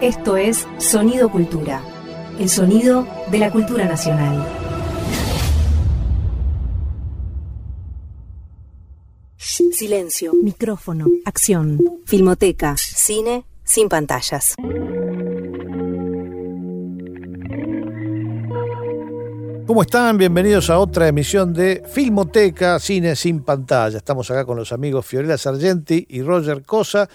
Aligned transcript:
Esto 0.00 0.38
es 0.38 0.66
Sonido 0.78 1.30
Cultura, 1.30 1.82
el 2.38 2.48
sonido 2.48 3.06
de 3.30 3.38
la 3.38 3.52
cultura 3.52 3.84
nacional. 3.84 4.46
Silencio, 9.36 10.32
micrófono, 10.42 11.04
acción, 11.26 11.78
filmoteca, 12.06 12.78
cine 12.78 13.44
sin 13.62 13.90
pantallas. 13.90 14.54
¿Cómo 19.66 19.82
están? 19.82 20.16
Bienvenidos 20.16 20.70
a 20.70 20.78
otra 20.78 21.08
emisión 21.08 21.52
de 21.52 21.84
Filmoteca 21.86 22.78
Cine 22.78 23.14
sin 23.14 23.42
pantalla. 23.42 23.98
Estamos 23.98 24.30
acá 24.30 24.46
con 24.46 24.56
los 24.56 24.72
amigos 24.72 25.04
Fiorella 25.04 25.36
Sargenti 25.36 26.06
y 26.08 26.22
Roger 26.22 26.62
Cosa. 26.62 27.06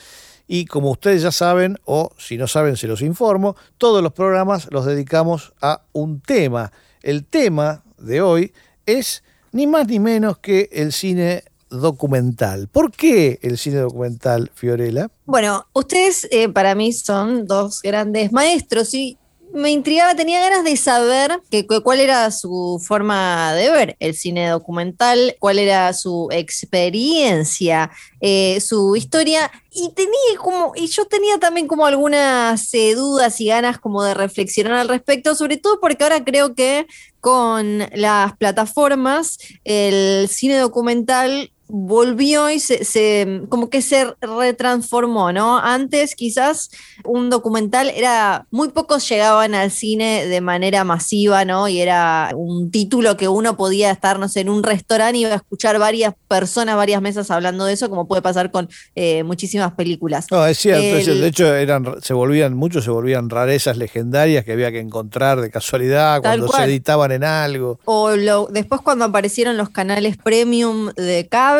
Y 0.47 0.65
como 0.65 0.91
ustedes 0.91 1.21
ya 1.21 1.31
saben, 1.31 1.77
o 1.85 2.11
si 2.17 2.37
no 2.37 2.47
saben, 2.47 2.77
se 2.77 2.87
los 2.87 3.01
informo, 3.01 3.55
todos 3.77 4.03
los 4.03 4.13
programas 4.13 4.67
los 4.71 4.85
dedicamos 4.85 5.53
a 5.61 5.81
un 5.91 6.21
tema. 6.21 6.71
El 7.01 7.25
tema 7.25 7.83
de 7.97 8.21
hoy 8.21 8.53
es 8.85 9.23
ni 9.51 9.67
más 9.67 9.87
ni 9.87 9.99
menos 9.99 10.37
que 10.39 10.69
el 10.71 10.91
cine 10.91 11.43
documental. 11.69 12.67
¿Por 12.67 12.91
qué 12.91 13.39
el 13.41 13.57
cine 13.57 13.77
documental, 13.77 14.51
Fiorella? 14.53 15.09
Bueno, 15.25 15.65
ustedes 15.73 16.27
eh, 16.31 16.49
para 16.49 16.75
mí 16.75 16.93
son 16.93 17.47
dos 17.47 17.81
grandes 17.81 18.31
maestros 18.31 18.93
y 18.93 19.17
me 19.53 19.71
intrigaba, 19.71 20.15
tenía 20.15 20.41
ganas 20.41 20.63
de 20.63 20.75
saber 20.75 21.39
que, 21.49 21.65
cuál 21.65 21.99
era 21.99 22.29
su 22.31 22.81
forma 22.85 23.53
de 23.53 23.71
ver 23.71 23.95
el 23.99 24.13
cine 24.13 24.49
documental, 24.49 25.35
cuál 25.39 25.59
era 25.59 25.93
su 25.93 26.27
experiencia, 26.31 27.89
eh, 28.19 28.59
su 28.59 28.95
historia, 28.95 29.51
y 29.71 29.93
tenía 29.93 30.37
como, 30.41 30.73
y 30.75 30.87
yo 30.87 31.05
tenía 31.05 31.37
también 31.37 31.67
como 31.67 31.85
algunas 31.85 32.73
eh, 32.73 32.95
dudas 32.95 33.39
y 33.39 33.47
ganas 33.47 33.79
como 33.79 34.03
de 34.03 34.13
reflexionar 34.13 34.73
al 34.73 34.89
respecto, 34.89 35.35
sobre 35.35 35.57
todo 35.57 35.79
porque 35.79 36.03
ahora 36.03 36.23
creo 36.23 36.53
que 36.53 36.87
con 37.21 37.79
las 37.93 38.37
plataformas 38.37 39.39
el 39.63 40.27
cine 40.29 40.57
documental 40.57 41.51
volvió 41.67 42.49
y 42.49 42.59
se, 42.59 43.41
como 43.49 43.69
que 43.69 43.81
se 43.81 44.13
retransformó, 44.21 45.31
¿no? 45.31 45.57
Antes 45.57 46.15
quizás 46.15 46.69
un 47.03 47.29
documental 47.29 47.89
era, 47.89 48.45
muy 48.51 48.69
pocos 48.69 49.07
llegaban 49.09 49.55
al 49.55 49.71
cine 49.71 50.25
de 50.27 50.41
manera 50.41 50.83
masiva, 50.83 51.45
¿no? 51.45 51.67
Y 51.67 51.81
era 51.81 52.31
un 52.35 52.71
título 52.71 53.17
que 53.17 53.27
uno 53.27 53.57
podía 53.57 53.91
estar, 53.91 54.19
no 54.19 54.29
sé, 54.29 54.41
en 54.41 54.49
un 54.49 54.63
restaurante 54.63 55.17
y 55.17 55.21
iba 55.21 55.31
a 55.31 55.35
escuchar 55.35 55.79
varias 55.79 56.13
personas, 56.27 56.75
varias 56.75 57.01
mesas 57.01 57.31
hablando 57.31 57.65
de 57.65 57.73
eso, 57.73 57.89
como 57.89 58.07
puede 58.07 58.21
pasar 58.21 58.51
con 58.51 58.69
eh, 58.95 59.23
muchísimas 59.23 59.73
películas. 59.73 60.27
No, 60.31 60.45
es 60.45 60.57
cierto, 60.57 61.13
de 61.13 61.27
hecho 61.27 61.53
eran, 61.55 62.01
se 62.01 62.13
volvían, 62.13 62.53
muchos 62.53 62.83
se 62.83 62.91
volvían 62.91 63.29
rarezas 63.29 63.77
legendarias 63.77 64.45
que 64.45 64.51
había 64.51 64.71
que 64.71 64.79
encontrar 64.79 65.41
de 65.41 65.49
casualidad 65.49 66.21
cuando 66.21 66.47
se 66.47 66.63
editaban 66.63 67.11
en 67.11 67.23
algo. 67.23 67.79
O 67.85 68.11
después 68.49 68.81
cuando 68.81 69.05
aparecieron 69.05 69.57
los 69.57 69.69
canales 69.69 70.17
premium 70.17 70.91
de 70.95 71.27
cable, 71.29 71.54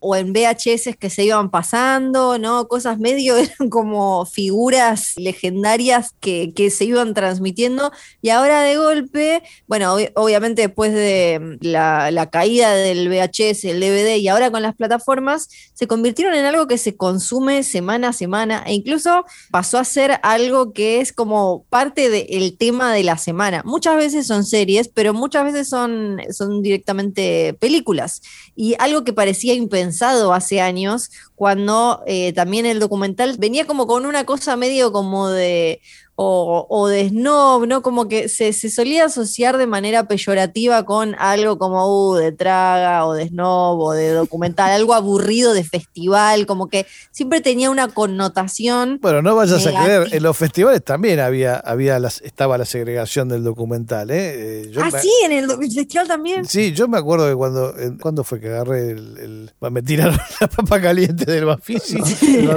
o 0.00 0.16
en 0.16 0.32
VHS 0.32 0.96
que 0.98 1.10
se 1.10 1.24
iban 1.24 1.50
pasando, 1.50 2.38
¿no? 2.38 2.68
Cosas 2.68 2.98
medio 2.98 3.36
eran 3.38 3.70
como 3.70 4.26
figuras 4.26 5.14
legendarias 5.16 6.14
que, 6.20 6.52
se 6.70 6.84
iban 6.84 7.14
transmitiendo. 7.14 7.92
Y 8.20 8.30
ahora 8.30 8.60
de 8.62 8.76
golpe, 8.76 9.42
bueno, 9.66 9.96
obviamente 10.14 10.62
después 10.62 10.92
de 10.92 11.58
mm, 11.60 11.66
la, 11.66 12.28
caída 12.30 12.74
del 12.74 13.08
VHS, 13.08 13.64
el 13.64 13.80
DVD 13.80 14.16
y 14.16 14.28
ahora 14.28 14.50
con 14.50 14.62
las 14.62 14.74
plataformas, 14.74 15.48
se 15.72 15.86
convirtieron 15.86 16.34
en 16.34 16.44
algo 16.44 16.66
que 16.66 16.78
se 16.78 16.96
consume 16.96 17.62
semana 17.62 18.08
a 18.08 18.12
semana 18.12 18.62
e 18.66 18.74
incluso 18.74 19.24
pasó 19.50 19.78
a 19.78 19.84
ser 19.84 20.20
algo 20.22 20.72
que 20.72 21.00
es 21.00 21.12
como 21.12 21.64
parte 21.70 22.10
del 22.10 22.56
tema 22.58 22.92
de 22.92 23.04
la 23.04 23.16
semana. 23.16 23.62
Muchas 23.64 23.96
veces 23.96 24.26
son 24.26 24.44
series, 24.44 24.88
pero 24.88 25.14
muchas 25.14 25.44
veces 25.44 25.68
son, 25.68 26.18
son 26.30 26.62
directamente 26.62 27.54
películas. 27.54 28.20
Y 28.54 28.74
algo 28.78 29.04
que 29.04 29.12
parecía 29.28 29.52
impensado 29.52 30.32
hace 30.32 30.62
años, 30.62 31.10
cuando 31.38 32.02
eh, 32.04 32.32
también 32.32 32.66
el 32.66 32.80
documental 32.80 33.36
venía 33.38 33.64
como 33.64 33.86
con 33.86 34.06
una 34.06 34.24
cosa 34.24 34.56
medio 34.56 34.90
como 34.90 35.28
de 35.28 35.80
o, 36.20 36.88
de 36.88 37.10
snob, 37.10 37.68
¿no? 37.68 37.80
Como 37.80 38.08
que 38.08 38.28
se, 38.28 38.52
solía 38.52 39.04
asociar 39.04 39.56
de 39.56 39.68
manera 39.68 40.08
peyorativa 40.08 40.84
con 40.84 41.14
algo 41.16 41.58
como 41.58 42.10
uh, 42.10 42.16
de 42.16 42.32
traga 42.32 43.06
o 43.06 43.12
de 43.12 43.28
snob 43.28 43.78
o 43.78 43.92
de 43.92 44.10
documental, 44.10 44.72
algo 44.72 44.94
aburrido 44.94 45.54
de 45.54 45.62
festival, 45.62 46.44
como 46.46 46.68
que 46.68 46.86
siempre 47.12 47.40
tenía 47.40 47.70
una 47.70 47.86
connotación. 47.86 48.98
Bueno, 49.00 49.22
no 49.22 49.36
vayas 49.36 49.64
a 49.64 49.70
creer, 49.70 50.08
en 50.12 50.22
los 50.24 50.36
festivales 50.36 50.82
también 50.82 51.20
había, 51.20 51.54
había 51.54 52.00
las, 52.00 52.20
estaba 52.22 52.58
la 52.58 52.64
segregación 52.64 53.28
del 53.28 53.44
documental, 53.44 54.10
¿eh? 54.10 54.64
eh 54.64 54.72
ah, 54.82 54.90
sí, 54.90 55.12
en 55.24 55.30
el, 55.30 55.48
festival 55.72 56.08
también. 56.08 56.44
Sí, 56.46 56.72
yo 56.72 56.88
me 56.88 56.98
acuerdo 56.98 57.28
que 57.28 57.36
cuando, 57.36 57.72
¿cuándo 58.00 58.24
fue 58.24 58.40
que 58.40 58.48
agarré 58.48 58.90
el, 58.90 59.52
me 59.70 59.82
tiraron 59.82 60.18
la 60.40 60.48
papa 60.48 60.80
caliente 60.80 61.27
del 61.32 61.44
Bafisi? 61.44 61.98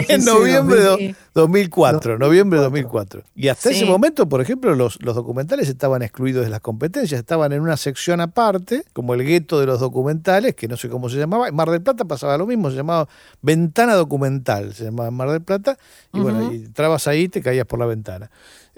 en 0.08 0.26
noviembre 0.26 0.82
de 0.82 1.16
2004, 1.34 2.18
noviembre 2.18 2.60
de 2.60 2.64
2004. 2.64 3.24
Y 3.36 3.48
hasta 3.48 3.72
ese 3.72 3.86
momento, 3.86 4.28
por 4.28 4.42
ejemplo, 4.42 4.76
los, 4.76 4.98
documentales 5.00 5.70
estaban 5.70 6.02
excluidos 6.02 6.44
de 6.44 6.50
las 6.50 6.62
competencias, 6.62 7.20
estaban 7.20 7.54
en 7.54 7.62
una 7.62 7.78
sección 7.78 8.22
aparte, 8.22 8.84
como 8.94 9.14
el 9.14 9.24
gueto 9.24 9.60
de 9.60 9.66
los 9.66 9.80
documentales, 9.80 10.56
que 10.56 10.68
no 10.68 10.78
sé 10.78 10.90
cómo 10.90 11.10
se 11.10 11.18
llamaba. 11.18 11.48
En 11.48 11.56
Mar 11.56 11.70
del 11.70 11.82
Plata 11.82 12.06
pasaba 12.06 12.38
lo 12.38 12.46
mismo, 12.46 12.70
se 12.70 12.78
llamaba 12.78 13.08
Ventana 13.42 13.96
Documental, 13.96 14.74
se 14.74 14.86
llamaba 14.86 15.12
Mar 15.12 15.32
del 15.32 15.42
Plata, 15.42 15.78
y 16.14 16.20
bueno, 16.20 16.52
y 16.52 16.58
entrabas 16.58 17.08
ahí 17.08 17.24
y 17.24 17.30
te 17.30 17.42
caías 17.42 17.66
por 17.66 17.80
la 17.80 17.86
ventana. 17.86 18.30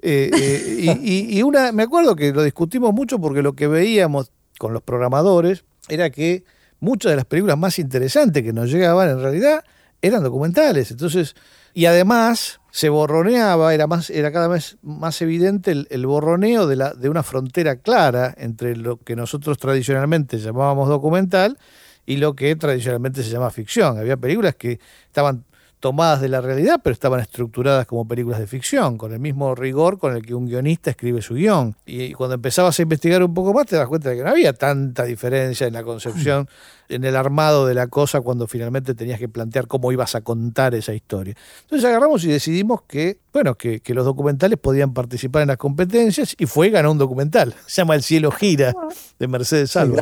Eh, 0.01 0.29
eh, 0.33 0.99
y, 1.03 1.37
y 1.37 1.43
una, 1.43 1.71
me 1.71 1.83
acuerdo 1.83 2.15
que 2.15 2.31
lo 2.31 2.43
discutimos 2.43 2.93
mucho 2.93 3.19
porque 3.19 3.41
lo 3.41 3.53
que 3.53 3.67
veíamos 3.67 4.31
con 4.57 4.73
los 4.73 4.83
programadores 4.83 5.63
era 5.89 6.09
que 6.09 6.43
muchas 6.83 7.11
de 7.11 7.15
las 7.15 7.25
películas 7.25 7.57
más 7.57 7.79
interesantes 7.79 8.43
que 8.43 8.53
nos 8.53 8.69
llegaban 8.69 9.09
en 9.09 9.21
realidad 9.21 9.63
eran 10.03 10.21
documentales. 10.21 10.91
Entonces, 10.91 11.33
y 11.73 11.85
además 11.85 12.59
se 12.71 12.89
borroneaba, 12.89 13.73
era, 13.73 13.87
más, 13.87 14.09
era 14.09 14.31
cada 14.31 14.47
vez 14.47 14.77
más 14.83 15.21
evidente 15.21 15.71
el, 15.71 16.05
borroneo 16.05 16.67
de, 16.67 16.75
la, 16.75 16.93
de 16.93 17.09
una 17.09 17.23
frontera 17.23 17.77
clara 17.77 18.35
entre 18.37 18.75
lo 18.75 18.97
que 18.97 19.15
nosotros 19.15 19.57
tradicionalmente 19.57 20.37
llamábamos 20.39 20.89
documental 20.89 21.57
y 22.05 22.17
lo 22.17 22.35
que 22.35 22.55
tradicionalmente 22.57 23.23
se 23.23 23.29
llama 23.29 23.49
ficción. 23.49 23.97
Había 23.97 24.17
películas 24.17 24.55
que 24.55 24.79
estaban 25.05 25.45
tomadas 25.83 26.21
de 26.21 26.29
la 26.29 26.39
realidad, 26.39 26.79
pero 26.81 26.93
estaban 26.93 27.19
estructuradas 27.19 27.85
como 27.85 28.07
películas 28.07 28.39
de 28.39 28.47
ficción, 28.47 28.97
con 28.97 29.11
el 29.11 29.19
mismo 29.19 29.53
rigor 29.53 29.99
con 29.99 30.15
el 30.15 30.25
que 30.25 30.33
un 30.33 30.45
guionista 30.45 30.91
escribe 30.91 31.21
su 31.21 31.33
guion. 31.33 31.75
Y 31.85 32.13
cuando 32.13 32.35
empezabas 32.35 32.79
a 32.79 32.83
investigar 32.83 33.21
un 33.21 33.33
poco 33.33 33.53
más, 33.53 33.65
te 33.65 33.75
das 33.75 33.89
cuenta 33.89 34.09
de 34.09 34.15
que 34.15 34.23
no 34.23 34.29
había 34.29 34.53
tanta 34.53 35.03
diferencia 35.03 35.67
en 35.67 35.73
la 35.73 35.83
concepción, 35.83 36.47
en 36.87 37.03
el 37.03 37.17
armado 37.17 37.67
de 37.67 37.73
la 37.73 37.87
cosa, 37.87 38.21
cuando 38.21 38.47
finalmente 38.47 38.95
tenías 38.95 39.19
que 39.19 39.27
plantear 39.27 39.67
cómo 39.67 39.91
ibas 39.91 40.15
a 40.15 40.21
contar 40.21 40.73
esa 40.73 40.93
historia. 40.93 41.35
Entonces 41.63 41.85
agarramos 41.85 42.23
y 42.23 42.29
decidimos 42.29 42.83
que, 42.83 43.19
bueno, 43.33 43.55
que, 43.55 43.81
los 43.87 44.05
documentales 44.05 44.57
podían 44.59 44.93
participar 44.93 45.41
en 45.41 45.49
las 45.49 45.57
competencias, 45.57 46.33
y 46.39 46.45
fue 46.45 46.69
ganó 46.69 46.93
un 46.93 46.97
documental. 46.97 47.55
Se 47.65 47.81
llama 47.81 47.95
El 47.95 48.03
cielo 48.03 48.31
gira, 48.31 48.73
de 49.19 49.27
Mercedes 49.27 49.71
Salvo. 49.71 49.97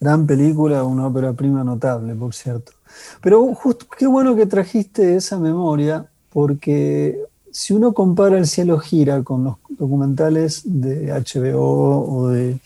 gran 0.00 0.26
película, 0.26 0.84
una 0.84 1.06
ópera 1.06 1.34
prima 1.34 1.62
notable, 1.62 2.14
por 2.14 2.32
cierto. 2.32 2.72
Pero 3.20 3.54
justo, 3.54 3.86
qué 3.96 4.06
bueno 4.06 4.34
que 4.36 4.46
trajiste 4.46 5.16
esa 5.16 5.38
memoria, 5.38 6.06
porque 6.32 7.18
si 7.50 7.74
uno 7.74 7.92
compara 7.92 8.38
El 8.38 8.46
cielo 8.46 8.78
gira 8.78 9.22
con 9.22 9.44
los 9.44 9.56
documentales 9.68 10.62
de 10.64 11.12
HBO 11.12 12.06
o 12.08 12.28
de, 12.28 12.58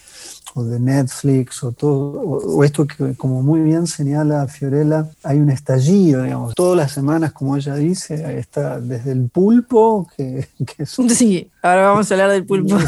de 0.64 0.80
Netflix 0.80 1.62
o 1.62 1.72
todo, 1.72 2.20
o, 2.20 2.64
esto 2.64 2.86
que 2.86 3.14
como 3.14 3.42
muy 3.42 3.60
bien 3.60 3.86
señala 3.86 4.46
Fiorella, 4.46 5.08
hay 5.22 5.38
un 5.38 5.50
estallido, 5.50 6.22
digamos, 6.22 6.54
todas 6.54 6.76
las 6.76 6.92
semanas, 6.92 7.32
como 7.32 7.56
ella 7.56 7.74
dice, 7.74 8.38
está 8.38 8.80
desde 8.80 9.12
el 9.12 9.28
pulpo, 9.28 10.08
que, 10.16 10.48
es 10.78 10.90
Sí, 10.90 11.50
ahora 11.62 11.88
vamos 11.88 12.10
a 12.10 12.14
hablar 12.14 12.30
del 12.30 12.46
pulpo. 12.46 12.78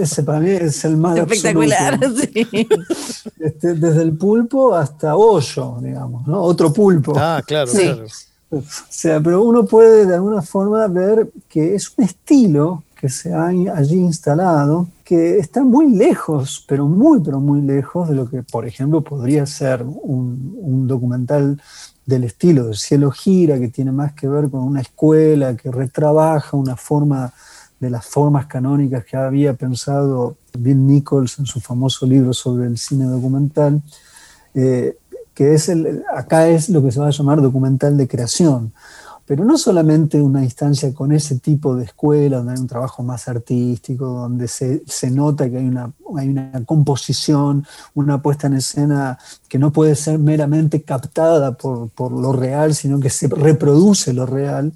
ese 0.00 0.22
para 0.22 0.40
mí 0.40 0.50
es 0.50 0.84
el 0.84 0.96
más 0.96 1.18
espectacular, 1.18 1.98
sí. 2.16 2.46
Este, 3.38 3.74
desde 3.74 4.02
el 4.02 4.12
pulpo 4.16 4.74
hasta 4.74 5.16
hoyo, 5.16 5.78
digamos, 5.80 6.26
¿no? 6.26 6.42
Otro 6.42 6.72
pulpo. 6.72 7.14
Ah, 7.16 7.42
claro, 7.46 7.70
claro. 7.70 8.04
O 8.50 8.62
sea, 8.88 9.20
pero 9.20 9.42
uno 9.42 9.64
puede 9.64 10.06
de 10.06 10.14
alguna 10.14 10.42
forma 10.42 10.86
ver 10.88 11.30
que 11.48 11.74
es 11.74 11.92
un 11.96 12.04
estilo 12.04 12.82
que 13.00 13.08
se 13.08 13.32
ha 13.32 13.46
allí 13.46 13.96
instalado 13.96 14.88
que 15.10 15.40
está 15.40 15.64
muy 15.64 15.90
lejos, 15.90 16.64
pero 16.68 16.86
muy, 16.86 17.18
pero 17.18 17.40
muy 17.40 17.62
lejos 17.62 18.08
de 18.08 18.14
lo 18.14 18.30
que, 18.30 18.44
por 18.44 18.64
ejemplo, 18.64 19.02
podría 19.02 19.44
ser 19.44 19.82
un, 19.82 20.86
documental 20.86 21.60
del 22.06 22.22
estilo 22.22 22.66
del 22.66 22.76
cielo 22.76 23.10
gira, 23.10 23.58
que 23.58 23.66
tiene 23.66 23.90
más 23.90 24.12
que 24.12 24.28
ver 24.28 24.48
con 24.48 24.60
una 24.60 24.82
escuela 24.82 25.56
que 25.56 25.72
retrabaja 25.72 26.56
una 26.56 26.76
forma 26.76 27.32
de 27.80 27.90
las 27.90 28.06
formas 28.06 28.46
canónicas 28.46 29.04
que 29.04 29.16
había 29.16 29.54
pensado 29.54 30.36
Bill 30.56 30.86
Nichols 30.86 31.40
en 31.40 31.46
su 31.46 31.58
famoso 31.58 32.06
libro 32.06 32.32
sobre 32.32 32.68
el 32.68 32.78
cine 32.78 33.06
documental, 33.06 33.82
eh, 34.54 34.96
que 35.34 35.54
es 35.54 35.68
el, 35.68 36.04
acá 36.14 36.46
es 36.46 36.68
lo 36.68 36.84
que 36.84 36.92
se 36.92 37.00
va 37.00 37.08
a 37.08 37.10
llamar 37.10 37.42
documental 37.42 37.96
de 37.96 38.06
creación. 38.06 38.72
Pero 39.30 39.44
no 39.44 39.56
solamente 39.56 40.20
una 40.20 40.42
instancia 40.42 40.92
con 40.92 41.12
ese 41.12 41.38
tipo 41.38 41.76
de 41.76 41.84
escuela, 41.84 42.38
donde 42.38 42.54
hay 42.54 42.58
un 42.58 42.66
trabajo 42.66 43.04
más 43.04 43.28
artístico, 43.28 44.06
donde 44.06 44.48
se, 44.48 44.82
nota 45.08 45.48
que 45.48 45.58
hay 45.58 45.68
una, 45.68 45.92
hay 46.18 46.30
una 46.30 46.50
composición, 46.66 47.64
una 47.94 48.20
puesta 48.20 48.48
en 48.48 48.54
escena 48.54 49.20
que 49.48 49.56
no 49.56 49.70
puede 49.70 49.94
ser 49.94 50.18
meramente 50.18 50.82
captada 50.82 51.52
por, 51.52 51.90
por 51.90 52.10
lo 52.10 52.32
real, 52.32 52.74
sino 52.74 52.98
que 52.98 53.08
se 53.08 53.28
reproduce 53.28 54.12
lo 54.12 54.26
real, 54.26 54.72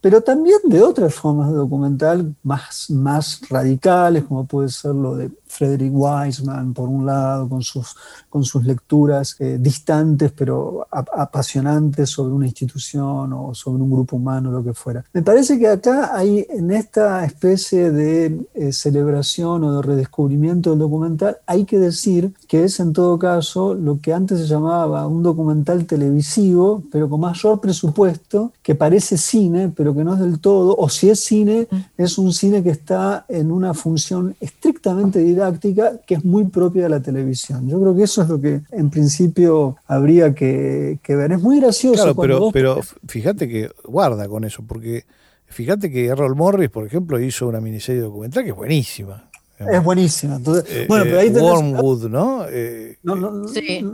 pero 0.00 0.22
también 0.22 0.58
de 0.64 0.82
otras 0.82 1.14
formas 1.14 1.50
de 1.50 1.56
documental 1.56 2.34
más, 2.42 2.90
más 2.90 3.40
radicales, 3.48 4.24
como 4.24 4.46
puede 4.46 4.68
ser 4.68 4.94
lo 4.94 5.16
de 5.16 5.30
Frederick 5.46 5.92
Wiseman, 5.92 6.72
por 6.72 6.88
un 6.88 7.04
lado, 7.04 7.48
con 7.48 7.62
sus, 7.62 7.94
con 8.28 8.44
sus 8.44 8.64
lecturas 8.64 9.36
eh, 9.40 9.58
distantes 9.60 10.32
pero 10.32 10.86
apasionantes 10.90 12.10
sobre 12.10 12.32
una 12.32 12.46
institución 12.46 13.32
o 13.32 13.54
sobre 13.54 13.82
un 13.82 13.90
grupo 13.90 14.16
humano, 14.16 14.50
lo 14.50 14.62
que 14.62 14.72
fuera. 14.72 15.04
Me 15.12 15.22
parece 15.22 15.58
que 15.58 15.68
acá 15.68 16.16
hay, 16.16 16.46
en 16.48 16.70
esta 16.70 17.24
especie 17.24 17.90
de 17.90 18.40
eh, 18.54 18.72
celebración 18.72 19.64
o 19.64 19.76
de 19.76 19.82
redescubrimiento 19.82 20.70
del 20.70 20.78
documental, 20.78 21.38
hay 21.46 21.64
que 21.64 21.78
decir 21.78 22.32
que 22.48 22.64
es 22.64 22.80
en 22.80 22.92
todo 22.92 23.18
caso 23.18 23.74
lo 23.74 24.00
que 24.00 24.12
antes 24.12 24.38
se 24.38 24.46
llamaba 24.46 25.06
un 25.06 25.22
documental 25.22 25.84
televisivo, 25.84 26.82
pero 26.90 27.08
con 27.08 27.20
mayor 27.20 27.60
presupuesto, 27.60 28.52
que 28.62 28.74
parece 28.74 29.16
cine, 29.16 29.72
pero 29.74 29.89
que 29.94 30.04
no 30.04 30.14
es 30.14 30.20
del 30.20 30.40
todo, 30.40 30.76
o 30.76 30.88
si 30.88 31.10
es 31.10 31.20
cine, 31.20 31.66
mm. 31.70 31.76
es 31.98 32.18
un 32.18 32.32
cine 32.32 32.62
que 32.62 32.70
está 32.70 33.24
en 33.28 33.50
una 33.50 33.74
función 33.74 34.34
estrictamente 34.40 35.20
didáctica 35.20 35.98
que 36.06 36.14
es 36.14 36.24
muy 36.24 36.44
propia 36.44 36.84
de 36.84 36.88
la 36.88 37.00
televisión. 37.00 37.68
Yo 37.68 37.80
creo 37.80 37.94
que 37.96 38.04
eso 38.04 38.22
es 38.22 38.28
lo 38.28 38.40
que 38.40 38.62
en 38.70 38.90
principio 38.90 39.76
habría 39.86 40.34
que, 40.34 40.98
ver. 41.08 41.32
Es 41.32 41.40
muy 41.40 41.60
gracioso. 41.60 42.02
Claro, 42.02 42.14
pero, 42.14 42.50
pero 42.52 42.80
fíjate 43.06 43.48
que 43.48 43.70
guarda 43.84 44.28
con 44.28 44.44
eso, 44.44 44.62
porque 44.66 45.04
fíjate 45.46 45.90
que 45.90 46.06
Errol 46.06 46.36
Morris, 46.36 46.70
por 46.70 46.86
ejemplo, 46.86 47.20
hizo 47.20 47.48
una 47.48 47.60
miniserie 47.60 48.00
documental 48.00 48.44
que 48.44 48.50
es 48.50 48.56
buenísima. 48.56 49.29
Es 49.68 49.84
buenísima. 49.84 50.36
Entonces, 50.36 50.64
eh, 50.68 50.86
bueno, 50.88 51.04
pero 51.04 51.20
ahí 51.20 51.28
eh, 51.28 51.38
Wormwood, 51.38 52.08
¿no? 52.08 52.46
Eh, 52.48 52.98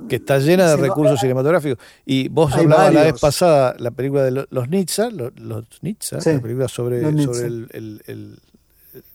que 0.08 0.16
está 0.16 0.38
llena 0.38 0.68
de 0.68 0.76
recursos 0.76 1.18
cinematográficos. 1.20 1.78
Y 2.04 2.28
vos 2.28 2.52
hablabas 2.52 2.94
la 2.94 3.04
vez 3.04 3.20
pasada 3.20 3.74
la 3.78 3.90
película 3.90 4.22
de 4.22 4.46
los 4.48 4.68
Nitsa, 4.68 5.10
los, 5.10 5.38
los 5.38 5.64
Nitsa, 5.82 6.18
la 6.24 6.40
película 6.40 6.68
sobre, 6.68 7.02
sobre 7.24 7.46
el, 7.46 8.38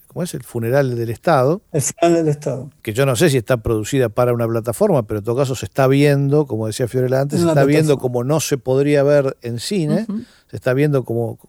¿cómo 0.07 0.23
es? 0.23 0.33
El 0.33 0.43
funeral 0.43 0.95
del 0.97 1.09
Estado. 1.09 1.61
El 1.71 1.81
funeral 1.81 2.13
del 2.15 2.27
Estado. 2.27 2.69
Que 2.81 2.93
yo 2.93 3.05
no 3.05 3.15
sé 3.15 3.29
si 3.29 3.37
está 3.37 3.57
producida 3.57 4.09
para 4.09 4.33
una 4.33 4.47
plataforma, 4.47 5.03
pero 5.03 5.19
en 5.19 5.23
todo 5.23 5.37
caso 5.37 5.55
se 5.55 5.65
está 5.65 5.87
viendo, 5.87 6.45
como 6.47 6.67
decía 6.67 6.87
Fiorella 6.87 7.21
antes, 7.21 7.39
se 7.39 7.47
está 7.47 7.63
viendo 7.63 7.97
como 7.97 8.25
no 8.25 8.41
se 8.41 8.57
podría 8.57 9.03
ver 9.03 9.37
en 9.41 9.59
cine, 9.59 10.05
se 10.49 10.57
está 10.57 10.73
viendo 10.73 11.05
como 11.05 11.39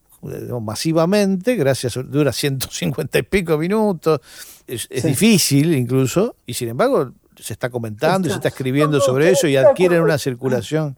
masivamente, 0.61 1.57
gracias, 1.57 1.99
dura 2.09 2.33
150 2.33 3.19
y 3.19 3.23
pico 3.23 3.59
minutos, 3.59 4.21
es, 4.67 4.89
difícil 5.03 5.75
incluso, 5.75 6.37
y 6.47 6.55
sin 6.55 6.69
embargo 6.69 7.13
se 7.37 7.53
está 7.53 7.71
comentando 7.71 8.29
y 8.29 8.31
se 8.31 8.37
está 8.37 8.49
escribiendo 8.49 9.01
sobre 9.01 9.31
eso 9.31 9.47
y 9.47 9.57
adquieren 9.57 10.03
una 10.03 10.19
circulación. 10.19 10.97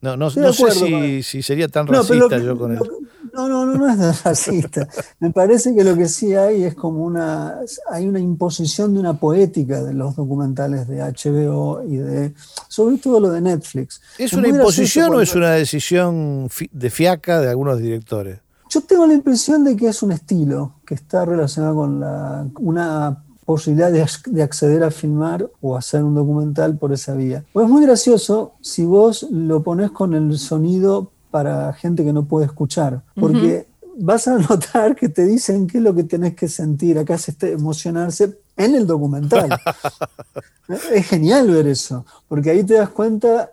No, 0.00 0.16
no, 0.16 0.30
no 0.30 0.52
sé 0.52 1.22
si, 1.22 1.42
sería 1.42 1.68
tan 1.68 1.86
racista 1.86 2.38
yo 2.38 2.56
con 2.58 2.74
eso. 2.74 2.84
No, 3.32 3.48
no, 3.48 3.66
no, 3.66 3.74
no 3.74 3.88
es 3.88 4.22
racista. 4.24 4.88
Me 5.20 5.30
parece 5.30 5.74
que 5.74 5.84
lo 5.84 5.96
que 5.96 6.06
sí 6.08 6.34
hay 6.34 6.64
es 6.64 6.74
como 6.74 7.04
una, 7.04 7.60
hay 7.90 8.06
una 8.06 8.20
imposición 8.20 8.94
de 8.94 9.00
una 9.00 9.14
poética 9.14 9.82
de 9.82 9.94
los 9.94 10.16
documentales 10.16 10.86
de 10.86 11.02
HBO 11.02 11.82
y 11.82 11.96
de, 11.96 12.32
sobre 12.68 12.98
todo 12.98 13.20
lo 13.20 13.30
de 13.30 13.40
Netflix. 13.40 14.00
¿Es, 14.18 14.32
una 14.32 14.48
imposición 14.48 15.14
o 15.14 15.20
es 15.20 15.34
una 15.34 15.52
decisión 15.52 16.48
de 16.70 16.90
fiaca 16.90 17.40
de 17.40 17.50
algunos 17.50 17.78
directores? 17.78 18.38
Yo 18.68 18.80
tengo 18.80 19.06
la 19.06 19.14
impresión 19.14 19.64
de 19.64 19.76
que 19.76 19.88
es 19.88 20.02
un 20.02 20.12
estilo 20.12 20.72
que 20.84 20.94
está 20.94 21.24
relacionado 21.24 21.76
con 21.76 22.00
la, 22.00 22.46
una 22.58 23.22
posibilidad 23.46 23.92
de, 23.92 24.42
acceder 24.42 24.82
a 24.82 24.90
filmar 24.90 25.48
o 25.60 25.76
hacer 25.76 26.02
un 26.02 26.14
documental 26.14 26.76
por 26.76 26.92
esa 26.92 27.14
vía. 27.14 27.44
Pues 27.52 27.64
es 27.64 27.70
muy 27.70 27.82
gracioso 27.86 28.54
si 28.60 28.84
vos 28.84 29.26
lo 29.30 29.62
pones 29.62 29.92
con 29.92 30.14
el 30.14 30.36
sonido 30.38 31.12
para 31.30 31.72
gente 31.72 32.04
que 32.04 32.12
no 32.12 32.24
puede 32.24 32.46
escuchar, 32.46 33.02
porque 33.14 33.68
vas 33.98 34.26
a 34.26 34.38
notar 34.38 34.96
que 34.96 35.08
te 35.08 35.24
dicen 35.24 35.66
qué 35.66 35.78
es 35.78 35.84
lo 35.84 35.94
que 35.94 36.04
tenés 36.04 36.34
que 36.34 36.48
sentir, 36.48 36.98
acá 36.98 37.16
se 37.18 37.30
está 37.30 37.46
emocionarse 37.46 38.36
en 38.56 38.74
el 38.74 38.86
documental. 38.86 39.48
es 40.92 41.06
genial 41.06 41.48
ver 41.50 41.68
eso, 41.68 42.04
porque 42.28 42.50
ahí 42.50 42.64
te 42.64 42.74
das 42.74 42.88
cuenta 42.88 43.50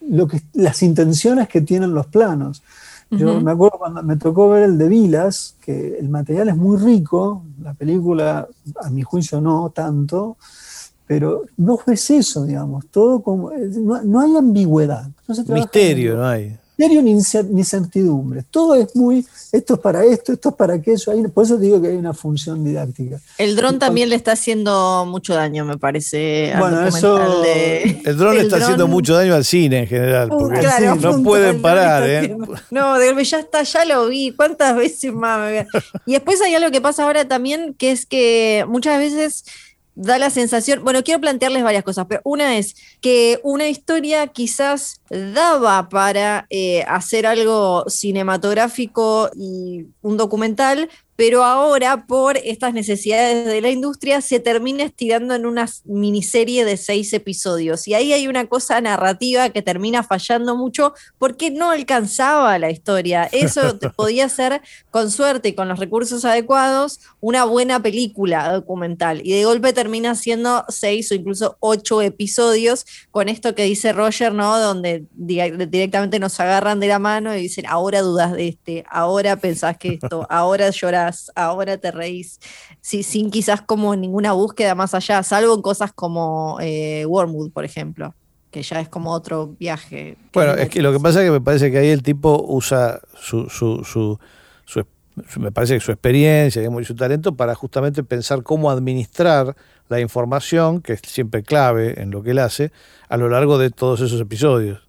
lo 0.00 0.26
que, 0.26 0.40
las 0.54 0.82
intenciones 0.82 1.48
que 1.48 1.60
tienen 1.60 1.92
los 1.92 2.06
planos. 2.06 2.62
Yo 3.12 3.40
me 3.40 3.52
acuerdo 3.52 3.78
cuando 3.78 4.02
me 4.02 4.16
tocó 4.16 4.48
ver 4.48 4.64
el 4.64 4.78
de 4.78 4.88
Vilas, 4.88 5.56
que 5.60 5.98
el 5.98 6.08
material 6.08 6.48
es 6.48 6.56
muy 6.56 6.78
rico, 6.78 7.44
la 7.60 7.74
película 7.74 8.48
a 8.80 8.90
mi 8.90 9.02
juicio 9.02 9.40
no 9.40 9.70
tanto, 9.70 10.36
pero 11.06 11.42
no 11.58 11.78
es 11.86 12.10
eso, 12.10 12.44
digamos, 12.44 12.86
todo 12.86 13.20
como, 13.20 13.50
no, 13.50 14.20
hay 14.20 14.36
ambigüedad. 14.36 15.08
Misterio, 15.48 16.16
no 16.16 16.26
hay 16.26 16.56
ni, 16.76 17.14
ni 17.50 17.64
certidumbre. 17.64 18.44
Todo 18.50 18.74
es 18.74 18.94
muy, 18.96 19.26
esto 19.52 19.74
es 19.74 19.80
para 19.80 20.04
esto, 20.04 20.32
esto 20.32 20.48
es 20.50 20.54
para 20.54 20.74
aquello. 20.74 21.30
por 21.32 21.44
eso 21.44 21.56
digo 21.58 21.80
que 21.80 21.88
hay 21.88 21.96
una 21.96 22.14
función 22.14 22.64
didáctica. 22.64 23.20
El 23.38 23.56
dron 23.56 23.78
también 23.78 24.08
le 24.08 24.16
está 24.16 24.32
haciendo 24.32 25.04
mucho 25.06 25.34
daño, 25.34 25.64
me 25.64 25.78
parece. 25.78 26.52
Bueno, 26.58 26.86
eso. 26.86 27.42
El 28.04 28.16
dron 28.16 28.36
le 28.36 28.42
está 28.42 28.56
haciendo 28.56 28.88
mucho 28.88 29.14
daño 29.14 29.34
al 29.34 29.44
cine 29.44 29.80
en 29.80 29.86
general, 29.86 30.28
porque 30.28 30.66
no 31.00 31.22
pueden 31.22 31.60
parar. 31.60 32.08
¿eh? 32.08 32.36
No, 32.70 32.98
ya 33.22 33.38
está, 33.38 33.62
ya 33.62 33.84
lo 33.84 34.08
vi. 34.08 34.32
¿Cuántas 34.34 34.76
veces 34.76 35.12
más? 35.12 35.42
Y 36.06 36.12
después 36.12 36.40
hay 36.40 36.54
algo 36.54 36.70
que 36.70 36.80
pasa 36.80 37.04
ahora 37.04 37.26
también, 37.26 37.74
que 37.74 37.92
es 37.92 38.06
que 38.06 38.64
muchas 38.68 38.98
veces 38.98 39.44
da 39.94 40.18
la 40.18 40.30
sensación, 40.30 40.82
bueno, 40.84 41.02
quiero 41.04 41.20
plantearles 41.20 41.62
varias 41.62 41.84
cosas, 41.84 42.06
pero 42.08 42.20
una 42.24 42.56
es 42.56 42.74
que 43.00 43.40
una 43.42 43.68
historia 43.68 44.26
quizás 44.28 45.00
daba 45.10 45.88
para 45.88 46.46
eh, 46.50 46.82
hacer 46.88 47.26
algo 47.26 47.84
cinematográfico 47.88 49.30
y 49.34 49.86
un 50.00 50.16
documental, 50.16 50.88
pero 51.16 51.44
ahora 51.44 52.06
por 52.06 52.36
estas 52.38 52.72
necesidades 52.72 53.46
de 53.46 53.60
la 53.60 53.70
industria 53.70 54.20
se 54.20 54.40
termina 54.40 54.84
estirando 54.84 55.34
en 55.34 55.46
una 55.46 55.68
miniserie 55.84 56.64
de 56.64 56.76
seis 56.76 57.12
episodios. 57.12 57.86
Y 57.86 57.94
ahí 57.94 58.12
hay 58.12 58.28
una 58.28 58.46
cosa 58.46 58.80
narrativa 58.80 59.50
que 59.50 59.62
termina 59.62 60.02
fallando 60.02 60.56
mucho 60.56 60.94
porque 61.18 61.50
no 61.50 61.70
alcanzaba 61.70 62.58
la 62.58 62.70
historia. 62.70 63.28
Eso 63.30 63.78
podía 63.96 64.28
ser, 64.28 64.62
con 64.90 65.10
suerte 65.10 65.50
y 65.50 65.52
con 65.54 65.68
los 65.68 65.78
recursos 65.78 66.24
adecuados, 66.24 67.00
una 67.20 67.44
buena 67.44 67.80
película 67.82 68.52
documental. 68.52 69.20
Y 69.24 69.32
de 69.32 69.44
golpe 69.44 69.72
termina 69.72 70.14
siendo 70.14 70.64
seis 70.68 71.10
o 71.12 71.14
incluso 71.14 71.56
ocho 71.60 72.00
episodios 72.02 72.86
con 73.10 73.28
esto 73.28 73.54
que 73.54 73.64
dice 73.64 73.92
Roger, 73.92 74.32
¿no? 74.32 74.58
Donde 74.58 75.04
directamente 75.12 76.18
nos 76.18 76.40
agarran 76.40 76.80
de 76.80 76.88
la 76.88 76.98
mano 76.98 77.36
y 77.36 77.42
dicen, 77.42 77.66
ahora 77.66 78.00
dudas 78.00 78.32
de 78.32 78.48
este, 78.48 78.84
ahora 78.90 79.36
pensás 79.36 79.76
que 79.76 79.94
esto, 79.94 80.26
ahora 80.30 80.70
llorás 80.70 81.01
ahora 81.34 81.78
te 81.78 81.90
reís, 81.90 82.40
sin 82.80 83.30
quizás 83.30 83.62
como 83.62 83.96
ninguna 83.96 84.32
búsqueda 84.32 84.74
más 84.74 84.94
allá, 84.94 85.22
salvo 85.22 85.54
en 85.54 85.62
cosas 85.62 85.92
como 85.92 86.58
eh, 86.60 87.04
Wormwood, 87.06 87.52
por 87.52 87.64
ejemplo, 87.64 88.14
que 88.50 88.62
ya 88.62 88.80
es 88.80 88.88
como 88.88 89.12
otro 89.12 89.54
viaje. 89.58 90.16
Bueno, 90.32 90.54
es 90.54 90.68
que 90.68 90.82
lo 90.82 90.92
que 90.92 91.00
pasa 91.00 91.20
es 91.20 91.26
que 91.26 91.32
me 91.32 91.40
parece 91.40 91.70
que 91.70 91.78
ahí 91.78 91.88
el 91.88 92.02
tipo 92.02 92.44
usa 92.48 93.00
su, 93.14 93.48
su, 93.48 93.82
su, 93.84 94.18
me 95.36 95.52
parece 95.52 95.74
que 95.74 95.80
su 95.80 95.92
experiencia 95.92 96.62
y 96.62 96.84
su 96.84 96.94
talento 96.94 97.34
para 97.34 97.54
justamente 97.54 98.02
pensar 98.02 98.42
cómo 98.42 98.70
administrar 98.70 99.56
la 99.88 100.00
información, 100.00 100.80
que 100.80 100.94
es 100.94 101.00
siempre 101.06 101.42
clave 101.42 102.00
en 102.00 102.10
lo 102.10 102.22
que 102.22 102.30
él 102.30 102.38
hace, 102.38 102.72
a 103.08 103.16
lo 103.16 103.28
largo 103.28 103.58
de 103.58 103.70
todos 103.70 104.00
esos 104.00 104.20
episodios. 104.20 104.80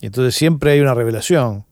Y 0.00 0.06
entonces 0.06 0.34
siempre 0.34 0.72
hay 0.72 0.80
una 0.80 0.94
revelación. 0.94 1.64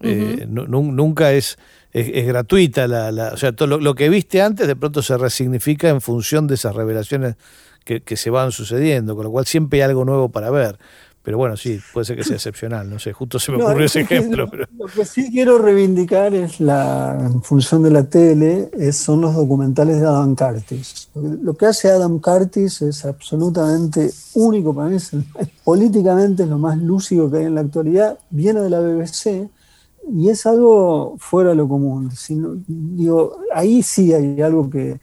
Eh, 0.00 0.46
nunca 0.48 1.32
es 1.32 1.58
es, 1.92 2.26
gratuita. 2.26 2.86
La, 2.86 3.30
o 3.32 3.36
sea, 3.36 3.52
todo 3.52 3.78
lo, 3.78 3.94
que 3.94 4.08
viste 4.08 4.42
antes 4.42 4.66
de 4.66 4.76
pronto 4.76 5.02
se 5.02 5.16
resignifica 5.16 5.88
en 5.88 6.00
función 6.00 6.46
de 6.46 6.54
esas 6.54 6.74
revelaciones 6.74 7.36
que, 7.84 8.16
se 8.16 8.30
van 8.30 8.52
sucediendo, 8.52 9.16
con 9.16 9.24
lo 9.24 9.30
cual 9.30 9.46
siempre 9.46 9.82
hay 9.82 9.88
algo 9.88 10.04
nuevo 10.04 10.28
para 10.28 10.50
ver. 10.50 10.78
Pero 11.22 11.36
bueno, 11.36 11.56
sí, 11.56 11.78
puede 11.92 12.06
ser 12.06 12.16
que 12.16 12.24
sea 12.24 12.36
excepcional, 12.36 12.88
no 12.88 12.98
sé, 12.98 13.12
justo 13.12 13.38
se 13.38 13.52
me 13.52 13.62
ocurrió 13.62 13.84
ese 13.84 14.00
ejemplo. 14.00 14.48
Lo 14.78 14.86
que 14.86 15.04
sí 15.04 15.30
quiero 15.30 15.58
reivindicar 15.58 16.34
es 16.34 16.58
la 16.58 17.30
función 17.42 17.82
de 17.82 17.90
la 17.90 18.04
tele, 18.04 18.70
es, 18.72 18.96
son 18.96 19.20
los 19.20 19.34
documentales 19.34 20.00
de 20.00 20.06
Adam 20.06 20.34
Curtis. 20.34 21.08
Lo 21.14 21.54
que 21.54 21.66
hace 21.66 21.90
Adam 21.90 22.18
Curtis 22.18 22.80
es 22.80 23.04
absolutamente 23.04 24.10
único 24.34 24.74
para 24.74 24.88
mí, 24.88 24.96
es, 24.96 25.10
políticamente 25.64 26.44
es 26.44 26.48
lo 26.48 26.56
más 26.56 26.78
lúcido 26.78 27.30
que 27.30 27.38
hay 27.38 27.44
en 27.44 27.56
la 27.56 27.62
actualidad, 27.62 28.18
viene 28.30 28.60
de 28.60 28.70
la 28.70 28.80
BBC, 28.80 29.50
y 30.14 30.28
es 30.28 30.46
algo 30.46 31.16
fuera 31.18 31.50
de 31.50 31.56
lo 31.56 31.68
común. 31.68 32.10
digo, 32.66 33.38
ahí 33.54 33.82
sí 33.82 34.12
hay 34.12 34.40
algo 34.40 34.68
que 34.68 35.00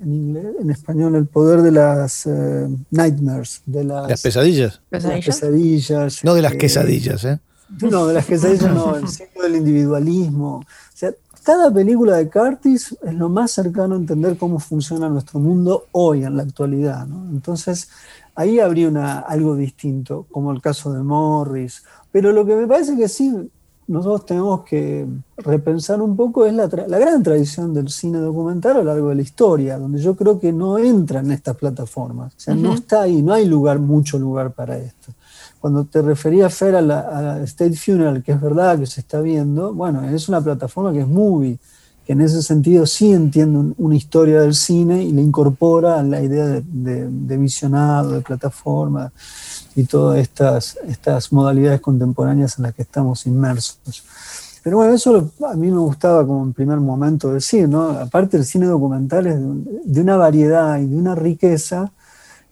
en, 0.00 0.14
inglés, 0.14 0.46
en 0.60 0.70
español, 0.70 1.14
el 1.16 1.26
poder 1.26 1.62
de 1.62 1.72
las 1.72 2.26
eh, 2.26 2.68
nightmares, 2.90 3.62
de 3.66 3.84
las, 3.84 4.08
las 4.08 4.22
pesadillas. 4.22 4.80
pesadillas. 4.88 5.24
pesadillas 5.26 6.24
no 6.24 6.34
de 6.34 6.42
las 6.42 6.54
quesadillas, 6.54 7.24
¿eh? 7.24 7.40
No, 7.82 8.06
de 8.06 8.14
las 8.14 8.24
quesadillas 8.24 8.72
no, 8.72 8.96
el 8.96 9.08
signo 9.08 9.42
del 9.42 9.56
individualismo. 9.56 10.58
O 10.58 10.64
sea, 10.94 11.12
cada 11.42 11.72
película 11.72 12.16
de 12.16 12.30
Curtis 12.30 12.96
es 13.02 13.14
lo 13.14 13.28
más 13.28 13.50
cercano 13.50 13.94
a 13.94 13.98
entender 13.98 14.38
cómo 14.38 14.58
funciona 14.58 15.08
nuestro 15.08 15.40
mundo 15.40 15.86
hoy, 15.92 16.24
en 16.24 16.36
la 16.36 16.44
actualidad. 16.44 17.06
¿no? 17.06 17.28
Entonces, 17.30 17.88
ahí 18.34 18.58
habría 18.60 18.88
una, 18.88 19.18
algo 19.18 19.54
distinto, 19.54 20.26
como 20.30 20.52
el 20.52 20.62
caso 20.62 20.92
de 20.92 21.02
Morris. 21.02 21.84
Pero 22.10 22.32
lo 22.32 22.46
que 22.46 22.54
me 22.54 22.66
parece 22.66 22.96
que 22.96 23.08
sí 23.08 23.50
nosotros 23.88 24.26
tenemos 24.26 24.64
que 24.64 25.06
repensar 25.38 26.02
un 26.02 26.14
poco 26.14 26.44
es 26.44 26.52
la, 26.52 26.68
la, 26.86 26.98
gran 26.98 27.22
tradición 27.22 27.72
del 27.72 27.88
cine 27.88 28.18
documental 28.18 28.76
a 28.76 28.78
lo 28.80 28.84
largo 28.84 29.08
de 29.08 29.14
la 29.14 29.22
historia, 29.22 29.78
donde 29.78 30.00
yo 30.00 30.14
creo 30.14 30.38
que 30.38 30.52
no 30.52 30.78
entra 30.78 31.20
en 31.20 31.32
estas 31.32 31.56
plataformas. 31.56 32.34
O 32.34 32.40
sea, 32.40 32.54
no 32.54 32.74
está 32.74 33.02
ahí, 33.02 33.22
no 33.22 33.32
hay 33.32 33.46
lugar, 33.46 33.78
mucho 33.78 34.18
lugar 34.18 34.52
para 34.52 34.76
esto. 34.76 35.12
Cuando 35.58 35.84
te 35.84 36.02
refería, 36.02 36.50
Fer, 36.50 36.76
a 36.76 36.82
la, 36.82 37.42
State 37.44 37.76
Funeral, 37.76 38.22
que 38.22 38.32
es 38.32 38.40
verdad 38.40 38.78
que 38.78 38.86
se 38.86 39.00
está 39.00 39.20
viendo, 39.20 39.72
bueno, 39.72 40.04
es 40.04 40.28
una 40.28 40.42
plataforma 40.42 40.92
que 40.92 41.00
es 41.00 41.08
movie, 41.08 41.58
que 42.04 42.12
en 42.12 42.20
ese 42.20 42.42
sentido 42.42 42.84
sí 42.84 43.12
entiende 43.12 43.74
una 43.78 43.96
historia 43.96 44.42
del 44.42 44.54
cine 44.54 45.02
y 45.02 45.12
le 45.12 45.22
incorpora 45.22 46.02
la 46.02 46.22
idea 46.22 46.46
de, 46.46 46.62
de 47.10 47.36
visionado, 47.38 48.12
de 48.12 48.20
plataforma 48.20 49.12
y 49.78 49.84
todas 49.84 50.18
estas, 50.18 50.76
estas 50.88 51.32
modalidades 51.32 51.80
contemporáneas 51.80 52.58
en 52.58 52.64
las 52.64 52.74
que 52.74 52.82
estamos 52.82 53.26
inmersos. 53.26 54.02
Pero 54.64 54.78
bueno, 54.78 54.92
eso 54.92 55.30
a 55.48 55.54
mí 55.54 55.70
me 55.70 55.78
gustaba 55.78 56.26
como 56.26 56.42
en 56.42 56.52
primer 56.52 56.80
momento 56.80 57.32
decir, 57.32 57.68
¿no? 57.68 57.90
Aparte 57.90 58.36
el 58.36 58.44
cine 58.44 58.66
documental 58.66 59.28
es 59.28 59.36
de 59.38 60.00
una 60.00 60.16
variedad 60.16 60.80
y 60.80 60.86
de 60.86 60.96
una 60.96 61.14
riqueza 61.14 61.92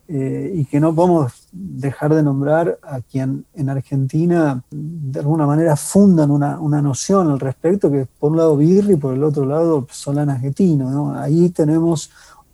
eh, 0.07 0.53
y 0.55 0.63
que 0.63 0.79
no 0.79 0.95
podemos 0.95 1.33
dejar 1.51 2.15
de 2.15 2.23
nombrar 2.23 2.79
a 2.81 3.01
quien 3.01 3.43
en 3.55 3.69
Argentina 3.69 4.63
de 4.71 5.19
alguna 5.19 5.45
manera 5.45 5.75
fundan 5.75 6.31
una, 6.31 6.61
una 6.61 6.81
noción 6.81 7.29
al 7.29 7.41
respecto, 7.41 7.91
que 7.91 8.07
por 8.19 8.31
un 8.31 8.37
lado 8.37 8.55
Birri 8.55 8.93
y 8.93 8.95
por 8.95 9.13
el 9.13 9.23
otro 9.25 9.45
lado 9.45 9.85
Solana 9.91 10.39
Getino. 10.39 10.89
¿no? 10.89 11.19
Ahí 11.19 11.49
tenemos 11.49 12.09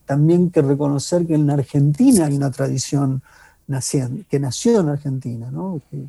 también 0.07 0.49
que 0.49 0.63
reconocer 0.63 1.27
que 1.27 1.35
en 1.35 1.47
Argentina 1.51 2.25
hay 2.25 2.35
una 2.35 2.49
tradición 2.49 3.21
que 4.29 4.39
nació 4.39 4.82
en 4.82 4.89
Argentina, 4.89 5.50
¿no? 5.51 5.82
que 5.89 6.05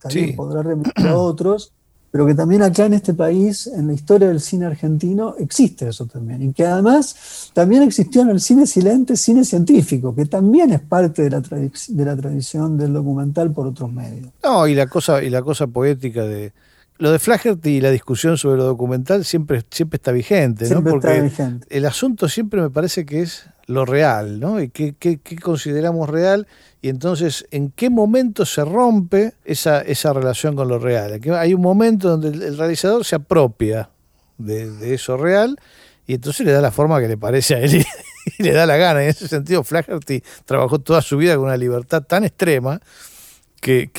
también 0.00 0.36
podrá 0.36 0.62
remitir 0.62 1.06
a 1.06 1.16
otros, 1.16 1.72
pero 2.10 2.26
que 2.26 2.34
también 2.34 2.62
acá 2.62 2.86
en 2.86 2.94
este 2.94 3.12
país, 3.12 3.66
en 3.66 3.88
la 3.88 3.92
historia 3.92 4.28
del 4.28 4.40
cine 4.40 4.66
argentino, 4.66 5.34
existe 5.38 5.88
eso 5.88 6.06
también. 6.06 6.42
Y 6.42 6.52
que 6.52 6.64
además 6.64 7.50
también 7.52 7.82
existió 7.82 8.22
en 8.22 8.30
el 8.30 8.40
cine 8.40 8.66
silente, 8.66 9.16
cine 9.16 9.44
científico, 9.44 10.14
que 10.14 10.24
también 10.24 10.72
es 10.72 10.80
parte 10.80 11.22
de 11.22 11.30
la, 11.30 11.40
de 11.40 12.04
la 12.04 12.16
tradición 12.16 12.78
del 12.78 12.94
documental 12.94 13.52
por 13.52 13.66
otros 13.66 13.92
medios. 13.92 14.30
No, 14.42 14.66
y 14.66 14.74
la 14.74 14.86
cosa, 14.86 15.22
y 15.22 15.28
la 15.28 15.42
cosa 15.42 15.66
poética 15.66 16.24
de, 16.24 16.52
lo 16.98 17.12
de 17.12 17.18
Flaherty 17.18 17.70
y 17.76 17.80
la 17.80 17.90
discusión 17.90 18.38
sobre 18.38 18.56
lo 18.56 18.64
documental 18.64 19.24
siempre, 19.24 19.62
siempre 19.70 19.96
está 19.96 20.10
vigente, 20.10 20.68
¿no? 20.70 20.82
Porque 20.82 21.30
el 21.68 21.84
asunto 21.84 22.28
siempre 22.28 22.60
me 22.60 22.70
parece 22.70 23.04
que 23.06 23.22
es 23.22 23.44
lo 23.68 23.84
real, 23.84 24.40
¿no? 24.40 24.60
Y 24.60 24.70
qué, 24.70 25.20
consideramos 25.40 26.08
real 26.08 26.48
y 26.80 26.88
entonces 26.88 27.46
en 27.50 27.70
qué 27.70 27.90
momento 27.90 28.46
se 28.46 28.64
rompe 28.64 29.34
esa, 29.44 29.82
esa 29.82 30.14
relación 30.14 30.56
con 30.56 30.68
lo 30.68 30.78
real. 30.78 31.20
Hay 31.34 31.52
un 31.52 31.60
momento 31.60 32.08
donde 32.08 32.28
el, 32.28 32.56
realizador 32.56 33.04
se 33.04 33.16
apropia 33.16 33.90
de, 34.38 34.94
eso 34.94 35.18
real 35.18 35.58
y 36.06 36.14
entonces 36.14 36.46
le 36.46 36.52
da 36.52 36.62
la 36.62 36.70
forma 36.70 36.98
que 36.98 37.08
le 37.08 37.18
parece 37.18 37.56
a 37.56 37.60
él 37.60 37.84
y, 38.38 38.42
le 38.42 38.52
da 38.52 38.64
la 38.64 38.78
gana. 38.78 39.02
En 39.02 39.10
ese 39.10 39.28
sentido, 39.28 39.62
Flaherty 39.62 40.22
trabajó 40.46 40.78
toda 40.78 41.02
su 41.02 41.18
vida 41.18 41.36
con 41.36 41.44
una 41.44 41.58
libertad 41.58 42.02
tan 42.02 42.24
extrema 42.24 42.80
que, 43.60 43.90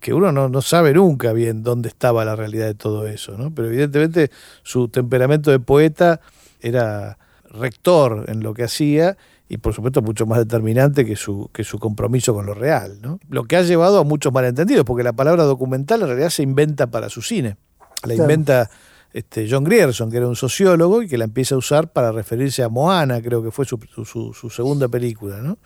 que, 0.00 0.14
uno 0.14 0.30
no, 0.30 0.48
no, 0.48 0.62
sabe 0.62 0.92
nunca 0.92 1.32
bien 1.32 1.64
dónde 1.64 1.88
estaba 1.88 2.24
la 2.24 2.36
realidad 2.36 2.66
de 2.66 2.74
todo 2.74 3.08
eso, 3.08 3.36
¿no? 3.36 3.52
Pero 3.52 3.66
evidentemente 3.66 4.30
su 4.62 4.88
temperamento 4.88 5.50
de 5.50 5.58
poeta 5.58 6.20
era 6.60 7.18
rector 7.50 8.24
en 8.28 8.42
lo 8.42 8.54
que 8.54 8.64
hacía 8.64 9.16
y 9.48 9.58
por 9.58 9.74
supuesto 9.74 10.02
mucho 10.02 10.26
más 10.26 10.38
determinante 10.38 11.04
que 11.04 11.16
su, 11.16 11.50
que 11.52 11.64
su 11.64 11.78
compromiso 11.78 12.34
con 12.34 12.46
lo 12.46 12.54
real. 12.54 12.98
¿no? 13.00 13.20
Lo 13.28 13.44
que 13.44 13.56
ha 13.56 13.62
llevado 13.62 14.00
a 14.00 14.04
muchos 14.04 14.32
malentendidos, 14.32 14.84
porque 14.84 15.02
la 15.02 15.12
palabra 15.12 15.44
documental 15.44 16.02
en 16.02 16.08
realidad 16.08 16.30
se 16.30 16.42
inventa 16.42 16.88
para 16.88 17.08
su 17.08 17.22
cine. 17.22 17.56
La 18.04 18.14
inventa 18.14 18.70
este, 19.12 19.46
John 19.50 19.64
Grierson, 19.64 20.10
que 20.10 20.18
era 20.18 20.28
un 20.28 20.36
sociólogo 20.36 21.02
y 21.02 21.08
que 21.08 21.16
la 21.16 21.24
empieza 21.24 21.54
a 21.54 21.58
usar 21.58 21.90
para 21.92 22.12
referirse 22.12 22.62
a 22.62 22.68
Moana, 22.68 23.22
creo 23.22 23.42
que 23.42 23.50
fue 23.50 23.64
su, 23.64 23.78
su, 24.04 24.50
segunda 24.50 24.88
película. 24.88 25.38
¿no? 25.38 25.58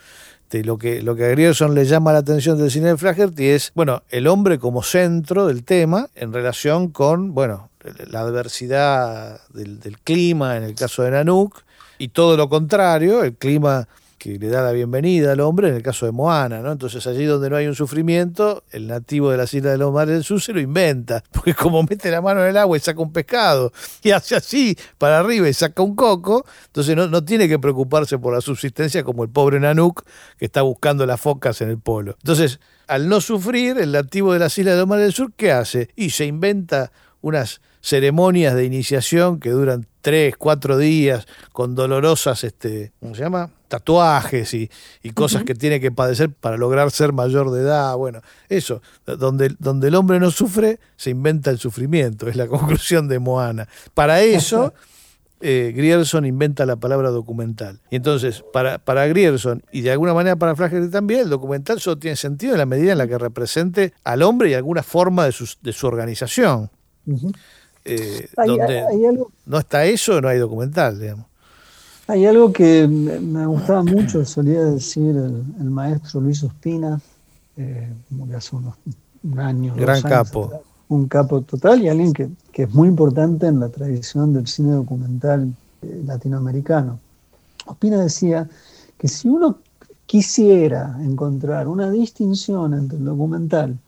Este, 0.43 0.63
lo, 0.63 0.79
que, 0.79 1.03
lo 1.03 1.17
que 1.17 1.25
a 1.25 1.29
Grierson 1.29 1.75
le 1.75 1.85
llama 1.85 2.13
la 2.13 2.19
atención 2.19 2.59
del 2.59 2.71
cine 2.71 2.89
de 2.89 2.97
Flaherty 2.97 3.47
es, 3.47 3.73
bueno, 3.75 4.03
el 4.11 4.27
hombre 4.27 4.59
como 4.59 4.83
centro 4.83 5.47
del 5.47 5.65
tema 5.65 6.09
en 6.15 6.33
relación 6.33 6.91
con, 6.91 7.35
bueno, 7.35 7.71
la 8.11 8.21
adversidad 8.21 9.41
del, 9.49 9.81
del 9.81 9.99
clima 9.99 10.57
en 10.57 10.65
el 10.65 10.75
caso 10.75 11.03
de 11.03 11.13
Nanook, 11.13 11.63
y 12.01 12.09
todo 12.09 12.35
lo 12.35 12.49
contrario, 12.49 13.23
el 13.23 13.35
clima 13.35 13.87
que 14.17 14.39
le 14.39 14.49
da 14.49 14.63
la 14.63 14.73
bienvenida 14.73 15.33
al 15.33 15.41
hombre 15.41 15.69
en 15.69 15.75
el 15.75 15.83
caso 15.83 16.07
de 16.07 16.13
Moana, 16.13 16.61
¿no? 16.61 16.73
Entonces 16.73 17.07
allí 17.07 17.27
donde 17.27 17.51
no 17.51 17.57
hay 17.57 17.67
un 17.67 17.75
sufrimiento, 17.75 18.65
el 18.71 18.87
nativo 18.87 19.31
de 19.31 19.37
la 19.37 19.45
isla 19.45 19.71
de 19.71 19.77
los 19.77 19.93
mares 19.93 20.15
del 20.15 20.25
sur 20.25 20.41
se 20.41 20.55
lo 20.55 20.61
inventa, 20.61 21.23
porque 21.33 21.53
como 21.53 21.83
mete 21.83 22.11
la 22.11 22.23
mano 22.23 22.43
en 22.43 22.49
el 22.49 22.57
agua 22.57 22.75
y 22.79 22.81
saca 22.81 23.03
un 23.03 23.13
pescado, 23.13 23.71
y 24.03 24.13
hace 24.13 24.35
así 24.35 24.79
para 24.97 25.19
arriba 25.19 25.47
y 25.47 25.53
saca 25.53 25.83
un 25.83 25.95
coco, 25.95 26.47
entonces 26.69 26.97
no, 26.97 27.07
no 27.07 27.23
tiene 27.23 27.47
que 27.49 27.59
preocuparse 27.59 28.19
por 28.19 28.33
la 28.33 28.41
subsistencia 28.41 29.05
como 29.05 29.23
el 29.23 29.29
pobre 29.29 29.61
Nanook 29.61 30.03
que 30.39 30.47
está 30.47 30.63
buscando 30.63 31.05
las 31.05 31.21
focas 31.21 31.61
en 31.61 31.69
el 31.69 31.79
polo. 31.79 32.17
Entonces, 32.23 32.61
al 32.87 33.11
no 33.11 33.21
sufrir, 33.21 33.77
el 33.77 33.93
nativo 33.93 34.33
de 34.33 34.39
las 34.39 34.57
islas 34.57 34.75
de 34.75 34.81
los 34.81 34.89
mares 34.89 35.05
del 35.05 35.13
sur, 35.13 35.33
¿qué 35.37 35.53
hace? 35.53 35.91
Y 35.97 36.11
se 36.11 36.25
inventa 36.25 36.93
unas 37.21 37.61
ceremonias 37.81 38.55
de 38.55 38.65
iniciación 38.65 39.41
que 39.41 39.51
duran 39.51 39.87
tres, 40.01 40.37
cuatro 40.37 40.79
días, 40.79 41.27
con 41.53 41.75
dolorosas, 41.75 42.45
este, 42.45 42.93
¿cómo 43.01 43.15
se 43.15 43.23
llama? 43.23 43.51
tatuajes 43.71 44.53
y, 44.53 44.69
cosas 45.15 45.45
que 45.45 45.55
tiene 45.55 45.81
que 45.81 45.93
padecer 45.93 46.31
para 46.31 46.59
lograr 46.59 46.91
ser 46.91 47.13
mayor 47.13 47.51
de 47.53 47.63
edad. 47.63 47.97
Bueno, 47.97 48.21
eso, 48.49 48.83
donde, 49.07 49.55
donde 49.59 49.89
el 49.89 49.95
hombre 49.95 50.19
no 50.19 50.31
sufre, 50.31 50.81
se 50.97 51.11
inventa 51.11 51.51
el 51.51 51.59
sufrimiento, 51.59 52.29
es 52.29 52.37
la 52.37 52.47
conclusión 52.49 53.09
de 53.09 53.19
Moana. 53.19 53.69
Para 53.95 54.21
eso, 54.23 54.75
eh, 55.41 55.73
Grierson 55.75 56.27
inventa 56.27 56.67
la 56.67 56.77
palabra 56.77 57.11
documental. 57.11 57.81
Y 57.91 57.97
entonces, 57.97 58.45
para, 58.53 58.79
para 58.79 59.07
Grierson 59.07 59.63
y 59.73 59.83
de 59.83 59.93
alguna 59.93 60.13
manera 60.13 60.37
para 60.37 60.57
Flaherty 60.57 60.91
también, 60.91 61.21
el 61.21 61.31
documental 61.31 61.81
solo 61.81 61.99
tiene 61.99 62.17
sentido 62.17 62.53
en 62.53 62.59
la 62.59 62.67
medida 62.67 62.93
en 62.93 62.99
la 62.99 63.07
que 63.07 63.19
represente 63.19 63.95
al 64.05 64.23
hombre 64.23 64.51
y 64.51 64.55
alguna 64.55 64.83
forma 64.83 65.25
de 65.25 65.33
su, 65.33 65.49
de 65.63 65.73
su 65.73 65.87
organización. 65.87 66.71
Eh, 67.85 68.29
donde 68.37 69.27
no 69.47 69.59
está 69.59 69.85
eso, 69.85 70.21
no 70.21 70.29
hay 70.29 70.39
documental, 70.39 71.01
digamos. 71.01 71.27
Hay 72.07 72.27
algo 72.27 72.53
que 72.53 72.89
me 72.89 73.47
gustaba 73.47 73.85
mucho, 73.85 74.25
solía 74.25 74.65
decir 74.65 75.17
el, 75.17 75.71
maestro 75.71 76.21
Luis 76.21 76.43
Ospina, 76.43 77.01
eh, 77.57 77.89
hace 78.37 78.57
unos 78.57 78.75
años. 79.39 79.77
Gran 79.77 80.03
capo. 80.03 80.63
Un 80.89 81.07
capo 81.07 81.43
total 81.43 81.83
y 81.83 81.89
alguien 81.89 82.13
que, 82.13 82.31
es 82.53 82.75
muy 82.75 82.89
importante 82.89 83.47
en 83.47 83.61
la 83.61 83.69
tradición 83.69 84.33
del 84.35 84.49
cine 84.49 84.73
documental 84.73 85.55
eh, 85.83 86.03
latinoamericano. 86.05 86.99
Ospina 87.67 88.03
decía 88.03 88.49
que 88.99 89.07
si 89.07 89.29
uno 89.29 89.59
quisiera 90.05 90.99
encontrar 91.01 91.69
una 91.69 91.89
distinción 91.91 92.75
entre 92.75 92.99
el 92.99 93.05
documental 93.05 93.79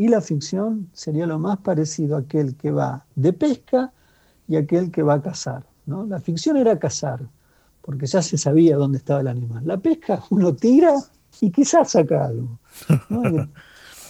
y 0.00 0.08
la 0.08 0.22
ficción 0.22 0.88
sería 0.94 1.26
lo 1.26 1.38
más 1.38 1.58
parecido 1.58 2.16
a 2.16 2.20
aquel 2.20 2.56
que 2.56 2.70
va 2.70 3.04
de 3.16 3.34
pesca 3.34 3.92
y 4.48 4.56
aquel 4.56 4.90
que 4.90 5.02
va 5.02 5.12
a 5.12 5.20
cazar. 5.20 5.62
¿no? 5.84 6.06
La 6.06 6.18
ficción 6.18 6.56
era 6.56 6.78
cazar, 6.78 7.20
porque 7.82 8.06
ya 8.06 8.22
se 8.22 8.38
sabía 8.38 8.76
dónde 8.76 8.96
estaba 8.96 9.20
el 9.20 9.28
animal. 9.28 9.62
La 9.66 9.76
pesca 9.76 10.22
uno 10.30 10.54
tira 10.54 10.94
y 11.42 11.50
quizás 11.50 11.90
saca 11.90 12.28
algo. 12.28 12.58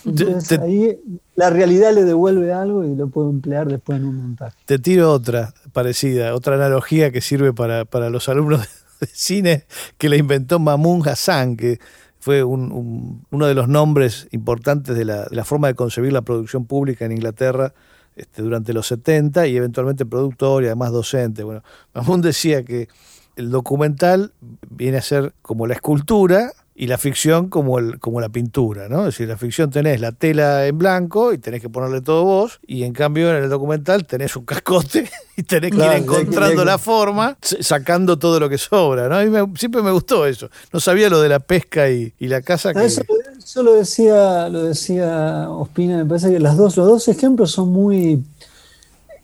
Entonces 0.05 0.61
ahí 0.61 0.97
la 1.35 1.51
realidad 1.51 1.93
le 1.93 2.05
devuelve 2.05 2.53
algo 2.53 2.85
y 2.85 2.95
lo 2.95 3.09
puedo 3.09 3.29
emplear 3.29 3.67
después 3.67 3.99
en 3.99 4.07
un 4.07 4.15
montaje. 4.15 4.57
Te 4.67 4.79
tiro 4.79 5.13
otra 5.13 5.53
parecida, 5.73 6.37
otra 6.37 6.55
analogía 6.55 7.11
que 7.11 7.21
sirve 7.21 7.53
para, 7.53 7.85
para 7.85 8.11
los 8.11 8.29
alumnos 8.29 8.61
de 9.01 9.09
cine 9.09 9.65
que 9.99 10.09
la 10.09 10.15
inventó 10.15 10.61
Mamun 10.61 11.03
Hassan, 11.09 11.57
que 11.57 11.81
fue 12.21 12.45
un, 12.45 13.25
uno 13.31 13.47
de 13.47 13.55
los 13.55 13.67
nombres 13.67 14.29
importantes 14.31 14.97
de 14.97 15.05
la, 15.05 15.45
forma 15.45 15.69
de 15.69 15.75
concebir 15.75 16.13
la 16.13 16.23
producción 16.23 16.67
pública 16.67 17.07
en 17.07 17.13
Inglaterra 17.13 17.73
este, 18.15 18.43
durante 18.43 18.75
los 18.75 18.87
70 18.87 19.47
y 19.47 19.57
eventualmente 19.57 20.05
productor 20.05 20.63
y 20.63 20.67
además 20.67 20.93
docente. 20.93 21.43
Bueno, 21.43 21.63
Mahmoud 21.95 22.21
decía 22.21 22.63
que 22.63 22.89
el 23.37 23.51
documental 23.51 24.33
viene 24.69 24.99
a 24.99 25.03
ser 25.03 25.33
como 25.41 25.67
la 25.67 25.75
escultura 25.75 26.53
y 26.81 26.87
la 26.87 26.97
ficción 26.97 27.51
como, 27.51 27.79
el, 27.79 28.01
como 28.01 28.23
la 28.23 28.31
pintura, 28.31 28.89
¿no? 28.89 29.01
Es 29.01 29.15
decir, 29.15 29.29
la 29.29 29.37
ficción 29.37 29.69
tenés 29.69 30.01
la 30.01 30.13
tela 30.13 30.67
en 30.67 30.79
blanco 30.79 31.35
y 31.35 31.37
tenés 31.37 31.61
que 31.61 31.69
ponerle 31.69 32.01
todo 32.01 32.25
vos, 32.25 32.59
y 32.67 32.85
en 32.85 32.95
cambio 32.95 33.29
en 33.37 33.45
el 33.45 33.51
documental 33.51 34.07
tenés 34.07 34.35
un 34.35 34.47
cascote 34.47 35.07
y 35.37 35.43
tenés 35.43 35.73
que 35.73 35.77
ir 35.77 35.93
encontrando 35.93 36.65
la 36.65 36.79
forma, 36.79 37.37
sacando 37.43 38.19
todo 38.19 38.41
lo 38.41 38.49
que 38.49 38.57
sobra, 38.57 39.11
¿no? 39.11 39.47
Mí 39.47 39.53
siempre 39.59 39.83
me 39.83 39.91
gustó 39.91 40.25
eso. 40.25 40.49
No 40.73 40.81
sabía 40.81 41.11
lo 41.11 41.21
de 41.21 41.29
la 41.29 41.41
pesca 41.41 41.91
y, 41.91 42.15
la 42.19 42.41
casa. 42.41 42.73
Que... 42.73 42.87
Eso, 42.87 43.63
lo 43.63 43.75
decía, 43.75 44.49
lo 44.49 44.63
decía 44.63 45.51
Ospina, 45.51 45.99
me 45.99 46.07
parece 46.07 46.33
que 46.33 46.41
las 46.41 46.57
dos, 46.57 46.79
los 46.79 46.87
dos 46.87 47.09
ejemplos 47.09 47.51
son 47.51 47.69
muy 47.69 48.25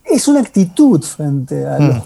es 0.08 0.28
una 0.28 0.40
actitud 0.40 1.02
frente 1.02 1.66
a, 1.66 1.78
mm. 1.78 2.02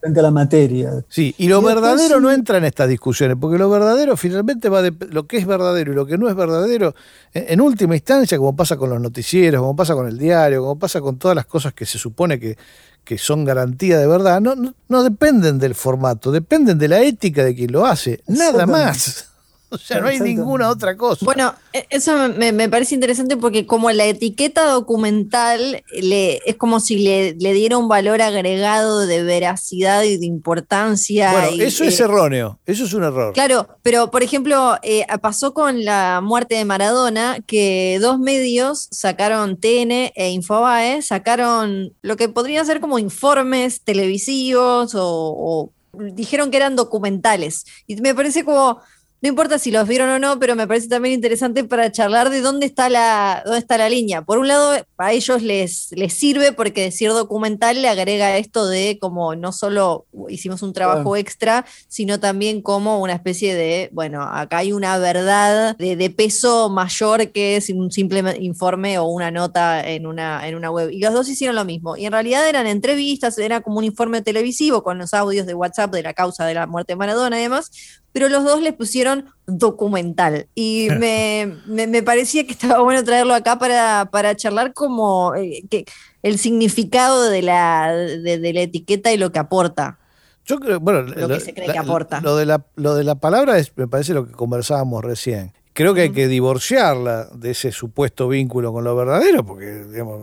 frente 0.00 0.20
a 0.20 0.22
la 0.22 0.30
materia. 0.30 1.04
Sí, 1.08 1.34
y 1.38 1.48
lo 1.48 1.60
verdadero 1.60 2.20
no 2.20 2.30
entra 2.30 2.58
en 2.58 2.64
estas 2.64 2.88
discusiones, 2.88 3.36
porque 3.40 3.58
lo 3.58 3.68
verdadero 3.68 4.16
finalmente 4.16 4.68
va 4.68 4.82
de 4.82 4.94
lo 5.10 5.26
que 5.26 5.38
es 5.38 5.46
verdadero 5.46 5.92
y 5.92 5.94
lo 5.94 6.06
que 6.06 6.16
no 6.16 6.28
es 6.28 6.36
verdadero, 6.36 6.94
en, 7.34 7.60
última 7.60 7.96
instancia, 7.96 8.38
como 8.38 8.54
pasa 8.54 8.76
con 8.76 8.90
los 8.90 9.00
noticieros, 9.00 9.60
como 9.60 9.74
pasa 9.74 9.94
con 9.94 10.06
el 10.06 10.18
diario, 10.18 10.62
como 10.62 10.78
pasa 10.78 11.00
con 11.00 11.18
todas 11.18 11.34
las 11.34 11.46
cosas 11.46 11.74
que 11.74 11.86
se 11.86 11.98
supone 11.98 12.38
que, 12.38 12.56
que 13.04 13.18
son 13.18 13.44
garantía 13.44 13.98
de 13.98 14.06
verdad, 14.06 14.40
no, 14.40 14.54
no 14.88 15.02
dependen 15.02 15.58
del 15.58 15.74
formato, 15.74 16.30
dependen 16.30 16.78
de 16.78 16.88
la 16.88 17.02
ética 17.02 17.44
de 17.44 17.54
quien 17.54 17.72
lo 17.72 17.84
hace, 17.84 18.20
nada 18.26 18.66
más. 18.66 19.29
O 19.74 19.78
sea, 19.78 20.00
no 20.00 20.08
hay 20.08 20.18
ninguna 20.18 20.68
otra 20.68 20.96
cosa. 20.96 21.24
Bueno, 21.24 21.54
e, 21.72 21.86
eso 21.90 22.28
me, 22.28 22.68
parece 22.68 22.94
interesante 22.94 23.36
porque 23.36 23.66
como 23.66 23.90
la 23.92 24.04
etiqueta 24.04 24.68
documental 24.68 25.82
le, 25.92 26.40
es 26.44 26.56
como 26.56 26.80
si 26.80 26.98
le, 26.98 27.34
diera 27.34 27.78
un 27.78 27.88
valor 27.88 28.20
agregado 28.20 29.06
de 29.06 29.22
veracidad 29.22 30.02
y 30.02 30.16
de 30.16 30.26
importancia. 30.26 31.32
Bueno, 31.32 31.62
eso 31.62 31.84
es 31.84 32.00
erróneo, 32.00 32.58
eso 32.66 32.84
es 32.84 32.92
un 32.92 33.04
error. 33.04 33.32
Claro, 33.32 33.68
pero 33.82 34.10
por 34.10 34.22
ejemplo, 34.22 34.76
eh, 34.82 35.06
pasó 35.22 35.54
con 35.54 35.84
la 35.84 36.20
muerte 36.20 36.56
de 36.56 36.64
Maradona 36.64 37.38
que 37.46 37.98
dos 38.00 38.18
medios 38.18 38.88
sacaron 38.90 39.56
TN 39.56 40.12
e 40.14 40.30
Infobae, 40.30 41.00
sacaron 41.02 41.94
lo 42.02 42.16
que 42.16 42.28
podrían 42.28 42.66
ser 42.66 42.80
como 42.80 42.98
informes 42.98 43.82
televisivos 43.82 44.92
o 44.94 45.70
dijeron 45.92 46.50
que 46.50 46.56
eran 46.56 46.76
documentales. 46.76 47.66
Y 47.86 47.96
me 47.96 48.14
parece 48.14 48.44
como 48.44 48.80
no 49.22 49.28
importa 49.28 49.58
si 49.58 49.70
los 49.70 49.86
vieron 49.86 50.08
o 50.08 50.18
no, 50.18 50.38
pero 50.38 50.56
me 50.56 50.66
parece 50.66 50.88
también 50.88 51.14
interesante 51.14 51.64
para 51.64 51.92
charlar 51.92 52.30
de 52.30 52.40
dónde 52.40 52.64
está 52.64 52.88
la, 52.88 53.42
dónde 53.44 53.58
está 53.58 53.76
la 53.76 53.90
línea. 53.90 54.22
Por 54.22 54.38
un 54.38 54.48
lado, 54.48 54.72
a 54.96 55.12
ellos 55.12 55.42
les, 55.42 55.92
les 55.92 56.14
sirve 56.14 56.52
porque 56.52 56.82
decir 56.82 57.10
documental 57.10 57.82
le 57.82 57.88
agrega 57.88 58.38
esto 58.38 58.66
de 58.66 58.98
como 58.98 59.34
no 59.36 59.52
solo 59.52 60.06
hicimos 60.28 60.62
un 60.62 60.72
trabajo 60.72 61.16
extra, 61.16 61.66
sino 61.88 62.18
también 62.18 62.62
como 62.62 63.00
una 63.00 63.12
especie 63.12 63.54
de, 63.54 63.90
bueno, 63.92 64.22
acá 64.22 64.58
hay 64.58 64.72
una 64.72 64.96
verdad 64.98 65.76
de, 65.76 66.10
peso 66.10 66.70
mayor 66.70 67.30
que 67.30 67.56
es 67.56 67.68
un 67.70 67.92
simple 67.92 68.36
informe 68.40 68.98
o 68.98 69.04
una 69.04 69.30
nota 69.30 69.86
en 69.86 70.06
una, 70.06 70.48
en 70.48 70.54
una 70.54 70.70
web. 70.70 70.90
Y 70.90 71.00
los 71.00 71.12
dos 71.12 71.28
hicieron 71.28 71.56
lo 71.56 71.64
mismo. 71.64 71.96
Y 71.96 72.06
en 72.06 72.12
realidad 72.12 72.48
eran 72.48 72.66
entrevistas, 72.66 73.38
era 73.38 73.60
como 73.60 73.78
un 73.78 73.84
informe 73.84 74.22
televisivo 74.22 74.82
con 74.82 74.98
los 74.98 75.12
audios 75.12 75.46
de 75.46 75.54
WhatsApp 75.54 75.92
de 75.92 76.02
la 76.02 76.14
causa 76.14 76.46
de 76.46 76.54
la 76.54 76.66
muerte 76.66 76.94
de 76.94 76.96
Maradona 76.96 77.38
y 77.38 77.42
demás, 77.42 77.70
pero 78.12 78.28
los 78.28 78.44
dos 78.44 78.60
le 78.60 78.72
pusieron 78.72 79.26
documental. 79.46 80.46
Y 80.54 80.88
me, 80.98 81.56
me, 81.66 82.02
parecía 82.02 82.46
que 82.46 82.52
estaba 82.52 82.80
bueno 82.80 83.04
traerlo 83.04 83.34
acá 83.34 83.58
para, 83.58 84.08
para 84.10 84.36
charlar 84.36 84.72
como 84.72 85.34
eh, 85.34 85.64
que 85.70 85.84
el 86.22 86.38
significado 86.38 87.30
de 87.30 87.42
la, 87.42 87.92
de, 87.92 88.52
la 88.52 88.60
etiqueta 88.60 89.12
y 89.12 89.16
lo 89.16 89.32
que 89.32 89.38
aporta. 89.38 89.98
Yo 90.44 90.58
creo, 90.58 90.80
bueno, 90.80 91.02
lo, 91.02 91.28
que 91.28 91.40
se 91.40 91.54
cree 91.54 91.70
que 91.70 91.78
aporta. 91.78 92.20
Lo 92.20 92.36
de, 92.36 92.46
la, 92.46 92.64
lo 92.76 92.94
de 92.94 93.04
la 93.04 93.14
palabra 93.14 93.58
es, 93.58 93.72
me 93.76 93.86
parece 93.86 94.14
lo 94.14 94.26
que 94.26 94.32
conversábamos 94.32 95.04
recién. 95.04 95.52
Creo 95.72 95.94
que 95.94 96.00
hay 96.02 96.12
que 96.12 96.26
divorciarla 96.26 97.28
de 97.32 97.52
ese 97.52 97.70
supuesto 97.70 98.28
vínculo 98.28 98.72
con 98.72 98.82
lo 98.82 98.96
verdadero, 98.96 99.44
porque 99.44 99.84
digamos, 99.84 100.20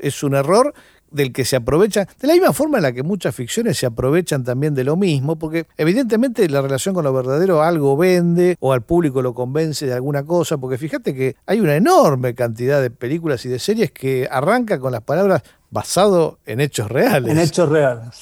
es 0.00 0.22
un 0.24 0.34
error 0.34 0.74
del 1.10 1.32
que 1.32 1.44
se 1.44 1.56
aprovecha, 1.56 2.06
de 2.20 2.28
la 2.28 2.34
misma 2.34 2.52
forma 2.52 2.78
en 2.78 2.82
la 2.82 2.92
que 2.92 3.02
muchas 3.02 3.34
ficciones 3.34 3.78
se 3.78 3.86
aprovechan 3.86 4.44
también 4.44 4.74
de 4.74 4.84
lo 4.84 4.96
mismo, 4.96 5.36
porque 5.36 5.66
evidentemente 5.76 6.48
la 6.48 6.62
relación 6.62 6.94
con 6.94 7.04
lo 7.04 7.12
verdadero 7.12 7.62
algo 7.62 7.96
vende 7.96 8.56
o 8.60 8.72
al 8.72 8.82
público 8.82 9.22
lo 9.22 9.34
convence 9.34 9.86
de 9.86 9.94
alguna 9.94 10.24
cosa, 10.24 10.58
porque 10.58 10.78
fíjate 10.78 11.14
que 11.14 11.36
hay 11.46 11.60
una 11.60 11.76
enorme 11.76 12.34
cantidad 12.34 12.80
de 12.80 12.90
películas 12.90 13.44
y 13.44 13.48
de 13.48 13.58
series 13.58 13.90
que 13.92 14.28
arranca 14.30 14.78
con 14.78 14.92
las 14.92 15.02
palabras 15.02 15.42
basado 15.70 16.38
en 16.46 16.60
hechos 16.60 16.90
reales. 16.90 17.30
En 17.30 17.38
hechos 17.38 17.68
reales. 17.68 18.18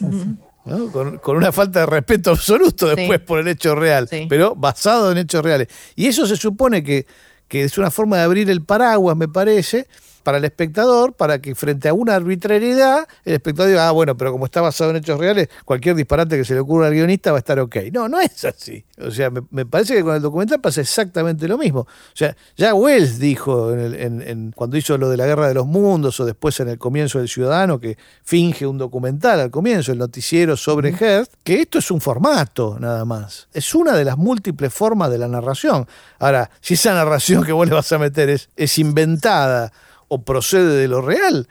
Con, 0.92 1.37
una 1.37 1.50
falta 1.50 1.80
de 1.80 1.87
respeto 1.87 2.33
absoluto 2.33 2.95
después 2.95 3.21
por 3.21 3.38
el 3.38 3.49
hecho 3.49 3.75
real, 3.75 4.06
pero 4.28 4.54
basado 4.54 5.10
en 5.10 5.19
hechos 5.19 5.43
reales. 5.43 5.69
Y 5.97 6.06
eso 6.06 6.26
se 6.26 6.36
supone 6.36 6.82
que, 6.82 7.06
que 7.49 7.65
es 7.65 7.78
una 7.78 7.91
forma 7.91 8.19
de 8.19 8.25
abrir 8.25 8.50
el 8.50 8.63
paraguas, 8.63 9.17
me 9.17 9.28
parece, 9.28 9.86
para 10.28 10.36
el 10.36 10.45
espectador, 10.45 11.14
para 11.14 11.41
que 11.41 11.54
frente 11.54 11.88
a 11.88 11.95
una 11.95 12.14
arbitrariedad, 12.14 13.08
el 13.25 13.32
espectador 13.32 13.71
diga, 13.71 13.88
ah, 13.88 13.93
bueno, 13.93 14.14
pero 14.14 14.30
como 14.30 14.45
está 14.45 14.60
basado 14.60 14.91
en 14.91 14.97
hechos 14.97 15.19
reales, 15.19 15.49
cualquier 15.64 15.97
disparate 15.97 16.36
que 16.36 16.45
se 16.45 16.52
le 16.52 16.60
ocurra 16.60 16.88
al 16.88 16.93
guionista 16.93 17.30
va 17.32 17.38
a 17.38 17.41
estar 17.41 17.58
ok. 17.58 17.76
No, 17.95 18.10
no 18.10 18.21
es 18.21 18.45
así. 18.45 18.84
O 19.00 19.10
sea, 19.10 19.30
me, 19.30 19.64
parece 19.64 19.95
que 19.95 20.02
con 20.02 20.14
el 20.14 20.21
documental 20.21 20.60
pasa 20.60 20.82
exactamente 20.82 21.49
lo 21.49 21.56
mismo. 21.56 21.80
O 21.80 21.86
sea, 22.12 22.36
ya 22.58 22.75
Wells 22.75 23.19
dijo 23.19 23.73
en 23.73 24.52
cuando 24.54 24.76
hizo 24.76 24.99
lo 24.99 25.08
de 25.08 25.17
la 25.17 25.25
Guerra 25.25 25.49
de 25.49 25.54
los 25.54 25.67
Mundos 25.67 26.21
o 26.21 26.26
después 26.26 26.60
en 26.60 26.69
el 26.69 26.76
comienzo 26.76 27.21
del 27.21 27.28
Ciudadano, 27.30 27.80
que 27.80 27.97
finge 28.23 28.67
un 28.67 28.76
documental 28.76 29.41
al 29.41 29.50
comienzo, 29.50 29.93
el 29.93 29.99
noticiero 29.99 30.58
sobre 30.58 30.93
Hearst, 30.93 31.36
que 31.43 31.62
esto 31.62 31.78
es 31.78 31.91
un 31.91 32.02
formato 32.02 32.76
nada 32.78 33.06
más. 33.06 33.49
Es 33.54 33.75
una 33.75 33.95
de 33.95 34.04
las 34.04 34.19
múltiples 34.19 34.75
formas 34.75 35.10
de 35.10 35.17
la 35.17 35.28
narración. 35.28 35.86
Ahora, 36.19 36.50
si 36.60 36.75
esa 36.75 36.93
narración 36.93 37.45
que 37.45 37.52
vos 37.52 37.67
le 37.67 37.73
vas 37.73 37.91
a 37.93 37.99
meter 37.99 38.28
es, 38.28 38.50
es 38.56 38.78
inventada, 38.78 39.73
o 40.08 40.23
procede 40.23 40.76
de 40.76 40.88
lo 40.88 41.00
real. 41.00 41.49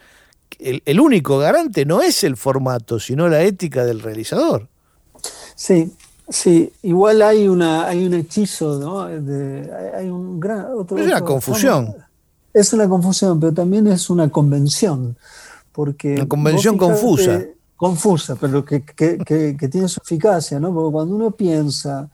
El, 0.60 1.00
único 1.00 1.38
garante 1.38 1.86
no 1.86 2.02
es 2.02 2.24
el 2.24 2.36
formato, 2.36 3.00
sino 3.00 3.30
la 3.30 3.44
ética 3.44 3.86
del 3.86 4.02
realizador. 4.02 4.68
Sí, 5.56 5.94
sí, 6.28 6.72
igual 6.82 7.22
hay 7.22 7.48
una 7.48 7.88
hay 7.88 8.06
un 8.06 8.14
hechizo, 8.16 8.80
¿no? 8.80 9.02
hay 9.02 10.10
un 10.10 10.40
gran, 10.40 10.68
es 10.82 11.06
una 11.06 11.22
confusión. 11.22 11.96
Es 12.54 12.74
una 12.74 12.90
confusión, 12.90 13.40
pero 13.40 13.54
también 13.54 13.86
es 13.88 14.10
una 14.10 14.30
convención. 14.30 15.16
Porque 15.72 16.16
una 16.16 16.28
convención 16.28 16.76
confusa. 16.76 17.44
confusa, 17.76 18.36
pero 18.36 18.66
que, 18.66 18.82
que, 18.84 19.70
tiene 19.70 19.88
su 19.88 20.00
eficacia, 20.04 20.60
¿no? 20.60 20.74
Porque 20.74 20.92
cuando 20.92 21.16
uno 21.16 21.30
piensa, 21.30 22.10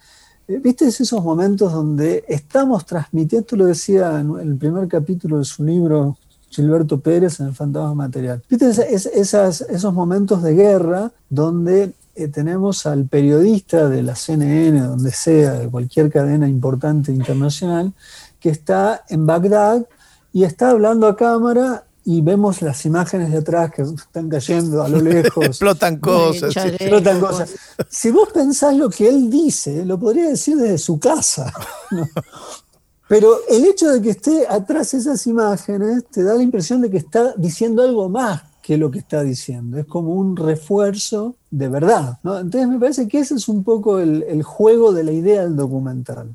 eh, 0.49 0.59
¿viste 0.61 0.85
esos 0.85 1.23
momentos 1.23 1.71
donde 1.71 2.25
estamos 2.27 2.85
transmitiendo, 2.85 3.55
lo 3.55 3.67
decía 3.67 4.19
en 4.19 4.37
el 4.37 4.57
primer 4.57 4.89
capítulo 4.89 5.37
de 5.37 5.45
su 5.45 5.63
libro 5.63 6.17
Gilberto 6.53 6.99
Pérez 6.99 7.39
en 7.39 7.47
El 7.47 7.55
Fantasma 7.55 7.95
Material. 7.95 8.43
¿Viste 8.47 8.69
esas, 8.69 9.61
esos 9.61 9.93
momentos 9.93 10.43
de 10.43 10.53
guerra 10.53 11.11
donde 11.29 11.93
eh, 12.15 12.27
tenemos 12.27 12.85
al 12.85 13.05
periodista 13.05 13.89
de 13.89 14.03
la 14.03 14.15
CNN, 14.15 14.79
donde 14.81 15.11
sea, 15.11 15.53
de 15.53 15.69
cualquier 15.69 16.11
cadena 16.11 16.47
importante 16.47 17.11
internacional, 17.11 17.93
que 18.39 18.49
está 18.49 19.03
en 19.09 19.25
Bagdad 19.25 19.87
y 20.31 20.43
está 20.43 20.69
hablando 20.69 21.07
a 21.07 21.15
cámara 21.15 21.85
y 22.05 22.21
vemos 22.21 22.61
las 22.61 22.85
imágenes 22.85 23.31
de 23.31 23.37
atrás 23.37 23.71
que 23.71 23.81
están 23.81 24.29
cayendo 24.29 24.83
a 24.83 24.89
lo 24.89 24.99
lejos. 25.01 25.45
explotan 25.45 25.97
cosas. 25.97 26.55
Explotan 26.55 27.19
cosas. 27.19 27.55
Si 27.89 28.11
vos 28.11 28.29
pensás 28.31 28.75
lo 28.75 28.89
que 28.89 29.09
él 29.09 29.29
dice, 29.29 29.85
lo 29.85 29.99
podría 29.99 30.27
decir 30.29 30.57
desde 30.57 30.77
su 30.77 30.99
casa. 30.99 31.51
Pero 33.07 33.37
el 33.49 33.65
hecho 33.65 33.91
de 33.91 34.01
que 34.01 34.11
esté 34.11 34.47
atrás 34.47 34.93
esas 34.93 35.25
imágenes 35.27 36.05
te 36.05 36.23
da 36.23 36.35
la 36.35 36.43
impresión 36.43 36.81
de 36.81 36.89
que 36.89 36.97
está 36.97 37.33
diciendo 37.37 37.81
algo 37.83 38.09
más 38.09 38.43
que 38.61 38.77
lo 38.77 38.89
que 38.89 38.99
está 38.99 39.21
diciendo. 39.23 39.77
Es 39.77 39.85
como 39.85 40.13
un 40.13 40.35
refuerzo 40.37 41.35
de 41.51 41.67
verdad. 41.67 42.17
Entonces 42.23 42.67
me 42.67 42.79
parece 42.79 43.07
que 43.07 43.19
ese 43.19 43.35
es 43.35 43.47
un 43.49 43.63
poco 43.63 43.99
el, 43.99 44.41
juego 44.41 44.93
de 44.93 45.03
la 45.03 45.11
idea 45.11 45.43
del 45.43 45.55
documental. 45.55 46.33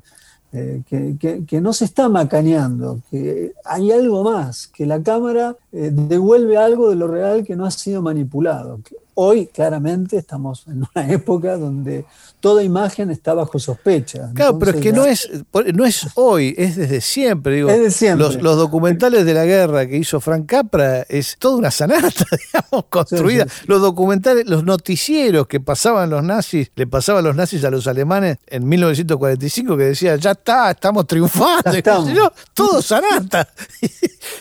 Eh, 0.51 0.81
que, 0.87 1.61
no 1.61 1.73
se 1.73 1.85
está 1.85 2.09
macaneando, 2.09 3.01
que 3.11 3.53
hay 3.65 3.91
algo 3.91 4.23
más, 4.23 4.65
que 4.67 4.87
la 4.87 5.03
cámara 5.03 5.55
eh, 5.71 5.91
devuelve 5.93 6.57
algo 6.57 6.89
de 6.89 6.95
lo 6.95 7.07
real 7.07 7.43
que 7.43 7.55
no 7.55 7.65
ha 7.65 7.71
sido 7.71 8.01
manipulado. 8.01 8.79
Hoy 9.21 9.47
claramente 9.47 10.15
estamos 10.15 10.63
en 10.67 10.87
una 10.95 11.11
época 11.11 11.57
donde 11.57 12.05
toda 12.39 12.63
imagen 12.63 13.09
está 13.09 13.33
bajo 13.33 13.59
sospecha. 13.59 14.31
Claro, 14.33 14.57
pero 14.57 14.71
es 14.71 14.77
que 14.77 14.93
no 14.93 15.03
es, 15.03 15.29
no 15.73 15.83
es 15.83 16.07
hoy, 16.15 16.55
es 16.57 16.77
desde 16.77 17.01
siempre. 17.01 17.57
Digo, 17.57 17.69
es 17.69 17.81
de 17.81 17.91
siempre. 17.91 18.41
Los, 18.41 18.57
documentales 18.57 19.25
de 19.25 19.33
la 19.33 19.43
guerra 19.43 19.85
que 19.87 19.97
hizo 19.97 20.21
Frank 20.21 20.45
Capra 20.45 21.01
es 21.01 21.35
toda 21.37 21.57
una 21.57 21.69
sanata, 21.69 22.25
digamos, 22.53 22.85
construida. 22.89 23.45
Los 23.65 23.81
documentales, 23.81 24.47
los 24.47 24.63
noticieros 24.63 25.47
que 25.47 25.59
pasaban 25.59 26.09
los 26.09 26.23
nazis, 26.23 26.71
le 26.77 26.87
pasaban 26.87 27.25
los 27.25 27.35
nazis 27.35 27.65
a 27.65 27.71
los 27.71 27.87
alemanes 27.87 28.37
en 28.47 28.69
1945 28.69 29.75
que 29.75 29.83
decía, 29.83 30.15
ya 30.15 30.31
está, 30.31 30.71
estamos 30.71 31.05
triunfando. 31.05 31.73
todo 32.53 32.81
sanata. 32.81 33.49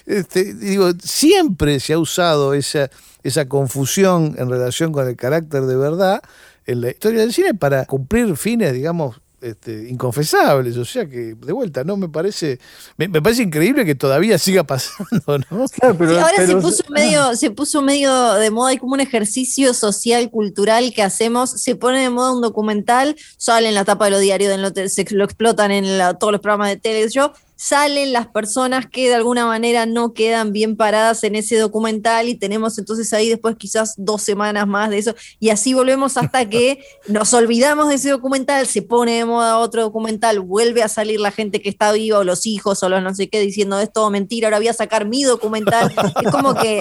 Este, 0.07 0.55
digo, 0.55 0.91
siempre 1.03 1.81
se 1.81 1.93
ha 1.93 1.99
usado 1.99 2.55
esa, 2.55 2.91
esa 3.23 3.49
confusión 3.49 4.35
en 4.39 4.51
relación 4.51 4.93
con 4.93 5.09
el 5.09 5.17
carácter 5.17 5.63
de 5.63 5.77
verdad 5.77 6.23
en 6.67 6.83
la 6.83 6.91
historia 6.91 7.21
del 7.21 7.33
cine 7.33 7.55
para 7.55 7.87
cumplir 7.87 8.37
fines, 8.37 8.73
digamos, 8.75 9.21
este, 9.41 9.89
inconfesables. 9.89 10.77
O 10.77 10.85
sea 10.85 11.09
que, 11.09 11.35
de 11.35 11.53
vuelta, 11.53 11.85
no 11.85 11.97
me 11.97 12.09
parece. 12.09 12.59
Me, 12.97 13.09
parece 13.09 13.43
increíble 13.43 13.85
que 13.85 13.95
todavía 13.95 14.37
siga 14.37 14.65
pasando, 14.65 15.39
¿no? 15.51 15.67
ahora 15.83 16.47
se 16.47 16.57
puso 16.57 16.85
medio, 16.91 17.37
se 17.37 17.51
puso 17.51 17.83
medio 17.83 18.35
de 18.35 18.51
moda, 18.51 18.71
hay 18.71 18.79
como 18.79 18.95
un 18.95 19.01
ejercicio 19.01 19.75
social, 19.75 20.31
cultural 20.31 20.93
que 20.93 21.03
hacemos. 21.03 21.51
Se 21.51 21.77
pone 21.77 22.03
de 22.03 22.11
moda 22.11 22.33
un 22.33 22.43
documental, 22.43 23.17
sale 23.37 23.69
en 23.69 23.75
la 23.75 23.85
tapa 23.85 24.07
de 24.07 24.11
los 24.13 24.21
diarios, 24.21 24.73
se 24.93 25.07
lo 25.15 25.25
explotan 25.25 25.71
en 25.71 25.87
todos 26.19 26.33
los 26.33 26.41
programas 26.41 26.69
de 26.69 26.77
tele. 26.77 27.09
Yo 27.09 27.33
salen 27.59 28.13
las 28.13 28.29
personas 28.29 28.87
que 28.87 29.09
de 29.09 29.17
alguna 29.17 29.45
manera 29.45 29.85
no 29.85 30.15
quedan 30.15 30.53
bien 30.53 30.77
paradas 30.77 31.25
en 31.25 31.35
ese 31.35 31.57
documental 31.57 32.29
y 32.29 32.37
tenemos 32.37 32.79
entonces 32.79 33.13
ahí 33.13 33.29
después 33.29 33.57
quizás 33.57 33.95
dos 33.97 34.23
semanas 34.23 34.69
más 34.69 34.91
de 34.91 34.99
eso 34.99 35.17
y 35.41 35.51
así 35.51 35.75
volvemos 35.75 36.17
hasta 36.17 36.49
que 36.49 36.85
nos 37.09 37.35
olvidamos 37.35 37.89
de 37.89 37.97
ese 37.97 38.11
documental, 38.11 38.65
se 38.69 38.83
pone 38.83 39.17
de 39.19 39.25
moda 39.25 39.59
otro 39.59 39.83
documental, 39.83 40.39
vuelve 40.39 40.85
a 40.85 40.89
salir 40.89 41.19
la 41.19 41.33
gente 41.33 41.61
que 41.61 41.69
está 41.69 41.91
viva 41.91 42.21
o 42.21 42.25
los 42.25 42.47
hijos 42.47 42.81
o 42.85 42.89
los 42.89 43.03
no 43.03 43.13
sé 43.13 43.29
qué 43.29 43.41
diciendo 43.41 43.81
es 43.81 43.93
todo 43.93 44.09
mentira, 44.11 44.47
ahora 44.47 44.59
voy 44.59 44.69
a 44.69 44.73
sacar 44.73 45.07
mi 45.07 45.25
documental. 45.25 45.93
es 46.25 46.31
como 46.31 46.55
que 46.55 46.81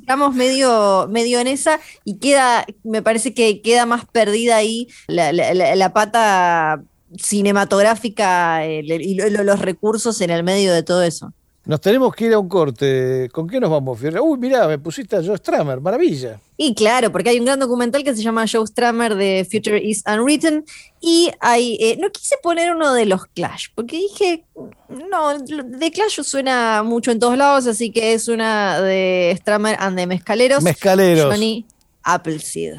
estamos 0.00 0.34
medio, 0.34 1.08
medio 1.10 1.40
en 1.40 1.46
esa 1.46 1.78
y 2.04 2.16
queda, 2.16 2.64
me 2.84 3.02
parece 3.02 3.34
que 3.34 3.60
queda 3.60 3.84
más 3.84 4.06
perdida 4.06 4.56
ahí 4.56 4.88
la, 5.08 5.30
la 5.32 5.92
pata 5.92 6.82
cinematográfica 7.20 8.66
y 8.66 8.82
los 9.14 9.58
recursos 9.60 10.20
en 10.20 10.30
el 10.30 10.42
medio 10.42 10.72
de 10.72 10.82
todo 10.82 11.02
eso. 11.02 11.32
Nos 11.66 11.80
tenemos 11.80 12.14
que 12.14 12.26
ir 12.26 12.32
a 12.32 12.38
un 12.38 12.48
corte. 12.48 13.28
¿Con 13.32 13.48
qué 13.48 13.58
nos 13.58 13.68
vamos, 13.68 13.98
Fiorella? 13.98 14.22
Uy, 14.22 14.38
mirá, 14.38 14.68
me 14.68 14.78
pusiste 14.78 15.16
a 15.16 15.22
Joe 15.22 15.36
Stramer, 15.36 15.80
maravilla. 15.80 16.38
Y 16.56 16.74
claro, 16.74 17.10
porque 17.10 17.30
hay 17.30 17.40
un 17.40 17.44
gran 17.44 17.58
documental 17.58 18.04
que 18.04 18.14
se 18.14 18.22
llama 18.22 18.44
Joe 18.50 18.64
Stramer 18.64 19.16
de 19.16 19.44
Future 19.50 19.82
is 19.82 20.04
Unwritten. 20.06 20.64
Y 21.00 21.32
hay, 21.40 21.76
eh, 21.80 21.98
no 22.00 22.08
quise 22.10 22.36
poner 22.40 22.72
uno 22.72 22.94
de 22.94 23.06
los 23.06 23.26
Clash, 23.26 23.66
porque 23.74 23.96
dije, 23.96 24.44
no, 25.10 25.36
de 25.36 25.90
Clash 25.90 26.22
suena 26.22 26.84
mucho 26.84 27.10
en 27.10 27.18
todos 27.18 27.36
lados, 27.36 27.66
así 27.66 27.90
que 27.90 28.12
es 28.12 28.28
una 28.28 28.80
de 28.80 29.34
Stramer 29.40 29.76
and 29.80 29.98
de 29.98 30.06
Mezcaleros. 30.06 30.62
Mezcaleros. 30.62 31.34
Johnny 31.34 31.66
Appleseed. 32.04 32.76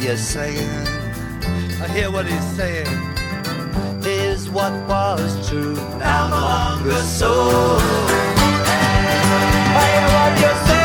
You're 0.00 0.16
saying. 0.16 0.68
I 1.80 1.88
hear 1.88 2.10
what 2.10 2.26
he's 2.26 2.44
saying. 2.56 2.86
Is 4.04 4.50
what 4.50 4.72
was 4.88 5.48
true 5.48 5.76
now 5.98 6.28
no 6.28 6.36
longer 6.36 7.00
so. 7.02 7.32
I 9.78 9.84
hear 9.92 10.08
what 10.14 10.40
you're 10.40 10.66
saying. 10.66 10.81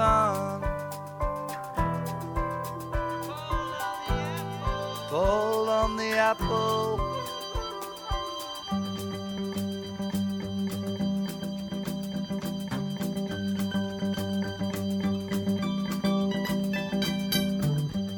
Sun. 0.00 0.62
Fall 5.10 5.68
on 5.68 5.96
the 5.96 6.10
apple. 6.30 6.98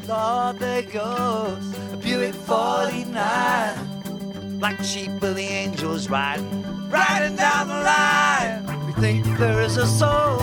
Lord, 0.09 0.59
there 0.59 0.83
goes 0.83 1.65
a 1.93 1.97
Buick 1.97 2.35
49. 2.35 4.59
Black 4.61 4.79
sheep 4.85 5.11
with 5.21 5.35
the 5.35 5.49
angels 5.63 6.09
riding, 6.09 6.63
riding 6.91 7.37
down 7.37 7.67
the 7.75 7.81
line. 7.93 8.61
We 8.87 8.93
think 9.05 9.25
there 9.39 9.61
is 9.63 9.77
a 9.79 9.87
soul 9.87 10.42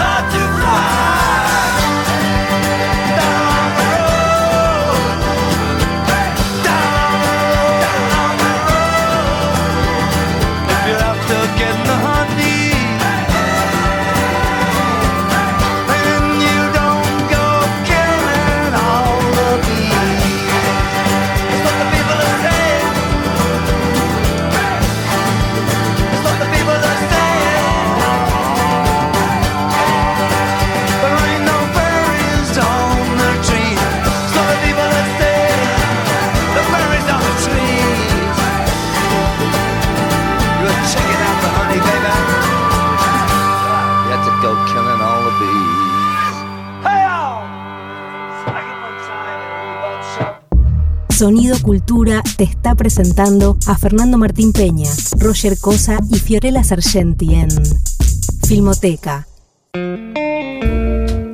hard 0.00 0.32
to 0.32 0.49
Sonido 51.20 51.54
Cultura 51.60 52.22
te 52.38 52.44
está 52.44 52.74
presentando 52.74 53.58
a 53.66 53.76
Fernando 53.76 54.16
Martín 54.16 54.54
Peña, 54.54 54.88
Roger 55.18 55.58
Cosa 55.60 55.98
y 56.10 56.14
Fiorella 56.18 56.64
Sargenti 56.64 57.34
en 57.34 57.50
Filmoteca. 58.48 59.28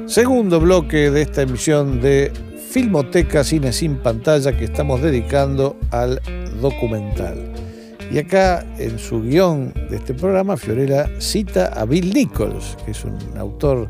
Segundo 0.07 0.59
bloque 0.59 1.13
de 1.13 1.23
esta 1.23 1.43
emisión 1.43 2.01
de 2.01 2.33
Filmoteca 2.69 3.45
Cine 3.45 3.73
sin 3.73 3.99
pantalla 3.99 4.57
que 4.57 4.65
estamos 4.65 5.03
dedicando 5.03 5.79
al 5.93 6.21
documental. 6.61 7.53
Y 8.11 8.19
acá 8.19 8.67
en 8.79 8.99
su 8.99 9.23
guion 9.23 9.73
de 9.89 9.99
este 9.99 10.15
programa, 10.15 10.57
Fiorella 10.57 11.09
cita 11.21 11.67
a 11.67 11.85
Bill 11.85 12.13
Nichols, 12.13 12.77
que 12.85 12.91
es 12.91 13.05
un 13.05 13.17
autor 13.39 13.89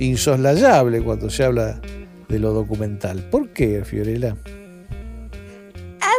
insoslayable 0.00 1.00
cuando 1.04 1.30
se 1.30 1.44
habla 1.44 1.80
de 2.28 2.38
lo 2.40 2.52
documental. 2.52 3.30
¿Por 3.30 3.50
qué, 3.50 3.84
Fiorella? 3.84 4.34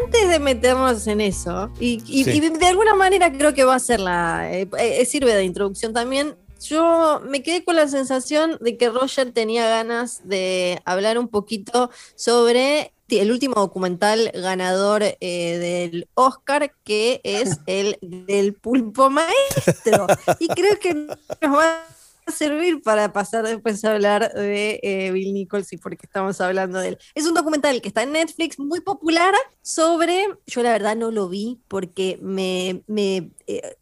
Antes 0.04 0.30
de 0.30 0.40
meternos 0.40 1.08
en 1.08 1.22
eso, 1.22 1.72
y, 1.80 2.24
de 2.24 2.68
alguna 2.68 2.96
manera 2.96 3.32
creo 3.32 3.54
que 3.54 3.64
va 3.64 3.76
a 3.76 3.80
ser 3.80 4.00
la. 4.00 4.50
Eh, 4.52 4.70
eh, 4.78 5.06
sirve 5.06 5.34
de 5.36 5.44
introducción 5.44 5.94
también. 5.94 6.36
Yo 6.62 7.22
me 7.26 7.42
quedé 7.42 7.64
con 7.64 7.76
la 7.76 7.88
sensación 7.88 8.58
de 8.60 8.78
que 8.78 8.90
Roger 8.90 9.32
tenía 9.32 9.68
ganas 9.70 10.28
de 10.28 10.82
hablar 10.84 11.18
un 11.18 11.30
poquito 11.30 11.90
sobre 12.16 12.92
el 13.10 13.32
último 13.32 13.56
documental 13.56 14.32
ganador 14.34 15.04
eh, 15.04 15.18
del 15.58 16.08
Oscar, 16.14 16.74
que 16.84 17.22
es 17.24 17.60
el 17.66 17.98
del 18.02 18.54
pulpo 18.54 19.10
maestro. 19.10 20.08
Y 20.40 20.48
creo 20.50 20.78
que 20.80 20.94
nos 20.94 21.58
va 21.58 21.86
servir 22.32 22.82
para 22.82 23.14
pasar 23.14 23.46
después 23.46 23.84
a 23.84 23.92
hablar 23.92 24.34
de 24.34 24.80
eh, 24.84 25.12
Bill 25.12 25.34
Nichols 25.34 25.72
y 25.74 25.78
por 25.78 25.96
qué 25.98 26.06
estamos 26.06 26.40
hablando 26.42 26.80
de 26.80 26.90
él. 26.90 26.98
Es 27.16 27.26
un 27.26 27.34
documental 27.34 27.82
que 27.82 27.88
está 27.88 28.04
en 28.04 28.14
Netflix 28.14 28.60
muy 28.60 28.82
popular 28.82 29.34
sobre, 29.62 30.26
yo 30.48 30.64
la 30.64 30.72
verdad 30.72 30.96
no 30.96 31.12
lo 31.12 31.30
vi 31.30 31.60
porque 31.68 32.18
me, 32.22 32.84
me, 32.88 33.32
eh, 33.48 33.78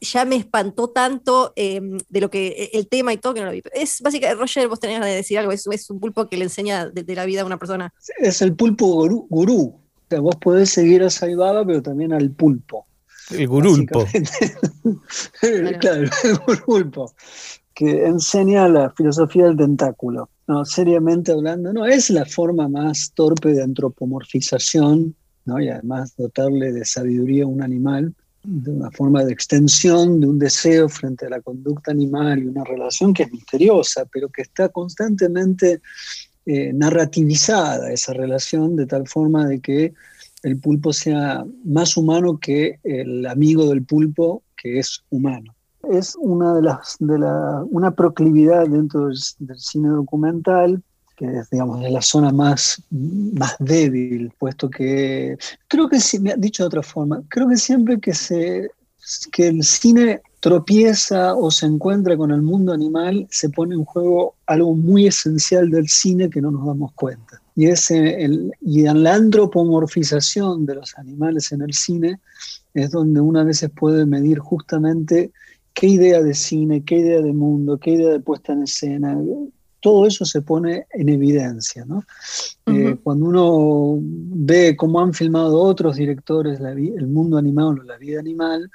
ya 0.00 0.24
me 0.24 0.36
espantó 0.36 0.90
tanto 0.90 1.52
em, 1.56 1.98
de 2.08 2.20
lo 2.20 2.30
que 2.30 2.48
e, 2.48 2.78
el 2.78 2.88
tema 2.88 3.12
y 3.12 3.18
todo 3.18 3.34
que 3.34 3.40
no 3.40 3.46
lo 3.46 3.52
vi. 3.52 3.62
Es 3.72 4.00
básicamente, 4.00 4.40
Roger, 4.40 4.68
vos 4.68 4.80
tenés 4.80 5.00
que 5.00 5.06
decir 5.06 5.38
algo, 5.38 5.52
es, 5.52 5.66
es 5.66 5.90
un 5.90 6.00
pulpo 6.00 6.28
que 6.28 6.36
le 6.36 6.44
enseña 6.44 6.88
de, 6.88 7.14
la 7.14 7.24
vida 7.24 7.42
a 7.42 7.44
una 7.44 7.58
persona. 7.58 7.92
Es 8.18 8.42
el 8.42 8.54
pulpo 8.54 8.86
gurú. 9.28 9.80
vos 10.10 10.36
podés 10.36 10.70
seguir 10.70 11.02
a 11.02 11.10
Saibaba, 11.10 11.64
pero 11.66 11.82
también 11.82 12.12
al 12.12 12.30
pulpo. 12.30 12.86
El 13.30 13.46
gurulpo. 13.46 14.06
claro, 15.80 16.08
el 16.24 16.38
gurulpo 16.46 17.12
que 17.78 18.06
enseña 18.06 18.68
la 18.68 18.90
filosofía 18.90 19.44
del 19.44 19.56
tentáculo. 19.56 20.28
No, 20.48 20.64
seriamente 20.64 21.30
hablando, 21.30 21.72
no 21.72 21.86
es 21.86 22.10
la 22.10 22.24
forma 22.24 22.68
más 22.68 23.12
torpe 23.14 23.52
de 23.52 23.62
antropomorfización, 23.62 25.14
¿no? 25.44 25.60
y 25.60 25.68
además 25.68 26.12
dotarle 26.16 26.72
de 26.72 26.84
sabiduría 26.84 27.44
a 27.44 27.46
un 27.46 27.62
animal, 27.62 28.12
de 28.42 28.72
una 28.72 28.90
forma 28.90 29.22
de 29.24 29.32
extensión 29.32 30.18
de 30.18 30.26
un 30.26 30.40
deseo 30.40 30.88
frente 30.88 31.26
a 31.26 31.28
la 31.28 31.40
conducta 31.40 31.92
animal 31.92 32.42
y 32.42 32.46
una 32.46 32.64
relación 32.64 33.14
que 33.14 33.22
es 33.22 33.30
misteriosa, 33.30 34.06
pero 34.12 34.28
que 34.28 34.42
está 34.42 34.70
constantemente 34.70 35.80
eh, 36.46 36.72
narrativizada 36.72 37.92
esa 37.92 38.12
relación 38.12 38.74
de 38.74 38.86
tal 38.86 39.06
forma 39.06 39.46
de 39.46 39.60
que 39.60 39.94
el 40.42 40.58
pulpo 40.58 40.92
sea 40.92 41.44
más 41.64 41.96
humano 41.96 42.38
que 42.40 42.80
el 42.82 43.24
amigo 43.24 43.68
del 43.68 43.84
pulpo 43.84 44.42
que 44.56 44.80
es 44.80 45.04
humano 45.10 45.54
es 45.90 46.16
una 46.16 46.54
de 46.54 46.62
las 46.62 46.96
de 46.98 47.18
la, 47.18 47.64
una 47.70 47.90
proclividad 47.92 48.66
dentro 48.66 49.06
del, 49.06 49.16
cine 49.58 49.88
documental 49.88 50.82
que 51.16 51.26
es 51.26 51.50
digamos 51.50 51.80
de 51.80 51.90
la 51.90 52.00
zona 52.00 52.30
más, 52.30 52.80
más 52.90 53.56
débil, 53.58 54.32
puesto 54.38 54.70
que 54.70 55.36
creo 55.66 55.88
que 55.88 55.98
si 55.98 56.18
dicho 56.36 56.62
de 56.62 56.68
otra 56.68 56.82
forma, 56.82 57.22
creo 57.28 57.48
que 57.48 57.56
siempre 57.56 57.98
que 57.98 58.14
se 58.14 58.70
que 59.32 59.48
el 59.48 59.64
cine 59.64 60.20
tropieza 60.40 61.34
o 61.34 61.50
se 61.50 61.66
encuentra 61.66 62.16
con 62.16 62.30
el 62.30 62.42
mundo 62.42 62.72
animal, 62.72 63.26
se 63.30 63.48
pone 63.48 63.74
en 63.74 63.84
juego 63.84 64.34
algo 64.46 64.74
muy 64.74 65.06
esencial 65.06 65.70
del 65.70 65.88
cine 65.88 66.30
que 66.30 66.40
no 66.40 66.50
nos 66.50 66.66
damos 66.66 66.92
cuenta. 66.92 67.40
Y, 67.56 67.66
es 67.66 67.90
el, 67.90 68.52
y 68.60 68.82
la 68.82 69.14
antropomorfización 69.14 70.64
de 70.64 70.76
los 70.76 70.96
animales 70.96 71.50
en 71.52 71.62
el 71.62 71.74
cine 71.74 72.20
es 72.74 72.90
donde 72.90 73.20
una 73.20 73.42
veces 73.42 73.70
puede 73.70 74.06
medir 74.06 74.38
justamente 74.38 75.32
qué 75.78 75.86
idea 75.86 76.20
de 76.20 76.34
cine, 76.34 76.82
qué 76.84 76.96
idea 76.96 77.22
de 77.22 77.32
mundo, 77.32 77.78
qué 77.78 77.92
idea 77.92 78.10
de 78.10 78.18
puesta 78.18 78.52
en 78.52 78.64
escena, 78.64 79.16
todo 79.78 80.08
eso 80.08 80.24
se 80.24 80.42
pone 80.42 80.86
en 80.90 81.08
evidencia. 81.08 81.84
¿no? 81.84 82.02
Eh, 82.66 82.96
cuando 83.00 83.26
uno 83.26 83.98
ve 84.02 84.74
cómo 84.76 85.00
han 85.00 85.14
filmado 85.14 85.56
otros 85.60 85.94
directores 85.94 86.58
el 86.58 87.06
mundo 87.06 87.38
animado, 87.38 87.74
la 87.84 87.96
vida 87.96 88.18
animal, 88.18 88.68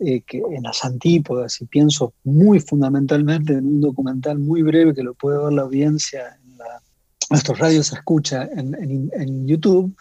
eh, 0.00 0.22
que 0.22 0.38
en 0.38 0.64
las 0.64 0.84
antípodas, 0.84 1.60
y 1.60 1.66
pienso 1.66 2.14
muy 2.24 2.58
fundamentalmente 2.58 3.52
en 3.52 3.66
un 3.66 3.80
documental 3.80 4.40
muy 4.40 4.62
breve 4.62 4.92
que 4.92 5.04
lo 5.04 5.14
puede 5.14 5.38
ver 5.38 5.52
la 5.52 5.62
audiencia, 5.62 6.36
en 6.44 6.58
la, 6.58 6.82
nuestros 7.30 7.60
radios 7.60 7.86
se 7.86 7.94
escucha 7.94 8.48
en 8.52 9.46
YouTube, 9.46 9.94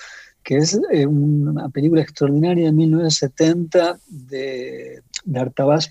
que 0.43 0.57
es 0.57 0.79
eh, 0.91 1.05
una 1.05 1.69
película 1.69 2.01
extraordinaria 2.01 2.65
de 2.65 2.71
1970 2.71 3.99
de, 4.07 5.01
de 5.29 5.39
Artabaz 5.39 5.89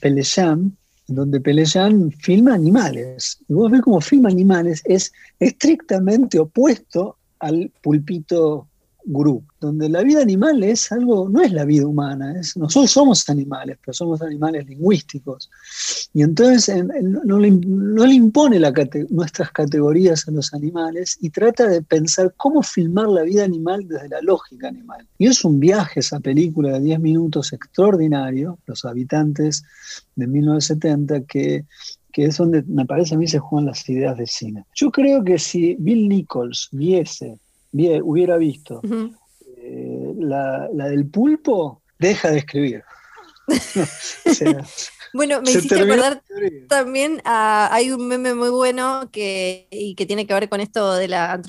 donde 1.07 1.41
Pelechán 1.41 2.11
filma 2.11 2.55
animales. 2.55 3.39
Y 3.49 3.55
vos 3.55 3.71
ves 3.71 3.83
cómo 3.83 4.01
filma 4.01 4.29
animales, 4.29 4.83
es 4.85 5.13
estrictamente 5.39 6.39
opuesto 6.39 7.17
al 7.39 7.71
pulpito 7.81 8.67
gurú, 9.09 9.43
donde 9.59 9.89
la 9.89 10.03
vida 10.03 10.21
animal 10.21 10.63
es 10.63 10.93
algo, 10.93 11.29
no 11.29 11.41
es 11.41 11.51
la 11.53 11.65
vida 11.65 11.87
humana, 11.87 12.39
es, 12.39 12.57
nosotros 12.57 12.91
somos 12.91 13.29
animales, 13.29 13.79
pero 13.81 13.95
somos 13.95 14.21
animales 14.23 14.67
lingüísticos. 14.67 15.51
Y 16.13 16.23
entonces 16.23 16.85
no, 17.03 17.39
le, 17.39 17.49
impone 18.15 18.61
nuestras 19.09 19.51
categorías 19.51 20.29
a 20.29 20.31
los 20.31 20.53
animales 20.53 21.17
y 21.21 21.31
trata 21.31 21.67
de 21.67 21.83
pensar 21.83 22.35
cómo 22.37 22.63
filmar 22.63 23.09
la 23.09 23.23
vida 23.23 23.45
animal 23.45 23.89
desde 23.89 24.09
la 24.09 24.21
lógica 24.21 24.69
animal. 24.69 25.07
Y 25.17 25.27
es 25.27 25.45
un 25.45 25.59
viaje 25.59 26.01
esa 26.01 26.21
película 26.21 26.73
de 26.73 26.81
10 26.81 27.01
minutos 27.01 27.53
extraordinario, 27.53 28.59
Los 28.67 28.85
habitantes 28.85 29.65
de 30.17 30.27
1970, 30.27 31.23
que 31.23 31.65
que 32.13 32.25
es 32.25 32.37
donde 32.37 32.63
me 32.63 32.87
parece 32.87 33.15
a 33.15 33.19
mí 33.19 33.29
se 33.29 33.39
juegan 33.39 33.67
las 33.67 33.89
ideas 33.89 34.17
de 34.17 34.27
cine. 34.27 34.65
Yo 34.75 34.91
creo 34.91 35.23
que 35.23 35.39
si 35.39 35.77
Bill 35.79 36.09
Nichols 36.09 36.69
viese 36.73 37.39
bien, 37.73 38.03
hubiera 38.05 38.37
visto 38.37 38.81
eh, 39.57 40.15
la, 40.19 40.69
del 40.69 41.07
pulpo, 41.07 41.83
deja 41.99 42.31
de 42.31 42.39
escribir. 42.39 42.85
bueno, 45.15 45.41
me 45.43 45.51
hiciste 45.51 45.81
acordar 45.81 46.23
también, 46.69 47.21
hay 47.25 47.91
un 47.91 48.07
meme 48.09 48.35
muy 48.35 48.51
bueno 48.51 49.09
que, 49.11 49.69
y 49.71 49.95
que 49.95 50.07
tiene 50.07 50.27
que 50.27 50.35
ver 50.35 50.49
con 50.49 50.61
esto 50.61 50.95
de 50.95 51.09
la 51.09 51.33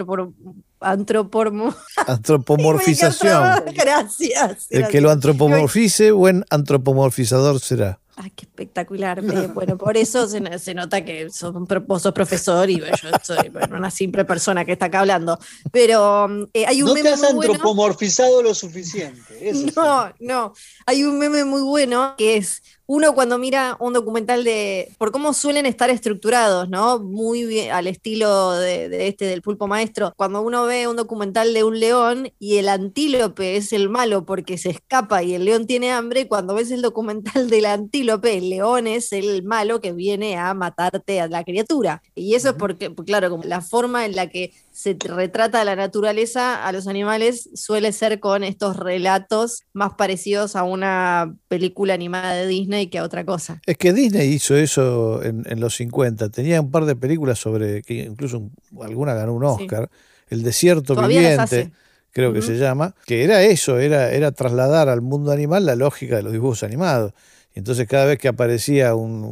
antropomorfización. 2.07 3.63
Gracias. 3.73 4.67
El 4.69 4.87
que 4.87 5.01
lo 5.01 5.11
antropomorfice, 5.11 6.11
buen 6.11 6.45
antropomorfizador 6.49 7.59
será. 7.59 7.99
Ay, 8.21 8.31
qué 8.31 8.45
espectacular. 8.45 9.21
Bueno, 9.53 9.77
por 9.77 9.97
eso 9.97 10.27
se, 10.27 10.73
nota 10.73 11.03
que 11.03 11.29
sos, 11.29 11.53
vos 11.87 12.01
sos 12.01 12.13
profesor 12.13 12.69
y 12.69 12.79
yo 12.79 12.85
soy 13.23 13.51
una 13.71 13.89
simple 13.89 14.25
persona 14.25 14.65
que 14.65 14.73
está 14.73 14.85
acá 14.85 14.99
hablando. 15.01 15.39
Pero 15.71 16.27
eh, 16.53 16.65
hay 16.65 16.81
un 16.81 16.89
no 16.89 16.93
meme. 16.93 17.09
te 17.09 17.15
has 17.15 17.23
antropomorfizado 17.23 18.43
lo 18.43 18.53
suficiente. 18.53 19.53
no, 19.75 20.11
no. 20.19 20.53
Hay 20.85 21.03
un 21.03 21.17
meme 21.17 21.45
muy 21.45 21.61
bueno 21.61 22.15
que 22.17 22.37
es 22.37 22.61
uno 22.89 23.13
cuando 23.13 23.37
mira 23.37 23.77
un 23.79 23.93
documental 23.93 24.43
de, 24.43 24.91
por 24.97 25.11
cómo 25.11 25.35
suelen 25.35 25.67
estar 25.67 25.91
estructurados, 25.91 26.69
¿no? 26.69 26.97
Muy 26.97 27.45
bien, 27.45 27.71
al 27.71 27.85
estilo 27.85 28.53
de, 28.53 29.07
este 29.07 29.25
del 29.25 29.43
pulpo 29.43 29.67
maestro, 29.67 30.11
cuando 30.17 30.41
uno 30.41 30.65
ve 30.65 30.87
un 30.87 30.95
documental 30.95 31.53
de 31.53 31.63
un 31.63 31.79
león 31.79 32.31
y 32.39 32.57
el 32.57 32.67
antílope 32.67 33.57
es 33.57 33.73
el 33.73 33.89
malo 33.89 34.25
porque 34.25 34.57
se 34.57 34.71
escapa 34.71 35.21
y 35.21 35.35
el 35.35 35.45
león 35.45 35.67
tiene 35.67 35.91
hambre, 35.91 36.27
cuando 36.27 36.55
ves 36.55 36.71
el 36.71 36.81
documental 36.81 37.47
del 37.51 37.67
antílope, 37.67 38.39
el 38.39 38.49
león 38.49 38.87
es 38.87 39.13
el 39.13 39.43
malo 39.43 39.81
que 39.81 39.93
viene 39.93 40.39
a 40.39 40.51
matarte 40.55 41.21
a 41.21 41.27
la 41.27 41.43
criatura. 41.43 42.01
Y 42.15 42.33
eso 42.33 42.49
es 42.49 42.55
porque, 42.55 42.91
claro, 43.05 43.29
como 43.29 43.43
la 43.43 43.61
forma 43.61 44.07
en 44.07 44.15
la 44.15 44.31
que 44.31 44.51
se 44.79 44.95
retrata 44.97 45.65
la 45.65 45.75
naturaleza 45.75 46.65
a 46.65 46.71
los 46.71 46.87
animales 46.87 47.49
suele 47.53 47.91
ser 47.91 48.21
con 48.21 48.45
estos 48.45 48.77
relatos 48.77 49.63
más 49.73 49.95
parecidos 49.95 50.55
a 50.55 50.63
una 50.63 51.35
película 51.49 51.95
animada 51.95 52.33
de 52.33 52.47
Disney 52.47 52.87
que 52.87 52.99
a 52.99 53.03
otra 53.03 53.25
cosa. 53.25 53.59
Es 53.65 53.75
que 53.75 53.91
Disney 53.91 54.29
hizo 54.29 54.55
eso 54.55 55.21
en, 55.21 55.59
los 55.59 55.75
50. 55.75 56.29
Tenía 56.29 56.61
un 56.61 56.71
par 56.71 56.85
de 56.85 56.95
películas 56.95 57.39
sobre, 57.39 57.81
que 57.81 58.05
incluso 58.05 58.51
alguna 58.81 59.13
ganó 59.13 59.33
un 59.33 59.43
Oscar, 59.43 59.89
El 60.29 60.43
desierto 60.43 60.95
viviente 60.95 61.73
creo 62.11 62.31
que 62.31 62.41
se 62.41 62.57
llama, 62.57 62.95
que 63.05 63.25
era 63.25 63.43
eso, 63.43 63.79
era, 63.79 64.11
era 64.11 64.31
trasladar 64.31 64.87
al 64.87 65.01
mundo 65.01 65.33
animal 65.33 65.65
la 65.65 65.75
lógica 65.75 66.15
de 66.15 66.23
los 66.23 66.31
dibujos 66.31 66.63
animados. 66.63 67.11
Entonces 67.55 67.87
cada 67.87 68.05
vez 68.05 68.19
que 68.19 68.27
aparecía 68.27 68.95
un, 68.95 69.23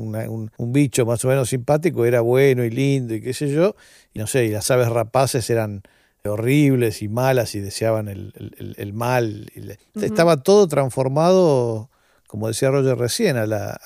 un, 0.57 0.73
bicho 0.73 1.05
más 1.05 1.23
o 1.23 1.27
menos 1.27 1.49
simpático 1.49 2.05
era 2.05 2.21
bueno 2.21 2.63
y 2.63 2.69
lindo 2.69 3.13
y 3.13 3.21
qué 3.21 3.33
sé 3.33 3.49
yo, 3.49 3.75
y 4.13 4.19
no 4.19 4.27
sé, 4.27 4.45
y 4.45 4.49
las 4.49 4.69
aves 4.71 4.89
rapaces 4.89 5.49
eran 5.49 5.83
horribles 6.27 7.01
y 7.01 7.07
malas 7.07 7.55
y 7.55 7.59
deseaban 7.59 8.07
el, 8.07 8.93
mal. 8.93 9.51
Estaba 9.95 10.37
todo 10.43 10.67
transformado, 10.67 11.89
como 12.27 12.47
decía 12.47 12.69
Roger 12.69 12.97
recién, 12.97 13.37
a 13.37 13.45
la, 13.45 13.79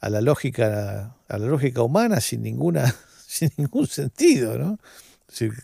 a, 0.00 0.10
la 0.10 0.20
lógica, 0.20 1.16
a 1.28 1.38
la 1.38 1.46
lógica 1.46 1.82
humana 1.82 2.20
sin 2.20 2.42
ninguna, 2.42 2.94
sin 3.26 3.50
ningún 3.56 3.86
sentido, 3.86 4.58
¿no? 4.58 4.78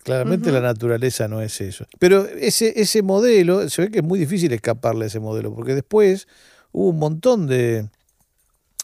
claramente 0.03 0.53
la 0.53 0.61
naturaleza 0.61 1.29
no 1.29 1.41
es 1.41 1.61
eso. 1.61 1.87
Pero 1.99 2.27
ese, 2.27 2.81
ese 2.81 3.01
modelo, 3.01 3.71
se 3.71 3.83
ve 3.83 3.91
que 3.91 3.99
es 4.01 4.05
muy 4.05 4.19
difícil 4.19 4.53
escaparle 4.53 5.05
a 5.05 5.07
ese 5.07 5.21
modelo, 5.21 5.55
porque 5.55 5.75
después 5.75 6.27
hubo 6.73 6.89
un 6.89 6.99
montón 6.99 7.47
de, 7.47 7.89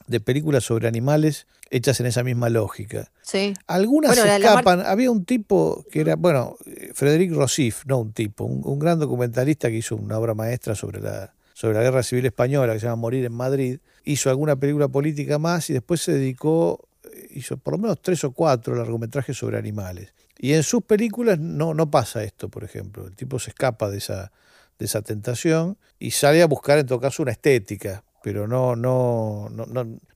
de 0.07 0.21
películas 0.21 0.65
sobre 0.65 0.89
animales 0.89 1.47
hechas 1.71 2.01
en 2.01 2.07
esa 2.07 2.23
misma 2.25 2.49
lógica. 2.49 3.11
Sí. 3.23 3.55
Algunas 3.67 4.17
se 4.17 4.37
escapan. 4.37 4.81
Había 4.81 5.11
un 5.11 5.25
tipo 5.25 5.85
que 5.91 6.01
era, 6.01 6.17
bueno, 6.17 6.57
Frederic 6.95 7.33
Rossif, 7.33 7.85
no 7.87 7.99
un 7.99 8.13
tipo, 8.13 8.45
un, 8.45 8.79
gran 8.79 8.99
documentalista 8.99 9.69
que 9.69 9.77
hizo 9.77 9.97
una 9.97 10.19
obra 10.19 10.35
maestra 10.35 10.75
sobre 10.75 11.01
la, 11.01 11.35
sobre 11.53 11.75
la 11.75 11.83
Guerra 11.83 12.03
Civil 12.03 12.27
Española 12.27 12.73
que 12.73 12.81
se 12.81 12.87
llama 12.87 12.97
Morir 12.97 13.25
en 13.25 13.35
Madrid. 13.35 13.81
Hizo 14.05 14.31
alguna 14.31 14.57
película 14.57 14.89
política 14.89 15.39
más 15.39 15.69
y 15.69 15.75
después 15.75 16.01
se 16.01 16.13
dedicó, 16.13 16.89
hizo 17.31 17.59
por 17.59 17.75
lo 17.75 17.79
menos 17.79 18.01
tres 18.01 18.25
o 18.25 18.33
cuatro 18.33 18.75
largometrajes 18.75 19.37
sobre 19.37 19.59
animales. 19.59 20.15
Y 20.39 20.53
en 20.53 20.63
sus 20.63 20.83
películas 20.83 21.39
no, 21.39 21.75
no 21.75 21.91
pasa 21.91 22.23
esto, 22.23 22.49
por 22.49 22.65
ejemplo. 22.65 23.07
El 23.07 23.17
tipo 23.17 23.39
se 23.39 23.51
escapa 23.51 23.91
de 23.91 23.99
esa, 23.99 24.31
de 24.79 24.87
esa 24.87 25.03
tentación 25.03 25.77
y 25.99 26.13
sale 26.13 26.43
a 26.43 26.47
buscar 26.47 26.79
en 26.79 26.87
todo 26.87 27.01
caso 27.01 27.23
una 27.23 27.33
estética 27.33 28.05
pero 28.23 28.49
no, 28.49 28.77
no, 28.77 29.49
no, 29.51 29.67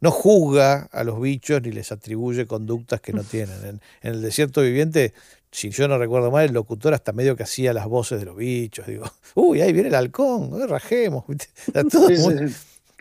no, 0.00 0.10
juzga 0.10 0.88
a 0.92 1.04
los 1.04 1.20
bichos 1.20 1.62
ni 1.62 1.70
les 1.70 1.92
atribuye 1.92 2.46
conductas 2.46 3.00
que 3.00 3.12
no 3.12 3.22
tienen. 3.22 3.56
En, 3.64 3.80
el 4.02 4.20
desierto 4.20 4.60
viviente, 4.62 5.14
si 5.50 5.70
yo 5.70 5.86
no 5.88 5.98
recuerdo 5.98 6.30
mal, 6.30 6.44
el 6.44 6.52
locutor 6.52 6.94
hasta 6.94 7.12
medio 7.12 7.36
que 7.36 7.44
hacía 7.44 7.72
las 7.72 7.86
voces 7.86 8.18
de 8.18 8.26
los 8.26 8.36
bichos. 8.36 8.86
Digo, 8.86 9.04
uy, 9.34 9.60
ahí 9.60 9.72
viene 9.72 9.88
el 9.88 9.94
halcón, 9.94 10.68
rajemos. 10.68 11.24
Todo 11.90 12.08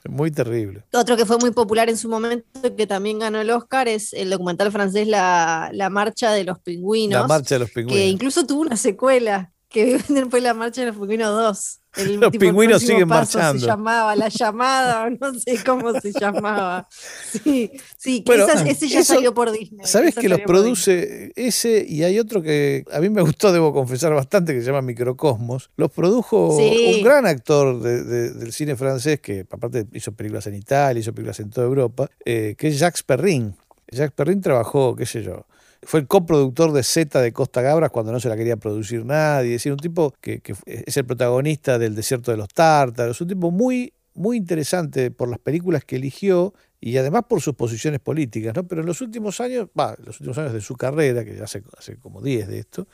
muy, 0.10 0.32
terrible. 0.32 0.84
Otro 0.94 1.16
que 1.16 1.26
fue 1.26 1.38
muy 1.38 1.52
popular 1.52 1.90
en 1.90 1.98
su 1.98 2.10
momento, 2.10 2.76
que 2.76 2.88
también 2.88 3.20
ganó 3.20 3.40
el 3.40 3.52
Oscar, 3.52 3.88
es 3.88 4.14
el 4.14 4.32
documental 4.32 4.72
francés 4.72 5.08
La, 5.08 5.70
la 5.74 5.92
Marcha 5.92 6.32
de 6.32 6.44
los 6.44 6.58
Pingüinos. 6.60 7.22
La 7.22 7.28
Marcha 7.28 7.56
de 7.56 7.60
los 7.60 7.70
Pingüinos. 7.70 7.94
Que 7.94 8.08
incluso 8.08 8.46
tuvo 8.48 8.62
una 8.62 8.78
secuela, 8.78 9.52
que 9.72 10.00
fue 10.30 10.42
La 10.42 10.54
Marcha 10.54 10.82
de 10.82 10.88
los 10.88 10.98
Pingüinos 10.98 11.30
2 11.30 11.82
los 12.18 12.32
pingüinos 12.32 12.82
siguen 12.82 13.08
marchando. 13.08 13.60
Se 13.60 13.66
llamaba 13.66 14.16
la 14.16 14.30
llamada, 14.30 15.10
no 15.20 15.34
sé 15.34 15.62
cómo 15.66 16.00
se 16.00 16.14
llamaba. 16.14 16.88
Sí, 16.90 17.72
sí, 17.98 18.24
ese 18.66 18.88
ya 18.88 19.04
salió 19.04 19.34
por 19.34 19.52
Disney. 19.52 19.86
¿Sabes 19.86 20.16
que 20.16 20.30
los 20.30 20.40
produce 20.42 21.34
ese 21.36 21.86
y 21.88 22.04
hay 22.04 22.20
otro 22.20 22.42
que 22.42 22.86
a 22.92 23.00
mí 23.00 23.10
me 23.10 23.22
gustó, 23.22 23.52
debo 23.52 23.74
confesar 23.74 24.14
bastante, 24.14 24.54
que 24.54 24.62
se 24.62 24.68
llama 24.68 24.82
Microcosmos? 24.82 25.70
Los 25.76 25.92
produjo 25.92 26.56
un 26.58 27.04
gran 27.04 27.26
actor 27.26 27.82
del 27.82 28.54
cine 28.54 28.76
francés 28.76 29.20
que 29.20 29.46
aparte 29.50 29.86
hizo 29.94 30.14
películas 30.14 30.48
en 30.48 30.56
Italia, 30.56 31.00
hizo 31.00 31.14
películas 31.14 31.40
en 31.42 31.50
toda 31.50 31.68
Europa, 31.68 32.10
eh, 32.24 32.56
que 32.58 32.70
es 32.70 32.80
Jacques 32.80 33.04
Perrin. 33.04 33.56
Jacques 33.90 34.16
Perrin 34.16 34.40
trabajó, 34.40 34.96
qué 34.96 35.06
sé 35.06 35.22
yo, 35.22 35.46
fue 35.84 36.02
el 36.02 36.08
coproductor 36.08 36.72
de 36.74 36.84
Z 36.84 37.22
de 37.22 37.34
Costa 37.34 37.62
Gabras 37.62 37.90
cuando 37.90 38.12
no 38.12 38.20
se 38.20 38.30
la 38.30 38.38
quería 38.38 38.58
producir 38.58 39.06
nadie. 39.06 39.56
Es 39.56 39.62
decir, 39.62 39.72
un 39.72 39.80
tipo 39.80 40.14
que, 40.22 40.42
es 40.66 40.98
el 40.98 41.06
protagonista 41.06 41.80
del 41.80 41.96
Desierto 41.96 42.32
de 42.32 42.38
los 42.38 42.50
Tártaros. 42.50 43.20
Un 43.22 43.28
tipo 43.28 43.52
muy, 43.52 43.94
muy 44.14 44.38
interesante 44.38 45.12
por 45.12 45.30
las 45.30 45.40
películas 45.40 45.84
que 45.84 45.96
eligió 45.96 46.54
y 46.80 46.98
además 46.98 47.24
por 47.28 47.42
sus 47.42 47.56
posiciones 47.56 48.00
políticas. 48.00 48.56
¿no? 48.56 48.68
Pero 48.68 48.82
en 48.82 48.88
los 48.88 49.02
últimos 49.02 49.40
años, 49.42 49.70
va, 49.78 49.96
los 50.04 50.20
últimos 50.20 50.38
años 50.38 50.54
de 50.54 50.62
su 50.62 50.76
carrera, 50.76 51.26
que 51.26 51.36
ya 51.36 51.46
hace, 51.46 51.64
hace 51.78 51.98
como 51.98 52.22
10 52.22 52.48
de 52.48 52.60
esto, 52.60 52.88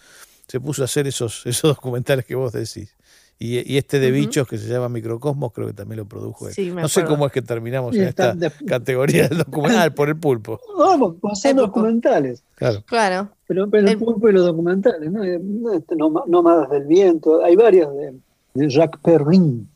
se 0.48 0.62
puso 0.62 0.82
a 0.82 0.86
hacer 0.86 1.08
esos, 1.08 1.46
esos 1.46 1.76
documentales 1.76 2.26
que 2.26 2.36
vos 2.36 2.54
decís. 2.54 2.96
Y, 3.40 3.78
este 3.78 4.00
de 4.00 4.10
bichos 4.10 4.48
que 4.48 4.58
se 4.58 4.68
llama 4.68 4.90
Microcosmos 4.90 5.54
creo 5.54 5.68
que 5.68 5.74
también 5.74 6.00
lo 6.00 6.06
produjo 6.06 6.48
él. 6.50 6.76
no 6.76 6.88
sé 6.88 7.06
cómo 7.06 7.28
es 7.28 7.32
que 7.32 7.44
terminamos 7.44 7.96
en 7.96 8.06
esta 8.06 8.36
categoría 8.66 9.28
del 9.28 9.40
documental 9.40 9.94
por 9.94 10.10
el 10.10 10.18
pulpo. 10.18 10.60
No, 10.78 11.36
son 11.36 11.58
documentales. 11.58 12.44
Claro. 12.56 12.84
claro. 12.86 13.30
Pero, 13.48 13.70
pero 13.70 13.88
el, 13.88 13.98
pulpo 13.98 14.30
y 14.30 14.34
los 14.34 14.46
documentales, 14.46 15.12
¿no? 15.12 15.24
Este, 15.24 15.96
Nómadas 15.96 16.70
del 16.70 16.86
Viento, 16.86 17.44
hay 17.44 17.56
varios 17.56 17.90
de, 17.96 18.70
Jacques 18.70 19.00
Perrin. 19.04 19.70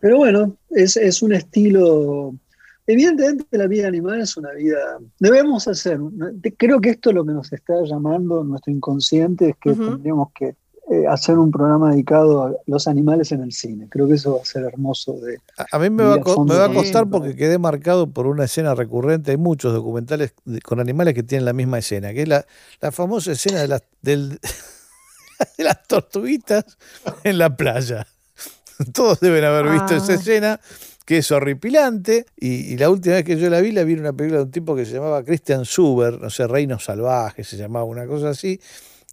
Pero 0.00 0.16
bueno, 0.16 0.56
es, 0.70 0.96
es 0.96 1.22
un 1.22 1.32
estilo 1.32 2.34
Evidentemente 2.86 3.56
la 3.56 3.68
vida 3.68 3.86
animal 3.86 4.20
es 4.20 4.36
una 4.36 4.50
vida... 4.52 4.98
Debemos 5.20 5.68
hacer, 5.68 6.00
creo 6.56 6.80
que 6.80 6.90
esto 6.90 7.10
es 7.10 7.16
lo 7.16 7.24
que 7.24 7.32
nos 7.32 7.52
está 7.52 7.74
llamando 7.84 8.42
nuestro 8.42 8.72
inconsciente, 8.72 9.50
es 9.50 9.56
que 9.56 9.72
tendríamos 9.72 10.28
que 10.34 10.56
eh, 10.90 11.06
hacer 11.08 11.38
un 11.38 11.52
programa 11.52 11.92
dedicado 11.92 12.42
a 12.42 12.52
los 12.66 12.88
animales 12.88 13.30
en 13.30 13.40
el 13.40 13.52
cine. 13.52 13.86
Creo 13.88 14.08
que 14.08 14.14
eso 14.14 14.34
va 14.34 14.42
a 14.42 14.44
ser 14.44 14.64
hermoso. 14.64 15.12
De, 15.12 15.38
a 15.70 15.78
mí 15.78 15.90
me 15.90 16.02
va, 16.02 16.16
a 16.16 16.20
costar 16.72 17.08
porque 17.08 17.36
quedé 17.36 17.56
marcado 17.56 18.10
por 18.10 18.26
una 18.26 18.44
escena 18.44 18.74
recurrente. 18.74 19.30
Hay 19.30 19.36
muchos 19.36 19.72
documentales 19.72 20.34
con 20.64 20.80
animales 20.80 21.14
que 21.14 21.22
tienen 21.22 21.44
la 21.44 21.52
misma 21.52 21.78
escena, 21.78 22.12
que 22.12 22.22
es 22.22 22.28
la, 22.28 22.44
famosa 22.90 23.30
escena 23.30 23.60
de, 23.60 23.68
las 23.68 23.82
de 24.02 24.38
las 25.64 25.86
tortuguitas 25.86 26.64
en 27.22 27.38
la 27.38 27.56
playa. 27.56 28.04
Todos 28.92 29.20
deben 29.20 29.44
haber 29.44 29.70
visto 29.70 29.94
esa 29.94 30.12
ah. 30.12 30.16
escena 30.16 30.60
que 31.06 31.18
es 31.18 31.30
horripilante. 31.30 32.26
Y, 32.36 32.76
la 32.76 32.90
última 32.90 33.14
vez 33.14 33.24
que 33.24 33.38
yo 33.38 33.48
la 33.50 33.60
vi, 33.60 33.70
la 33.70 33.84
vi 33.84 33.92
en 33.92 34.00
una 34.00 34.12
película 34.12 34.40
de 34.40 34.46
un 34.46 34.50
tipo 34.50 34.74
que 34.74 34.84
se 34.84 34.94
llamaba 34.94 35.22
Christian 35.22 35.64
Zuber, 35.64 36.20
no 36.20 36.28
sé, 36.28 36.48
Reino 36.48 36.80
Salvaje 36.80 37.44
se 37.44 37.56
llamaba, 37.56 37.84
una 37.84 38.04
cosa 38.04 38.30
así 38.30 38.60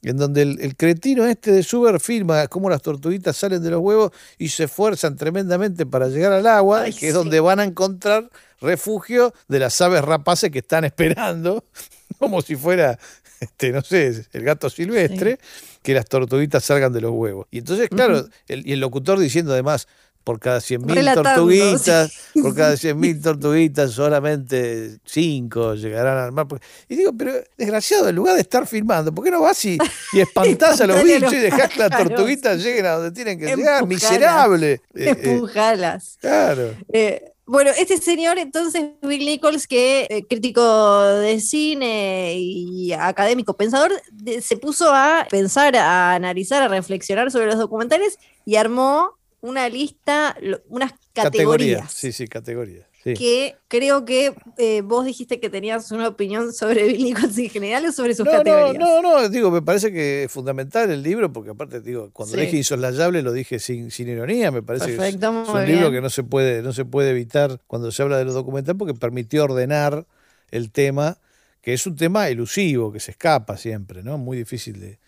en 0.01 0.17
donde 0.17 0.41
el, 0.43 0.75
cretino 0.75 1.25
este 1.25 1.51
de 1.51 1.63
Suber 1.63 1.99
filma 1.99 2.47
cómo 2.47 2.69
las 2.69 2.81
tortuguitas 2.81 3.35
salen 3.35 3.61
de 3.61 3.71
los 3.71 3.81
huevos 3.81 4.11
y 4.37 4.49
se 4.49 4.65
esfuerzan 4.65 5.15
tremendamente 5.17 5.85
para 5.85 6.07
llegar 6.07 6.31
al 6.31 6.47
agua, 6.47 6.85
que 6.85 7.09
es 7.09 7.13
donde 7.13 7.39
van 7.39 7.59
a 7.59 7.63
encontrar 7.63 8.29
refugio 8.61 9.33
de 9.47 9.59
las 9.59 9.79
aves 9.81 10.03
rapaces 10.03 10.51
que 10.51 10.59
están 10.59 10.85
esperando, 10.85 11.65
como 12.19 12.41
si 12.41 12.55
fuera, 12.55 12.97
este, 13.39 13.71
no 13.71 13.81
sé, 13.81 14.25
el 14.33 14.43
gato 14.43 14.69
silvestre, 14.69 15.39
que 15.81 15.93
las 15.93 16.05
tortuguitas 16.05 16.63
salgan 16.63 16.93
de 16.93 17.01
los 17.01 17.11
huevos. 17.11 17.47
Y 17.51 17.59
entonces, 17.59 17.89
claro, 17.89 18.27
y 18.47 18.73
el 18.73 18.79
locutor 18.79 19.19
diciendo 19.19 19.53
además, 19.53 19.87
por 20.23 20.39
cada 20.39 20.59
100.000 20.59 21.13
tortuguitas, 21.15 22.11
por 22.33 22.55
cada 22.55 22.73
100.000 22.73 23.21
tortuguitas 23.21 23.91
solamente 23.91 24.99
5 25.05 25.75
llegarán 25.75 26.17
al 26.17 26.31
mar. 26.31 26.47
Y 26.87 26.95
digo, 26.95 27.13
pero 27.17 27.33
desgraciado, 27.57 28.09
en 28.09 28.15
lugar 28.15 28.35
de 28.35 28.41
estar 28.41 28.67
filmando, 28.67 29.13
¿por 29.13 29.23
qué 29.23 29.31
no 29.31 29.41
vas 29.41 29.63
y, 29.65 29.77
y 30.13 30.19
espantás 30.19 30.81
a 30.81 30.87
los 30.87 31.03
bichos 31.03 31.33
y 31.33 31.37
dejás 31.37 31.69
que 31.69 31.79
las 31.79 31.89
tortuguitas 31.89 32.61
lleguen 32.61 32.85
a 32.85 32.91
donde 32.91 33.11
tienen 33.11 33.39
que 33.39 33.55
llegar? 33.55 33.85
Miserable. 33.87 34.73
Eh, 34.73 34.81
eh, 34.93 35.17
Empujalas. 35.23 36.17
claro. 36.19 36.75
Eh, 36.93 37.23
bueno, 37.45 37.71
este 37.75 37.97
señor 37.97 38.37
entonces, 38.37 38.91
Bill 39.01 39.25
Nichols, 39.25 39.65
que 39.65 40.23
crítico 40.29 41.03
de 41.03 41.39
cine 41.39 42.35
y 42.37 42.93
académico 42.93 43.55
pensador, 43.55 43.91
se 44.39 44.57
puso 44.57 44.93
a 44.93 45.25
pensar, 45.31 45.75
a 45.75 46.13
analizar, 46.13 46.61
a 46.61 46.67
reflexionar 46.67 47.31
sobre 47.31 47.47
los 47.47 47.57
documentales 47.57 48.19
y 48.45 48.57
armó 48.57 49.18
una 49.41 49.69
lista, 49.69 50.37
unas 50.67 50.93
categorías. 51.13 51.91
Sí, 51.91 52.11
sí, 52.11 52.27
categorías. 52.27 52.89
Que 53.03 53.55
creo 53.69 54.03
que 54.03 54.35
eh, 54.57 54.81
vos 54.81 55.05
dijiste 55.05 55.39
que 55.39 55.49
tenías 55.49 55.89
una 55.91 56.09
opinión 56.09 56.51
sobre 56.53 56.83
Bill 56.83 57.03
Nichols 57.03 57.37
en 57.37 57.49
general 57.49 57.85
o 57.85 57.91
sobre 57.93 58.13
sus 58.13 58.25
categorías. 58.25 58.77
No, 58.77 59.01
no, 59.01 59.21
no, 59.21 59.29
digo, 59.29 59.49
me 59.51 59.61
parece 59.61 59.91
que 59.91 60.23
es 60.23 60.31
fundamental 60.31 60.91
el 60.91 61.01
libro, 61.01 61.31
porque 61.31 61.51
aparte, 61.51 61.79
digo, 61.79 62.09
cuando 62.11 62.35
dije 62.35 62.57
insoslayable 62.57 63.21
lo 63.21 63.31
dije 63.31 63.57
sin, 63.57 63.89
sin 63.89 64.09
ironía, 64.09 64.51
me 64.51 64.61
parece 64.61 64.87
que 64.87 65.07
es, 65.07 65.15
un 65.15 65.65
libro 65.65 65.91
que 65.91 66.01
no 66.01 66.09
se, 66.09 66.23
puede, 66.23 66.61
no 66.61 66.73
se 66.73 66.83
puede 66.83 67.11
evitar 67.11 67.61
cuando 67.67 67.91
se 67.91 68.03
habla 68.03 68.17
de 68.17 68.25
los 68.25 68.33
documentales 68.33 68.77
porque 68.77 68.93
permitió 68.93 69.45
ordenar 69.45 70.05
el 70.51 70.69
tema, 70.69 71.17
que 71.61 71.73
es 71.73 71.87
un 71.87 71.95
tema 71.95 72.27
elusivo, 72.27 72.91
que 72.91 72.99
se 72.99 73.11
escapa 73.11 73.55
siempre, 73.55 74.03
¿no? 74.03 74.17
Muy 74.17 74.37
difícil 74.37 74.79
de, 74.79 74.99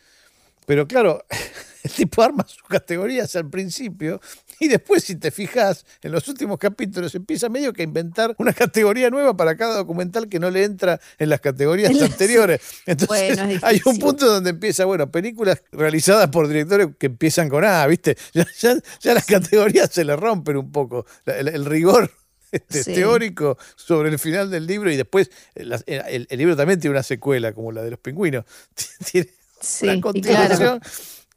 pero 0.66 0.88
claro, 0.88 1.26
el 1.84 1.92
tipo 1.96 2.22
arma 2.22 2.46
sus 2.48 2.64
categorías 2.64 3.36
al 3.36 3.50
principio 3.50 4.22
y 4.62 4.68
después, 4.68 5.04
si 5.04 5.16
te 5.16 5.32
fijas, 5.32 5.86
en 6.04 6.12
los 6.12 6.28
últimos 6.28 6.60
capítulos 6.60 7.16
empieza 7.16 7.50
medio 7.50 7.74
que 7.74 7.82
a 7.82 7.86
inventar 7.86 8.36
una 8.38 8.54
categoría 8.54 9.10
nueva 9.10 9.36
para 9.36 9.58
cada 9.58 9.76
documental 9.76 10.30
que 10.30 10.40
no 10.40 10.52
le 10.52 10.64
entra 10.64 11.00
en 11.18 11.30
las 11.30 11.42
categorías 11.42 12.00
anteriores. 12.00 12.62
Entonces, 12.86 13.40
hay 13.64 13.82
un 13.86 13.98
punto 13.98 14.28
donde 14.28 14.52
empieza, 14.52 14.86
bueno, 14.86 15.10
películas 15.10 15.64
realizadas 15.72 16.30
por 16.30 16.48
directores 16.48 16.90
que 17.00 17.08
empiezan 17.08 17.50
con 17.50 17.66
A, 17.66 17.86
¿viste? 17.88 18.16
Ya, 18.62 19.14
las 19.14 19.26
categorías 19.26 19.90
se 19.92 20.06
le 20.06 20.16
rompen 20.16 20.58
un 20.58 20.72
poco. 20.72 21.06
El, 21.26 21.66
rigor 21.66 22.12
este, 22.52 22.84
teórico 22.84 23.58
sobre 23.76 24.10
el 24.10 24.20
final 24.20 24.52
del 24.52 24.68
libro 24.68 24.92
y 24.92 24.98
después 24.98 25.32
el, 25.56 25.74
el, 25.88 26.28
libro 26.38 26.56
también 26.56 26.80
tiene 26.80 26.92
una 26.92 27.04
secuela 27.04 27.54
como 27.54 27.72
la 27.72 27.82
de 27.82 27.92
los 27.92 28.00
pingüinos. 28.00 28.46
Tiene, 29.12 29.30
sí, 29.60 30.00
continuación. 30.00 30.82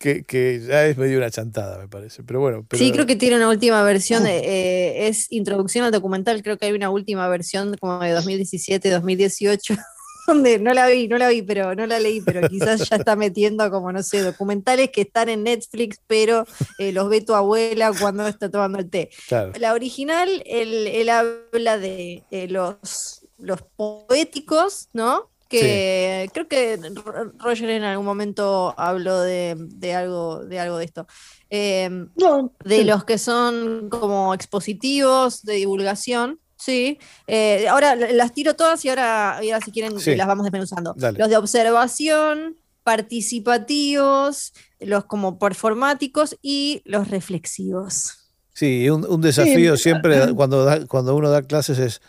Que, 0.04 0.60
ya 0.60 0.86
es 0.86 0.98
medio 0.98 1.16
una 1.16 1.30
chantada, 1.30 1.78
me 1.78 1.88
parece. 1.88 2.22
Pero 2.22 2.40
bueno. 2.40 2.66
Sí, 2.72 2.92
creo 2.92 3.06
que 3.06 3.16
tiene 3.16 3.36
una 3.36 3.48
última 3.48 3.82
versión, 3.82 4.26
eh, 4.26 5.08
es 5.08 5.32
introducción 5.32 5.84
al 5.84 5.92
documental, 5.92 6.42
creo 6.42 6.58
que 6.58 6.66
hay 6.66 6.72
una 6.72 6.90
última 6.90 7.26
versión 7.28 7.74
como 7.78 8.00
de 8.00 8.10
2017, 8.10 8.90
2018. 8.90 9.74
donde 10.26 10.58
no 10.58 10.72
la 10.72 10.86
vi, 10.86 11.08
no 11.08 11.18
la 11.18 11.28
vi, 11.28 11.42
pero 11.42 11.74
no 11.74 11.86
la 11.86 11.98
leí, 12.00 12.20
pero 12.20 12.48
quizás 12.48 12.88
ya 12.88 12.96
está 12.96 13.16
metiendo 13.16 13.70
como, 13.70 13.92
no 13.92 14.02
sé, 14.02 14.22
documentales 14.22 14.90
que 14.90 15.02
están 15.02 15.28
en 15.28 15.42
Netflix, 15.42 16.00
pero 16.06 16.46
eh, 16.78 16.92
los 16.92 17.08
ve 17.08 17.20
tu 17.20 17.34
abuela 17.34 17.92
cuando 17.98 18.26
está 18.26 18.50
tomando 18.50 18.78
el 18.78 18.90
té. 18.90 19.10
La 19.58 19.74
original, 19.74 20.42
él, 20.46 21.08
habla 21.08 21.78
de 21.78 22.24
eh, 22.30 22.48
los, 22.48 23.26
los 23.38 23.62
poéticos, 23.76 24.88
¿no? 24.92 25.30
Que 25.60 26.30
creo 26.32 26.48
que 26.48 26.78
Roger 27.38 27.70
en 27.70 27.84
algún 27.84 28.06
momento 28.06 28.74
habló 28.76 29.20
de, 29.20 29.56
algo, 29.94 30.44
de 30.44 30.60
algo 30.60 30.78
de 30.78 30.84
esto. 30.84 31.06
Em, 31.50 32.08
de 32.64 32.84
los 32.84 33.04
que 33.04 33.18
son 33.18 33.88
como 33.88 34.34
expositivos 34.34 35.42
de 35.42 35.54
divulgación. 35.54 36.40
Sí, 36.56 36.98
eh, 37.26 37.66
ahora 37.68 37.94
las 37.94 38.32
tiro 38.32 38.54
todas 38.54 38.84
y 38.84 38.88
ahora, 38.88 39.38
si 39.64 39.70
quieren 39.70 39.94
las 39.94 40.26
vamos 40.26 40.44
desmenuzando. 40.44 40.94
Los 40.96 41.28
de 41.28 41.36
observación, 41.36 42.56
participativos, 42.84 44.52
los 44.78 45.04
como 45.04 45.38
performáticos 45.38 46.36
y 46.42 46.82
los 46.84 47.08
reflexivos. 47.08 48.18
Sí, 48.52 48.88
un, 48.88 49.20
desafío 49.20 49.76
siempre 49.76 50.32
cuando, 50.34 50.86
cuando 50.86 51.16
uno 51.16 51.30
da 51.30 51.42
clases 51.42 51.78
es 51.78 52.00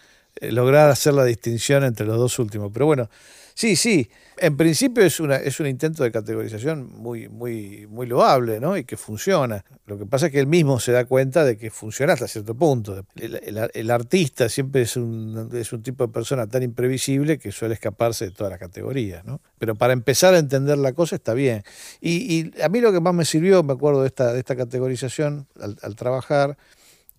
lograr 0.42 0.90
hacer 0.90 1.14
la 1.14 1.24
distinción 1.24 1.84
entre 1.84 2.06
los 2.06 2.18
dos 2.18 2.40
últimos. 2.40 2.72
Pero 2.74 2.86
bueno, 2.86 3.10
sí, 3.54 3.76
sí, 3.76 4.10
en 4.38 4.58
principio 4.58 5.04
es, 5.04 5.20
una, 5.20 5.38
es 5.38 5.60
un 5.60 5.68
intento 5.68 6.04
de 6.04 6.12
categorización 6.12 6.92
muy, 6.92 7.30
muy, 7.30 7.88
muy 7.88 8.06
loable 8.06 8.60
¿no? 8.60 8.76
y 8.76 8.84
que 8.84 8.98
funciona. 8.98 9.64
Lo 9.86 9.98
que 9.98 10.06
pasa 10.06 10.26
es 10.26 10.32
que 10.34 10.40
él 10.40 10.48
mismo 10.48 10.80
se 10.80 10.92
da 10.92 11.06
cuenta 11.06 11.46
de 11.46 11.58
que 11.58 11.72
funciona 11.72 12.14
hasta 12.14 12.28
cierto 12.28 12.54
punto. 12.56 13.06
El, 13.16 13.92
artista 13.92 14.50
siempre 14.50 14.82
es 14.82 14.98
un, 14.98 15.50
es 15.54 15.72
un 15.72 15.84
tipo 15.84 16.06
de 16.06 16.12
persona 16.12 16.48
tan 16.48 16.64
imprevisible 16.64 17.38
que 17.38 17.52
suele 17.52 17.76
escaparse 17.76 18.26
de 18.26 18.32
todas 18.32 18.52
las 18.52 18.60
categorías. 18.60 19.24
¿no? 19.24 19.40
Pero 19.58 19.76
para 19.76 19.94
empezar 19.94 20.34
a 20.34 20.40
entender 20.40 20.78
la 20.78 20.92
cosa 20.92 21.16
está 21.16 21.34
bien. 21.34 21.64
Y, 22.02 22.52
a 22.62 22.68
mí 22.68 22.82
lo 22.82 22.92
que 22.92 23.00
más 23.00 23.14
me 23.14 23.24
sirvió, 23.24 23.64
me 23.64 23.74
acuerdo 23.74 24.02
de 24.02 24.08
esta, 24.08 24.34
de 24.34 24.40
esta 24.40 24.56
categorización 24.56 25.48
al, 25.62 25.78
al 25.82 25.96
trabajar, 25.96 26.58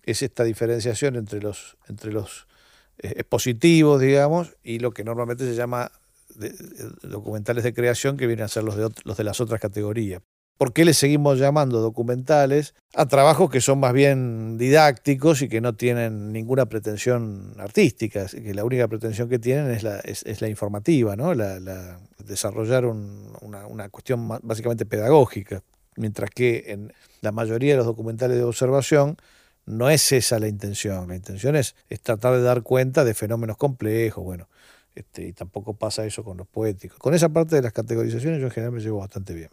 es 0.03 0.21
esta 0.21 0.43
diferenciación 0.43 1.15
entre 1.15 1.41
los, 1.41 1.77
entre 1.89 2.11
los 2.11 2.46
expositivos, 2.99 4.01
digamos, 4.01 4.55
y 4.63 4.79
lo 4.79 4.91
que 4.91 5.03
normalmente 5.03 5.45
se 5.45 5.55
llama 5.55 5.91
documentales 7.01 7.63
de 7.63 7.73
creación, 7.73 8.17
que 8.17 8.27
vienen 8.27 8.45
a 8.45 8.47
ser 8.47 8.63
los 8.63 8.75
de, 8.75 8.89
los 9.03 9.17
de 9.17 9.23
las 9.23 9.41
otras 9.41 9.59
categorías. 9.59 10.21
¿Por 10.57 10.73
qué 10.73 10.85
le 10.85 10.95
seguimos 10.95 11.37
llamando 11.37 11.81
documentales 11.81 12.73
a 12.95 13.05
trabajos 13.05 13.51
que 13.51 13.61
son 13.61 13.79
más 13.79 13.93
bien 13.93 14.57
didácticos 14.57 15.43
y 15.43 15.49
que 15.49 15.61
no 15.61 15.75
tienen 15.75 16.33
ninguna 16.33 16.65
pretensión 16.65 17.53
artística? 17.59 18.25
Que 18.25 18.55
la 18.55 18.65
única 18.65 18.87
pretensión 18.87 19.29
que 19.29 19.37
tienen 19.37 19.69
es 19.69 19.83
la, 20.41 20.49
informativa, 20.49 21.15
¿no? 21.15 21.35
La, 21.35 21.99
desarrollar 22.25 22.85
una, 22.85 23.67
una, 23.67 23.89
cuestión 23.89 24.27
básicamente 24.41 24.87
pedagógica. 24.87 25.61
Mientras 25.95 26.31
que 26.31 26.65
en 26.67 26.91
la 27.21 27.31
mayoría 27.31 27.73
de 27.73 27.77
los 27.77 27.85
documentales 27.85 28.37
de 28.37 28.43
observación 28.43 29.17
no 29.67 29.89
es 29.89 30.11
esa 30.11 30.39
la 30.39 30.47
intención. 30.47 31.07
La 31.07 31.15
intención 31.15 31.55
es, 31.55 31.75
tratar 32.01 32.33
de 32.33 32.41
dar 32.41 32.63
cuenta 32.63 33.03
de 33.03 33.13
fenómenos 33.13 33.57
complejos, 33.57 34.23
bueno, 34.23 34.47
este, 34.95 35.27
y 35.27 35.33
tampoco 35.33 35.73
pasa 35.75 36.05
eso 36.05 36.23
con 36.23 36.37
los 36.37 36.47
poéticos. 36.47 36.97
Con 36.97 37.13
esa 37.13 37.29
parte 37.29 37.57
de 37.57 37.61
las 37.61 37.73
categorizaciones 37.73 38.39
yo 38.39 38.47
en 38.47 38.51
general 38.51 38.73
me 38.73 38.79
llevo 38.79 38.99
bastante 38.99 39.33
bien. 39.33 39.49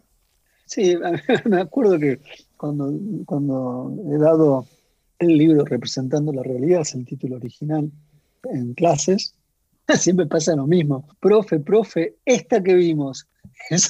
Sí, 0.65 0.95
me 1.45 1.61
acuerdo 1.61 1.99
que 1.99 2.19
cuando, 2.57 2.91
cuando 3.25 3.93
he 4.11 4.17
dado 4.17 4.65
el 5.19 5.37
libro 5.37 5.63
Representando 5.65 6.33
la 6.33 6.43
Realidad, 6.43 6.81
es 6.81 6.95
el 6.95 7.05
título 7.05 7.35
original, 7.35 7.91
en 8.45 8.73
clases, 8.73 9.35
siempre 9.99 10.25
pasa 10.25 10.55
lo 10.55 10.65
mismo. 10.65 11.07
Profe, 11.19 11.59
profe, 11.59 12.15
esta 12.25 12.63
que 12.63 12.73
vimos, 12.73 13.27
es 13.69 13.89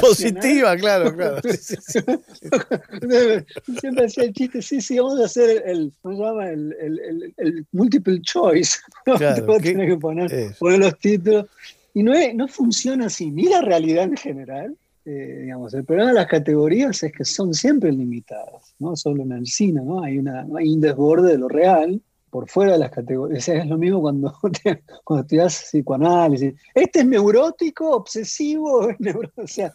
positiva, 0.00 0.76
claro, 0.76 1.12
claro. 1.16 1.40
Siempre 3.80 4.06
hacía 4.06 4.24
el 4.24 4.32
chiste, 4.32 4.62
sí, 4.62 4.80
sí, 4.80 4.98
vamos 4.98 5.20
a 5.20 5.24
hacer 5.24 5.62
el, 5.66 5.92
¿cómo 6.02 6.16
se 6.16 6.22
llama? 6.22 6.50
El, 6.50 7.34
el, 7.36 7.66
multiple 7.72 8.20
choice. 8.22 8.78
Claro, 9.04 9.58
que 9.58 9.96
poner, 9.96 10.54
poner, 10.58 10.78
los 10.80 10.98
títulos. 10.98 11.46
Y 11.94 12.02
no, 12.02 12.12
no 12.34 12.48
funciona 12.48 13.06
así, 13.06 13.30
ni 13.30 13.44
la 13.44 13.62
realidad 13.62 14.04
en 14.04 14.16
general. 14.16 14.76
Eh, 15.04 15.40
digamos, 15.42 15.72
el 15.72 15.84
problema 15.84 16.10
de 16.10 16.16
las 16.16 16.26
categorías 16.26 17.00
es 17.04 17.12
que 17.12 17.24
son 17.24 17.54
siempre 17.54 17.92
limitadas, 17.92 18.74
no 18.80 18.96
solo 18.96 19.22
en 19.22 19.32
el 19.32 19.46
cine, 19.46 19.80
¿no? 19.82 20.02
Hay, 20.02 20.18
una, 20.18 20.44
hay 20.58 20.68
un 20.68 20.80
desborde 20.80 21.32
de 21.32 21.38
lo 21.38 21.48
real 21.48 22.02
por 22.30 22.48
fuera 22.48 22.72
de 22.72 22.78
las 22.78 22.90
categorías. 22.90 23.48
Es 23.48 23.66
lo 23.66 23.78
mismo 23.78 24.00
cuando, 24.00 24.34
cuando 25.04 25.22
estudias 25.22 25.62
psicoanálisis. 25.62 26.54
Este 26.74 27.00
es 27.00 27.06
neurótico, 27.06 27.90
obsesivo, 27.90 28.88
o 29.36 29.46
sea, 29.46 29.72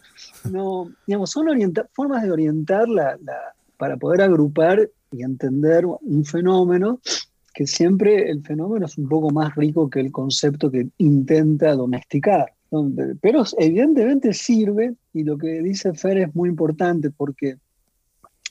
no, 0.50 0.90
digamos, 1.06 1.30
son 1.30 1.46
formas 1.92 2.22
de 2.22 2.30
orientar 2.30 2.88
la, 2.88 3.18
para 3.76 3.96
poder 3.96 4.22
agrupar 4.22 4.88
y 5.10 5.22
entender 5.22 5.84
un 5.86 6.24
fenómeno 6.24 7.00
que 7.52 7.66
siempre 7.66 8.30
el 8.30 8.42
fenómeno 8.42 8.86
es 8.86 8.96
un 8.96 9.08
poco 9.08 9.30
más 9.30 9.54
rico 9.54 9.90
que 9.90 10.00
el 10.00 10.10
concepto 10.10 10.70
que 10.70 10.88
intenta 10.98 11.74
domesticar. 11.74 12.52
Pero 13.20 13.44
evidentemente 13.58 14.32
sirve, 14.32 14.94
y 15.12 15.24
lo 15.24 15.36
que 15.36 15.60
dice 15.60 15.92
Fer 15.92 16.18
es 16.18 16.34
muy 16.34 16.48
importante 16.48 17.10
porque 17.10 17.56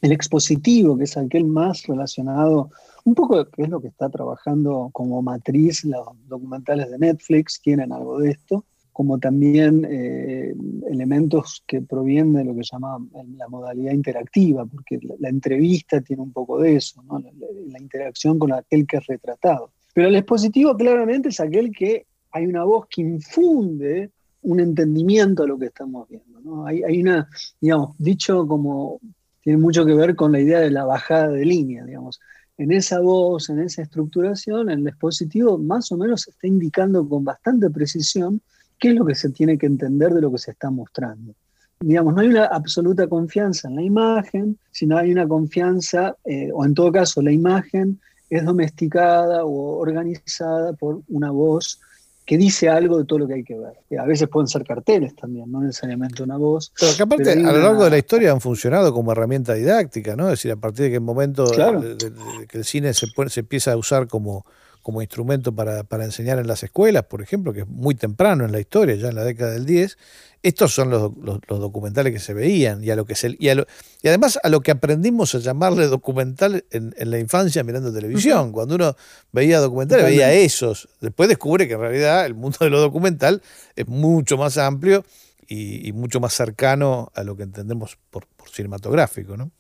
el 0.02 0.12
expositivo, 0.12 0.98
que 0.98 1.04
es 1.04 1.16
aquel 1.16 1.46
más 1.46 1.86
relacionado 1.86 2.72
un 3.04 3.16
poco 3.16 3.46
que 3.50 3.64
es 3.64 3.70
lo 3.70 3.82
que 3.82 3.88
está 3.88 4.10
trabajando 4.10 4.90
como 4.92 5.22
matriz 5.22 5.84
los 5.86 6.08
documentales 6.28 6.90
de 6.92 7.00
Netflix, 7.00 7.60
tienen 7.62 7.92
algo 7.92 8.20
de 8.20 8.32
esto, 8.32 8.64
como 8.92 9.18
también 9.20 9.88
eh, 9.90 10.54
elementos 10.90 11.64
que 11.66 11.82
provienen 11.82 12.34
de 12.34 12.46
lo 12.46 12.56
que 12.56 12.64
llama 12.64 12.98
la 13.38 13.48
modalidad 13.48 13.94
interactiva, 13.94 14.66
porque 14.66 15.00
la, 15.20 15.30
entrevista 15.30 16.02
tiene 16.02 16.22
un 16.22 16.32
poco 16.32 16.60
de 16.60 16.76
eso, 16.76 17.04
la, 17.10 17.80
interacción 17.80 18.38
con 18.38 18.52
aquel 18.52 18.86
que 18.86 18.98
es 18.98 19.08
retratado. 19.08 19.72
Pero 19.94 20.08
el 20.08 20.16
expositivo 20.16 20.76
claramente 20.76 21.30
es 21.30 21.40
aquel 21.40 21.72
que 21.72 22.06
hay 22.32 22.46
una 22.46 22.64
voz 22.64 22.88
que 22.88 23.02
infunde 23.02 24.12
un 24.44 24.60
entendimiento 24.60 25.44
a 25.44 25.48
lo 25.48 25.58
que 25.58 25.68
estamos 25.68 26.08
viendo. 26.10 26.40
¿no? 26.42 26.66
Hay, 26.66 26.84
hay, 26.84 27.02
una, 27.02 27.28
digamos, 27.60 27.96
dicho 27.98 28.46
como, 28.48 29.00
tiene 29.42 29.58
mucho 29.58 29.86
que 29.86 29.94
ver 29.94 30.16
con 30.16 30.32
la 30.32 30.40
idea 30.40 30.60
de 30.60 30.72
la 30.72 30.86
bajada 30.86 31.30
de 31.30 31.46
línea, 31.46 31.84
digamos 31.86 32.20
en 32.62 32.72
esa 32.72 33.00
voz, 33.00 33.50
en 33.50 33.60
esa 33.60 33.82
estructuración, 33.82 34.70
el 34.70 34.86
dispositivo 34.86 35.58
más 35.58 35.92
o 35.92 35.98
menos 35.98 36.28
está 36.28 36.46
indicando 36.46 37.08
con 37.10 37.24
bastante 37.24 37.72
precisión 37.72 38.40
qué 38.78 38.90
es 38.90 38.96
lo 38.96 39.04
que 39.04 39.16
se 39.16 39.30
tiene 39.30 39.58
que 39.58 39.66
entender 39.66 40.14
de 40.14 40.22
lo 40.22 40.32
que 40.32 40.38
se 40.38 40.52
está 40.52 40.70
mostrando. 40.70 41.34
Digamos, 41.80 42.14
no 42.14 42.22
hay 42.22 42.28
una 42.28 42.46
absoluta 42.46 43.08
confianza 43.08 43.68
en 43.68 43.78
la 43.78 43.82
imagen, 43.82 44.60
sino 44.70 44.96
hay 44.96 45.12
una 45.12 45.28
confianza, 45.28 46.16
eh, 46.24 46.52
o 46.54 46.64
en 46.64 46.76
todo 46.76 46.92
caso 46.92 47.24
la 47.24 47.32
imagen 47.32 48.00
es 48.30 48.46
domesticada 48.46 49.44
o 49.44 49.80
organizada 49.80 50.74
por 50.74 51.02
una 51.08 51.32
voz 51.32 51.82
que 52.26 52.38
dice 52.38 52.70
algo 52.70 52.98
de 52.98 53.06
todo 53.06 53.20
lo 53.20 53.28
que 53.28 53.34
hay 53.36 53.44
que 53.44 53.58
ver. 53.58 54.00
a 54.00 54.06
veces 54.06 54.30
pueden 54.30 54.48
ser 54.48 54.64
carteles 54.64 55.16
también, 55.16 55.52
no 55.52 55.62
necesariamente 55.62 56.24
una 56.24 56.38
voz. 56.38 56.72
Pero 56.80 56.96
que 56.96 57.04
aparte, 57.04 57.32
a 57.32 57.52
lo 57.52 57.60
largo 57.60 57.84
de 57.84 57.90
la 57.90 57.98
historia 57.98 58.32
han 58.32 58.42
funcionado 58.42 58.94
como 58.94 59.12
herramienta 59.12 59.54
didáctica, 59.54 60.16
¿no? 60.16 60.26
Es 60.26 60.40
decir, 60.40 60.52
a 60.52 60.56
partir 60.56 60.86
de 60.86 60.92
qué 60.92 61.00
momento 61.00 61.46
que 62.48 62.58
el 62.58 62.64
cine 62.64 62.94
se, 62.94 63.08
se 63.28 63.40
empieza 63.40 63.74
a 63.74 63.78
usar 63.78 64.08
como, 64.08 64.46
como 64.82 65.02
instrumento 65.02 65.54
para, 65.54 65.84
para, 65.84 66.06
enseñar 66.06 66.40
en 66.40 66.48
las 66.48 66.64
escuelas, 66.64 67.04
por 67.04 67.22
ejemplo, 67.22 67.54
que 67.54 67.62
es 67.62 67.68
muy 67.68 67.96
temprano 67.96 68.46
en 68.46 68.52
la 68.52 68.60
historia, 68.60 68.96
ya 68.96 69.10
en 69.10 69.16
la 69.16 69.24
década 69.24 69.52
del 69.52 69.66
10, 69.66 69.98
estos 70.44 70.74
son 70.74 70.90
los, 70.90 71.12
los, 71.22 71.40
documentales 71.48 72.12
que 72.14 72.20
se 72.20 72.34
veían 72.34 72.84
y 72.84 72.90
a 72.90 72.96
lo 72.96 73.06
que 73.06 73.14
se 73.14 73.36
y, 73.38 73.50
y, 73.50 74.08
además 74.08 74.40
a 74.42 74.50
lo 74.50 74.62
que 74.62 74.72
aprendimos 74.72 75.36
a 75.36 75.40
llamarle 75.40 75.86
documental 75.88 76.66
en, 76.72 76.96
en 76.98 77.12
la 77.12 77.20
infancia 77.20 77.64
mirando 77.64 77.94
televisión. 77.94 78.52
Cuando 78.52 78.76
uno 78.76 78.96
veía 79.32 79.60
documentales, 79.60 80.06
veía 80.06 80.34
esos. 80.34 80.90
Después 81.00 81.30
descubre 81.30 81.68
que 81.68 81.76
en 81.76 81.80
realidad 81.80 82.26
el 82.26 82.34
mundo 82.34 82.58
de 82.62 82.72
lo 82.72 82.80
documental 82.80 83.42
es 83.76 83.88
mucho 83.88 84.36
más 84.38 84.58
amplio 84.58 85.06
y, 85.48 85.92
mucho 85.92 86.20
más 86.20 86.34
cercano 86.34 87.12
a 87.14 87.24
lo 87.24 87.36
que 87.36 87.44
entendemos 87.44 87.98
por, 88.10 88.26
por 88.26 88.50
cinematográfico, 88.50 89.36
¿no? 89.38 89.52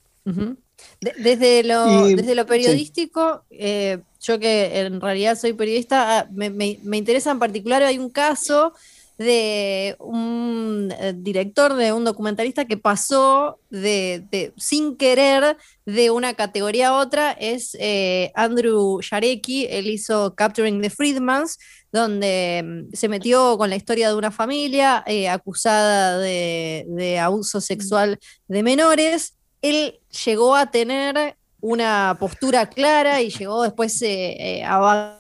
Desde, 1.00 1.64
lo, 1.64 2.08
desde 2.08 2.36
lo 2.36 2.46
periodístico, 2.46 3.44
eh, 3.50 4.00
yo 4.20 4.40
que 4.40 4.80
en 4.80 5.02
realidad 5.02 5.38
soy 5.38 5.54
periodista, 5.54 6.20
ah, 6.20 6.28
me, 6.32 6.50
me, 6.50 6.80
me 6.84 6.98
interesa 6.98 7.32
en 7.32 7.40
particular, 7.40 7.82
hay 7.84 7.98
un 7.98 8.10
caso 8.10 8.74
de 9.22 9.96
un 10.00 10.94
eh, 11.00 11.14
director, 11.16 11.76
de 11.76 11.94
un 11.94 12.04
documentalista 12.04 12.66
que 12.66 12.78
pasó 12.78 13.60
de, 13.70 14.54
sin 14.58 14.98
querer 14.98 15.58
de 15.86 16.10
una 16.10 16.34
categoría 16.34 16.90
a 16.90 16.98
otra, 16.98 17.32
es 17.32 17.78
eh, 17.80 18.32
Andrew 18.36 19.00
Jarecki, 19.08 19.68
él 19.70 19.88
hizo 19.88 20.34
Capturing 20.36 20.82
the 20.82 20.90
Freedmans, 20.90 21.60
donde 21.92 22.64
mm, 22.66 22.96
se 22.96 23.10
metió 23.10 23.58
con 23.58 23.70
la 23.70 23.76
historia 23.76 24.10
de 24.10 24.16
una 24.16 24.32
familia 24.32 25.04
eh, 25.06 25.30
acusada 25.30 26.18
de, 26.18 27.20
abuso 27.22 27.62
sexual 27.62 28.20
de 28.48 28.64
menores. 28.64 29.36
Él 29.62 29.99
llegó 30.26 30.55
a 30.55 30.72
tener 30.72 31.38
una 31.59 32.18
postura 32.20 32.70
clara 32.70 33.22
y 33.22 33.30
llegó 33.30 33.64
después 33.64 34.03
a 34.66 35.18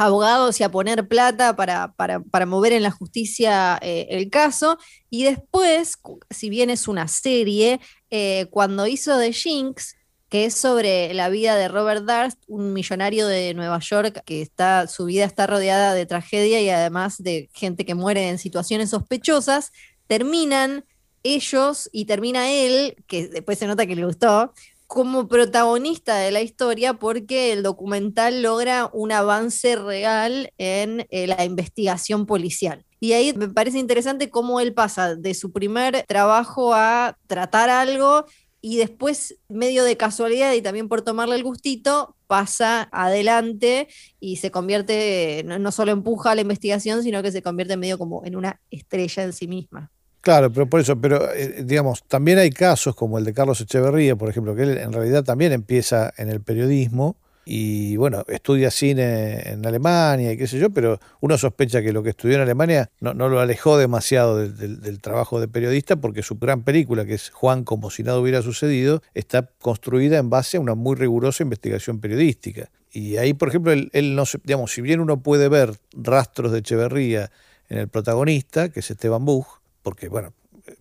abogados 0.00 0.60
y 0.60 0.62
a 0.62 0.70
poner 0.70 1.08
plata 1.08 1.54
para, 1.56 1.92
para, 1.92 2.46
mover 2.46 2.72
en 2.72 2.82
la 2.82 2.90
justicia 2.90 3.78
eh, 3.82 4.06
el 4.10 4.30
caso. 4.30 4.78
Y 5.10 5.24
después, 5.24 5.98
si 6.30 6.48
bien 6.48 6.70
es 6.70 6.88
una 6.88 7.06
serie, 7.06 7.80
eh, 8.10 8.46
cuando 8.50 8.86
hizo 8.86 9.18
The 9.18 9.32
Jinx, 9.32 9.96
que 10.30 10.46
es 10.46 10.54
sobre 10.54 11.12
la 11.12 11.28
vida 11.28 11.56
de 11.56 11.68
Robert 11.68 12.04
Darst, 12.04 12.38
un 12.46 12.72
millonario 12.72 13.26
de 13.26 13.52
Nueva 13.52 13.80
York 13.80 14.22
que 14.24 14.40
está, 14.40 14.86
su 14.86 15.06
vida 15.06 15.24
está 15.24 15.46
rodeada 15.46 15.92
de 15.92 16.06
tragedia 16.06 16.62
y 16.62 16.70
además 16.70 17.18
de 17.18 17.50
gente 17.52 17.84
que 17.84 17.94
muere 17.94 18.28
en 18.28 18.38
situaciones 18.38 18.90
sospechosas, 18.90 19.72
terminan 20.06 20.84
ellos 21.22 21.88
y 21.92 22.04
termina 22.04 22.50
él, 22.50 22.96
que 23.06 23.28
después 23.28 23.58
se 23.58 23.66
nota 23.66 23.86
que 23.86 23.96
le 23.96 24.04
gustó, 24.04 24.52
como 24.86 25.28
protagonista 25.28 26.16
de 26.16 26.32
la 26.32 26.40
historia 26.40 26.94
porque 26.94 27.52
el 27.52 27.62
documental 27.62 28.42
logra 28.42 28.90
un 28.92 29.12
avance 29.12 29.76
real 29.76 30.52
en 30.58 31.06
eh, 31.10 31.28
la 31.28 31.44
investigación 31.44 32.26
policial. 32.26 32.84
Y 32.98 33.12
ahí 33.12 33.32
me 33.32 33.48
parece 33.48 33.78
interesante 33.78 34.30
cómo 34.30 34.60
él 34.60 34.74
pasa 34.74 35.14
de 35.14 35.34
su 35.34 35.52
primer 35.52 36.04
trabajo 36.08 36.74
a 36.74 37.16
tratar 37.28 37.70
algo 37.70 38.26
y 38.62 38.76
después, 38.76 39.38
medio 39.48 39.84
de 39.84 39.96
casualidad 39.96 40.52
y 40.52 40.60
también 40.60 40.88
por 40.88 41.02
tomarle 41.02 41.36
el 41.36 41.44
gustito, 41.44 42.16
pasa 42.26 42.88
adelante 42.92 43.88
y 44.18 44.36
se 44.36 44.50
convierte, 44.50 45.42
no, 45.46 45.72
solo 45.72 45.92
empuja 45.92 46.32
a 46.32 46.34
la 46.34 46.42
investigación, 46.42 47.02
sino 47.02 47.22
que 47.22 47.32
se 47.32 47.42
convierte 47.42 47.76
medio 47.76 47.96
como 47.96 48.24
en 48.24 48.36
una 48.36 48.60
estrella 48.70 49.22
en 49.22 49.32
sí 49.32 49.48
misma. 49.48 49.90
Claro, 50.20 50.52
pero 50.52 50.68
por 50.68 50.80
eso, 50.80 51.00
pero 51.00 51.32
eh, 51.32 51.62
digamos, 51.64 52.04
también 52.04 52.38
hay 52.38 52.50
casos 52.50 52.94
como 52.94 53.18
el 53.18 53.24
de 53.24 53.32
Carlos 53.32 53.60
Echeverría, 53.60 54.16
por 54.16 54.28
ejemplo, 54.28 54.54
que 54.54 54.64
él 54.64 54.78
en 54.78 54.92
realidad 54.92 55.24
también 55.24 55.52
empieza 55.52 56.12
en 56.18 56.28
el 56.28 56.42
periodismo 56.42 57.16
y 57.46 57.96
bueno, 57.96 58.22
estudia 58.28 58.70
cine 58.70 59.50
en 59.50 59.64
Alemania 59.66 60.32
y 60.32 60.36
qué 60.36 60.46
sé 60.46 60.58
yo, 60.58 60.70
pero 60.70 61.00
uno 61.20 61.38
sospecha 61.38 61.80
que 61.82 61.92
lo 61.92 62.02
que 62.02 62.10
estudió 62.10 62.36
en 62.36 62.42
Alemania 62.42 62.90
no, 63.00 63.14
lo 63.14 63.40
alejó 63.40 63.78
demasiado 63.78 64.46
del, 64.46 65.00
trabajo 65.00 65.40
de 65.40 65.48
periodista 65.48 65.96
porque 65.96 66.22
su 66.22 66.36
gran 66.36 66.62
película, 66.64 67.06
que 67.06 67.14
es 67.14 67.30
Juan 67.30 67.64
como 67.64 67.90
si 67.90 68.02
nada 68.02 68.18
hubiera 68.18 68.42
sucedido, 68.42 69.02
está 69.14 69.50
construida 69.60 70.18
en 70.18 70.28
base 70.28 70.58
a 70.58 70.60
una 70.60 70.74
muy 70.74 70.96
rigurosa 70.96 71.42
investigación 71.42 71.98
periodística. 71.98 72.70
Y 72.92 73.16
ahí, 73.16 73.32
por 73.32 73.48
ejemplo, 73.48 73.72
él, 73.72 74.14
no 74.14 74.24
digamos, 74.44 74.72
si 74.72 74.82
bien 74.82 75.00
uno 75.00 75.22
puede 75.22 75.48
ver 75.48 75.78
rastros 75.92 76.52
de 76.52 76.58
Echeverría 76.58 77.30
en 77.68 77.78
el 77.78 77.88
protagonista, 77.88 78.68
que 78.68 78.80
es 78.80 78.90
Esteban 78.90 79.24
Buch, 79.24 79.59
porque 79.82 80.08
bueno, 80.08 80.32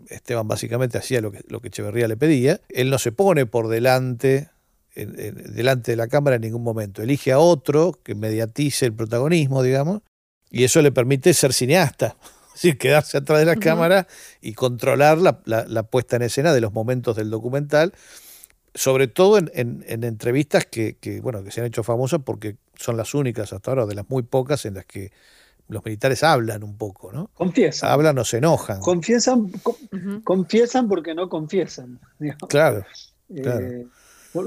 Esteban 0.10 0.48
básicamente 0.48 0.98
hacía 0.98 1.22
lo 1.22 1.32
que, 1.32 1.44
lo 1.48 1.62
que 1.62 1.70
Echeverría 1.70 2.08
le 2.08 2.18
pedía, 2.18 2.60
él 2.70 2.90
no 2.90 2.98
se 3.00 3.12
pone 3.12 3.46
por 3.46 3.68
delante 3.68 4.50
delante 5.06 5.92
de 5.92 5.98
la 5.98 6.08
cámara 6.08 6.36
en 6.38 6.42
ningún 6.42 6.64
momento. 6.64 7.02
Elige 7.02 7.32
a 7.32 7.40
otro 7.40 8.00
que 8.04 8.16
mediatice 8.16 8.86
el 8.86 8.94
protagonismo, 8.94 9.64
digamos, 9.64 10.02
y 10.50 10.64
eso 10.64 10.82
le 10.82 10.92
permite 10.92 11.34
ser 11.34 11.54
cineasta. 11.54 12.16
Es 12.50 12.64
decir, 12.64 12.78
quedarse 12.78 13.18
atrás 13.18 13.40
de 13.40 13.46
la 13.46 13.56
cámara 13.56 14.06
y 14.42 14.52
controlar 14.52 15.18
la, 15.18 15.84
puesta 15.84 16.18
en 16.18 16.24
escena 16.24 16.52
de 16.52 16.60
los 16.60 16.74
momentos 16.74 17.16
del 17.16 17.30
documental, 17.30 17.94
sobre 18.76 19.08
todo 19.08 19.38
en, 19.38 19.86
entrevistas 19.88 20.66
que, 20.66 21.22
bueno, 21.24 21.42
que 21.42 21.52
se 21.52 21.62
han 21.62 21.68
hecho 21.68 21.84
famosas 21.84 22.20
porque 22.26 22.58
son 22.76 22.98
las 22.98 23.14
únicas 23.14 23.54
hasta 23.54 23.72
ahora, 23.72 23.86
de 23.86 23.96
las 23.96 24.10
muy 24.10 24.24
pocas 24.24 24.66
en 24.66 24.74
las 24.74 24.84
que 24.86 25.14
los 25.70 25.86
militares 25.86 26.24
hablan 26.24 26.64
un 26.64 26.76
poco, 26.78 27.12
¿no? 27.12 27.30
Confiesan. 27.36 27.92
Hablan 27.92 28.18
o 28.18 28.26
se 28.26 28.38
enojan. 28.38 28.80
Confiesan, 28.82 29.52
confiesan 30.24 30.88
porque 30.90 31.16
no 31.16 31.30
confiesan. 31.30 32.00
Claro. 32.50 32.84
claro. 33.42 33.66
Eh, 33.66 33.88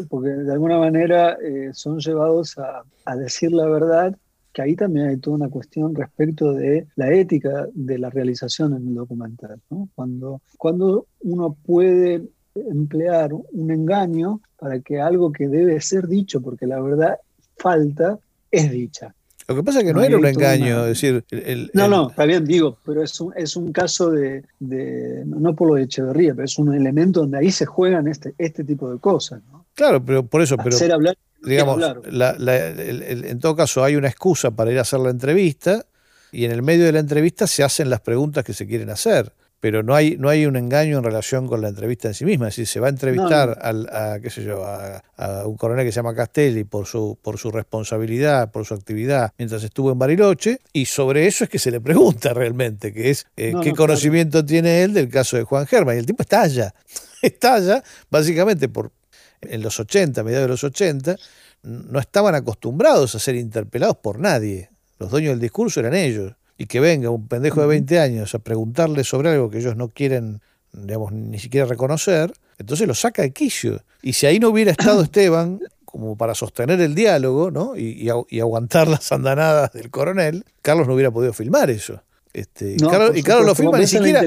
porque 0.09 0.29
de 0.29 0.53
alguna 0.53 0.79
manera 0.79 1.37
eh, 1.43 1.71
son 1.73 1.99
llevados 1.99 2.57
a, 2.59 3.17
decir 3.17 3.53
la 3.53 3.67
verdad, 3.67 4.17
que 4.53 4.63
ahí 4.63 4.77
también 4.77 5.07
hay 5.09 5.17
toda 5.17 5.37
una 5.37 5.49
cuestión 5.49 5.95
respecto 5.95 6.53
de 6.53 6.87
la 6.97 7.13
ética 7.13 7.67
de 7.73 7.99
la 7.99 8.11
realización 8.11 8.75
en 8.75 8.89
el 8.89 8.95
documental. 8.95 9.61
Cuando, 9.95 10.43
cuando 10.59 11.07
uno 11.21 11.57
puede 11.65 12.23
emplear 12.55 13.33
un 13.33 13.71
engaño 13.71 14.41
para 14.59 14.81
que 14.81 15.01
algo 15.01 15.33
que 15.33 15.49
debe 15.49 15.81
ser 15.81 16.07
dicho, 16.07 16.41
porque 16.43 16.67
la 16.67 16.81
verdad 16.81 17.19
falta, 17.57 18.19
es 18.51 18.71
dicha. 18.71 19.15
Lo 19.49 19.57
que 19.57 19.63
pasa 19.63 19.81
es 19.81 19.87
que 19.87 19.93
no, 19.93 20.03
era 20.03 20.17
un 20.17 20.27
engaño, 20.27 20.85
decir... 20.85 21.25
no, 21.73 21.89
no, 21.89 22.11
está 22.11 22.25
bien, 22.25 22.45
digo, 22.45 22.79
pero 22.85 23.03
es 23.03 23.21
un, 23.21 23.33
es 23.37 23.57
un 23.57 23.73
caso 23.73 24.11
de, 24.11 24.45
no 25.27 25.55
por 25.55 25.69
lo 25.69 25.75
de 25.75 25.83
Echeverría, 25.83 26.35
pero 26.35 26.45
es 26.45 26.59
un 26.59 26.75
elemento 26.75 27.21
donde 27.21 27.39
ahí 27.39 27.51
se 27.51 27.67
juegan 27.67 28.07
este, 28.09 28.35
este 28.39 28.65
tipo 28.65 28.91
de 28.93 28.99
cosas. 28.99 29.41
¿no? 29.51 29.67
Claro, 29.75 30.05
pero 30.05 30.25
por 30.25 30.43
eso, 30.43 30.57
pero 30.57 30.77
digamos, 31.43 31.83
en 32.07 33.39
todo 33.41 33.57
caso 33.57 33.83
hay 33.83 33.97
una 33.97 34.09
excusa 34.09 34.51
para 34.53 34.71
ir 34.71 34.79
a 34.79 34.83
hacer 34.83 35.01
la 35.01 35.11
entrevista 35.11 35.85
y 36.31 36.45
en 36.45 36.53
el 36.53 36.63
medio 36.63 36.85
de 36.85 36.93
la 36.93 37.01
entrevista 37.01 37.47
se 37.47 37.63
hacen 37.63 37.91
las 37.91 38.01
preguntas 38.01 38.45
que 38.45 38.55
se 38.55 38.67
quieren 38.67 38.91
hacer, 38.91 39.33
pero 39.63 39.85
no 39.85 39.95
hay 39.95 40.17
no 40.19 40.29
hay 40.29 40.45
un 40.45 40.57
engaño 40.57 40.99
en 40.99 41.05
relación 41.05 41.47
con 41.47 41.61
la 41.63 41.69
entrevista 41.69 42.09
en 42.09 42.15
sí 42.15 42.25
misma, 42.25 42.49
es 42.49 42.57
decir, 42.57 42.67
se 42.67 42.81
va 42.81 42.89
a 42.89 42.91
entrevistar 42.91 43.57
Al, 43.63 43.89
a 43.93 44.19
qué 44.21 44.29
sé 44.29 44.43
yo, 44.43 44.65
a, 44.67 45.05
un 45.47 45.57
coronel 45.57 45.87
que 45.87 45.93
se 45.93 46.01
llama 46.01 46.17
Castelli 46.17 46.65
por 46.65 46.87
su 46.87 47.17
por 47.23 47.39
su 47.39 47.53
responsabilidad, 47.53 48.51
por 48.51 48.67
su 48.67 48.75
actividad 48.75 49.33
mientras 49.39 49.63
estuvo 49.63 49.93
en 49.93 50.01
Bariloche 50.01 50.59
y 50.73 50.87
sobre 50.87 51.29
eso 51.29 51.45
es 51.45 51.51
que 51.51 51.61
se 51.61 51.71
le 51.71 51.81
pregunta 51.81 52.35
realmente, 52.35 52.93
que 52.93 53.11
es 53.11 53.29
eh, 53.37 53.53
qué 53.63 53.71
conocimiento 53.71 54.45
tiene 54.45 54.83
él 54.83 54.95
del 54.95 55.09
caso 55.09 55.37
de 55.37 55.45
Juan 55.45 55.65
Germán 55.69 55.95
y 55.95 56.01
el 56.01 56.07
tipo 56.07 56.25
estalla, 56.25 56.75
estalla 57.23 57.85
básicamente 58.11 58.69
por 58.69 58.91
en 59.43 59.63
los 59.63 59.79
80, 59.79 60.25
mediados 60.25 60.47
de 60.47 60.49
los 60.49 60.65
80, 60.65 61.17
no 61.63 62.01
estaban 62.01 62.35
acostumbrados 62.35 63.15
a 63.15 63.21
ser 63.21 63.37
interpelados 63.37 63.99
por 63.99 64.19
nadie. 64.19 64.71
Los 64.99 65.11
dueños 65.11 65.31
del 65.31 65.41
discurso 65.41 65.79
eran 65.79 65.95
ellos. 65.95 66.35
Y 66.59 66.67
que 66.67 66.81
venga 66.81 67.11
un 67.11 67.29
pendejo 67.29 67.61
de 67.61 67.67
20 67.67 67.99
años 67.99 68.35
a 68.35 68.39
preguntarle 68.39 69.05
sobre 69.05 69.31
algo 69.31 69.51
que 69.51 69.59
ellos 69.59 69.77
no 69.77 69.89
quieren, 69.89 70.41
digamos, 70.73 71.13
ni 71.13 71.39
siquiera 71.39 71.67
reconocer, 71.67 72.33
entonces 72.59 72.87
lo 72.87 72.95
saca 72.95 73.23
de 73.23 73.33
quicio. 73.33 73.83
Y 74.03 74.13
si 74.13 74.27
ahí 74.27 74.39
no 74.39 74.49
hubiera 74.49 74.71
estado 74.79 75.03
Esteban, 75.03 75.61
como 75.85 76.17
para 76.17 76.35
sostener 76.35 76.81
el 76.81 76.95
diálogo 76.95 77.51
¿no? 77.51 77.77
y, 77.77 78.09
y 78.29 78.41
aguantar 78.41 78.89
las 78.89 79.13
andanadas 79.13 79.73
del 79.73 79.91
coronel, 79.91 80.45
Carlos 80.63 80.87
no 80.87 80.95
hubiera 80.95 81.11
podido 81.11 81.33
filmar 81.33 81.71
eso. 81.71 82.03
Este, 82.35 82.77
y, 82.77 82.77
claro, 83.23 83.43
lo 83.43 83.55
filma 83.55 83.79
ni 83.79 83.87
siquiera, 83.87 84.23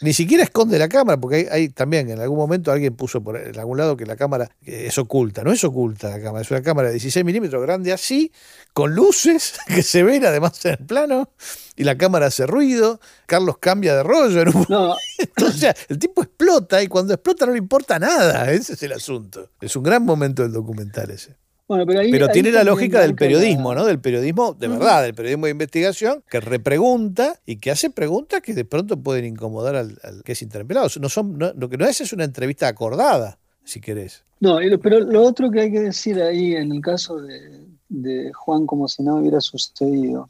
ni 0.00 0.12
siquiera 0.14 0.42
esconde 0.42 0.78
la 0.78 0.88
cámara, 0.88 1.20
porque 1.20 1.48
hay, 1.50 1.68
también 1.68 2.08
en 2.08 2.18
algún 2.18 2.38
momento 2.38 2.72
alguien 2.72 2.96
puso 2.96 3.22
por 3.22 3.36
en 3.36 3.58
algún 3.58 3.76
lado 3.76 3.94
que 3.94 4.06
la 4.06 4.16
cámara 4.16 4.50
es 4.62 4.96
oculta. 4.96 5.44
No 5.44 5.52
es 5.52 5.62
oculta 5.62 6.08
la 6.08 6.22
cámara, 6.22 6.40
es 6.40 6.50
una 6.50 6.62
cámara 6.62 6.88
de 6.88 6.94
16 6.94 7.22
milímetros 7.26 7.60
grande 7.60 7.92
así, 7.92 8.32
con 8.72 8.94
luces 8.94 9.52
que 9.66 9.82
se 9.82 10.02
ven 10.02 10.24
además 10.24 10.64
en 10.64 10.72
el 10.72 10.86
plano, 10.86 11.28
y 11.76 11.84
la 11.84 11.98
cámara 11.98 12.26
hace 12.26 12.46
ruido. 12.46 13.00
Carlos 13.26 13.58
cambia 13.58 13.94
de 13.96 14.02
rollo. 14.02 14.40
En 14.40 14.56
un 14.56 14.66
o 14.70 15.50
sea, 15.52 15.76
el 15.88 15.98
tipo 15.98 16.22
explota 16.22 16.82
y 16.82 16.86
cuando 16.86 17.12
explota 17.12 17.44
no 17.44 17.52
le 17.52 17.58
importa 17.58 17.98
nada. 17.98 18.50
Ese 18.50 18.72
es 18.72 18.82
el 18.82 18.92
asunto. 18.92 19.50
Es 19.60 19.76
un 19.76 19.82
gran 19.82 20.04
momento 20.04 20.42
del 20.42 20.52
documental 20.52 21.10
ese 21.10 21.36
pero, 21.86 22.28
tiene 22.28 22.50
la 22.50 22.64
lógica 22.64 23.00
del 23.00 23.14
periodismo, 23.14 23.74
¿no? 23.74 23.84
Del 23.84 24.00
periodismo 24.00 24.54
de 24.54 24.68
verdad, 24.68 25.02
del 25.02 25.14
periodismo 25.14 25.46
de 25.46 25.52
investigación, 25.52 26.22
que 26.28 26.40
repregunta 26.40 27.40
y 27.46 27.56
que 27.56 27.70
hace 27.70 27.90
preguntas 27.90 28.40
que 28.40 28.54
de 28.54 28.64
pronto 28.64 28.96
pueden 28.96 29.24
incomodar 29.24 29.76
al, 29.76 29.98
que 30.24 30.32
es 30.32 30.42
interpelado. 30.42 30.88
No 31.00 31.08
son, 31.08 31.38
lo 31.38 31.68
que 31.68 31.76
no 31.76 31.86
es 31.86 32.00
es 32.00 32.12
una 32.12 32.24
entrevista 32.24 32.66
acordada, 32.66 33.38
si 33.64 33.80
querés. 33.80 34.24
No, 34.40 34.58
pero 34.82 35.00
lo 35.00 35.22
otro 35.22 35.50
que 35.50 35.60
hay 35.60 35.72
que 35.72 35.80
decir 35.80 36.20
ahí 36.20 36.54
en 36.54 36.72
el 36.72 36.80
caso 36.80 37.20
de, 37.20 37.66
de 37.88 38.32
Juan 38.32 38.66
como 38.66 38.88
si 38.88 39.02
nada 39.02 39.20
hubiera 39.20 39.40
sucedido, 39.40 40.28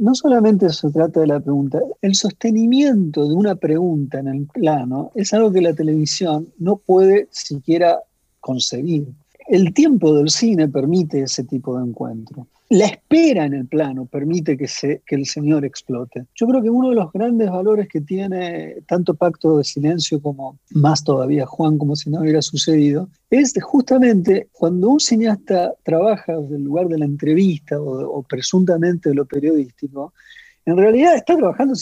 no 0.00 0.14
solamente 0.14 0.70
se 0.70 0.90
trata 0.90 1.20
de 1.20 1.26
la 1.26 1.40
pregunta, 1.40 1.78
el 2.00 2.14
sostenimiento 2.14 3.28
de 3.28 3.34
una 3.34 3.54
pregunta 3.54 4.18
en 4.18 4.28
el 4.28 4.46
plano 4.46 5.12
es 5.14 5.34
algo 5.34 5.52
que 5.52 5.60
la 5.60 5.74
televisión 5.74 6.48
no 6.58 6.76
puede 6.76 7.28
siquiera 7.30 8.00
concebir. 8.40 9.08
El 9.50 9.74
tiempo 9.74 10.14
del 10.14 10.30
cine 10.30 10.68
permite 10.68 11.22
ese 11.22 11.42
tipo 11.42 11.76
de 11.76 11.84
encuentro. 11.84 12.46
La 12.68 12.86
espera 12.86 13.46
en 13.46 13.54
el 13.54 13.66
plano 13.66 14.06
permite 14.06 14.56
que, 14.56 14.68
el 15.08 15.26
señor 15.26 15.64
explote. 15.64 16.26
Yo 16.36 16.46
creo 16.46 16.62
que 16.62 16.70
uno 16.70 16.90
de 16.90 16.94
los 16.94 17.12
grandes 17.12 17.50
valores 17.50 17.88
que 17.88 18.00
tiene 18.00 18.76
tanto 18.86 19.14
Pacto 19.14 19.58
de 19.58 19.64
Silencio 19.64 20.22
como 20.22 20.60
más 20.70 21.02
todavía 21.02 21.46
Juan, 21.46 21.78
como 21.78 21.96
si 21.96 22.10
no 22.10 22.20
hubiera 22.20 22.40
sucedido, 22.42 23.08
es 23.28 23.52
justamente 23.60 24.46
cuando 24.52 24.88
un 24.88 25.00
cineasta 25.00 25.74
trabaja 25.82 26.36
desde 26.36 26.54
el 26.54 26.62
lugar 26.62 26.86
de 26.86 26.98
la 26.98 27.06
entrevista 27.06 27.80
o, 27.80 28.18
o 28.18 28.22
presuntamente 28.22 29.08
de 29.08 29.16
lo 29.16 29.26
periodístico, 29.26 30.14
en 30.64 30.76
realidad 30.76 31.16
está 31.16 31.36
trabajando 31.36 31.74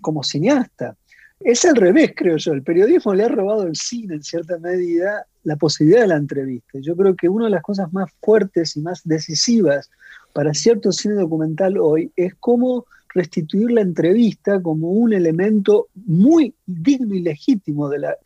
como 0.00 0.22
cineasta. 0.22 0.96
Es 1.38 1.66
al 1.66 1.76
revés, 1.76 2.12
creo 2.16 2.38
yo. 2.38 2.54
El 2.54 2.62
periodismo 2.62 3.12
le 3.12 3.24
ha 3.24 3.28
robado 3.28 3.64
el 3.64 3.76
cine 3.76 4.14
en 4.14 4.22
cierta 4.22 4.58
medida 4.58 5.26
la 5.42 5.56
posibilidad 5.56 6.02
de 6.02 6.08
la 6.08 6.16
entrevista. 6.16 6.78
Yo 6.80 6.96
creo 6.96 7.16
que 7.16 7.28
una 7.28 7.46
de 7.46 7.52
las 7.52 7.62
cosas 7.62 7.92
más 7.92 8.10
fuertes 8.22 8.76
y 8.76 8.80
más 8.80 9.02
decisivas 9.04 9.90
para 10.32 10.54
cierto 10.54 10.92
cine 10.92 11.14
documental 11.14 11.78
hoy 11.78 12.12
es 12.16 12.34
cómo 12.38 12.86
restituir 13.14 13.70
la 13.70 13.80
entrevista 13.80 14.60
como 14.60 14.90
un 14.90 15.12
elemento 15.12 15.88
muy 15.94 16.54
digno 16.66 17.14
y 17.14 17.20
legítimo 17.20 17.88
de 17.88 17.98
la... 18.00 18.16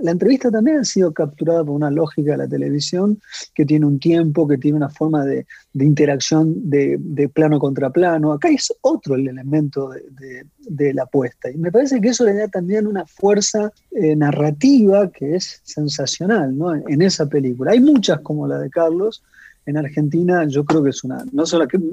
Entrevista 0.00 0.48
también 0.50 0.78
ha 0.78 0.84
sido 0.84 1.12
capturada 1.12 1.64
por 1.64 1.74
una 1.74 1.90
lógica 1.90 2.32
de 2.32 2.38
la 2.38 2.48
televisión 2.48 3.20
que 3.52 3.64
tiene 3.64 3.84
un 3.84 3.98
tiempo, 3.98 4.46
que 4.46 4.56
tiene 4.56 4.76
una 4.76 4.90
forma 4.90 5.24
de, 5.24 5.44
interacción 5.74 6.70
de, 6.70 7.30
plano 7.34 7.58
contra 7.58 7.90
plano. 7.90 8.32
Acá 8.32 8.48
es 8.48 8.72
otro 8.82 9.16
el 9.16 9.26
elemento 9.26 9.90
de, 9.90 10.94
la 10.94 11.02
apuesta. 11.02 11.50
Y 11.50 11.56
me 11.56 11.72
parece 11.72 12.00
que 12.00 12.10
eso 12.10 12.24
le 12.24 12.34
da 12.34 12.46
también 12.46 12.86
una 12.86 13.06
fuerza 13.06 13.72
eh, 13.90 14.14
narrativa 14.14 15.10
que 15.10 15.34
es 15.34 15.60
sensacional 15.64 16.56
¿no? 16.56 16.72
en 16.74 17.02
esa 17.02 17.28
película. 17.28 17.72
Hay 17.72 17.80
muchas 17.80 18.20
como 18.20 18.46
la 18.46 18.58
de 18.58 18.70
Carlos, 18.70 19.24
en 19.68 19.76
Argentina 19.76 20.46
yo 20.48 20.64
creo 20.64 20.82
que 20.82 20.90
es 20.90 21.04
una, 21.04 21.22
no, 21.30 21.44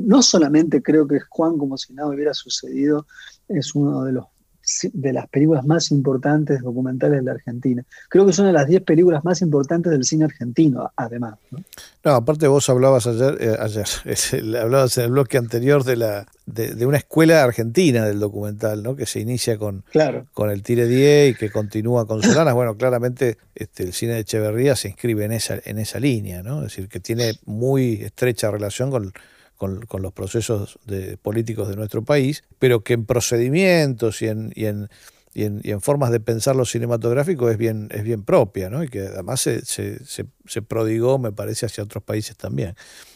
no 0.05 0.21
solamente 0.21 0.81
creo 0.81 1.05
que 1.05 1.19
Juan 1.27 1.57
como 1.57 1.77
si 1.77 1.93
nada 1.93 2.09
hubiera 2.09 2.33
sucedido, 2.33 3.05
es 3.49 3.75
uno 3.75 4.05
de 4.05 4.13
los 4.13 4.25
de 4.93 5.13
las 5.13 5.27
películas 5.27 5.65
más 5.65 5.91
importantes 5.91 6.61
documentales 6.61 7.19
de 7.19 7.23
la 7.23 7.31
Argentina. 7.33 7.83
Creo 8.09 8.25
que 8.25 8.39
una 8.39 8.47
de 8.47 8.53
las 8.53 8.67
10 8.67 8.81
películas 8.83 9.23
más 9.23 9.41
importantes 9.41 9.91
del 9.91 10.03
cine 10.03 10.25
argentino, 10.25 10.91
además. 10.95 11.35
No, 12.03 12.11
aparte 12.11 12.47
vos 12.47 12.67
hablabas 12.69 13.07
ayer, 13.07 13.37
eh, 13.39 13.57
ayer 13.59 13.85
hablabas 14.61 14.97
en 14.97 15.05
el 15.05 15.11
bloque 15.11 15.37
anterior 15.37 15.83
de, 15.83 15.95
la, 15.95 16.27
de, 16.45 16.85
una 16.85 16.97
escuela 16.97 17.43
argentina 17.43 18.05
del 18.05 18.19
documental, 18.19 18.83
¿no? 18.83 18.95
que 18.95 19.05
se 19.05 19.19
inicia 19.19 19.57
con, 19.57 19.83
con 20.33 20.49
el 20.49 20.63
Tire 20.63 20.87
10 20.87 21.35
y 21.35 21.37
que 21.37 21.51
continúa 21.51 22.07
con 22.07 22.21
Solanas. 22.21 22.53
Bueno, 22.53 22.75
claramente 22.75 23.37
este, 23.53 23.83
el 23.83 23.93
cine 23.93 24.13
de 24.13 24.19
Echeverría 24.19 24.75
se 24.75 24.89
inscribe 24.89 25.25
en 25.25 25.31
esa, 25.31 25.59
en 25.63 25.79
esa 25.79 25.99
línea, 25.99 26.43
¿no? 26.43 26.57
es 26.57 26.63
decir, 26.65 26.87
que 26.89 26.99
tiene 26.99 27.33
muy 27.45 28.01
estrecha 28.01 28.51
relación 28.51 28.91
con 28.91 29.13
con, 29.55 29.85
los 30.01 30.13
procesos 30.13 30.79
de, 30.85 31.17
políticos 31.17 31.67
de 31.67 31.75
nuestro 31.75 32.03
país, 32.03 32.43
pero 32.59 32.83
que 32.83 32.93
en 32.93 33.05
procedimientos 33.05 34.21
y 34.21 34.27
en, 34.27 34.51
y 34.55 34.65
en, 34.65 34.89
y 35.33 35.71
en, 35.71 35.81
formas 35.81 36.11
de 36.11 36.19
pensar 36.19 36.55
lo 36.55 36.65
cinematográfico 36.65 37.49
es 37.49 37.57
bien, 37.57 37.89
es 37.91 38.03
bien 38.03 38.23
propia, 38.23 38.69
¿no? 38.69 38.83
y 38.83 38.87
que 38.87 39.01
además 39.01 39.41
se, 39.41 39.65
se, 39.65 39.99
se, 40.05 40.61
prodigó, 40.61 41.19
me 41.19 41.31
parece, 41.31 41.65
hacia 41.65 41.83
otros 41.83 42.03
países 42.03 42.37
también. 42.37 42.75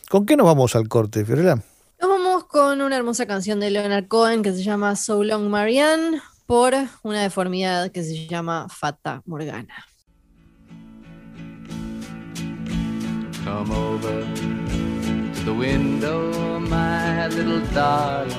¿Con 0.10 0.26
qué 0.26 0.36
nos 0.36 0.46
vamos 0.46 0.76
al 0.76 0.88
corte, 0.88 1.24
Fiorella? 1.24 1.56
Nos 2.02 2.10
vamos 2.10 2.46
con 2.46 2.82
una 2.82 2.98
hermosa 2.98 3.26
canción 3.26 3.60
de 3.60 3.70
Leonard 3.70 4.08
Cohen 4.08 4.42
que 4.42 4.54
se 4.54 4.64
llama 4.64 4.96
So 4.96 5.24
Long 5.24 5.50
Marianne 5.50 6.22
por 6.46 6.74
una 7.04 7.22
deformidad 7.22 7.92
que 7.92 8.04
se 8.04 8.28
llama 8.28 8.68
Fata 8.70 9.22
Morgana. 9.26 9.86
Come 13.46 13.72
over. 13.72 14.59
The 15.50 15.56
window, 15.56 16.60
my 16.60 17.28
little 17.28 17.62
darling. 17.74 18.32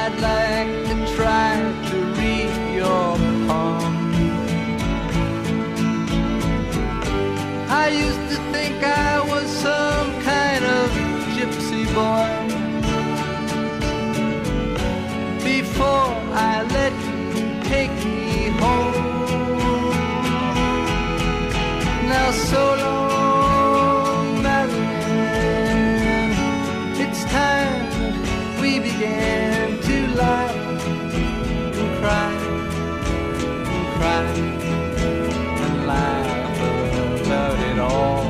I'd 0.00 0.16
like 0.28 0.72
to 0.88 0.96
try 1.16 1.50
to 1.88 1.96
read 2.18 2.52
your 2.80 3.08
palm. 3.46 3.94
I 7.82 7.86
used 8.06 8.24
to 8.32 8.38
think 8.52 8.76
I 8.84 9.20
was 9.32 9.46
some 9.66 10.10
kind 10.30 10.62
of 10.78 10.86
gypsy 11.36 11.84
boy. 11.98 12.30
Before 15.52 16.10
I 16.50 16.54
let 16.76 16.94
you 17.36 17.46
take 17.72 17.94
me 18.04 18.48
home. 18.60 19.07
Now 22.08 22.30
so 22.30 22.62
long, 22.84 24.42
Marianne. 24.42 26.32
It's 27.04 27.22
time 27.24 28.60
we 28.62 28.80
began 28.80 29.78
to 29.78 29.96
laugh 30.14 30.54
and 31.76 31.90
cry 32.00 32.32
and 33.74 33.86
cry 33.98 34.24
and 35.64 35.86
laugh 35.86 36.58
about 37.26 37.58
it 37.70 37.78
all. 37.78 38.24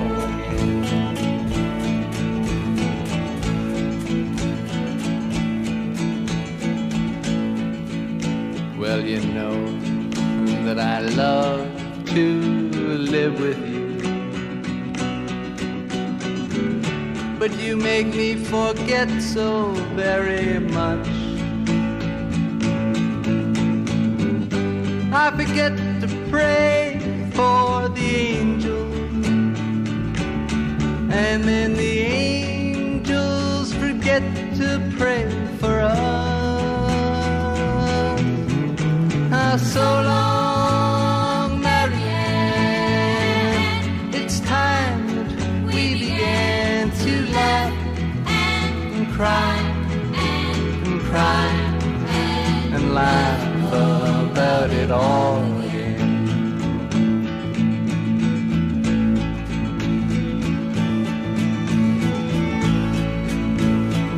Well, 8.81 9.01
you 9.05 9.21
know 9.21 9.57
that 10.65 10.79
I 10.81 11.01
love 11.01 11.69
to 12.07 12.58
live 13.11 13.41
with 13.41 13.59
you. 13.69 13.79
but 17.39 17.57
you 17.61 17.77
make 17.77 18.07
me 18.09 18.35
forget 18.35 19.09
so 19.23 19.71
very 19.95 20.59
much. 20.59 21.09
I 25.13 25.31
forget 25.31 25.77
to 26.03 26.09
pray 26.31 27.01
for 27.33 27.89
the 27.89 28.11
angels, 28.37 29.27
and 31.11 31.45
then 31.45 31.75
the 31.75 31.99
angels 32.01 33.73
forget 33.75 34.23
to 34.57 34.69
pray 34.99 35.25
for 35.61 35.81
us. 35.81 35.99
Ah, 39.33 39.57
so 39.57 39.81
long. 39.81 40.58
Cry 49.19 49.57
and 50.15 51.01
cry 51.11 51.49
and 52.73 52.95
laugh 52.95 53.43
about 54.31 54.71
it 54.71 54.93
all 54.93 55.43
again. 55.63 56.07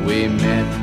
We 0.05 0.27
met 0.27 0.80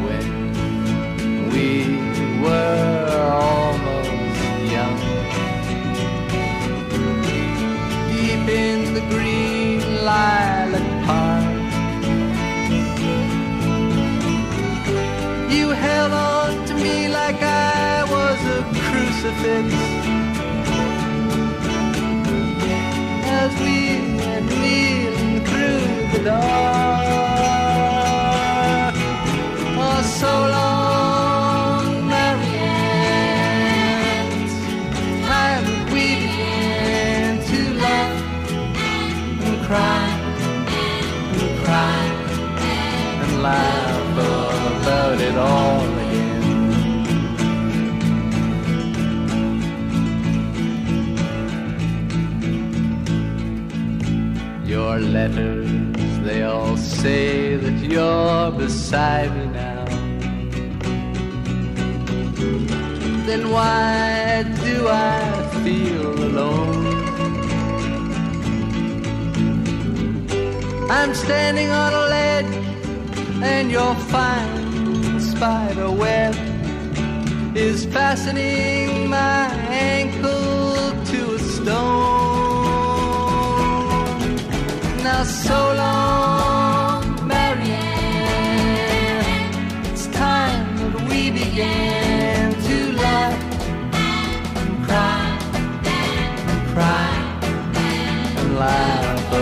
letters, 55.09 56.19
they 56.21 56.43
all 56.43 56.77
say 56.77 57.57
that 57.57 57.79
you're 57.81 58.51
beside 58.53 59.35
me 59.37 59.47
now. 59.47 59.85
Then 63.27 63.51
why 63.51 64.45
do 64.65 64.89
I 64.89 65.61
feel 65.65 66.13
alone? 66.29 66.87
I'm 70.91 71.15
standing 71.15 71.71
on 71.71 71.93
a 71.93 72.05
ledge 72.17 72.55
and 73.43 73.71
your 73.71 73.95
fine 73.95 75.21
spider 75.21 75.91
web 75.91 76.35
is 77.57 77.85
fastening 77.87 79.09
my 79.09 79.49
so 85.25 85.75
long, 85.75 87.27
Marianne. 87.27 87.75
It's 89.87 90.07
time 90.07 90.77
that 90.93 91.09
we 91.11 91.31
began 91.31 92.53
to 92.53 92.93
laugh 92.93 93.43
and 93.95 94.85
cry 94.87 95.39
and 95.85 96.69
cry 96.73 97.11
and 97.75 98.59
laugh 98.59 99.33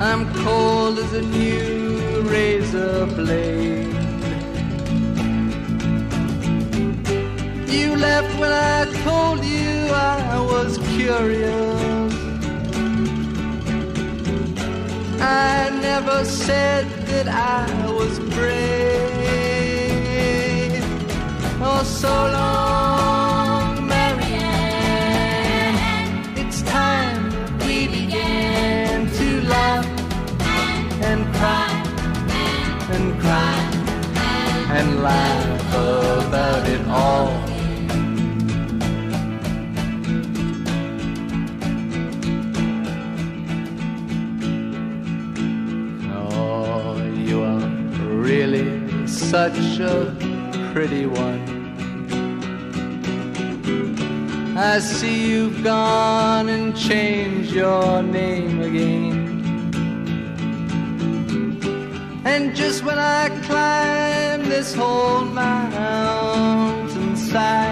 I'm 0.00 0.32
cold 0.42 0.98
as 0.98 1.12
a 1.12 1.20
new 1.20 2.22
razor 2.22 3.04
blade. 3.04 3.92
You 7.68 7.96
left 7.96 8.38
when 8.40 8.50
I 8.50 8.86
told 9.02 9.44
you 9.44 9.90
I 9.92 10.40
was 10.40 10.78
curious. 10.96 12.14
I 15.20 15.68
never 15.82 16.24
said 16.24 16.86
that 17.08 17.28
I 17.28 17.66
was 17.92 18.18
brave. 18.20 18.64
Oh, 21.60 21.82
so 21.84 22.08
long, 22.08 22.93
and 34.76 35.02
laugh 35.02 36.26
about 36.26 36.68
it 36.68 36.84
all. 36.88 37.30
Oh, 46.12 47.00
you 47.14 47.40
are 47.42 47.68
really 48.30 49.06
such 49.06 49.78
a 49.78 50.12
pretty 50.72 51.06
one. 51.06 51.42
I 54.56 54.80
see 54.80 55.30
you've 55.30 55.62
gone 55.62 56.48
and 56.48 56.76
changed 56.76 57.52
your 57.52 58.02
name 58.02 58.60
again. 58.60 59.14
And 62.24 62.56
just 62.56 62.82
when 62.82 62.98
I 62.98 63.28
climb 63.46 64.03
this 64.48 64.74
whole 64.74 65.24
mountainside 65.24 67.63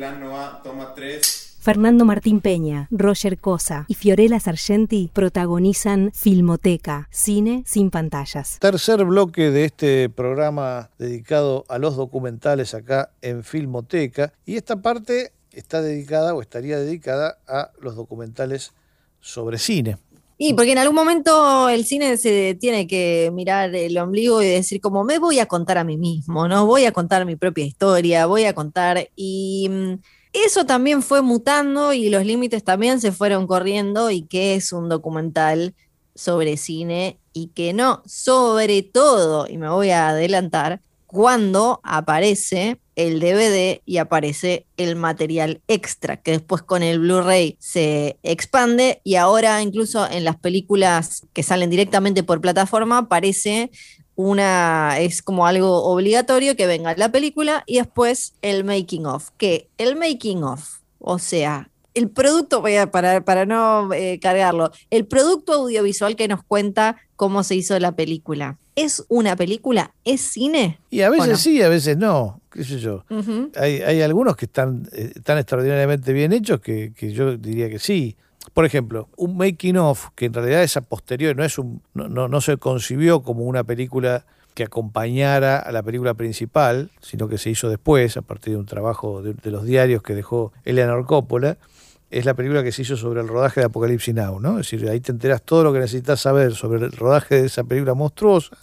plano 0.00 0.40
A, 0.40 0.62
toma 0.62 0.94
3. 0.94 1.58
Fernando 1.60 2.06
Martín 2.06 2.40
Peña, 2.40 2.88
Roger 2.90 3.36
Cosa 3.36 3.84
y 3.86 3.94
Fiorella 3.94 4.40
Sargenti 4.40 5.10
protagonizan 5.12 6.10
Filmoteca, 6.14 7.06
cine 7.10 7.62
sin 7.66 7.90
pantallas. 7.90 8.58
Tercer 8.60 9.04
bloque 9.04 9.50
de 9.50 9.66
este 9.66 10.08
programa 10.08 10.88
dedicado 10.98 11.66
a 11.68 11.76
los 11.78 11.96
documentales 11.96 12.72
acá 12.72 13.10
en 13.20 13.44
Filmoteca. 13.44 14.32
Y 14.46 14.56
esta 14.56 14.76
parte 14.76 15.32
está 15.52 15.82
dedicada 15.82 16.34
o 16.34 16.40
estaría 16.40 16.78
dedicada 16.78 17.36
a 17.46 17.72
los 17.78 17.94
documentales 17.94 18.72
sobre 19.20 19.58
cine. 19.58 19.98
Y 20.42 20.54
porque 20.54 20.72
en 20.72 20.78
algún 20.78 20.96
momento 20.96 21.68
el 21.68 21.84
cine 21.84 22.16
se 22.16 22.56
tiene 22.58 22.86
que 22.86 23.30
mirar 23.30 23.74
el 23.74 23.98
ombligo 23.98 24.40
y 24.40 24.46
decir 24.46 24.80
como 24.80 25.04
me 25.04 25.18
voy 25.18 25.38
a 25.38 25.44
contar 25.44 25.76
a 25.76 25.84
mí 25.84 25.98
mismo, 25.98 26.48
¿no? 26.48 26.64
Voy 26.64 26.86
a 26.86 26.92
contar 26.92 27.26
mi 27.26 27.36
propia 27.36 27.66
historia, 27.66 28.24
voy 28.24 28.44
a 28.44 28.54
contar 28.54 29.10
y 29.14 29.68
mm, 29.70 29.98
eso 30.32 30.64
también 30.64 31.02
fue 31.02 31.20
mutando 31.20 31.92
y 31.92 32.08
los 32.08 32.24
límites 32.24 32.64
también 32.64 33.02
se 33.02 33.12
fueron 33.12 33.46
corriendo 33.46 34.10
y 34.10 34.22
qué 34.22 34.54
es 34.54 34.72
un 34.72 34.88
documental 34.88 35.74
sobre 36.14 36.56
cine 36.56 37.18
y 37.34 37.48
que 37.48 37.74
no, 37.74 38.02
sobre 38.06 38.82
todo, 38.82 39.46
y 39.46 39.58
me 39.58 39.68
voy 39.68 39.90
a 39.90 40.08
adelantar, 40.08 40.80
cuando 41.10 41.80
aparece 41.82 42.80
el 42.94 43.18
DVD 43.18 43.80
y 43.84 43.96
aparece 43.96 44.66
el 44.76 44.94
material 44.94 45.60
extra, 45.66 46.18
que 46.18 46.30
después 46.30 46.62
con 46.62 46.84
el 46.84 47.00
Blu-ray 47.00 47.56
se 47.58 48.16
expande 48.22 49.00
y 49.02 49.16
ahora 49.16 49.60
incluso 49.60 50.08
en 50.08 50.22
las 50.22 50.36
películas 50.36 51.26
que 51.32 51.42
salen 51.42 51.68
directamente 51.68 52.22
por 52.22 52.40
plataforma 52.40 52.98
aparece 52.98 53.72
una, 54.14 55.00
es 55.00 55.20
como 55.20 55.46
algo 55.46 55.82
obligatorio 55.82 56.54
que 56.54 56.66
venga 56.66 56.94
la 56.96 57.10
película 57.10 57.64
y 57.66 57.78
después 57.78 58.34
el 58.40 58.62
making 58.62 59.06
of, 59.06 59.30
que 59.36 59.68
el 59.78 59.96
making 59.96 60.44
of, 60.44 60.78
o 61.00 61.18
sea, 61.18 61.70
el 61.94 62.08
producto, 62.08 62.60
voy 62.60 62.76
a 62.76 62.90
parar 62.90 63.24
para 63.24 63.46
no 63.46 63.92
eh, 63.92 64.18
cargarlo, 64.20 64.70
el 64.90 65.06
producto 65.06 65.54
audiovisual 65.54 66.16
que 66.16 66.28
nos 66.28 66.42
cuenta 66.42 66.96
cómo 67.16 67.42
se 67.42 67.56
hizo 67.56 67.78
la 67.78 67.92
película. 67.92 68.58
¿Es 68.76 69.04
una 69.08 69.36
película? 69.36 69.92
¿Es 70.04 70.20
cine? 70.20 70.78
Y 70.90 71.02
a 71.02 71.08
¿O 71.08 71.12
veces 71.12 71.28
no? 71.28 71.36
sí, 71.36 71.62
a 71.62 71.68
veces 71.68 71.96
no, 71.98 72.40
qué 72.50 72.64
sé 72.64 72.78
yo. 72.78 73.04
Hay, 73.56 73.82
hay 73.82 74.00
algunos 74.00 74.36
que 74.36 74.46
están 74.46 74.88
eh, 74.92 75.12
tan 75.22 75.36
extraordinariamente 75.38 76.12
bien 76.12 76.32
hechos 76.32 76.60
que, 76.60 76.92
que 76.94 77.12
yo 77.12 77.36
diría 77.36 77.68
que 77.68 77.78
sí. 77.78 78.16
Por 78.54 78.64
ejemplo, 78.64 79.08
un 79.16 79.36
making 79.36 79.76
of, 79.76 80.08
que 80.14 80.26
en 80.26 80.32
realidad 80.32 80.62
es 80.62 80.76
a 80.76 80.80
posteriori, 80.80 81.36
no, 81.36 81.44
es 81.44 81.58
un, 81.58 81.82
no, 81.92 82.08
no, 82.08 82.26
no 82.28 82.40
se 82.40 82.56
concibió 82.56 83.22
como 83.22 83.44
una 83.44 83.64
película 83.64 84.24
que 84.54 84.64
acompañara 84.64 85.58
a 85.58 85.72
la 85.72 85.82
película 85.82 86.14
principal, 86.14 86.90
sino 87.00 87.28
que 87.28 87.38
se 87.38 87.50
hizo 87.50 87.68
después, 87.68 88.16
a 88.16 88.22
partir 88.22 88.54
de 88.54 88.58
un 88.58 88.66
trabajo 88.66 89.20
de, 89.22 89.34
de 89.34 89.50
los 89.50 89.64
diarios 89.64 90.02
que 90.02 90.14
dejó 90.14 90.52
Eleanor 90.64 91.06
Coppola, 91.06 91.58
es 92.10 92.24
la 92.24 92.34
película 92.34 92.62
que 92.62 92.72
se 92.72 92.82
hizo 92.82 92.96
sobre 92.96 93.20
el 93.20 93.28
rodaje 93.28 93.60
de 93.60 93.66
Apocalipsis 93.66 94.14
Now, 94.14 94.40
¿no? 94.40 94.58
Es 94.58 94.70
decir, 94.70 94.88
ahí 94.88 95.00
te 95.00 95.12
enteras 95.12 95.42
todo 95.42 95.62
lo 95.64 95.72
que 95.72 95.78
necesitas 95.78 96.20
saber 96.20 96.54
sobre 96.54 96.84
el 96.84 96.92
rodaje 96.92 97.40
de 97.40 97.46
esa 97.46 97.64
película 97.64 97.94
monstruosa. 97.94 98.56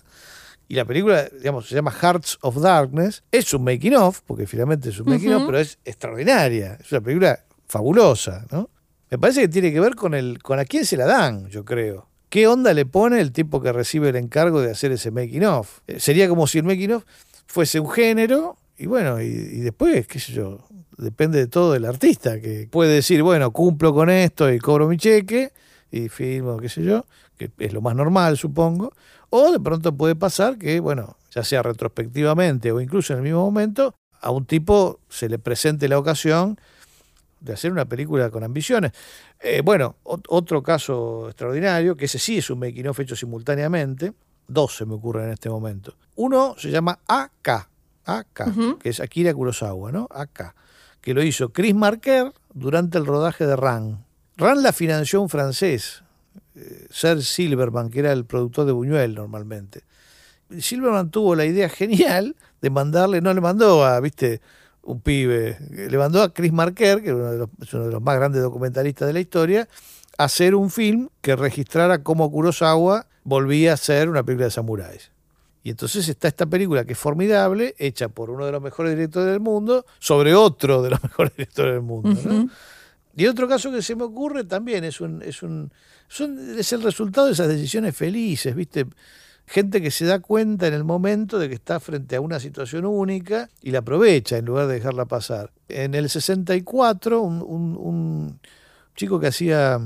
Y 0.67 0.75
la 0.75 0.83
película, 0.83 1.29
digamos, 1.39 1.69
se 1.69 1.75
llama 1.75 1.91
Hearts 1.91 2.37
of 2.41 2.57
Darkness. 2.61 3.23
Es 3.31 3.53
un 3.53 3.63
making 3.63 3.95
of, 3.95 4.19
porque 4.27 4.45
finalmente 4.45 4.89
es 4.89 4.99
un 4.99 5.07
making 5.09 5.29
of, 5.33 5.37
Ujú. 5.37 5.45
pero 5.47 5.59
es 5.59 5.79
extraordinaria. 5.85 6.77
Es 6.81 6.91
una 6.91 6.99
película 7.01 7.39
fabulosa, 7.67 8.45
¿no? 8.51 8.69
Me 9.09 9.17
parece 9.17 9.41
que 9.41 9.47
tiene 9.47 9.71
que 9.71 9.79
ver 9.79 9.95
con 9.95 10.13
el 10.13 10.43
con 10.43 10.59
a 10.59 10.65
quién 10.65 10.85
se 10.85 10.97
la 10.97 11.05
dan, 11.05 11.47
yo 11.47 11.63
creo. 11.63 12.09
¿Qué 12.29 12.45
onda 12.47 12.73
le 12.73 12.85
pone 12.85 13.21
el 13.21 13.31
tipo 13.31 13.61
que 13.61 13.71
recibe 13.71 14.09
el 14.09 14.17
encargo 14.17 14.59
de 14.61 14.71
hacer 14.71 14.91
ese 14.91 15.11
making 15.11 15.45
of? 15.45 15.79
Eh, 15.87 16.01
sería 16.01 16.27
como 16.27 16.45
si 16.47 16.57
el 16.57 16.65
making 16.65 16.91
of 16.91 17.05
fuese 17.45 17.79
un 17.79 17.89
género 17.89 18.57
y 18.77 18.87
bueno, 18.87 19.21
y, 19.21 19.25
y 19.27 19.59
después, 19.61 20.05
qué 20.07 20.19
sé 20.19 20.33
yo, 20.33 20.59
depende 20.97 21.39
de 21.39 21.47
todo 21.47 21.73
del 21.73 21.85
artista, 21.85 22.39
que 22.41 22.67
puede 22.71 22.93
decir, 22.93 23.23
bueno, 23.23 23.51
cumplo 23.51 23.93
con 23.93 24.09
esto 24.09 24.51
y 24.51 24.59
cobro 24.59 24.87
mi 24.87 24.97
cheque 24.97 25.51
y 25.91 26.09
firmo, 26.09 26.57
qué 26.57 26.69
sé 26.69 26.83
yo, 26.83 27.05
que 27.37 27.51
es 27.59 27.73
lo 27.73 27.81
más 27.81 27.95
normal, 27.95 28.37
supongo. 28.37 28.93
O 29.29 29.51
de 29.51 29.59
pronto 29.59 29.93
puede 29.95 30.15
pasar 30.15 30.57
que, 30.57 30.79
bueno, 30.79 31.17
ya 31.31 31.43
sea 31.43 31.61
retrospectivamente 31.63 32.71
o 32.71 32.81
incluso 32.81 33.13
en 33.13 33.17
el 33.19 33.23
mismo 33.23 33.41
momento, 33.43 33.93
a 34.21 34.31
un 34.31 34.45
tipo 34.45 34.99
se 35.09 35.29
le 35.29 35.37
presente 35.37 35.87
la 35.87 35.99
ocasión 35.99 36.57
de 37.39 37.53
hacer 37.53 37.71
una 37.71 37.85
película 37.85 38.31
con 38.31 38.43
ambiciones. 38.43 38.91
Eh, 39.39 39.61
bueno, 39.63 39.95
ot- 40.03 40.25
otro 40.29 40.63
caso 40.63 41.27
extraordinario, 41.27 41.95
que 41.95 42.05
ese 42.05 42.17
sí 42.17 42.39
es 42.39 42.49
un 42.49 42.59
making 42.59 42.87
of 42.87 42.99
hecho 42.99 43.15
simultáneamente, 43.15 44.13
dos 44.47 44.75
se 44.75 44.85
me 44.85 44.95
ocurren 44.95 45.25
en 45.25 45.33
este 45.33 45.49
momento. 45.49 45.93
Uno 46.15 46.55
se 46.57 46.71
llama 46.71 46.97
AK, 47.07 47.69
AK, 48.05 48.47
Ujú. 48.47 48.77
que 48.79 48.89
es 48.89 48.99
Akira 48.99 49.33
Kurosawa, 49.33 49.91
¿no? 49.91 50.07
AK, 50.09 50.55
que 51.07 51.13
lo 51.13 51.23
hizo 51.23 51.53
Chris 51.53 51.73
Marker 51.73 52.33
durante 52.53 52.97
el 52.97 53.05
rodaje 53.05 53.47
de 53.47 53.55
Ran. 53.55 54.03
Ran 54.35 54.61
la 54.61 54.73
financió 54.73 55.21
un 55.21 55.29
francés, 55.29 56.03
eh, 56.53 56.85
Sir 56.89 57.23
Silverman, 57.23 57.89
que 57.89 57.99
era 57.99 58.11
el 58.11 58.25
productor 58.25 58.65
de 58.65 58.73
Buñuel 58.73 59.15
normalmente. 59.15 59.85
Silverman 60.59 61.09
tuvo 61.09 61.33
la 61.33 61.45
idea 61.45 61.69
genial 61.69 62.35
de 62.61 62.69
mandarle, 62.69 63.21
no 63.21 63.33
le 63.33 63.39
mandó 63.39 63.85
a, 63.85 63.97
viste, 64.01 64.41
un 64.81 64.99
pibe, 64.99 65.57
le 65.71 65.97
mandó 65.97 66.21
a 66.21 66.33
Chris 66.33 66.51
Marker, 66.51 67.01
que 67.01 67.07
es 67.07 67.15
uno 67.15 67.31
de 67.31 67.37
los, 67.37 67.49
uno 67.71 67.85
de 67.85 67.91
los 67.93 68.01
más 68.01 68.17
grandes 68.17 68.41
documentalistas 68.41 69.07
de 69.07 69.13
la 69.13 69.21
historia, 69.21 69.69
a 70.17 70.25
hacer 70.25 70.55
un 70.55 70.69
film 70.69 71.07
que 71.21 71.37
registrara 71.37 72.03
cómo 72.03 72.29
Kurosawa 72.29 73.07
volvía 73.23 73.71
a 73.71 73.77
ser 73.77 74.09
una 74.09 74.23
película 74.23 74.47
de 74.47 74.51
samuráis. 74.51 75.11
Y 75.67 75.71
entonces 75.71 76.07
está 76.07 76.29
esta 76.29 76.45
película 76.45 76.85
que 76.85 76.93
es 76.93 76.97
formidable, 76.97 77.75
hecha 77.77 78.07
por 78.07 78.29
uno 78.29 78.45
de 78.45 78.53
los 78.53 78.61
mejores 78.61 78.95
directores 78.95 79.31
del 79.31 79.41
mundo, 79.41 79.85
sobre 79.99 80.33
otro 80.33 80.81
de 80.81 80.91
los 80.91 81.03
mejores 81.03 81.33
directores 81.35 81.73
del 81.73 81.81
mundo. 81.81 82.17
Y 83.17 83.25
otro 83.25 83.49
caso 83.49 83.69
que 83.69 83.81
se 83.81 83.93
me 83.93 84.03
ocurre 84.03 84.45
también 84.45 84.85
es 84.85 85.01
un, 85.01 85.21
es 85.21 85.43
un, 85.43 85.69
son, 86.07 86.57
es 86.57 86.71
el 86.71 86.83
resultado 86.83 87.27
de 87.27 87.33
esas 87.33 87.49
decisiones 87.49 87.97
felices, 87.97 88.55
¿viste? 88.55 88.85
gente 89.45 89.81
que 89.81 89.91
se 89.91 90.05
da 90.05 90.19
cuenta 90.19 90.67
en 90.67 90.73
el 90.73 90.85
momento 90.85 91.37
de 91.37 91.49
que 91.49 91.55
está 91.55 91.81
frente 91.81 92.15
a 92.15 92.21
una 92.21 92.39
situación 92.39 92.85
única 92.85 93.49
y 93.61 93.71
la 93.71 93.79
aprovecha 93.79 94.37
en 94.37 94.45
lugar 94.45 94.67
de 94.67 94.75
dejarla 94.75 95.03
pasar. 95.03 95.51
En 95.67 95.95
el 95.95 96.09
64, 96.09 97.21
un, 97.21 97.41
un 97.41 98.39
chico 98.95 99.19
que 99.19 99.27
hacía 99.27 99.81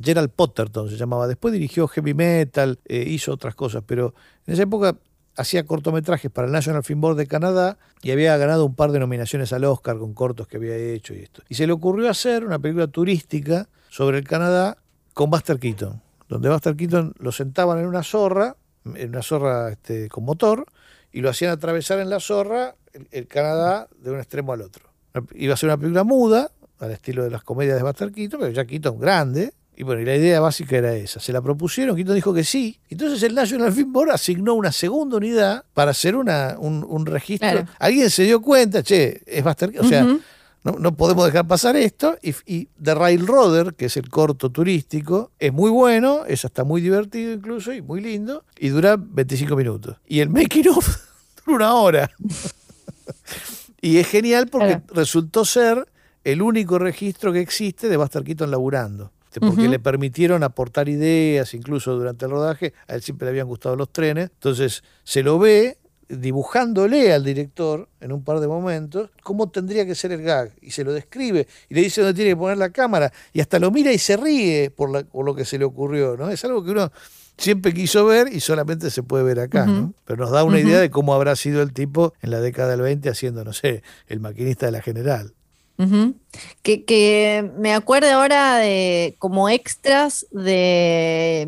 Gerald 0.00 0.30
Potterton 0.30 0.88
se 0.88 0.96
llamaba. 0.96 1.26
Después 1.26 1.52
dirigió 1.52 1.88
heavy 1.88 2.14
metal, 2.14 2.78
eh, 2.86 3.04
hizo 3.06 3.32
otras 3.32 3.54
cosas, 3.54 3.82
pero 3.86 4.14
en 4.46 4.54
esa 4.54 4.62
época 4.62 4.96
hacía 5.38 5.64
cortometrajes 5.64 6.30
para 6.30 6.46
el 6.46 6.52
National 6.52 6.82
Film 6.82 7.00
Board 7.00 7.16
de 7.16 7.26
Canadá 7.26 7.78
y 8.02 8.10
había 8.10 8.36
ganado 8.36 8.66
un 8.66 8.74
par 8.74 8.90
de 8.90 8.98
nominaciones 8.98 9.52
al 9.52 9.64
Oscar 9.64 9.96
con 9.96 10.12
cortos 10.12 10.48
que 10.48 10.56
había 10.56 10.76
hecho 10.76 11.14
y 11.14 11.20
esto. 11.20 11.42
Y 11.48 11.54
se 11.54 11.66
le 11.66 11.72
ocurrió 11.72 12.10
hacer 12.10 12.44
una 12.44 12.58
película 12.58 12.88
turística 12.88 13.68
sobre 13.88 14.18
el 14.18 14.26
Canadá 14.26 14.78
con 15.14 15.30
Buster 15.30 15.58
Keaton, 15.58 16.02
donde 16.28 16.48
Buster 16.48 16.76
Keaton 16.76 17.14
lo 17.18 17.30
sentaban 17.30 17.78
en 17.78 17.86
una 17.86 18.02
zorra, 18.02 18.56
en 18.84 19.10
una 19.10 19.22
zorra 19.22 19.70
este, 19.70 20.08
con 20.08 20.24
motor, 20.24 20.66
y 21.12 21.20
lo 21.20 21.30
hacían 21.30 21.52
atravesar 21.52 22.00
en 22.00 22.10
la 22.10 22.18
zorra 22.18 22.74
el, 22.92 23.06
el 23.12 23.28
Canadá 23.28 23.88
de 23.96 24.10
un 24.10 24.18
extremo 24.18 24.52
al 24.52 24.62
otro. 24.62 24.90
Iba 25.34 25.54
a 25.54 25.56
ser 25.56 25.68
una 25.68 25.78
película 25.78 26.02
muda, 26.02 26.50
al 26.80 26.90
estilo 26.90 27.22
de 27.24 27.30
las 27.30 27.42
comedias 27.42 27.76
de 27.76 27.84
Buster 27.84 28.10
Keaton, 28.10 28.40
pero 28.40 28.52
ya 28.52 28.64
Keaton 28.64 28.98
grande, 28.98 29.52
y 29.78 29.84
bueno, 29.84 30.02
y 30.02 30.04
la 30.04 30.16
idea 30.16 30.40
básica 30.40 30.76
era 30.76 30.92
esa. 30.96 31.20
Se 31.20 31.32
la 31.32 31.40
propusieron, 31.40 31.94
Quito 31.94 32.12
dijo 32.12 32.34
que 32.34 32.42
sí. 32.42 32.80
Entonces 32.90 33.22
el 33.22 33.32
National 33.32 33.72
Film 33.72 33.92
Board 33.92 34.10
asignó 34.10 34.54
una 34.54 34.72
segunda 34.72 35.18
unidad 35.18 35.64
para 35.72 35.92
hacer 35.92 36.16
una, 36.16 36.56
un, 36.58 37.06
registro. 37.06 37.64
Alguien 37.78 38.10
se 38.10 38.24
dio 38.24 38.42
cuenta, 38.42 38.82
che, 38.82 39.22
es 39.24 39.44
bastante. 39.44 39.78
O 39.78 39.84
sea, 39.84 40.04
no, 40.64 40.96
podemos 40.96 41.26
dejar 41.26 41.46
pasar 41.46 41.76
esto. 41.76 42.18
Y, 42.22 42.34
y, 42.44 42.68
The 42.82 42.96
Railroader, 42.96 43.74
que 43.74 43.84
es 43.84 43.96
el 43.96 44.08
corto 44.08 44.50
turístico, 44.50 45.30
es 45.38 45.52
muy 45.52 45.70
bueno, 45.70 46.24
es 46.26 46.44
hasta 46.44 46.64
muy 46.64 46.80
divertido 46.80 47.32
incluso 47.32 47.72
y 47.72 47.80
muy 47.80 48.00
lindo. 48.00 48.42
Y 48.58 48.70
dura 48.70 48.96
25 48.98 49.54
minutos. 49.54 49.96
Y 50.08 50.18
el 50.18 50.28
making 50.28 50.70
of 50.70 50.88
dura 51.46 51.66
una 51.66 51.74
hora. 51.74 52.10
y 53.80 53.98
es 53.98 54.08
genial 54.08 54.48
porque 54.48 54.80
resultó 54.88 55.44
ser 55.44 55.86
el 56.24 56.42
único 56.42 56.80
registro 56.80 57.32
que 57.32 57.38
existe 57.38 57.88
de 57.88 57.96
Buster 57.96 58.24
Keaton 58.24 58.50
laburando. 58.50 59.12
Este, 59.38 59.46
porque 59.46 59.68
le 59.68 59.78
permitieron 59.78 60.42
aportar 60.42 60.88
ideas, 60.88 61.54
incluso 61.54 61.94
durante 61.96 62.24
el 62.24 62.32
rodaje, 62.32 62.74
a 62.88 62.94
él 62.94 63.02
siempre 63.02 63.26
le 63.26 63.30
habían 63.30 63.46
gustado 63.46 63.76
los 63.76 63.90
trenes, 63.90 64.30
entonces 64.34 64.82
se 65.04 65.22
lo 65.22 65.38
ve 65.38 65.78
dibujándole 66.08 67.12
al 67.12 67.22
director 67.22 67.88
en 68.00 68.12
un 68.12 68.24
par 68.24 68.40
de 68.40 68.48
momentos 68.48 69.10
cómo 69.22 69.50
tendría 69.50 69.84
que 69.84 69.94
ser 69.94 70.10
el 70.12 70.22
gag 70.22 70.52
y 70.62 70.70
se 70.70 70.82
lo 70.82 70.92
describe 70.92 71.46
y 71.68 71.74
le 71.74 71.82
dice 71.82 72.00
dónde 72.00 72.14
tiene 72.14 72.30
que 72.30 72.36
poner 72.36 72.56
la 72.56 72.70
cámara 72.70 73.12
y 73.32 73.40
hasta 73.40 73.58
lo 73.58 73.70
mira 73.70 73.92
y 73.92 73.98
se 73.98 74.16
ríe 74.16 74.70
por, 74.70 74.90
lo 74.90 75.34
que 75.34 75.44
se 75.44 75.58
le 75.58 75.66
ocurrió, 75.66 76.16
¿no? 76.16 76.30
Es 76.30 76.42
algo 76.44 76.64
que 76.64 76.70
uno 76.70 76.90
siempre 77.36 77.74
quiso 77.74 78.06
ver 78.06 78.32
y 78.32 78.40
solamente 78.40 78.90
se 78.90 79.02
puede 79.02 79.22
ver 79.22 79.38
acá, 79.38 79.66
¿no? 79.66 79.92
Pero 80.06 80.24
nos 80.24 80.30
da 80.30 80.44
una 80.44 80.58
idea 80.58 80.80
de 80.80 80.90
cómo 80.90 81.14
habrá 81.14 81.36
sido 81.36 81.60
el 81.62 81.72
tipo 81.72 82.14
en 82.22 82.30
la 82.30 82.40
década 82.40 82.70
del 82.70 82.80
20 82.80 83.10
haciendo, 83.10 83.44
no 83.44 83.52
sé, 83.52 83.82
el 84.06 84.20
maquinista 84.20 84.66
de 84.66 84.72
la 84.72 84.80
general 84.80 85.34
que, 86.62 86.84
que, 86.84 87.50
me 87.56 87.72
acuerdo 87.72 88.10
ahora 88.10 88.56
de 88.56 89.16
como 89.18 89.48
extras 89.48 90.26
de 90.32 91.46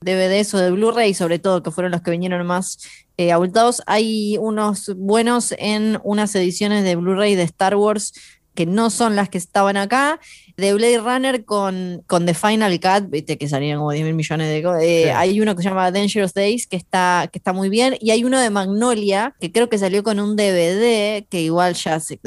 DVDs 0.00 0.54
o 0.54 0.58
de 0.58 0.70
Blu-ray, 0.70 1.14
sobre 1.14 1.38
todo, 1.38 1.62
que 1.62 1.70
fueron 1.70 1.92
los 1.92 2.02
que 2.02 2.10
vinieron 2.10 2.46
más 2.46 2.78
eh, 3.16 3.32
abultados. 3.32 3.82
Hay 3.86 4.36
unos 4.38 4.92
buenos 4.96 5.54
en 5.58 5.98
unas 6.02 6.34
ediciones 6.34 6.84
de 6.84 6.96
Blu-ray 6.96 7.34
de 7.34 7.42
Star 7.42 7.76
Wars 7.76 8.14
que 8.54 8.66
no 8.66 8.90
son 8.90 9.16
las 9.16 9.28
que 9.28 9.38
estaban 9.38 9.76
acá, 9.76 10.20
de 10.56 10.74
Blade 10.74 10.98
Runner 10.98 11.44
con, 11.44 12.02
con 12.06 12.26
The 12.26 12.34
Final 12.34 12.78
Cut, 12.80 13.10
viste 13.10 13.38
que 13.38 13.48
salían 13.48 13.78
como 13.78 13.92
10 13.92 14.04
mil 14.04 14.14
millones 14.14 14.48
de 14.48 14.62
cosas. 14.62 14.82
Eh, 14.82 15.12
hay 15.12 15.40
uno 15.40 15.56
que 15.56 15.62
se 15.62 15.68
llama 15.68 15.90
Dangerous 15.90 16.34
Days, 16.34 16.66
que 16.66 16.76
está, 16.76 17.28
que 17.32 17.38
está 17.38 17.52
muy 17.52 17.68
bien, 17.68 17.96
y 18.00 18.10
hay 18.10 18.24
uno 18.24 18.40
de 18.40 18.50
Magnolia, 18.50 19.34
que 19.40 19.52
creo 19.52 19.68
que 19.68 19.78
salió 19.78 20.02
con 20.02 20.20
un 20.20 20.36
DVD, 20.36 21.24
que 21.28 21.40
igual 21.40 21.74
ya 21.74 22.00
se, 22.00 22.18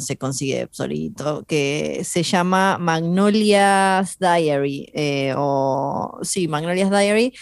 se 0.00 0.16
consigue 0.16 0.68
solito, 0.70 1.44
que 1.46 2.02
se 2.04 2.22
llama 2.22 2.78
Magnolia's 2.78 4.18
Diary, 4.18 4.90
eh, 4.94 5.34
o 5.36 6.18
sí, 6.22 6.48
Magnolia's 6.48 6.90
Diary. 6.90 7.32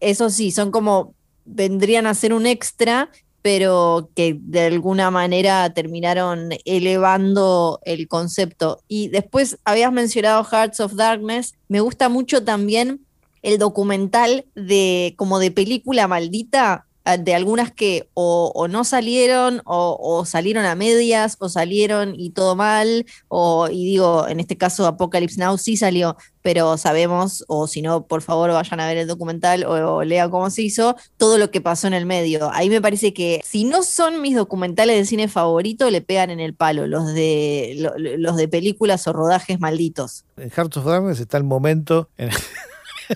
Eso 0.00 0.30
sí, 0.30 0.50
son 0.50 0.70
como 0.70 1.14
vendrían 1.44 2.06
a 2.06 2.14
ser 2.14 2.32
un 2.32 2.46
extra 2.46 3.10
pero 3.42 4.10
que 4.14 4.36
de 4.40 4.62
alguna 4.66 5.10
manera 5.10 5.72
terminaron 5.72 6.50
elevando 6.64 7.80
el 7.84 8.08
concepto. 8.08 8.80
Y 8.88 9.08
después 9.08 9.58
habías 9.64 9.92
mencionado 9.92 10.44
Hearts 10.44 10.80
of 10.80 10.94
Darkness, 10.94 11.54
me 11.68 11.80
gusta 11.80 12.08
mucho 12.08 12.44
también 12.44 13.00
el 13.42 13.58
documental 13.58 14.46
de 14.54 15.14
como 15.16 15.38
de 15.38 15.50
película 15.50 16.08
maldita 16.08 16.87
de 17.16 17.34
algunas 17.34 17.72
que 17.72 18.10
o, 18.14 18.66
no 18.68 18.84
salieron 18.84 19.62
o, 19.64 20.24
salieron 20.26 20.64
a 20.64 20.74
medias 20.74 21.36
o 21.38 21.48
salieron 21.48 22.14
y 22.14 22.30
todo 22.30 22.54
mal, 22.56 23.06
o, 23.28 23.68
y 23.70 23.84
digo, 23.86 24.28
en 24.28 24.40
este 24.40 24.56
caso 24.56 24.86
Apocalypse 24.86 25.40
Now 25.40 25.56
sí 25.56 25.76
salió, 25.76 26.16
pero 26.42 26.76
sabemos, 26.76 27.44
o 27.48 27.66
si 27.66 27.82
no, 27.82 28.06
por 28.06 28.20
favor 28.22 28.50
vayan 28.50 28.80
a 28.80 28.86
ver 28.86 28.98
el 28.98 29.06
documental 29.06 29.64
o, 29.64 30.02
lean 30.04 30.30
cómo 30.30 30.50
se 30.50 30.62
hizo, 30.62 30.96
todo 31.16 31.38
lo 31.38 31.50
que 31.50 31.60
pasó 31.60 31.86
en 31.86 31.94
el 31.94 32.04
medio. 32.04 32.50
Ahí 32.52 32.68
me 32.68 32.82
parece 32.82 33.14
que 33.14 33.40
si 33.44 33.64
no 33.64 33.82
son 33.82 34.20
mis 34.20 34.36
documentales 34.36 34.96
de 34.96 35.06
cine 35.06 35.28
favorito, 35.28 35.90
le 35.90 36.02
pegan 36.02 36.30
en 36.30 36.40
el 36.40 36.54
palo, 36.54 36.86
los 36.86 37.14
de, 37.14 37.90
los 38.18 38.36
de 38.36 38.48
películas 38.48 39.06
o 39.06 39.12
rodajes 39.12 39.60
malditos. 39.60 40.24
En 40.36 40.50
Hearts 40.50 40.76
of 40.76 40.84
Darkness 40.84 41.20
está 41.20 41.38
el 41.38 41.44
momento 41.44 42.08
en 42.18 42.30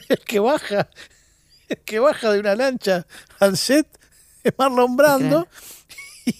el 0.08 0.18
que 0.26 0.40
baja 0.40 0.88
que 1.84 1.98
baja 1.98 2.32
de 2.32 2.40
una 2.40 2.54
lancha 2.54 3.06
al 3.38 3.56
set 3.56 3.86
es 4.42 4.52
Marlon 4.58 4.96
Brando. 4.96 5.46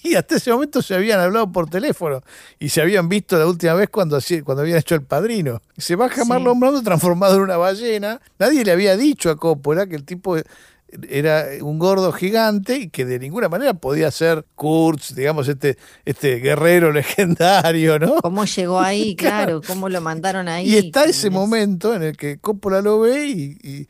Y 0.01 0.15
hasta 0.15 0.37
ese 0.37 0.49
momento 0.49 0.81
se 0.81 0.95
habían 0.95 1.19
hablado 1.19 1.51
por 1.51 1.69
teléfono 1.69 2.23
y 2.57 2.69
se 2.69 2.81
habían 2.81 3.09
visto 3.09 3.37
la 3.37 3.45
última 3.45 3.73
vez 3.73 3.89
cuando, 3.89 4.17
cuando 4.45 4.61
habían 4.61 4.77
hecho 4.77 4.95
El 4.95 5.01
Padrino. 5.03 5.61
Se 5.77 5.97
baja 5.97 6.23
Marlon 6.23 6.57
Brando 6.57 6.81
transformado 6.81 7.35
en 7.35 7.41
una 7.41 7.57
ballena. 7.57 8.21
Nadie 8.39 8.63
le 8.63 8.71
había 8.71 8.95
dicho 8.95 9.29
a 9.29 9.35
Coppola 9.35 9.85
que 9.85 9.97
el 9.97 10.05
tipo 10.05 10.37
era 11.09 11.47
un 11.61 11.79
gordo 11.79 12.13
gigante 12.13 12.77
y 12.77 12.89
que 12.91 13.03
de 13.03 13.19
ninguna 13.19 13.49
manera 13.49 13.73
podía 13.73 14.09
ser 14.09 14.45
Kurtz, 14.55 15.15
digamos, 15.15 15.49
este, 15.49 15.77
este 16.05 16.35
guerrero 16.35 16.93
legendario, 16.93 17.99
¿no? 17.99 18.21
¿Cómo 18.21 18.45
llegó 18.45 18.79
ahí? 18.79 19.17
Claro, 19.17 19.61
¿cómo 19.67 19.89
lo 19.89 19.99
mandaron 19.99 20.47
ahí? 20.47 20.73
Y 20.73 20.77
está 20.77 21.03
ese 21.03 21.29
momento 21.29 21.93
en 21.93 22.03
el 22.03 22.15
que 22.15 22.37
Coppola 22.37 22.81
lo 22.81 23.01
ve 23.01 23.27
y 23.27 23.89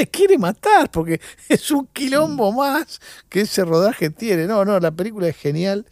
se 0.00 0.06
quiere 0.06 0.38
matar 0.38 0.90
porque 0.90 1.20
es 1.48 1.70
un 1.70 1.86
quilombo 1.88 2.52
más 2.52 3.00
que 3.28 3.42
ese 3.42 3.64
rodaje 3.64 4.08
tiene. 4.08 4.46
No, 4.46 4.64
no, 4.64 4.80
la 4.80 4.90
película 4.90 5.28
es 5.28 5.36
genial. 5.36 5.84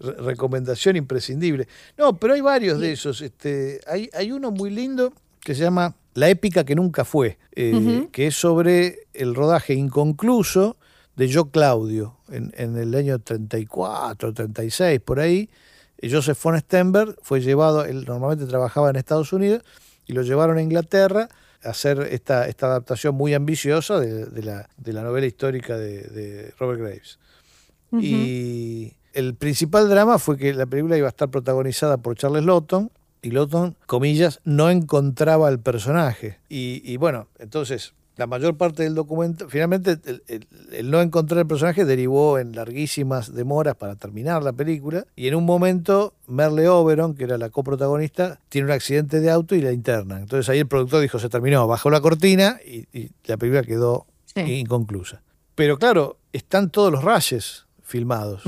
recomendación 0.00 0.96
imprescindible. 0.96 1.68
No, 1.98 2.16
pero 2.16 2.32
hay 2.32 2.40
varios 2.40 2.80
de 2.80 2.92
esos. 2.92 3.20
Este, 3.20 3.80
hay, 3.86 4.08
hay 4.14 4.32
uno 4.32 4.50
muy 4.50 4.70
lindo 4.70 5.12
que 5.40 5.54
se 5.54 5.62
llama 5.62 5.94
La 6.14 6.30
épica 6.30 6.64
que 6.64 6.74
nunca 6.74 7.04
fue, 7.04 7.38
eh, 7.54 8.08
que 8.10 8.28
es 8.28 8.36
sobre 8.36 9.06
el 9.12 9.34
rodaje 9.34 9.74
inconcluso 9.74 10.78
de 11.16 11.28
Yo 11.28 11.50
Claudio 11.50 12.16
en, 12.30 12.52
en, 12.56 12.78
el 12.78 12.94
año 12.94 13.18
34, 13.18 14.32
36, 14.32 15.00
por 15.00 15.20
ahí. 15.20 15.50
Joseph 16.02 16.42
von 16.42 16.58
Stenberg 16.58 17.16
fue 17.22 17.40
llevado, 17.40 17.84
él 17.84 18.04
normalmente 18.06 18.46
trabajaba 18.46 18.90
en 18.90 18.96
Estados 18.96 19.32
Unidos, 19.32 19.62
y 20.06 20.14
lo 20.14 20.22
llevaron 20.22 20.56
a 20.58 20.62
Inglaterra 20.62 21.28
hacer 21.64 22.00
esta, 22.10 22.48
esta 22.48 22.66
adaptación 22.66 23.14
muy 23.14 23.34
ambiciosa 23.34 24.00
de, 24.00 24.42
la, 24.42 24.68
de 24.76 24.92
la, 24.92 25.02
novela 25.02 25.26
histórica 25.26 25.76
de, 25.76 26.52
Robert 26.58 26.80
Graves. 26.80 27.18
Y 28.00 28.94
el 29.12 29.34
principal 29.34 29.88
drama 29.88 30.18
fue 30.18 30.38
que 30.38 30.54
la 30.54 30.66
película 30.66 30.96
iba 30.96 31.08
a 31.08 31.10
estar 31.10 31.28
protagonizada 31.28 31.98
por 31.98 32.16
Charles 32.16 32.44
Lawton, 32.44 32.90
y 33.24 33.30
Lawton, 33.30 33.76
comillas, 33.86 34.40
no 34.44 34.68
encontraba 34.68 35.46
al 35.46 35.60
personaje. 35.60 36.38
Y, 36.48 36.82
y 36.84 36.96
bueno, 36.96 37.28
entonces 37.38 37.94
la 38.22 38.28
mayor 38.28 38.56
parte 38.56 38.84
del 38.84 38.94
documento, 38.94 39.48
finalmente 39.48 39.98
el, 40.28 40.90
no 40.92 41.00
encontrar 41.00 41.40
el 41.40 41.46
personaje 41.48 41.84
derivó 41.84 42.38
en 42.38 42.54
larguísimas 42.54 43.34
demoras 43.34 43.74
para 43.74 43.96
terminar 43.96 44.44
la 44.44 44.52
película 44.52 45.04
y 45.16 45.26
en 45.26 45.34
un 45.34 45.44
momento 45.44 46.14
Merle 46.28 46.68
Oberon, 46.68 47.16
que 47.16 47.24
era 47.24 47.36
la 47.36 47.50
coprotagonista, 47.50 48.38
tiene 48.48 48.66
un 48.66 48.70
accidente 48.70 49.18
de 49.18 49.28
auto 49.28 49.56
y 49.56 49.60
la 49.60 49.72
interna. 49.72 50.20
Entonces 50.20 50.48
ahí 50.48 50.60
el 50.60 50.68
productor 50.68 51.02
dijo, 51.02 51.18
se 51.18 51.28
terminó, 51.28 51.66
bajó 51.66 51.90
la 51.90 52.00
cortina 52.00 52.60
y, 52.64 53.10
la 53.24 53.36
película 53.36 53.64
quedó 53.64 54.06
inconclusa. 54.36 55.20
Pero 55.56 55.76
claro, 55.76 56.18
están 56.32 56.70
todos 56.70 56.92
los 56.92 57.02
rayes 57.02 57.66
filmados. 57.82 58.44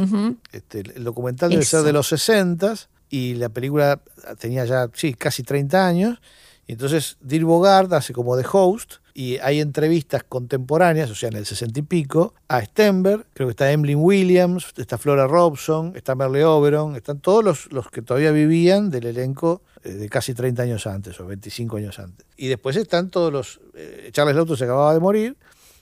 este, 0.52 0.84
el 0.94 1.02
documental 1.02 1.50
debe 1.50 1.64
ser 1.64 1.82
de 1.82 1.92
los 1.92 2.06
60 2.06 2.74
y 3.10 3.34
la 3.34 3.48
película 3.48 4.00
tenía 4.38 4.66
ya, 4.66 4.88
sí, 4.94 5.14
casi 5.14 5.42
30 5.42 5.84
años. 5.84 6.20
Entonces 6.66 7.16
Dirk 7.20 7.44
Bogard 7.44 7.92
hace 7.94 8.12
como 8.12 8.36
de 8.36 8.46
host 8.50 8.94
y 9.12 9.38
hay 9.38 9.60
entrevistas 9.60 10.24
contemporáneas, 10.24 11.10
o 11.10 11.14
sea, 11.14 11.28
en 11.28 11.36
el 11.36 11.46
sesenta 11.46 11.78
y 11.78 11.82
pico, 11.82 12.34
a 12.48 12.64
Stenberg, 12.64 13.26
creo 13.32 13.46
que 13.46 13.52
está 13.52 13.70
Emlyn 13.70 13.98
Williams, 14.00 14.72
está 14.76 14.98
Flora 14.98 15.28
Robson, 15.28 15.92
está 15.94 16.16
Merle 16.16 16.44
Oberon, 16.44 16.96
están 16.96 17.20
todos 17.20 17.44
los, 17.44 17.72
los 17.72 17.88
que 17.90 18.02
todavía 18.02 18.32
vivían 18.32 18.90
del 18.90 19.06
elenco 19.06 19.62
eh, 19.84 19.90
de 19.90 20.08
casi 20.08 20.34
30 20.34 20.62
años 20.62 20.86
antes 20.88 21.20
o 21.20 21.26
25 21.26 21.76
años 21.76 21.98
antes. 22.00 22.26
Y 22.36 22.48
después 22.48 22.74
están 22.76 23.10
todos 23.10 23.32
los... 23.32 23.60
Eh, 23.74 24.10
Charles 24.12 24.34
Lawton 24.34 24.56
se 24.56 24.64
acababa 24.64 24.92
de 24.94 25.00
morir 25.00 25.36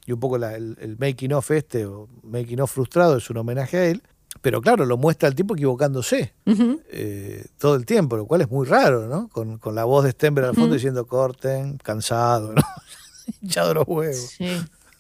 y 0.05 0.13
un 0.13 0.21
poco 0.21 0.37
el, 0.37 0.97
making 0.99 1.33
of 1.33 1.51
este, 1.53 1.87
o 1.87 2.09
making 2.23 2.61
of 2.61 2.73
frustrado, 2.73 3.17
es 3.17 3.31
un 3.31 3.37
homenaje 3.37 3.77
a 3.79 3.87
él. 3.87 4.03
Pero 4.43 4.61
claro, 4.61 4.85
lo 4.85 4.99
muestra 4.99 5.29
el 5.29 5.37
tipo 5.37 5.55
equivocándose 5.55 6.35
eh, 6.45 7.47
todo 7.59 7.77
el 7.77 7.87
tiempo, 7.87 8.17
lo 8.17 8.27
cual 8.27 8.41
es 8.41 8.51
muy 8.51 8.67
raro, 8.67 9.07
¿no? 9.07 9.29
Con, 9.29 9.61
la 9.75 9.85
voz 9.85 10.05
de 10.05 10.11
Stenberg 10.11 10.49
al 10.49 10.55
fondo 10.57 10.75
diciendo 10.75 11.07
corten, 11.07 11.79
cansado, 11.79 12.53
¿no? 12.53 12.63
Hinchado 13.41 13.73
los 13.73 13.85
huevos. 13.87 14.35
Sí, 14.37 14.49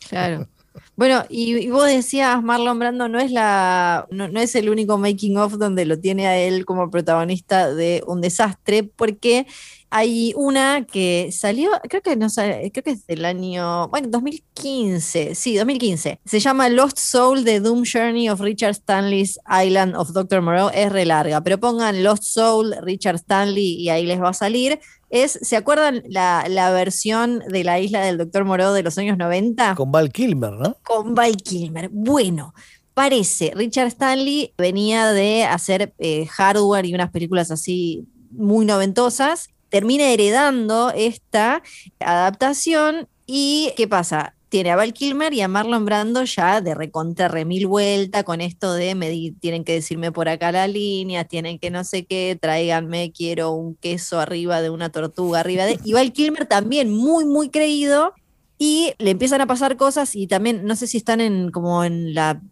claro. 0.08 0.46
Bueno, 0.94 1.24
y, 1.28 1.68
vos 1.70 1.86
decías, 1.86 2.42
Marlon 2.42 2.78
Brando 2.78 3.08
no 3.08 3.18
es 3.18 3.32
la, 3.32 4.06
no, 4.10 4.26
es 4.40 4.54
el 4.54 4.70
único 4.70 4.96
making 4.96 5.36
of 5.36 5.54
donde 5.58 5.86
lo 5.86 5.98
tiene 5.98 6.28
a 6.28 6.38
él 6.38 6.64
como 6.64 6.88
protagonista 6.90 7.74
de 7.74 8.04
un 8.06 8.20
desastre, 8.20 8.84
porque 8.84 9.46
hay 9.94 10.32
una 10.36 10.86
que 10.86 11.28
salió, 11.32 11.70
creo 11.86 12.00
que 12.00 12.16
no 12.16 12.28
creo 12.30 12.70
que 12.72 12.90
es 12.92 13.06
del 13.06 13.26
año, 13.26 13.88
bueno, 13.88 14.08
2015, 14.10 15.34
sí, 15.34 15.54
2015. 15.54 16.18
Se 16.24 16.40
llama 16.40 16.70
Lost 16.70 16.96
Soul 16.96 17.44
The 17.44 17.60
Doom 17.60 17.84
Journey 17.84 18.30
of 18.30 18.40
Richard 18.40 18.70
Stanley's 18.70 19.38
Island 19.46 19.94
of 19.94 20.14
Dr. 20.14 20.40
Moreau. 20.40 20.70
Es 20.72 20.90
re 20.90 21.04
larga, 21.04 21.42
pero 21.42 21.60
pongan 21.60 22.02
Lost 22.02 22.22
Soul, 22.22 22.74
Richard 22.80 23.16
Stanley 23.16 23.74
y 23.74 23.90
ahí 23.90 24.06
les 24.06 24.18
va 24.18 24.30
a 24.30 24.32
salir. 24.34 24.80
Es, 25.10 25.38
¿Se 25.42 25.56
acuerdan 25.56 26.02
la, 26.08 26.46
la 26.48 26.70
versión 26.70 27.40
de 27.40 27.62
la 27.62 27.78
isla 27.78 28.00
del 28.00 28.16
Dr. 28.16 28.46
Moreau 28.46 28.72
de 28.72 28.82
los 28.82 28.96
años 28.96 29.18
90? 29.18 29.74
Con 29.74 29.92
Val 29.92 30.10
Kilmer, 30.10 30.52
¿no? 30.52 30.78
Con 30.84 31.14
Val 31.14 31.36
Kilmer. 31.36 31.90
Bueno, 31.92 32.54
parece, 32.94 33.52
Richard 33.54 33.88
Stanley 33.88 34.54
venía 34.56 35.12
de 35.12 35.44
hacer 35.44 35.92
eh, 35.98 36.24
hardware 36.28 36.86
y 36.86 36.94
unas 36.94 37.10
películas 37.10 37.50
así 37.50 38.06
muy 38.30 38.64
noventosas 38.64 39.50
termina 39.72 40.10
heredando 40.10 40.92
esta 40.94 41.62
adaptación 41.98 43.08
y 43.26 43.72
¿qué 43.74 43.88
pasa? 43.88 44.34
Tiene 44.50 44.70
a 44.70 44.76
Val 44.76 44.92
Kilmer 44.92 45.32
y 45.32 45.40
a 45.40 45.48
Marlon 45.48 45.86
Brando 45.86 46.24
ya 46.24 46.60
de 46.60 46.74
recontra 46.74 47.28
remil 47.28 47.66
vuelta 47.66 48.22
con 48.22 48.42
esto 48.42 48.74
de 48.74 48.94
me 48.94 49.08
tienen 49.40 49.64
que 49.64 49.72
decirme 49.72 50.12
por 50.12 50.28
acá 50.28 50.52
la 50.52 50.68
línea, 50.68 51.24
tienen 51.24 51.58
que 51.58 51.70
no 51.70 51.84
sé 51.84 52.04
qué, 52.04 52.36
tráiganme, 52.38 53.12
quiero 53.12 53.52
un 53.52 53.74
queso 53.76 54.20
arriba 54.20 54.60
de 54.60 54.68
una 54.68 54.90
tortuga 54.90 55.40
arriba 55.40 55.64
de... 55.64 55.80
Y 55.84 55.94
Val 55.94 56.12
Kilmer 56.12 56.44
también 56.44 56.90
muy, 56.90 57.24
muy 57.24 57.48
creído 57.48 58.12
y 58.58 58.92
le 58.98 59.12
empiezan 59.12 59.40
a 59.40 59.46
pasar 59.46 59.78
cosas 59.78 60.14
y 60.14 60.26
también 60.26 60.66
no 60.66 60.76
sé 60.76 60.86
si 60.86 60.98
están 60.98 61.22
en 61.22 61.50
como 61.50 61.82
en 61.82 62.12
la 62.12 62.42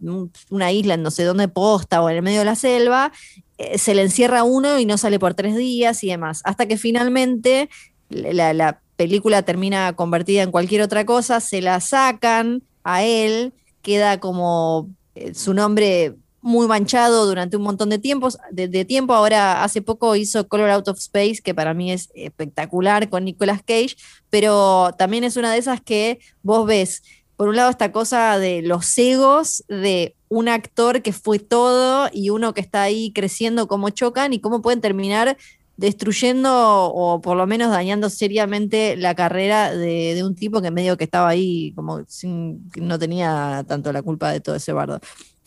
una 0.48 0.72
isla 0.72 0.96
no 0.96 1.10
sé 1.10 1.22
dónde 1.22 1.46
posta 1.48 2.02
o 2.02 2.08
en 2.08 2.16
el 2.16 2.22
medio 2.22 2.40
de 2.40 2.46
la 2.46 2.56
selva 2.56 3.12
se 3.76 3.94
le 3.94 4.02
encierra 4.02 4.44
uno 4.44 4.78
y 4.78 4.86
no 4.86 4.98
sale 4.98 5.18
por 5.18 5.34
tres 5.34 5.56
días 5.56 6.02
y 6.04 6.08
demás, 6.08 6.40
hasta 6.44 6.66
que 6.66 6.76
finalmente 6.76 7.68
la, 8.08 8.80
película 8.96 9.40
termina 9.40 9.94
convertida 9.94 10.42
en 10.42 10.50
cualquier 10.50 10.82
otra 10.82 11.06
cosa, 11.06 11.40
se 11.40 11.62
la 11.62 11.80
sacan 11.80 12.62
a 12.84 13.02
él, 13.02 13.54
queda 13.80 14.20
como 14.20 14.90
eh, 15.14 15.32
su 15.32 15.54
nombre 15.54 16.16
muy 16.42 16.66
manchado 16.66 17.26
durante 17.26 17.56
un 17.56 17.62
montón 17.62 17.90
de 17.90 17.98
tiempos, 17.98 18.38
de, 18.50 18.84
tiempo. 18.84 19.14
Ahora, 19.14 19.62
hace 19.62 19.82
poco 19.82 20.16
hizo 20.16 20.48
Color 20.48 20.70
Out 20.70 20.88
of 20.88 20.98
Space, 20.98 21.40
que 21.42 21.54
para 21.54 21.74
mí 21.74 21.92
es 21.92 22.10
espectacular 22.14 23.08
con 23.08 23.24
Nicolas 23.24 23.62
Cage, 23.62 23.96
pero 24.30 24.94
también 24.98 25.24
es 25.24 25.36
una 25.36 25.52
de 25.52 25.58
esas 25.58 25.80
que 25.80 26.20
vos 26.42 26.66
ves, 26.66 27.02
por 27.36 27.48
un 27.48 27.56
lado, 27.56 27.70
esta 27.70 27.92
cosa 27.92 28.38
de 28.38 28.62
los 28.62 28.98
egos 28.98 29.64
de 29.68 30.14
un 30.30 30.48
actor 30.48 31.02
que 31.02 31.12
fue 31.12 31.40
todo 31.40 32.08
y 32.12 32.30
uno 32.30 32.54
que 32.54 32.60
está 32.60 32.82
ahí 32.82 33.12
creciendo, 33.12 33.66
cómo 33.66 33.90
chocan 33.90 34.32
y 34.32 34.40
cómo 34.40 34.62
pueden 34.62 34.80
terminar 34.80 35.36
destruyendo 35.76 36.50
o 36.52 37.20
por 37.20 37.36
lo 37.36 37.46
menos 37.46 37.70
dañando 37.70 38.08
seriamente 38.10 38.96
la 38.96 39.14
carrera 39.14 39.74
de, 39.74 40.22
un 40.22 40.36
tipo 40.36 40.62
que 40.62 40.70
medio 40.70 40.96
que 40.96 41.04
estaba 41.04 41.28
ahí 41.28 41.72
como 41.74 42.04
sin, 42.06 42.70
no 42.76 42.98
tenía 42.98 43.64
tanto 43.66 43.92
la 43.92 44.02
culpa 44.02 44.30
de 44.30 44.40
todo 44.40 44.54
ese 44.54 44.72
bardo. 44.72 45.00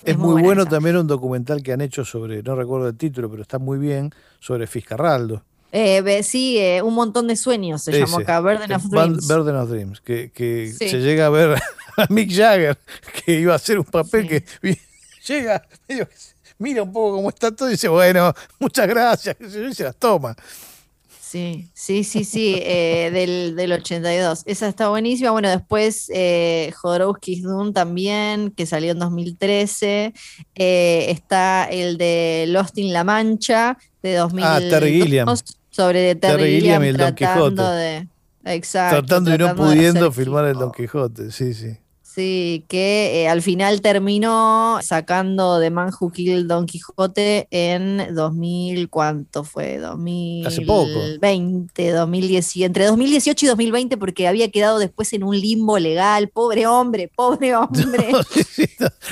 Es, 0.04 0.18
muy, 0.18 0.42
bueno 0.42 0.66
también 0.66 0.98
un 0.98 1.08
documental 1.08 1.64
que 1.64 1.72
han 1.72 1.80
hecho 1.80 2.04
sobre, 2.04 2.44
no 2.44 2.56
recuerdo 2.56 2.90
el 2.90 2.98
título, 2.98 3.30
pero 3.30 3.42
está 3.42 3.58
muy 3.58 3.78
bien, 3.78 4.12
sobre 4.40 4.68
Fiscarraldo. 4.68 5.44
Eh, 5.76 6.22
sí, 6.22 6.60
eh, 6.60 6.84
un 6.84 6.94
montón 6.94 7.28
de 7.28 7.36
sueños 7.36 7.82
se 7.82 7.92
llamó 7.92 8.20
acá, 8.20 8.40
Burden 8.40 8.72
of 8.74 8.84
Dreams. 8.90 9.28
Burden 9.28 9.56
of 9.56 9.70
Dreams, 9.72 10.02
que, 10.02 10.72
se 10.78 11.00
llega 11.00 11.26
a 11.26 11.30
ver 11.30 11.60
a 11.98 12.06
Mick 12.10 12.32
Jagger, 12.32 12.78
que 13.26 13.40
iba 13.40 13.54
a 13.54 13.56
hacer 13.56 13.80
un 13.80 13.86
papel 13.86 14.28
que 14.28 14.44
llega, 15.28 15.66
mira 16.60 16.84
un 16.84 16.94
poco 16.94 17.16
cómo 17.16 17.30
está 17.30 17.50
todo 17.50 17.70
y 17.70 17.72
dice, 17.72 17.88
bueno, 17.88 18.32
muchas 18.60 18.88
gracias, 18.88 19.36
y 19.42 19.74
se 19.74 19.84
las 19.84 19.96
toma. 19.96 20.36
Sí, 21.34 21.68
sí, 21.74 22.04
sí, 22.04 22.26
sí, 22.26 22.60
eh, 22.62 23.10
del, 23.12 23.56
del, 23.56 23.72
82. 23.72 24.44
Esa 24.46 24.68
está 24.68 24.90
buenísima. 24.90 25.32
Bueno, 25.32 25.50
después 25.50 26.12
eh, 26.14 26.72
Jodorowsky's 26.80 27.42
Dune 27.42 27.72
también, 27.74 28.52
que 28.52 28.68
salió 28.68 28.92
en 28.92 29.00
2013. 29.00 30.14
Eh, 30.54 31.06
está 31.10 31.66
el 31.72 31.98
de 31.98 32.46
Lost 32.50 32.78
in 32.78 32.94
La 32.94 33.04
Mancha, 33.04 33.80
de 34.04 34.14
2002. 34.14 34.54
Ah, 34.54 34.60
Terry 34.70 35.02
Gilliam. 35.02 35.28
Sobre 35.74 36.14
Terry, 36.14 36.60
Gilliam, 36.60 36.84
y 36.84 36.88
el 36.90 36.98
Don 36.98 37.16
Quijote. 37.16 37.62
De, 37.62 38.08
exacto. 38.46 39.04
Tratando 39.04 39.34
y 39.34 39.38
no 39.40 39.56
pudiendo 39.56 40.12
filmar 40.12 40.46
el 40.46 40.54
Don 40.54 40.72
Quijote, 40.72 41.32
sí, 41.32 41.56
sí. 41.56 41.78
Sí, 42.14 42.64
que 42.68 43.24
eh, 43.24 43.28
al 43.28 43.42
final 43.42 43.82
terminó 43.82 44.78
sacando 44.84 45.60
The 45.60 45.72
Man 45.72 45.90
Who 46.00 46.12
Killed 46.12 46.46
Don 46.46 46.68
Quijote 46.68 47.48
en 47.50 48.14
2000, 48.14 48.88
¿cuánto 48.92 49.44
fue? 49.44 49.80
2020, 49.80 50.48
Hace 50.48 50.62
poco. 50.62 50.92
2018, 51.20 52.66
entre 52.68 52.86
2018 52.86 53.46
y 53.46 53.50
2020 53.50 53.98
porque 53.98 54.28
había 54.28 54.52
quedado 54.52 54.78
después 54.78 55.12
en 55.14 55.24
un 55.24 55.40
limbo 55.40 55.80
legal, 55.80 56.30
pobre 56.30 56.68
hombre, 56.68 57.08
pobre 57.08 57.56
hombre. 57.56 58.12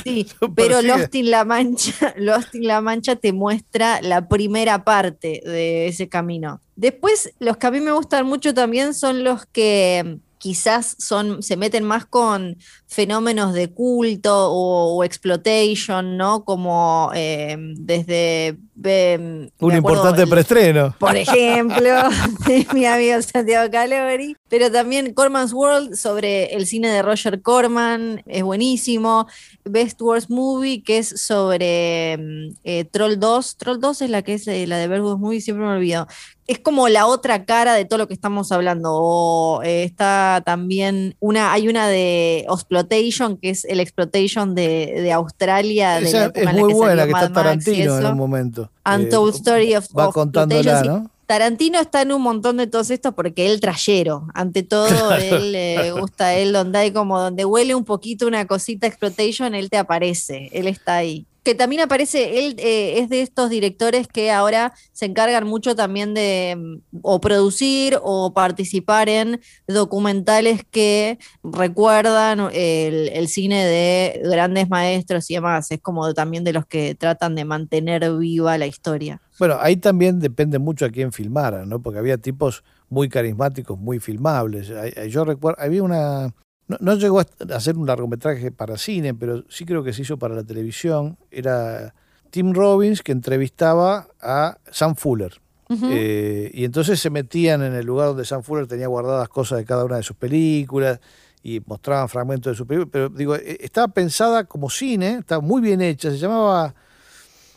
sí, 0.03 0.27
pero 0.55 0.83
Lost 0.83 1.15
in 1.15 1.31
La 1.31 1.43
Mancha, 1.43 2.13
Lost 2.17 2.53
in 2.53 2.67
La 2.67 2.81
Mancha 2.81 3.15
te 3.15 3.33
muestra 3.33 3.99
la 4.03 4.27
primera 4.27 4.83
parte 4.83 5.41
de 5.43 5.87
ese 5.87 6.07
camino. 6.07 6.61
Después, 6.75 7.33
los 7.39 7.57
que 7.57 7.65
a 7.65 7.71
mí 7.71 7.79
me 7.79 7.93
gustan 7.93 8.27
mucho 8.27 8.53
también 8.53 8.93
son 8.93 9.23
los 9.23 9.47
que 9.47 10.19
quizás 10.41 10.95
son, 10.97 11.43
se 11.43 11.55
meten 11.55 11.83
más 11.83 12.07
con 12.07 12.57
fenómenos 12.87 13.53
de 13.53 13.71
culto 13.71 14.51
o, 14.51 15.03
exploitation, 15.03 16.17
¿no? 16.17 16.43
Como 16.43 17.11
eh, 17.13 17.55
desde... 17.77 18.57
Un 18.83 19.75
importante 19.75 20.25
preestreno. 20.25 20.95
Por 20.97 21.15
ejemplo, 21.27 21.91
de 22.47 22.65
mi 22.73 22.85
amigo 22.85 23.21
Santiago 23.21 23.69
Calori, 23.71 24.35
pero 24.49 24.71
también 24.71 25.13
Corman's 25.13 25.53
World 25.53 25.95
sobre 25.95 26.45
el 26.55 26.65
cine 26.65 26.89
de 26.89 27.03
Roger 27.03 27.43
Corman, 27.43 28.23
es 28.25 28.41
buenísimo. 28.41 29.27
Best 29.63 30.01
Worst 30.01 30.31
Movie, 30.31 30.81
que 30.81 30.97
es 30.97 31.09
sobre 31.21 32.17
mm, 32.17 32.55
eh, 32.63 32.85
Troll 32.85 33.19
2. 33.19 33.57
Troll 33.57 33.79
2 33.79 34.01
es 34.01 34.09
la 34.09 34.23
que 34.23 34.33
es 34.33 34.47
eh, 34.47 34.65
la 34.65 34.77
de 34.77 34.87
Best 34.87 35.03
Movie, 35.03 35.41
siempre 35.41 35.67
me 35.67 35.73
olvido, 35.73 36.07
es 36.51 36.59
como 36.59 36.89
la 36.89 37.07
otra 37.07 37.45
cara 37.45 37.73
de 37.73 37.85
todo 37.85 37.99
lo 37.99 38.07
que 38.07 38.13
estamos 38.13 38.51
hablando. 38.51 38.89
O 38.93 39.63
eh, 39.63 39.83
está 39.83 40.41
también 40.45 41.15
una, 41.19 41.53
hay 41.53 41.67
una 41.67 41.87
de 41.87 42.45
Exploitation, 42.49 43.37
que 43.37 43.51
es 43.51 43.63
el 43.65 43.79
Exploitation 43.79 44.53
de, 44.53 45.11
Australia. 45.13 45.99
es 45.99 46.53
muy 46.53 46.73
buena, 46.73 47.05
que 47.05 47.11
está 47.11 47.31
Tarantino 47.31 47.97
en 47.97 48.05
un 48.05 48.17
momento. 48.17 48.69
Untold 48.85 49.33
eh, 49.33 49.37
Story 49.37 49.75
of, 49.75 49.87
va 49.97 50.11
contándola, 50.11 50.83
¿no? 50.83 51.11
Tarantino 51.25 51.79
está 51.79 52.01
en 52.01 52.11
un 52.11 52.21
montón 52.21 52.57
de 52.57 52.67
todos 52.67 52.91
estos 52.91 53.13
porque 53.13 53.49
él 53.49 53.61
trayero, 53.61 54.27
ante 54.33 54.63
todo, 54.63 54.87
él 55.15 55.53
le 55.53 55.93
gusta 55.93 56.33
él 56.33 56.51
donde 56.51 56.79
hay 56.79 56.91
como 56.91 57.17
donde 57.21 57.45
huele 57.45 57.73
un 57.73 57.85
poquito 57.85 58.27
una 58.27 58.45
cosita 58.45 58.85
exploitation, 58.85 59.55
él 59.55 59.69
te 59.69 59.77
aparece, 59.77 60.49
él 60.51 60.67
está 60.67 60.97
ahí 60.97 61.25
que 61.43 61.55
también 61.55 61.81
aparece, 61.81 62.39
él 62.39 62.55
eh, 62.59 62.99
es 62.99 63.09
de 63.09 63.21
estos 63.21 63.49
directores 63.49 64.07
que 64.07 64.31
ahora 64.31 64.73
se 64.91 65.05
encargan 65.05 65.47
mucho 65.47 65.75
también 65.75 66.13
de 66.13 66.55
mm, 66.57 66.99
o 67.01 67.19
producir 67.19 67.97
o 68.03 68.33
participar 68.33 69.09
en 69.09 69.41
documentales 69.67 70.61
que 70.69 71.17
recuerdan 71.43 72.49
el, 72.53 73.27
cine 73.27 73.65
de 73.65 74.21
grandes 74.23 74.69
maestros 74.69 75.29
y 75.31 75.35
demás. 75.35 75.71
Es 75.71 75.79
como 75.81 76.13
también 76.13 76.43
de 76.43 76.53
los 76.53 76.65
que 76.65 76.95
tratan 76.95 77.35
de 77.35 77.45
mantener 77.45 78.11
viva 78.17 78.57
la 78.57 78.67
historia. 78.67 79.21
Bueno, 79.39 79.57
ahí 79.59 79.77
también 79.77 80.19
depende 80.19 80.59
mucho 80.59 80.85
a 80.85 80.89
quién 80.89 81.11
filmara, 81.11 81.65
¿no? 81.65 81.81
Porque 81.81 81.99
había 81.99 82.17
tipos 82.17 82.63
muy 82.89 83.09
carismáticos, 83.09 83.79
muy 83.79 83.99
filmables. 83.99 84.71
Yo 85.09 85.23
recuerdo, 85.23 85.61
había 85.61 85.81
una, 85.81 86.33
no, 86.79 86.95
llegó 86.95 87.19
a 87.19 87.25
hacer 87.55 87.77
un 87.77 87.87
largometraje 87.87 88.51
para 88.51 88.77
cine, 88.77 89.13
pero 89.13 89.43
sí 89.49 89.65
creo 89.65 89.83
que 89.83 89.93
se 89.93 90.03
hizo 90.03 90.17
para 90.17 90.35
la 90.35 90.43
televisión. 90.43 91.17
Era 91.29 91.93
Tim 92.29 92.53
Robbins 92.53 93.01
que 93.01 93.11
entrevistaba 93.11 94.07
a 94.21 94.57
Sam 94.71 94.95
Fuller. 94.95 95.41
Eh, 95.83 96.51
y 96.53 96.65
entonces 96.65 96.99
se 96.99 97.09
metían 97.09 97.63
en 97.63 97.73
el 97.73 97.85
lugar 97.85 98.07
donde 98.07 98.25
Sam 98.25 98.43
Fuller 98.43 98.67
tenía 98.67 98.87
guardadas 98.87 99.29
cosas 99.29 99.57
de 99.57 99.63
cada 99.63 99.85
una 99.85 99.95
de 99.95 100.03
sus 100.03 100.17
películas 100.17 100.99
y 101.43 101.61
mostraban 101.65 102.09
fragmentos 102.09 102.51
de 102.51 102.57
su 102.57 102.67
película. 102.67 102.89
Pero 102.91 103.09
digo, 103.09 103.35
eh, 103.35 103.57
estaba 103.61 103.87
pensada 103.87 104.43
como 104.43 104.69
cine, 104.69 105.19
estaba 105.19 105.41
muy 105.41 105.61
bien 105.61 105.81
hecha. 105.81 106.11
Se 106.11 106.17
llamaba, 106.17 106.75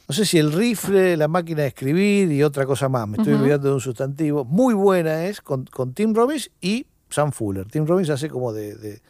no 0.09 0.15
sé 0.15 0.25
si 0.25 0.39
el 0.39 0.53
rifle, 0.53 1.17
la 1.17 1.27
máquina 1.27 1.63
de 1.63 1.69
escribir 1.69 2.31
y 2.31 2.43
otra 2.45 2.67
cosa 2.67 2.89
más. 2.89 3.09
Me 3.09 3.17
estoy 3.17 3.35
olvidando 3.35 3.69
de 3.69 3.75
un 3.75 3.81
sustantivo. 3.81 4.45
Muy 4.45 4.75
buena 4.75 5.25
es 5.25 5.41
con, 5.41 5.65
con 5.65 5.93
Tim 5.93 6.15
Robbins 6.15 6.53
y 6.61 6.87
Sam 7.15 7.33
Fuller. 7.33 7.67
Tim 7.67 7.87
Robbins 7.87 8.11
hace 8.11 8.29
como 8.29 8.53
de, 8.53 8.75
de 8.75 9.01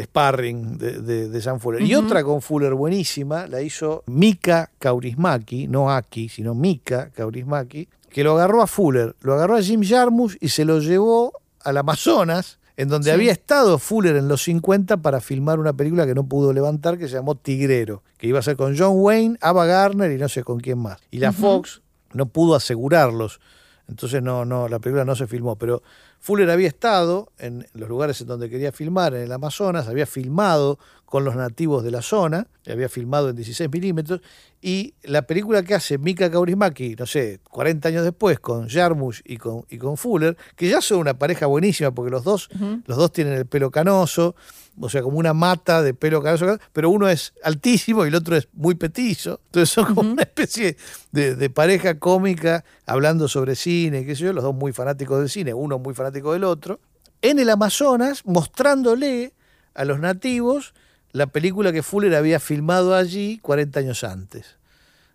sparring 0.00 0.78
de, 0.78 1.28
de, 1.28 1.40
Sam 1.40 1.60
Fuller. 1.60 1.82
Y 1.82 1.94
otra 1.94 2.24
con 2.24 2.42
Fuller 2.42 2.74
buenísima 2.74 3.46
la 3.46 3.62
hizo 3.62 4.02
Mika 4.06 4.70
Kaurismaki, 4.78 5.68
no 5.68 5.90
Aki, 5.90 6.28
sino 6.28 6.54
Mika 6.54 7.10
Kaurismaki, 7.10 7.88
que 8.08 8.24
lo 8.24 8.32
agarró 8.32 8.62
a 8.62 8.66
Fuller, 8.66 9.14
lo 9.20 9.34
agarró 9.34 9.56
a 9.56 9.62
Jim 9.62 9.82
Jarmusch 9.84 10.36
y 10.40 10.48
se 10.48 10.64
lo 10.64 10.80
llevó 10.80 11.32
al 11.60 11.76
Amazonas, 11.76 12.58
en 12.76 12.88
donde 12.88 13.12
había 13.12 13.32
estado 13.32 13.78
Fuller 13.78 14.16
en 14.16 14.28
los 14.28 14.42
50 14.42 14.96
para 14.98 15.20
filmar 15.20 15.60
una 15.60 15.72
película 15.72 16.06
que 16.06 16.14
no 16.14 16.24
pudo 16.24 16.52
levantar, 16.52 16.98
que 16.98 17.06
se 17.06 17.14
llamó 17.14 17.34
Tigrero, 17.34 18.02
que 18.18 18.26
iba 18.26 18.38
a 18.38 18.42
ser 18.42 18.56
con 18.56 18.76
John 18.76 18.94
Wayne, 18.94 19.38
Ava 19.40 19.66
Garner 19.66 20.10
y 20.10 20.18
no 20.18 20.28
sé 20.28 20.42
con 20.42 20.58
quién 20.58 20.78
más. 20.78 20.98
Y 21.10 21.18
la 21.18 21.32
Fox 21.32 21.82
no 22.12 22.26
pudo 22.26 22.54
asegurarlos. 22.54 23.40
Entonces 23.88 24.22
no, 24.22 24.44
no, 24.44 24.68
la 24.68 24.78
película 24.78 25.04
no 25.04 25.14
se 25.14 25.26
filmó, 25.26 25.56
pero 25.56 25.82
Fuller 26.22 26.48
había 26.50 26.68
estado 26.68 27.32
en 27.36 27.66
los 27.74 27.88
lugares 27.88 28.20
en 28.20 28.28
donde 28.28 28.48
quería 28.48 28.70
filmar, 28.70 29.12
en 29.12 29.22
el 29.22 29.32
Amazonas, 29.32 29.88
había 29.88 30.06
filmado 30.06 30.78
con 31.04 31.24
los 31.24 31.34
nativos 31.34 31.82
de 31.82 31.90
la 31.90 32.00
zona, 32.00 32.46
había 32.64 32.88
filmado 32.88 33.30
en 33.30 33.34
16 33.34 33.68
milímetros, 33.68 34.20
y 34.60 34.94
la 35.02 35.22
película 35.22 35.64
que 35.64 35.74
hace 35.74 35.98
Mika 35.98 36.30
Kaurismaki, 36.30 36.94
no 36.94 37.06
sé, 37.06 37.40
40 37.50 37.88
años 37.88 38.04
después, 38.04 38.38
con 38.38 38.68
Jarmusch 38.68 39.20
y 39.24 39.36
con, 39.36 39.66
y 39.68 39.78
con 39.78 39.96
Fuller, 39.96 40.36
que 40.54 40.68
ya 40.68 40.80
son 40.80 41.00
una 41.00 41.18
pareja 41.18 41.46
buenísima, 41.46 41.90
porque 41.90 42.12
los 42.12 42.22
dos, 42.22 42.48
los 42.86 42.96
dos 42.96 43.10
tienen 43.10 43.34
el 43.34 43.46
pelo 43.46 43.72
canoso, 43.72 44.36
o 44.80 44.88
sea, 44.88 45.02
como 45.02 45.18
una 45.18 45.34
mata 45.34 45.82
de 45.82 45.94
pelo 45.94 46.22
canoso, 46.22 46.58
pero 46.72 46.90
uno 46.90 47.08
es 47.08 47.34
altísimo 47.42 48.04
y 48.04 48.08
el 48.08 48.14
otro 48.14 48.36
es 48.36 48.48
muy 48.52 48.74
petizo. 48.74 49.40
Entonces 49.46 49.70
son 49.70 49.94
como 49.94 50.12
una 50.12 50.22
especie 50.22 50.76
de, 51.10 51.50
pareja 51.50 51.98
cómica 51.98 52.64
hablando 52.86 53.28
sobre 53.28 53.56
cine, 53.56 54.04
qué 54.06 54.16
sé 54.16 54.24
yo, 54.24 54.32
los 54.32 54.44
dos 54.44 54.54
muy 54.54 54.72
fanáticos 54.72 55.18
del 55.18 55.28
cine, 55.28 55.54
uno 55.54 55.78
muy 55.78 55.94
fanático 55.94 56.32
del 56.32 56.44
otro, 56.44 56.80
en 57.20 57.38
el 57.38 57.50
Amazonas 57.50 58.24
mostrándole 58.24 59.32
a 59.74 59.84
los 59.84 60.00
nativos 60.00 60.74
la 61.12 61.26
película 61.26 61.72
que 61.72 61.82
Fuller 61.82 62.14
había 62.14 62.40
filmado 62.40 62.94
allí 62.94 63.38
40 63.42 63.80
años 63.80 64.02
antes. 64.04 64.56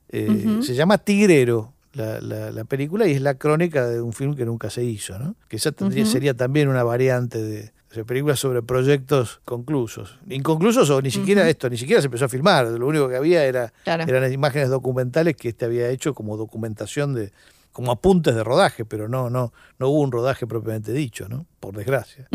Eh, 0.09 0.59
se 0.61 0.75
llama 0.75 0.99
Tigrero, 0.99 1.73
la, 1.93 2.63
película 2.65 3.07
y 3.07 3.13
es 3.13 3.21
la 3.21 3.33
crónica 3.33 3.87
de 3.87 4.01
un 4.01 4.13
film 4.13 4.35
que 4.35 4.45
nunca 4.45 4.69
se 4.69 4.83
hizo, 4.83 5.17
¿no? 5.17 5.35
Que 5.47 5.57
esa 5.57 5.71
tendría, 5.71 6.05
sería 6.05 6.35
también 6.35 6.67
una 6.67 6.83
variante 6.83 7.41
de, 7.41 7.71
películas 8.05 8.39
sobre 8.39 8.61
proyectos 8.61 9.41
conclusos. 9.45 10.19
Inconclusos 10.29 10.89
o 10.89 11.01
ni 11.01 11.11
siquiera 11.11 11.47
esto, 11.49 11.69
ni 11.69 11.77
siquiera 11.77 12.01
se 12.01 12.07
empezó 12.07 12.25
a 12.25 12.29
filmar. 12.29 12.67
Lo 12.67 12.87
único 12.87 13.07
que 13.09 13.15
había 13.15 13.45
era, 13.45 13.73
eran 13.85 14.31
imágenes 14.31 14.69
documentales 14.69 15.35
que 15.35 15.49
este 15.49 15.65
había 15.65 15.89
hecho 15.89 16.13
como 16.13 16.37
documentación 16.37 17.13
de, 17.13 17.31
como 17.71 17.91
apuntes 17.91 18.35
de 18.35 18.43
rodaje, 18.43 18.85
pero 18.85 19.07
no, 19.07 19.29
no, 19.29 19.53
no 19.79 19.89
hubo 19.89 20.01
un 20.01 20.11
rodaje 20.11 20.47
propiamente 20.47 20.91
dicho, 20.93 21.29
¿no? 21.29 21.45
Por 21.59 21.75
desgracia. 21.75 22.27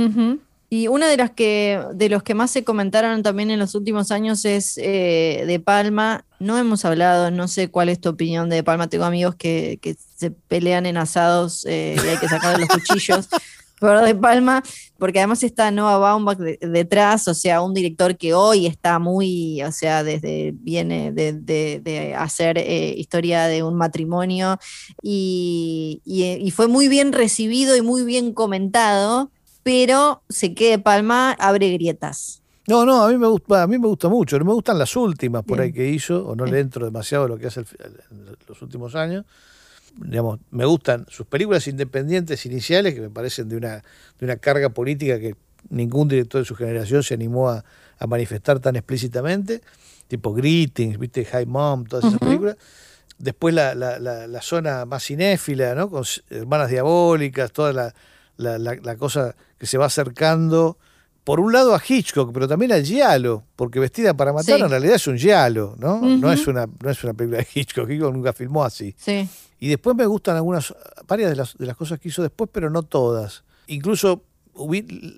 Y 0.71 0.89
una 0.89 1.07
de 1.07 1.19
las 1.19 1.33
que, 1.33 1.85
de 1.93 2.09
los 2.09 2.23
que 2.23 2.35
más 2.35 2.51
se 2.51 2.65
comentaron 2.65 3.23
también 3.23 3.51
en 3.51 3.59
los 3.59 3.75
últimos 3.75 4.11
años 4.11 4.47
es 4.47 4.79
eh, 4.79 5.45
De 5.47 5.61
Palma. 5.61 6.25
No 6.39 6.57
hemos 6.57 6.87
hablado, 6.87 7.31
no 7.31 7.47
sé 7.47 7.69
cuál 7.69 7.91
es 7.91 8.01
tu 8.01 8.09
opinión 8.09 8.49
de 8.49 8.57
De 8.57 8.63
Palma. 8.65 8.89
Tengo 8.89 9.05
amigos 9.05 9.35
que, 9.35 9.79
que 9.83 9.97
se 10.17 10.31
pelean 10.31 10.87
en 10.87 10.97
asados 10.97 11.67
eh, 11.67 11.95
y 12.03 12.09
hay 12.09 12.17
que 12.17 12.29
sacar 12.29 12.59
los 12.59 12.71
cuchillos. 12.71 13.29
Pero 13.83 14.01
De 14.01 14.15
Palma, 14.15 14.63
porque 14.97 15.19
además 15.19 15.43
está 15.43 15.71
Noah 15.71 15.99
Baumbach 15.99 16.39
detrás, 16.39 17.29
o 17.29 17.35
sea, 17.35 17.61
un 17.61 17.75
director 17.75 18.17
que 18.17 18.33
hoy 18.33 18.67
está 18.67 18.99
muy, 18.99 19.63
o 19.63 19.73
sea, 19.73 20.03
desde 20.05 20.53
viene 20.55 21.13
de, 21.13 21.33
de, 21.33 22.15
hacer 22.15 22.59
eh, 22.59 22.95
historia 22.97 23.47
de 23.47 23.63
un 23.63 23.75
matrimonio 23.75 24.59
y, 25.03 26.01
y 26.05 26.51
fue 26.53 26.69
muy 26.69 26.89
bien 26.89 27.13
recibido 27.13 27.77
y 27.77 27.83
muy 27.83 28.05
bien 28.05 28.33
comentado 28.33 29.31
pero 29.63 30.23
se 30.29 30.55
quede 30.55 30.79
Palma, 30.79 31.33
abre 31.33 31.71
grietas. 31.71 32.43
No, 32.69 32.85
no, 32.87 33.03
a 33.03 33.09
mí 33.09 33.19
me 33.19 33.27
gusta, 33.27 33.63
a 33.63 33.67
mí 33.67 33.79
me 33.79 33.89
gusta 33.89 34.09
mucho. 34.09 34.39
No 34.39 34.45
me 34.45 34.53
gustan 34.53 34.79
las 34.79 34.95
últimas 34.97 35.43
por 35.45 35.61
ahí 35.61 35.73
que 35.73 35.89
hizo, 35.89 36.27
o 36.27 36.37
no 36.37 36.47
le 36.47 36.61
entro 36.61 36.85
demasiado 36.85 37.25
a 37.25 37.29
lo 37.29 37.39
que 37.39 37.49
hace 37.49 37.61
en 37.61 38.37
los 38.47 38.63
últimos 38.63 38.95
años. 38.95 39.25
Digamos, 39.97 40.41
me 40.51 40.65
gustan 40.65 41.07
sus 41.09 41.27
películas 41.27 41.67
independientes 41.69 42.47
iniciales, 42.47 42.95
que 42.95 43.01
me 43.01 43.11
parecen 43.11 43.49
de 43.49 43.57
una, 43.57 43.83
de 44.19 44.25
una 44.25 44.37
carga 44.37 44.71
política 44.71 45.19
que 45.19 45.37
ningún 45.69 46.09
director 46.09 46.41
de 46.41 46.45
su 46.45 46.55
generación 46.55 47.03
se 47.03 47.15
animó 47.15 47.51
a, 47.51 47.65
manifestar 48.09 48.59
tan 48.59 48.75
explícitamente, 48.75 49.61
tipo 50.09 50.35
Greetings, 50.35 50.99
viste, 50.99 51.25
High 51.25 51.47
Mom, 51.47 51.85
todas 51.85 52.07
esas 52.07 52.19
películas. 52.19 52.57
Después 53.17 53.55
la, 53.55 53.77
la, 53.77 54.01
la, 54.01 54.43
zona 54.43 54.85
más 54.87 55.05
cinéfila, 55.05 55.77
¿no? 55.77 55.89
Con 55.89 56.03
Hermanas 56.29 56.69
Diabólicas, 56.69 57.53
toda 57.53 57.73
la, 57.73 57.95
la, 58.59 58.97
cosa 58.97 59.37
que 59.57 59.67
se 59.67 59.79
va 59.79 59.87
acercando, 59.87 60.79
por 61.25 61.39
un 61.39 61.53
lado 61.53 61.75
a 61.75 61.83
Hitchcock, 61.87 62.33
pero 62.33 62.49
también 62.49 62.73
al 62.73 62.85
Giallo, 62.85 63.45
porque 63.55 63.79
Vestida 63.79 64.15
para 64.15 64.33
Matar 64.33 64.61
en 64.61 64.71
realidad 64.71 64.97
es 64.97 65.07
un 65.07 65.17
Giallo, 65.17 65.77
¿no? 65.79 66.01
no, 66.01 66.33
es 66.33 66.47
una, 66.47 66.67
no 66.67 66.91
es 66.91 67.03
una 67.05 67.15
película 67.15 67.39
de 67.39 67.47
Hitchcock, 67.55 67.89
Hitchcock 67.89 68.13
nunca 68.13 68.33
filmó 68.33 68.65
así. 68.65 68.95
Y 69.59 69.69
después 69.69 69.97
me 69.97 70.07
gustan 70.07 70.37
algunas, 70.37 70.75
varias 71.07 71.31
de 71.31 71.37
las, 71.37 71.57
de 71.57 71.67
las 71.67 71.77
cosas 71.77 72.01
que 72.01 72.09
hizo 72.09 72.23
después, 72.23 72.51
pero 72.53 72.69
no 72.71 72.83
todas. 72.83 73.45
Incluso 73.69 74.25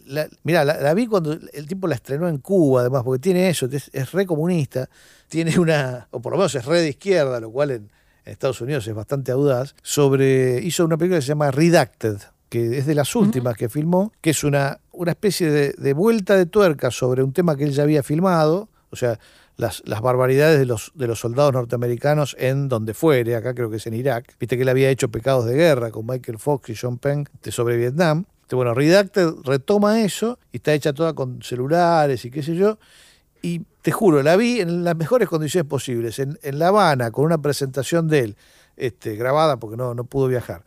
la, 0.07 0.29
mira, 0.43 0.65
la, 0.65 0.95
vi 0.95 1.07
cuando 1.07 1.33
el 1.33 1.67
tipo 1.67 1.89
la 1.89 1.95
estrenó 1.95 2.29
en 2.29 2.39
Cuba, 2.39 2.83
además, 2.83 3.03
porque 3.03 3.21
tiene 3.21 3.49
eso, 3.49 3.67
es, 3.67 3.91
es, 3.93 4.13
re 4.13 4.27
comunista, 4.27 4.89
tiene 5.29 5.59
una, 5.59 6.09
o 6.11 6.21
por 6.21 6.33
lo 6.33 6.39
menos 6.39 6.55
es 6.55 6.65
re 6.65 6.81
de 6.83 6.91
izquierda, 6.91 7.41
lo 7.41 7.51
cual 7.51 7.71
en, 7.71 7.91
en, 8.25 8.33
Estados 8.33 8.61
Unidos 8.61 8.87
es 8.87 8.95
bastante 8.95 9.33
audaz, 9.33 9.75
sobre, 9.83 10.63
hizo 10.63 10.85
una 10.85 10.97
película 10.97 11.19
que 11.19 11.23
se 11.23 11.29
llama 11.29 11.51
Redacted, 11.51 12.19
que 12.49 12.79
es 12.79 12.87
de 12.87 12.95
las 12.95 13.15
últimas 13.17 13.57
que 13.57 13.69
filmó, 13.69 14.13
que 14.21 14.31
es 14.31 14.45
una, 14.45 14.79
una 14.93 15.13
especie 15.13 15.51
de, 15.51 15.93
vuelta 15.93 16.37
de 16.37 16.47
tuerca 16.47 16.91
sobre 16.91 17.23
un 17.23 17.33
tema 17.33 17.57
que 17.57 17.65
él 17.65 17.73
ya 17.73 17.83
había 17.83 18.03
filmado, 18.03 18.69
o 18.91 18.97
sea, 18.97 19.19
las, 19.57 19.83
las, 19.87 20.01
barbaridades 20.01 20.59
de 20.59 20.67
los, 20.67 20.93
de 20.95 21.07
los 21.07 21.21
soldados 21.21 21.53
norteamericanos 21.53 22.37
en 22.39 22.69
donde 22.69 22.95
fuere, 22.95 23.37
acá 23.37 23.55
creo 23.55 23.71
que 23.71 23.77
es 23.77 23.87
en 23.87 23.95
Irak. 23.95 24.37
Viste 24.39 24.57
que 24.57 24.63
él 24.63 24.69
había 24.69 24.91
hecho 24.91 25.09
Pecados 25.09 25.47
de 25.47 25.55
Guerra 25.55 25.91
con 25.91 26.07
Michael 26.07 26.39
Fox 26.39 26.71
y 26.71 26.77
John 26.77 26.99
Penn 26.99 27.29
sobre 27.51 27.77
Vietnam. 27.77 28.25
Bueno, 28.51 28.73
Redacted 28.73 29.31
retoma 29.45 30.03
eso 30.03 30.39
y 30.53 30.59
está 30.59 30.75
hecha 30.75 30.93
toda 30.93 31.13
con 31.13 31.43
celulares 31.43 32.25
y 32.25 32.31
qué 32.31 32.43
sé 32.43 32.55
yo. 32.55 32.79
Y 33.43 33.63
te 33.83 33.91
juro, 33.91 34.23
la 34.23 34.37
vi 34.37 34.61
en 34.61 34.85
las 34.85 34.97
mejores 34.97 35.29
condiciones 35.29 35.69
posibles, 35.69 36.19
en, 36.19 36.39
en 36.43 36.59
La 36.59 36.69
Habana, 36.69 37.11
con 37.11 37.25
una 37.25 37.39
presentación 37.39 38.07
de 38.07 38.21
él, 38.21 38.37
este, 38.77 39.17
grabada 39.17 39.57
porque 39.57 39.77
no, 39.77 39.95
no 39.95 40.05
pudo 40.05 40.29
viajar 40.29 40.63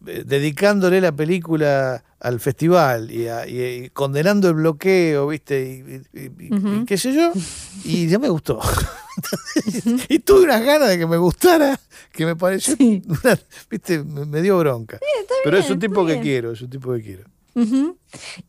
dedicándole 0.00 1.00
la 1.00 1.12
película 1.12 2.02
al 2.18 2.40
festival 2.40 3.10
y, 3.10 3.90
condenando 3.90 4.48
el 4.48 4.54
bloqueo, 4.54 5.28
¿viste? 5.28 6.02
Y, 6.12 6.84
qué 6.86 6.98
sé 6.98 7.14
yo, 7.14 7.32
y 7.84 8.08
ya 8.08 8.18
me 8.18 8.28
gustó. 8.28 8.60
y 10.08 10.18
tuve 10.20 10.44
unas 10.44 10.64
ganas 10.64 10.88
de 10.88 10.98
que 10.98 11.06
me 11.06 11.16
gustara, 11.16 11.78
que 12.12 12.26
me 12.26 12.36
pareció, 12.36 12.76
¿viste? 13.70 14.04
Me, 14.04 14.42
dio 14.42 14.58
bronca. 14.58 14.98
Pero 15.44 15.58
es 15.58 15.70
un 15.70 15.78
tipo 15.78 16.06
que 16.06 16.20
quiero, 16.20 16.52
es 16.52 16.62
un 16.62 16.70
tipo 16.70 16.92
que 16.94 17.02
quiero. 17.02 17.24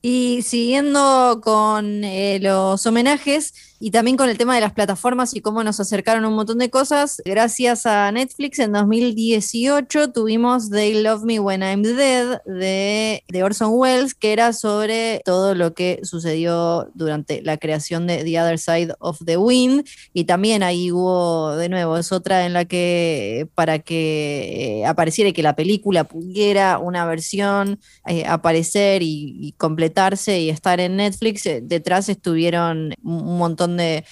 Y 0.02 0.42
siguiendo 0.44 1.42
con 1.44 2.04
eh, 2.04 2.40
los 2.42 2.86
homenajes, 2.86 3.54
y 3.82 3.90
también 3.90 4.16
con 4.16 4.30
el 4.30 4.38
tema 4.38 4.54
de 4.54 4.62
las 4.62 4.74
plataformas 4.74 5.36
y 5.36 5.42
cómo 5.42 5.64
nos 5.64 5.80
acercaron 5.80 6.24
un 6.26 6.36
montón 6.36 6.60
de 6.60 6.70
cosas. 6.70 7.20
Gracias 7.26 7.88
a 7.88 8.12
Netflix 8.12 8.60
en 8.60 8.74
2018 8.74 10.12
tuvimos 10.12 10.70
They 10.70 11.02
Love 11.02 11.24
Me 11.24 11.40
When 11.40 11.64
I'm 11.64 11.82
Dead 11.82 12.42
de, 12.46 13.24
Orson 13.44 13.72
Welles, 13.74 14.14
que 14.14 14.34
era 14.34 14.54
sobre 14.54 15.22
todo 15.26 15.56
lo 15.56 15.74
que 15.74 16.00
sucedió 16.04 16.92
durante 16.94 17.42
la 17.42 17.58
creación 17.58 18.06
de 18.06 18.24
The 18.24 18.40
Other 18.40 18.60
Side 18.60 18.94
of 19.00 19.20
the 19.26 19.38
Wind. 19.38 19.88
Y 20.14 20.26
también 20.26 20.62
ahí 20.62 20.92
hubo, 20.92 21.56
de 21.56 21.68
nuevo, 21.68 21.98
es 21.98 22.12
otra 22.12 22.46
en 22.46 22.54
la 22.54 22.66
que 22.66 23.48
para 23.56 23.80
que 23.80 24.82
eh, 24.82 24.86
apareciera 24.86 25.32
y 25.32 25.34
que 25.34 25.42
la 25.42 25.56
película 25.56 26.04
pudiera 26.04 26.78
una 26.78 27.06
versión 27.06 27.80
eh, 28.06 28.26
aparecer 28.28 29.02
y, 29.02 29.56
completarse 29.58 30.40
y 30.40 30.50
estar 30.50 30.80
en 30.80 30.98
Netflix, 30.98 31.46
eh, 31.48 31.62
detrás 31.64 32.10
estuvieron 32.10 32.94
un 33.04 33.38
montón 33.38 33.71
de, 33.78 34.04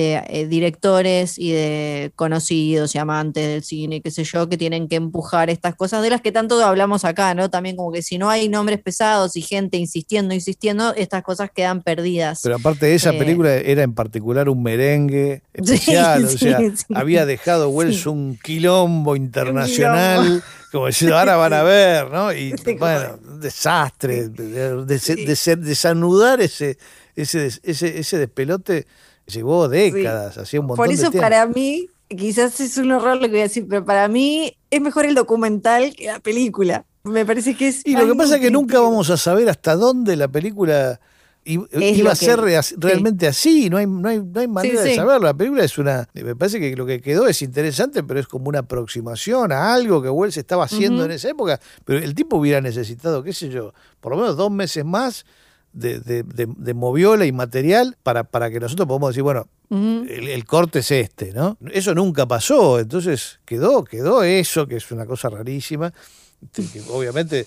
eh, 0.00 0.46
directores 0.48 1.38
y 1.38 1.50
de 1.50 2.12
conocidos 2.14 2.94
y 2.94 2.98
amantes 2.98 3.48
del 3.48 3.64
cine, 3.64 4.00
qué 4.00 4.10
sé 4.10 4.22
yo, 4.22 4.48
que 4.48 4.56
tienen 4.56 4.86
que 4.86 4.96
empujar 4.96 5.50
estas 5.50 5.74
cosas 5.74 6.02
de 6.02 6.10
las 6.10 6.20
que 6.20 6.30
tanto 6.30 6.62
hablamos 6.64 7.04
acá, 7.04 7.34
¿no? 7.34 7.50
También 7.50 7.74
como 7.74 7.90
que 7.90 8.02
si 8.02 8.16
no 8.16 8.30
hay 8.30 8.48
nombres 8.48 8.80
pesados 8.80 9.34
y 9.34 9.42
gente 9.42 9.76
insistiendo, 9.76 10.34
insistiendo, 10.34 10.94
estas 10.94 11.24
cosas 11.24 11.50
quedan 11.52 11.82
perdidas. 11.82 12.40
Pero 12.44 12.56
aparte 12.56 12.86
de 12.86 12.94
esa 12.94 13.10
eh, 13.10 13.18
película 13.18 13.54
era 13.54 13.82
en 13.82 13.94
particular 13.94 14.48
un 14.48 14.62
merengue 14.62 15.42
especial, 15.52 16.26
o 16.26 16.28
sea, 16.28 16.60
había 16.94 17.26
dejado 17.26 17.70
Wells 17.70 18.06
un 18.06 18.38
quilombo 18.40 19.16
internacional. 19.16 20.44
como 20.70 20.86
diciendo, 20.86 21.18
ahora 21.18 21.36
van 21.36 21.54
a 21.54 21.62
ver, 21.62 22.10
¿no? 22.10 22.32
Y 22.32 22.54
bueno, 22.78 23.18
un 23.26 23.40
desastre, 23.40 24.28
desanudar 24.28 26.40
ese, 26.40 26.78
ese, 27.22 27.46
ese, 27.62 27.98
ese 27.98 28.18
despelote 28.18 28.86
llevó 29.26 29.68
décadas, 29.68 30.38
hacía 30.38 30.60
un 30.60 30.66
montón 30.66 30.84
Por 30.84 30.92
eso 30.92 31.12
para 31.12 31.46
mí, 31.46 31.88
quizás 32.08 32.60
es 32.60 32.76
un 32.78 32.92
horror 32.92 33.16
lo 33.16 33.22
que 33.22 33.28
voy 33.28 33.40
a 33.40 33.44
decir, 33.44 33.66
pero 33.68 33.84
para 33.84 34.08
mí 34.08 34.56
es 34.70 34.80
mejor 34.80 35.06
el 35.06 35.14
documental 35.14 35.94
que 35.94 36.06
la 36.06 36.20
película. 36.20 36.84
Me 37.04 37.24
parece 37.24 37.56
que 37.56 37.68
es... 37.68 37.86
Y 37.86 37.96
lo 37.96 38.06
que 38.06 38.14
pasa 38.14 38.36
es 38.36 38.40
que 38.40 38.50
nunca 38.50 38.80
vamos 38.80 39.10
a 39.10 39.16
saber 39.16 39.48
hasta 39.48 39.76
dónde 39.76 40.16
la 40.16 40.28
película 40.28 41.00
iba 41.44 42.12
a 42.12 42.14
ser 42.14 42.40
realmente 42.76 43.26
así, 43.26 43.70
no 43.70 43.78
hay, 43.78 43.86
no 43.86 44.06
hay, 44.08 44.18
no 44.22 44.40
hay 44.40 44.48
manera 44.48 44.82
de 44.82 44.94
saberlo. 44.94 45.26
La 45.26 45.34
película 45.34 45.64
es 45.64 45.78
una, 45.78 46.06
me 46.12 46.36
parece 46.36 46.60
que 46.60 46.76
lo 46.76 46.84
que 46.84 47.00
quedó 47.00 47.26
es 47.26 47.40
interesante, 47.40 48.02
pero 48.02 48.20
es 48.20 48.26
como 48.26 48.48
una 48.48 48.60
aproximaón 48.60 49.52
a 49.52 49.72
algo 49.72 50.02
que 50.02 50.10
Wells 50.10 50.36
estaba 50.36 50.64
haciendo 50.64 51.04
en 51.04 51.12
esa 51.12 51.30
época, 51.30 51.58
pero 51.84 52.00
el 52.00 52.14
tipo 52.14 52.36
hubiera 52.36 52.60
necesitado, 52.60 53.22
qué 53.22 53.32
sé 53.32 53.48
yo, 53.48 53.72
por 54.00 54.12
lo 54.12 54.18
menos 54.18 54.36
dos 54.36 54.50
meses 54.50 54.84
más 54.84 55.24
de, 55.72 56.00
de, 56.00 56.24
de, 56.24 56.74
moviola 56.74 57.26
y 57.26 57.32
material 57.32 57.96
para, 58.02 58.24
para 58.24 58.50
que 58.50 58.60
nosotros 58.60 58.86
podamos 58.86 59.10
decir, 59.10 59.22
bueno, 59.22 59.48
el, 59.70 60.44
corte 60.44 60.80
es 60.80 60.90
este, 60.90 61.32
¿no? 61.32 61.58
Eso 61.72 61.94
nunca 61.94 62.26
pasó, 62.26 62.78
entonces 62.80 63.40
quedó, 63.44 63.84
quedó 63.84 64.22
eso, 64.22 64.66
que 64.66 64.76
es 64.76 64.90
una 64.90 65.06
cosa 65.06 65.28
rarísima, 65.28 65.92
que 66.52 66.82
obviamente 66.90 67.46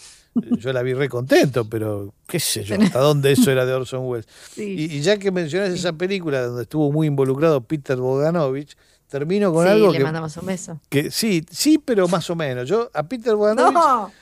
yo 0.60 0.72
la 0.72 0.82
vi 0.82 0.94
re 0.94 1.10
contento, 1.10 1.68
pero 1.68 2.14
qué 2.28 2.40
sé 2.40 2.64
yo, 2.64 2.76
hasta 2.80 3.00
dónde 3.00 3.32
eso 3.32 3.52
era 3.52 3.66
de 3.66 3.74
Orson 3.74 4.06
Welles. 4.06 4.28
Y, 4.56 5.02
ya 5.02 5.18
que 5.18 5.32
mencionas 5.32 5.72
esa 5.72 5.94
película 5.94 6.42
donde 6.42 6.64
estuvo 6.64 6.92
muy 6.92 7.08
involucrado 7.08 7.62
Peter 7.62 7.98
Bogdanovich, 7.98 8.78
termino 9.08 9.52
con 9.52 9.68
algo 9.68 9.92
le 9.92 9.98
que, 9.98 10.04
mandamos 10.04 10.38
un 10.38 10.46
beso. 10.46 10.80
que 10.88 11.12
sí, 11.12 11.46
sí, 11.52 11.78
pero 11.78 12.08
más 12.08 12.30
o 12.30 12.36
menos. 12.36 12.70
Yo 12.70 12.90
a 12.94 13.04
Peter 13.04 13.36
Bogdanovich 13.36 14.14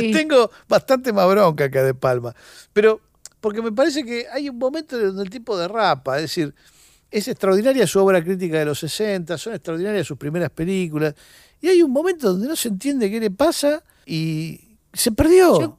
tengo 0.12 0.50
bastante 0.68 1.12
más 1.12 1.28
bronca 1.28 1.70
que 1.70 1.78
a 1.78 1.82
De 1.82 1.94
Palma, 1.94 2.34
pero 2.72 3.00
porque 3.40 3.60
me 3.60 3.72
parece 3.72 4.04
que 4.04 4.26
hay 4.32 4.48
un 4.48 4.58
momento 4.58 4.98
donde 4.98 5.22
el 5.22 5.30
tipo 5.30 5.56
derrapa, 5.56 6.16
es 6.16 6.22
decir, 6.22 6.54
es 7.10 7.28
extraordinaria 7.28 7.86
su 7.86 8.00
obra 8.00 8.22
crítica 8.22 8.58
de 8.58 8.64
los 8.64 8.78
60, 8.78 9.36
son 9.36 9.54
extraordinarias 9.54 10.06
sus 10.06 10.16
primeras 10.16 10.50
películas, 10.50 11.14
y 11.60 11.68
hay 11.68 11.82
un 11.82 11.90
momento 11.90 12.32
donde 12.32 12.48
no 12.48 12.56
se 12.56 12.68
entiende 12.68 13.10
qué 13.10 13.20
le 13.20 13.30
pasa 13.30 13.82
y 14.06 14.60
se 14.92 15.12
perdió. 15.12 15.60
Yo 15.60 15.78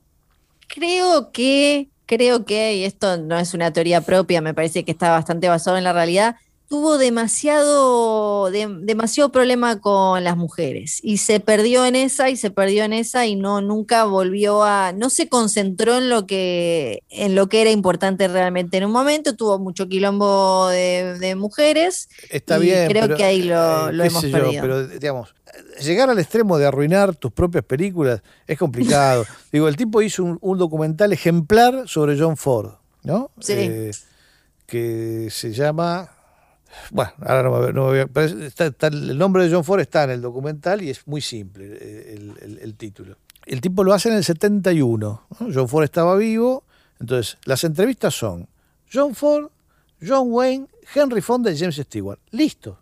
creo 0.68 1.32
que, 1.32 1.90
creo 2.06 2.46
que, 2.46 2.76
y 2.76 2.84
esto 2.84 3.18
no 3.18 3.38
es 3.38 3.54
una 3.54 3.72
teoría 3.72 4.02
propia, 4.02 4.42
me 4.42 4.54
parece 4.54 4.84
que 4.84 4.92
está 4.92 5.10
bastante 5.12 5.50
basado 5.50 5.78
en 5.78 5.84
la 5.84 5.94
realidad, 5.94 6.36
tuvo 6.68 6.98
demasiado, 6.98 8.50
demasiado 8.50 9.32
problema 9.32 9.80
con 9.80 10.24
las 10.24 10.38
mujeres 10.38 11.00
y 11.04 11.18
se 11.18 11.40
perdió 11.40 11.86
en 11.86 11.96
esa 11.96 12.30
y 12.30 12.38
se 12.38 12.52
perdió 12.52 12.84
en 12.84 12.94
esa 12.94 13.26
y 13.26 13.36
no 13.36 13.62
nunca 13.62 14.06
volvió 14.06 14.64
a, 14.64 14.92
no 14.92 15.10
se 15.10 15.30
concentró 15.30 15.98
en 15.98 16.10
lo 16.10 16.26
que, 16.26 17.04
en 17.10 17.36
lo 17.36 17.48
que 17.48 17.62
era 17.62 17.72
importante 17.72 18.28
realmente 18.28 18.78
en 18.78 18.86
un 18.86 18.92
momento, 18.92 19.36
tuvo 19.36 19.60
mucho 19.60 19.88
quilombo 19.88 20.68
de, 20.70 21.36
mujeres. 21.38 22.10
Está 22.30 22.58
bien. 22.58 22.88
Creo 22.88 23.16
que 23.16 23.24
ahí 23.24 23.44
lo, 23.44 23.90
eh, 23.90 24.08
hemos 24.08 24.26
perdido. 24.26 24.62
pero 24.62 24.88
digamos, 24.88 25.34
llegar 25.82 26.10
al 26.10 26.20
extremo 26.20 26.58
de 26.58 26.66
arruinar 26.66 27.16
tus 27.16 27.32
propias 27.32 27.64
películas 27.64 28.22
es 28.48 28.58
complicado. 28.58 29.26
Digo, 29.52 29.68
el 29.68 29.76
tipo 29.76 30.02
hizo 30.02 30.38
un, 30.40 30.58
documental 30.58 31.14
ejemplar 31.14 31.88
sobre 31.88 32.18
John 32.18 32.38
Ford, 32.38 32.74
¿no? 33.04 33.32
Sí. 33.40 33.54
Eh, 33.56 33.92
que 34.66 35.28
se 35.30 35.52
llama 35.52 36.13
bueno, 36.92 37.12
ahora 37.22 37.44
no 37.44 37.60
me, 37.60 37.72
voy 37.72 38.00
a, 38.00 38.88
el 38.88 39.18
nombre 39.18 39.44
de 39.44 39.54
John 39.54 39.64
Ford 39.64 39.80
está 39.80 40.04
en 40.04 40.12
el 40.12 40.22
documental 40.22 40.82
y 40.82 40.90
es 40.90 41.06
muy 41.08 41.22
simple 41.22 41.78
eh, 41.80 42.34
el, 42.62 42.76
título. 42.76 43.18
El 43.46 43.62
tipo 43.62 43.84
lo 43.84 43.94
hace 43.94 44.10
en 44.10 44.16
el 44.16 44.24
71. 44.24 45.28
John 45.54 45.68
Ford 45.70 45.84
estaba 45.84 46.16
vivo. 46.16 46.64
Entonces, 47.00 47.38
las 47.46 47.64
entrevistas 47.64 48.14
son 48.14 48.48
John 48.92 49.16
Ford, 49.16 49.50
John 50.06 50.28
Wayne, 50.32 50.68
Henry 50.94 51.22
Fonda 51.22 51.52
y 51.52 51.58
James 51.58 51.76
Stewart. 51.76 52.20
Listo. 52.32 52.80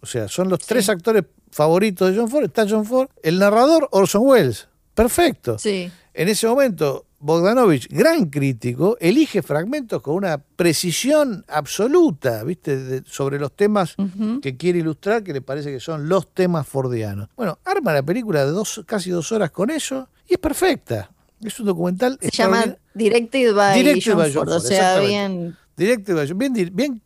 O 0.00 0.06
sea, 0.06 0.28
son 0.28 0.48
los 0.48 0.60
tres 0.60 0.88
actores 0.88 1.24
favoritos 1.50 2.10
de 2.10 2.18
John 2.18 2.28
Ford. 2.28 2.44
Está 2.44 2.66
John 2.68 2.86
Ford. 2.86 3.08
El 3.22 3.38
narrador, 3.38 3.88
Orson 3.92 4.22
Welles. 4.24 4.68
Perfecto. 4.94 5.58
Sí. 5.58 5.90
En 6.14 6.28
ese 6.28 6.46
momento, 6.46 7.06
Bogdanovich, 7.22 7.88
gran 7.88 8.26
crítico, 8.26 8.96
elige 9.00 9.42
fragmentos 9.42 10.02
con 10.02 10.16
una 10.16 10.38
precisión 10.38 11.44
absoluta, 11.48 12.42
¿viste? 12.42 13.02
sobre 13.06 13.38
los 13.38 13.52
temas 13.54 13.94
que 14.42 14.56
quiere 14.56 14.80
ilustrar, 14.80 15.22
que 15.22 15.32
le 15.32 15.40
parece 15.40 15.70
que 15.70 15.78
son 15.78 16.08
los 16.08 16.34
temas 16.34 16.66
fordianos. 16.66 17.28
Bueno, 17.36 17.60
arma 17.64 17.92
la 17.92 18.02
película 18.02 18.44
de 18.44 18.50
dos, 18.50 18.82
casi 18.86 19.10
dos 19.10 19.30
horas 19.30 19.52
con 19.52 19.70
eso 19.70 20.08
y 20.28 20.34
es 20.34 20.40
perfecta. 20.40 21.10
Es 21.40 21.58
un 21.60 21.66
documental. 21.66 22.18
Se 22.20 22.30
llama 22.30 22.76
Directed 22.94 23.54
by, 23.54 24.00
John, 24.04 24.32
Ford, 24.32 24.48
o 24.48 24.60
sea, 24.60 24.98
bien. 24.98 25.56
Directed 25.76 26.14
by 26.14 26.32
bien, 26.34 26.70
bien 26.72 27.02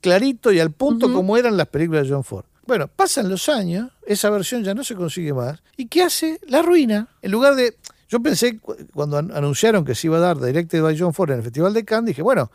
clarito 0.00 0.52
y 0.52 0.60
al 0.60 0.70
punto 0.70 1.12
como 1.12 1.36
eran 1.36 1.56
las 1.56 1.68
películas 1.68 2.04
de 2.04 2.14
John 2.14 2.24
Ford. 2.24 2.46
Bueno, 2.66 2.88
pasan 2.88 3.28
los 3.28 3.48
años, 3.48 3.90
esa 4.06 4.30
versión 4.30 4.62
ya 4.62 4.74
no 4.74 4.84
se 4.84 4.94
consigue 4.94 5.34
más. 5.34 5.60
¿Y 5.76 5.86
qué 5.86 6.02
hace? 6.02 6.38
La 6.46 6.62
ruina. 6.62 7.08
En 7.20 7.32
lugar 7.32 7.56
de 7.56 7.76
yo 8.10 8.20
pensé, 8.20 8.58
cuando 8.92 9.18
anunciaron 9.18 9.84
que 9.84 9.94
se 9.94 10.08
iba 10.08 10.16
a 10.16 10.20
dar 10.20 10.40
Directed 10.40 10.82
by 10.82 10.98
John 10.98 11.14
Ford 11.14 11.30
en 11.30 11.38
el 11.38 11.42
Festival 11.44 11.72
de 11.72 11.84
Cannes, 11.84 12.08
dije, 12.08 12.22
bueno, 12.22 12.50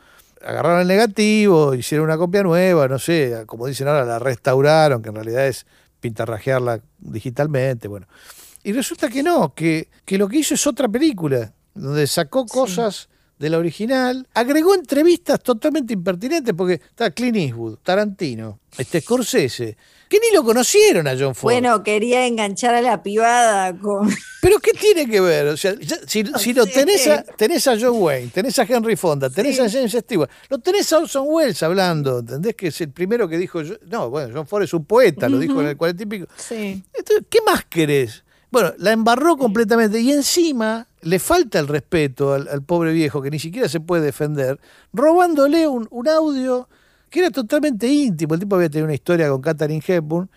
agarraron 0.46 0.82
el 0.82 0.88
negativo, 0.88 1.74
hicieron 1.74 2.08
una 2.08 2.18
copia 2.18 2.44
nueva, 2.44 2.90
no 2.90 3.00
sé, 3.00 3.44
como 3.46 3.66
dicen 3.66 3.88
ahora, 3.88 4.04
la 4.04 4.20
restauraron, 4.20 5.02
que 5.02 5.10
en 5.10 5.16
realidad 5.16 5.48
es 5.48 5.66
pintarrajearla 6.02 6.82
digitalmente, 7.00 7.88
bueno. 7.88 8.06
Y 8.64 8.74
resulta 8.74 9.08
que 9.08 9.24
no, 9.24 9.54
que, 9.54 9.88
que 10.04 10.18
lo 10.18 10.28
que 10.28 10.40
hizo 10.40 10.56
es 10.56 10.68
otra 10.68 10.90
película, 10.90 11.54
donde 11.74 12.06
sacó 12.06 12.46
cosas 12.46 13.08
de 13.40 13.50
la 13.50 13.58
original, 13.58 14.28
agregó 14.34 14.76
entrevistas 14.76 15.40
totalmente 15.42 15.94
impertinentes, 15.94 16.54
porque 16.54 16.74
está 16.74 17.12
Clint 17.12 17.38
Eastwood, 17.38 17.78
Tarantino, 17.82 18.60
este 18.78 19.00
Scorsese, 19.00 19.78
que 20.10 20.20
ni 20.20 20.36
lo 20.36 20.44
conocieron 20.44 21.08
a 21.08 21.16
John 21.18 21.36
Ford. 21.36 21.52
Bueno, 21.52 21.84
quería 21.84 22.26
enganchar 22.28 22.76
a 22.76 22.82
la 22.82 23.02
pibada 23.02 23.78
con... 23.78 24.10
Pero 24.42 24.60
¿qué 24.60 24.74
tiene 24.74 25.10
que 25.10 25.20
ver? 25.20 25.48
O 25.48 25.58
sea, 25.58 25.74
si, 26.08 26.54
lo 26.54 26.66
tenés 26.68 27.08
a, 27.08 27.24
tenés 27.24 27.68
a 27.68 27.78
John 27.80 27.96
Wayne, 27.96 28.30
tenés 28.34 28.60
a 28.60 28.64
Henry 28.64 28.96
Fonda, 28.96 29.30
tenés 29.30 29.60
a 29.60 29.70
James 29.70 29.92
Stewart, 29.92 30.30
lo 30.50 30.60
tenés 30.60 30.92
a 30.94 31.00
Orson 31.00 31.26
Welles 31.28 31.62
hablando, 31.64 32.20
¿entendés? 32.20 32.56
Que 32.56 32.68
es 32.68 32.82
el 32.82 32.92
primero 32.92 33.28
que 33.28 33.38
dijo, 33.38 33.62
no, 33.88 34.10
bueno, 34.10 34.32
John 34.36 34.48
Ford 34.48 34.64
es 34.64 34.74
un 34.74 34.86
poeta, 34.86 35.28
lo 35.28 35.40
dijo 35.40 35.62
en 35.62 35.70
el 35.70 35.78
cuarenta 35.78 36.04
y 36.04 36.06
pico. 36.06 36.28
Sí. 36.36 36.84
¿Qué 37.30 37.40
más 37.46 37.66
querés? 37.66 38.24
Bueno, 38.52 38.74
la 38.78 38.92
embarró 38.92 39.36
completamente 39.36 40.00
y 40.00 40.12
encima 40.12 40.88
le 41.02 41.20
falta 41.20 41.60
el 41.60 41.68
respeto 41.68 42.34
al, 42.34 42.64
pobre 42.64 42.94
viejo 42.94 43.22
que 43.22 43.32
ni 43.32 43.40
siquiera 43.40 43.68
se 43.68 43.80
puede 43.80 44.04
defender, 44.04 44.60
robándole 44.94 45.68
un, 45.68 45.88
un 45.90 46.08
audio 46.08 46.70
que 47.16 47.22
era 47.22 47.32
totalmente 47.32 47.88
íntimo. 47.88 48.34
El 48.34 48.42
tipo 48.42 48.58
había 48.58 48.70
tenido 48.70 48.86
una 48.86 48.94
historia 48.94 49.30
con 49.30 49.42
Katharine 49.42 49.82
Hepburn. 49.86 50.30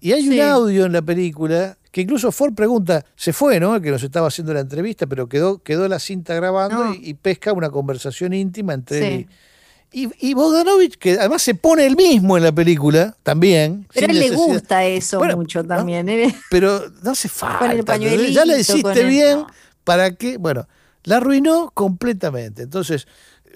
Y 0.00 0.12
hay 0.12 0.28
un 0.28 0.40
audio 0.40 0.84
en 0.84 0.92
la 0.92 1.02
película 1.02 1.78
que 1.92 2.00
incluso 2.00 2.32
Ford 2.32 2.52
pregunta, 2.52 3.04
se 3.14 3.32
fue, 3.32 3.60
¿no? 3.60 3.76
El 3.76 3.82
que 3.82 3.92
nos 3.92 4.02
estaba 4.02 4.26
haciendo 4.26 4.52
la 4.52 4.60
entrevista, 4.60 5.06
pero 5.06 5.28
quedó, 5.28 5.58
quedó 5.58 5.88
la 5.88 5.98
cinta 5.98 6.34
grabando 6.34 6.92
y, 6.92 7.14
pesca 7.14 7.52
una 7.52 7.70
conversación 7.70 8.34
íntima 8.34 8.74
entre 8.74 9.14
él 9.14 9.28
y, 9.92 10.10
y, 10.20 10.34
Bogdanovich, 10.34 10.98
que 10.98 11.12
además 11.12 11.42
se 11.42 11.54
pone 11.54 11.86
el 11.86 11.96
mismo 11.96 12.36
en 12.36 12.42
la 12.42 12.52
película, 12.52 13.16
también. 13.22 13.86
Pero 13.94 14.08
a 14.08 14.10
él 14.10 14.18
le 14.18 14.30
gusta 14.30 14.84
eso 14.84 15.24
mucho 15.36 15.64
también. 15.64 16.08
¿eh? 16.08 16.34
Pero 16.50 16.82
no 17.02 17.12
hace 17.12 17.28
falta. 17.28 17.96
ya 17.96 18.44
la 18.44 18.58
hiciste 18.58 19.04
bien, 19.04 19.44
¿para 19.84 20.14
qué? 20.16 20.38
Bueno, 20.38 20.66
la 21.04 21.18
arruinó 21.18 21.70
completamente. 21.72 22.62
Entonces, 22.64 23.06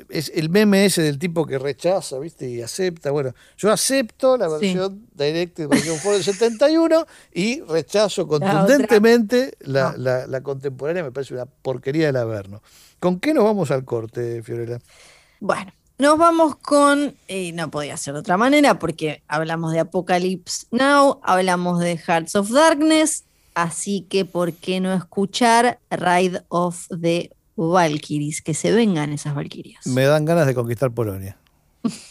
es 0.08 0.32
el 0.34 0.50
meme 0.50 0.84
ese 0.84 1.02
del 1.02 1.18
tipo 1.18 1.46
que 1.46 1.58
rechaza, 1.58 2.18
¿viste? 2.18 2.48
Y 2.48 2.62
acepta. 2.62 3.10
Bueno, 3.10 3.34
yo 3.56 3.70
acepto 3.70 4.36
la 4.36 4.48
versión 4.48 5.06
directa 5.14 5.62
de 5.62 5.68
versión 5.68 5.98
Ford 5.98 6.14
del 6.14 6.24
71 6.24 7.06
y 7.32 7.60
rechazo 7.62 8.26
contundentemente 8.26 9.54
la, 9.60 9.94
la, 9.96 10.40
contemporánea, 10.42 11.02
me 11.02 11.12
parece 11.12 11.34
una 11.34 11.46
porquería 11.46 12.06
del 12.06 12.16
Averno. 12.16 12.62
¿Con 12.98 13.20
qué 13.20 13.34
nos 13.34 13.44
vamos 13.44 13.70
al 13.70 13.84
corte, 13.84 14.42
Fiorella? 14.42 14.78
Bueno, 15.40 15.72
nos 15.98 16.16
vamos 16.16 16.56
con, 16.56 17.14
y 17.28 17.52
no 17.52 17.70
podía 17.70 17.96
ser 17.96 18.14
de 18.14 18.20
otra 18.20 18.36
manera, 18.36 18.78
porque 18.78 19.22
hablamos 19.28 19.72
de 19.72 19.80
Apocalypse 19.80 20.66
Now, 20.70 21.20
hablamos 21.22 21.78
de 21.80 21.98
Hearts 21.98 22.36
of 22.36 22.50
Darkness, 22.50 23.24
así 23.54 24.06
que 24.08 24.24
¿por 24.24 24.52
qué 24.54 24.80
no 24.80 24.92
escuchar 24.92 25.78
Ride 25.90 26.42
of 26.48 26.86
the 26.88 27.30
Valkyries, 27.68 28.42
que 28.42 28.54
se 28.54 28.72
vengan 28.72 29.12
esas 29.12 29.34
Valkyrias. 29.34 29.86
Me 29.86 30.04
dan 30.04 30.24
ganas 30.24 30.46
de 30.46 30.54
conquistar 30.54 30.90
Polonia. 30.90 31.36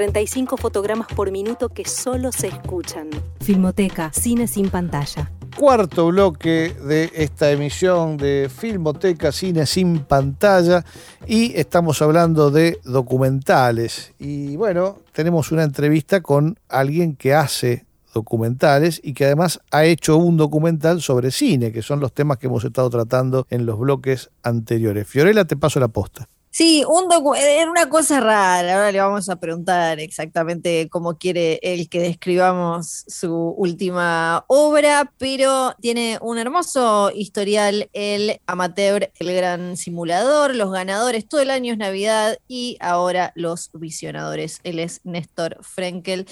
35 0.00 0.56
fotogramas 0.56 1.08
por 1.08 1.30
minuto 1.30 1.68
que 1.68 1.84
solo 1.84 2.32
se 2.32 2.46
escuchan. 2.46 3.10
Filmoteca, 3.42 4.10
cine 4.14 4.46
sin 4.46 4.70
pantalla. 4.70 5.30
Cuarto 5.54 6.06
bloque 6.06 6.74
de 6.82 7.10
esta 7.14 7.50
emisión 7.50 8.16
de 8.16 8.50
Filmoteca, 8.50 9.30
cine 9.30 9.66
sin 9.66 9.98
pantalla 9.98 10.86
y 11.26 11.52
estamos 11.54 12.00
hablando 12.00 12.50
de 12.50 12.80
documentales. 12.82 14.14
Y 14.18 14.56
bueno, 14.56 14.96
tenemos 15.12 15.52
una 15.52 15.64
entrevista 15.64 16.22
con 16.22 16.58
alguien 16.70 17.14
que 17.14 17.34
hace 17.34 17.84
documentales 18.14 19.02
y 19.04 19.12
que 19.12 19.26
además 19.26 19.60
ha 19.70 19.84
hecho 19.84 20.16
un 20.16 20.38
documental 20.38 21.02
sobre 21.02 21.30
cine, 21.30 21.72
que 21.72 21.82
son 21.82 22.00
los 22.00 22.14
temas 22.14 22.38
que 22.38 22.46
hemos 22.46 22.64
estado 22.64 22.88
tratando 22.88 23.46
en 23.50 23.66
los 23.66 23.78
bloques 23.78 24.30
anteriores. 24.42 25.06
Fiorella, 25.06 25.44
te 25.44 25.58
paso 25.58 25.78
la 25.78 25.88
posta. 25.88 26.26
Sí, 26.52 26.84
un 26.88 27.08
era 27.36 27.70
una 27.70 27.88
cosa 27.88 28.18
rara. 28.18 28.74
Ahora 28.74 28.90
le 28.90 29.00
vamos 29.00 29.28
a 29.28 29.36
preguntar 29.36 30.00
exactamente 30.00 30.88
cómo 30.90 31.16
quiere 31.16 31.60
él 31.62 31.88
que 31.88 32.00
describamos 32.00 33.04
su 33.06 33.54
última 33.56 34.44
obra, 34.48 35.12
pero 35.16 35.74
tiene 35.80 36.18
un 36.20 36.38
hermoso 36.38 37.12
historial, 37.14 37.88
el 37.92 38.40
amateur, 38.46 39.12
el 39.20 39.32
gran 39.32 39.76
simulador, 39.76 40.56
los 40.56 40.72
ganadores, 40.72 41.28
todo 41.28 41.40
el 41.40 41.50
año 41.52 41.72
es 41.72 41.78
Navidad 41.78 42.38
y 42.48 42.76
ahora 42.80 43.32
los 43.36 43.70
visionadores. 43.72 44.58
Él 44.64 44.80
es 44.80 45.00
Néstor 45.04 45.56
Frenkel 45.62 46.26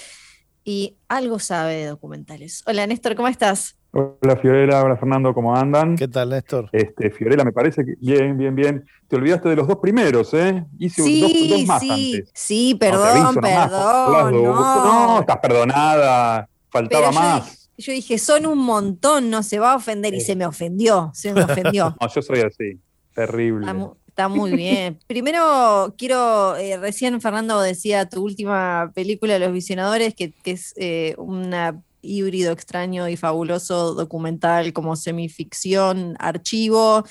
y 0.69 0.99
algo 1.09 1.39
sabe 1.39 1.77
de 1.77 1.86
documentales. 1.86 2.62
Hola 2.66 2.86
Néstor, 2.86 3.15
¿cómo 3.15 3.28
estás? 3.28 3.78
Hola 3.90 4.36
Fiorella, 4.36 4.85
hola 4.85 4.99
Fernando, 4.99 5.32
¿cómo 5.32 5.57
andan? 5.57 5.97
¿Qué 5.97 6.09
tal, 6.09 6.28
Néstor? 6.28 6.69
Este, 6.73 7.11
Fiorella, 7.11 7.43
me 7.43 7.53
parece 7.53 7.86
que 7.86 7.95
bien, 7.99 8.36
bien, 8.36 8.55
bien. 8.55 8.85
Te 9.09 9.16
olvidaste 9.16 9.49
de 9.49 9.57
los 9.57 9.66
dos 9.66 9.78
primeros, 9.78 10.35
¿eh? 10.35 10.66
Hice 10.78 11.03
sí, 11.03 11.49
dos, 11.49 11.65
más 11.65 11.81
sí, 11.81 11.90
antes. 12.16 12.31
Sí, 12.35 12.77
perdón, 12.78 13.35
perdón. 13.36 14.43
No. 14.45 15.20
estás 15.20 15.39
perdonada. 15.39 16.47
Faltaba 16.69 17.12
más. 17.12 17.70
Yo, 17.78 17.95
dije, 17.95 18.19
son 18.19 18.45
un 18.45 18.59
montón, 18.59 19.31
no 19.31 19.43
se 19.43 19.59
va 19.59 19.73
a 19.73 19.77
ofender, 19.77 20.12
y 20.12 20.20
se 20.20 20.36
me 20.36 20.45
ofendió, 20.45 21.11
se 21.15 21.32
me 21.32 21.45
ofendió. 21.45 21.97
no, 22.01 22.09
yo 22.09 22.20
soy 22.20 22.40
así, 22.40 22.78
terrible. 23.15 23.73
Está 24.19 24.27
muy 24.27 24.51
bien. 24.51 24.99
Primero 25.07 25.95
quiero, 25.97 26.57
eh, 26.57 26.77
recién 26.77 27.20
Fernando 27.20 27.61
decía 27.61 28.09
tu 28.09 28.24
última 28.24 28.90
película, 28.93 29.39
Los 29.39 29.53
Visionadores, 29.53 30.12
que, 30.12 30.35
es 30.45 30.74
eh, 30.77 31.15
una 31.19 31.81
híbrido 32.03 32.51
extraño 32.51 33.09
y 33.09 33.16
fabuloso 33.16 33.95
documental 33.95 34.73
como 34.73 34.97
semificción, 34.97 36.16
archivo, 36.19 37.05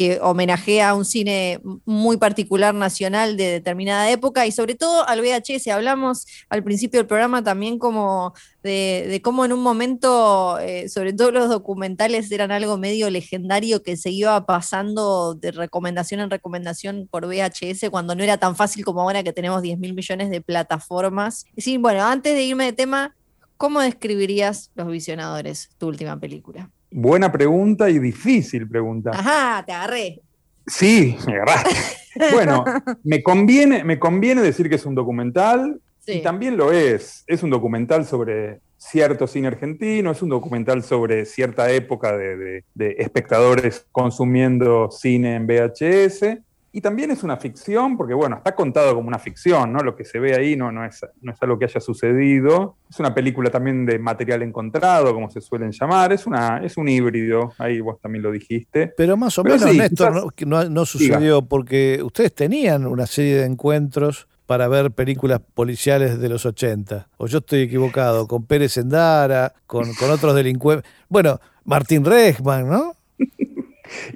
que 0.00 0.18
homenajea 0.22 0.88
a 0.88 0.94
un 0.94 1.04
cine 1.04 1.60
muy 1.84 2.16
particular 2.16 2.74
nacional 2.74 3.36
de 3.36 3.50
determinada 3.50 4.10
época 4.10 4.46
y 4.46 4.50
sobre 4.50 4.74
todo 4.74 5.06
al 5.06 5.20
VHS. 5.20 5.68
Hablamos 5.68 6.26
al 6.48 6.64
principio 6.64 7.00
del 7.00 7.06
programa 7.06 7.44
también 7.44 7.78
como 7.78 8.32
de, 8.62 9.20
cómo 9.22 9.44
en 9.44 9.52
un 9.52 9.62
momento, 9.62 10.58
eh, 10.58 10.88
sobre 10.88 11.12
todo 11.12 11.32
los 11.32 11.50
documentales 11.50 12.32
eran 12.32 12.50
algo 12.50 12.78
medio 12.78 13.10
legendario 13.10 13.82
que 13.82 13.98
se 13.98 14.08
iba 14.10 14.46
pasando 14.46 15.34
de 15.34 15.50
recomendación 15.50 16.20
en 16.20 16.30
recomendación 16.30 17.06
por 17.10 17.26
VHS 17.26 17.90
cuando 17.90 18.14
no 18.14 18.24
era 18.24 18.38
tan 18.38 18.56
fácil 18.56 18.86
como 18.86 19.02
ahora 19.02 19.22
que 19.22 19.34
tenemos 19.34 19.60
10 19.60 19.78
mil 19.80 19.92
millones 19.92 20.30
de 20.30 20.40
plataformas. 20.40 21.44
Bueno, 21.78 22.06
antes 22.06 22.34
de 22.34 22.42
irme 22.42 22.64
de 22.64 22.72
tema, 22.72 23.14
¿Cómo 23.58 23.82
describirías 23.82 24.70
Los 24.74 24.88
Visionadores, 24.88 25.68
tu 25.76 25.88
última 25.88 26.18
película? 26.18 26.70
Buena 26.90 27.30
pregunta 27.30 27.88
y 27.88 27.98
difícil 27.98 28.68
pregunta. 28.68 29.10
Ajá, 29.14 29.64
te 29.64 29.72
agarré. 29.72 30.20
Sí, 30.66 31.16
me 31.26 31.34
agarraste. 31.34 31.76
bueno, 32.32 32.64
me 33.04 33.22
conviene, 33.22 33.84
me 33.84 33.98
conviene 33.98 34.42
decir 34.42 34.68
que 34.68 34.76
es 34.76 34.86
un 34.86 34.94
documental, 34.94 35.80
y 36.06 36.22
también 36.22 36.56
lo 36.56 36.72
es. 36.72 37.22
Es 37.26 37.42
un 37.42 37.50
documental 37.50 38.04
sobre 38.04 38.60
cierto 38.76 39.26
cine 39.26 39.48
argentino, 39.48 40.10
es 40.10 40.22
un 40.22 40.30
documental 40.30 40.82
sobre 40.82 41.24
cierta 41.24 41.70
época 41.70 42.16
de 42.16 42.64
espectadores 42.98 43.86
consumiendo 43.92 44.90
cine 44.90 45.36
en 45.36 45.46
VHS, 45.46 46.38
y 46.72 46.80
también 46.80 47.10
es 47.10 47.24
una 47.24 47.36
ficción, 47.36 47.96
porque 47.96 48.14
bueno, 48.14 48.36
está 48.36 48.54
contado 48.54 48.94
como 48.94 49.08
una 49.08 49.18
ficción, 49.18 49.72
¿no? 49.72 49.80
Lo 49.80 49.96
que 49.96 50.04
se 50.04 50.20
ve 50.20 50.36
ahí 50.36 50.54
no, 50.54 50.70
no, 50.70 50.84
es, 50.84 51.04
no 51.20 51.32
es 51.32 51.42
algo 51.42 51.58
que 51.58 51.64
haya 51.64 51.80
sucedido. 51.80 52.76
Es 52.88 53.00
una 53.00 53.12
película 53.12 53.50
también 53.50 53.84
de 53.84 53.98
material 53.98 54.42
encontrado, 54.42 55.12
como 55.12 55.28
se 55.30 55.40
suelen 55.40 55.72
llamar. 55.72 56.12
Es, 56.12 56.26
una, 56.26 56.58
es 56.58 56.76
un 56.76 56.88
híbrido, 56.88 57.52
ahí 57.58 57.80
vos 57.80 58.00
también 58.00 58.22
lo 58.22 58.30
dijiste. 58.30 58.92
Pero 58.96 59.16
más 59.16 59.36
o 59.38 59.44
menos, 59.44 59.74
Néstor, 59.74 60.32
no, 60.46 60.64
no, 60.68 60.86
sucedió 60.86 61.42
porque 61.42 62.00
ustedes 62.04 62.34
tenían 62.34 62.86
una 62.86 63.06
serie 63.06 63.36
de 63.36 63.46
encuentros 63.46 64.28
para 64.46 64.68
ver 64.68 64.92
películas 64.92 65.40
policiales 65.54 66.20
de 66.20 66.28
los 66.28 66.46
80. 66.46 67.08
O 67.16 67.26
yo 67.26 67.38
estoy 67.38 67.62
equivocado, 67.62 68.28
con 68.28 68.44
Pérez 68.46 68.76
Endara, 68.76 69.54
con, 69.66 69.92
con 69.94 70.10
otros 70.10 70.36
delincuentes. 70.36 70.88
Bueno, 71.08 71.40
Martín 71.64 72.04
Rechman, 72.04 72.68
¿no? 72.68 72.94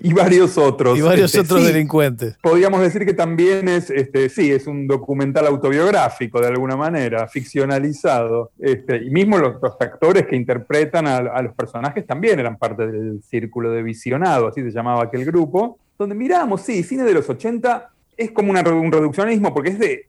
y 0.02 0.12
varios 0.12 0.59
otros. 0.59 0.98
Y 0.98 1.02
varios 1.02 1.34
este, 1.34 1.40
otros 1.40 1.66
delincuentes. 1.66 2.36
Podríamos 2.42 2.80
decir 2.80 3.05
que 3.05 3.14
también 3.14 3.68
es, 3.68 3.90
este, 3.90 4.28
sí, 4.28 4.51
es 4.51 4.66
un 4.66 4.86
documental 4.86 5.46
autobiográfico 5.46 6.40
de 6.40 6.48
alguna 6.48 6.76
manera, 6.76 7.26
ficcionalizado. 7.28 8.51
Este, 8.59 8.96
y 8.96 9.10
mismo 9.10 9.38
los, 9.38 9.56
actores 9.80 10.26
que 10.26 10.36
interpretan 10.36 11.06
a, 11.06 11.42
los 11.42 11.55
personajes 11.55 12.06
también 12.06 12.38
eran 12.38 12.56
parte 12.56 12.86
del 12.86 13.22
círculo 13.22 13.70
de 13.70 13.82
visionado, 13.82 14.48
así 14.48 14.62
se 14.62 14.70
llamaba 14.70 15.05
aquel 15.05 15.24
grupo, 15.24 15.78
donde 15.98 16.14
miramos, 16.14 16.62
sí, 16.62 16.82
cine 16.82 17.05
de 17.05 17.14
los 17.14 17.28
80 17.28 17.90
es 18.16 18.30
como 18.30 18.51
un 18.51 18.92
reduccionismo, 18.92 19.52
porque 19.52 19.70
es 19.70 19.78
de, 19.78 20.09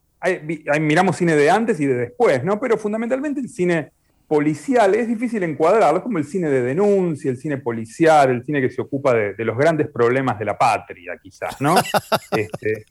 miramos 0.79 1.17
cine 1.17 1.35
de 1.35 1.49
antes 1.49 1.79
y 1.79 1.85
de 1.85 1.95
después, 1.95 2.43
¿no? 2.43 2.59
Pero 2.59 2.77
fundamentalmente 2.77 3.39
el 3.39 3.49
cine 3.49 3.91
policial, 4.27 4.95
es 4.95 5.07
difícil 5.07 5.43
encuadrarlo, 5.43 5.97
es 5.97 6.03
como 6.03 6.17
el 6.17 6.25
cine 6.25 6.49
de 6.49 6.61
denuncia, 6.61 7.29
el 7.29 7.37
cine 7.37 7.57
policial, 7.57 8.29
el 8.29 8.43
cine 8.43 8.61
que 8.61 8.69
se 8.69 8.81
ocupa 8.81 9.13
de, 9.13 9.45
los 9.45 9.57
grandes 9.57 9.87
problemas 9.87 10.39
de 10.39 10.45
la 10.45 10.57
patria, 10.57 11.17
quizás, 11.21 11.59
¿no? 11.61 11.75
Este, 12.31 12.85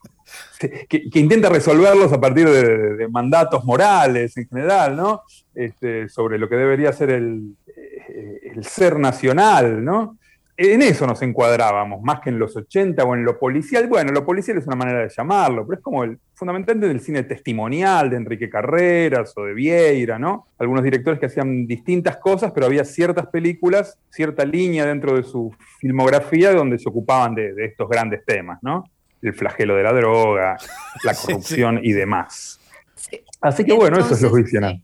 que, 0.89 1.19
intenta 1.19 1.49
resolverlos 1.49 2.13
a 2.13 2.21
partir 2.21 2.49
de, 2.49 3.09
mandatos 3.09 3.65
morales 3.65 4.37
en 4.37 4.49
general, 4.49 4.97
¿no? 4.97 5.23
Este, 5.55 6.09
sobre 6.09 6.39
lo 6.39 6.49
que 6.49 6.57
debería 6.57 6.93
ser 6.93 7.11
el, 7.11 7.57
eh, 7.67 8.53
el 8.55 8.65
ser 8.65 8.99
nacional, 8.99 9.85
¿no? 9.85 10.19
En 10.57 10.83
eso 10.83 11.07
nos 11.07 11.21
encuadrábamos, 11.23 12.01
más 12.03 12.21
que 12.21 12.31
en 12.31 12.39
los 12.39 12.57
80 12.57 13.03
o 13.03 13.15
en 13.15 13.25
lo 13.25 13.39
policial. 13.39 13.89
Bueno, 13.89 14.13
lo 14.13 14.25
policial 14.25 14.57
es 14.57 14.67
una 14.67 14.77
manera 14.77 15.01
de 15.01 15.09
llamarlo, 15.09 15.67
pero 15.67 15.79
es 15.79 15.83
como 15.83 16.05
el 16.05 16.19
fundamentalmente 16.35 16.89
del 16.89 17.01
cine 17.01 17.25
testimonial 17.25 18.09
de 18.11 18.17
Enrique 18.17 18.49
Carreras 18.49 19.33
o 19.37 19.45
de 19.45 19.55
Vieira, 19.55 20.19
¿no? 20.19 20.47
Algunos 20.59 20.85
directores 20.85 21.19
que 21.19 21.27
hacían 21.27 21.67
distintas 21.67 22.19
cosas, 22.19 22.53
pero 22.53 22.67
había 22.67 22.85
ciertas 22.85 23.27
películas, 23.27 23.99
cierta 24.11 24.45
línea 24.45 24.87
dentro 24.87 25.17
de 25.17 25.25
su 25.25 25.53
filmografía 25.81 26.53
donde 26.53 26.79
se 26.79 26.89
ocupaban 26.89 27.35
de, 27.35 27.53
estos 27.65 27.89
grandes 27.89 28.25
temas, 28.25 28.59
¿no? 28.63 28.85
El 29.23 29.35
flagelo 29.35 29.75
de 29.75 29.83
la 29.83 29.93
droga, 29.93 30.57
la 31.03 31.15
corrupción 31.21 31.81
y 31.83 31.93
demás. 31.93 32.61
Así 33.41 33.65
que 33.65 33.73
bueno, 33.73 33.99
eso 33.99 34.15
es 34.15 34.23
lo 34.23 34.33
visionario. 34.33 34.81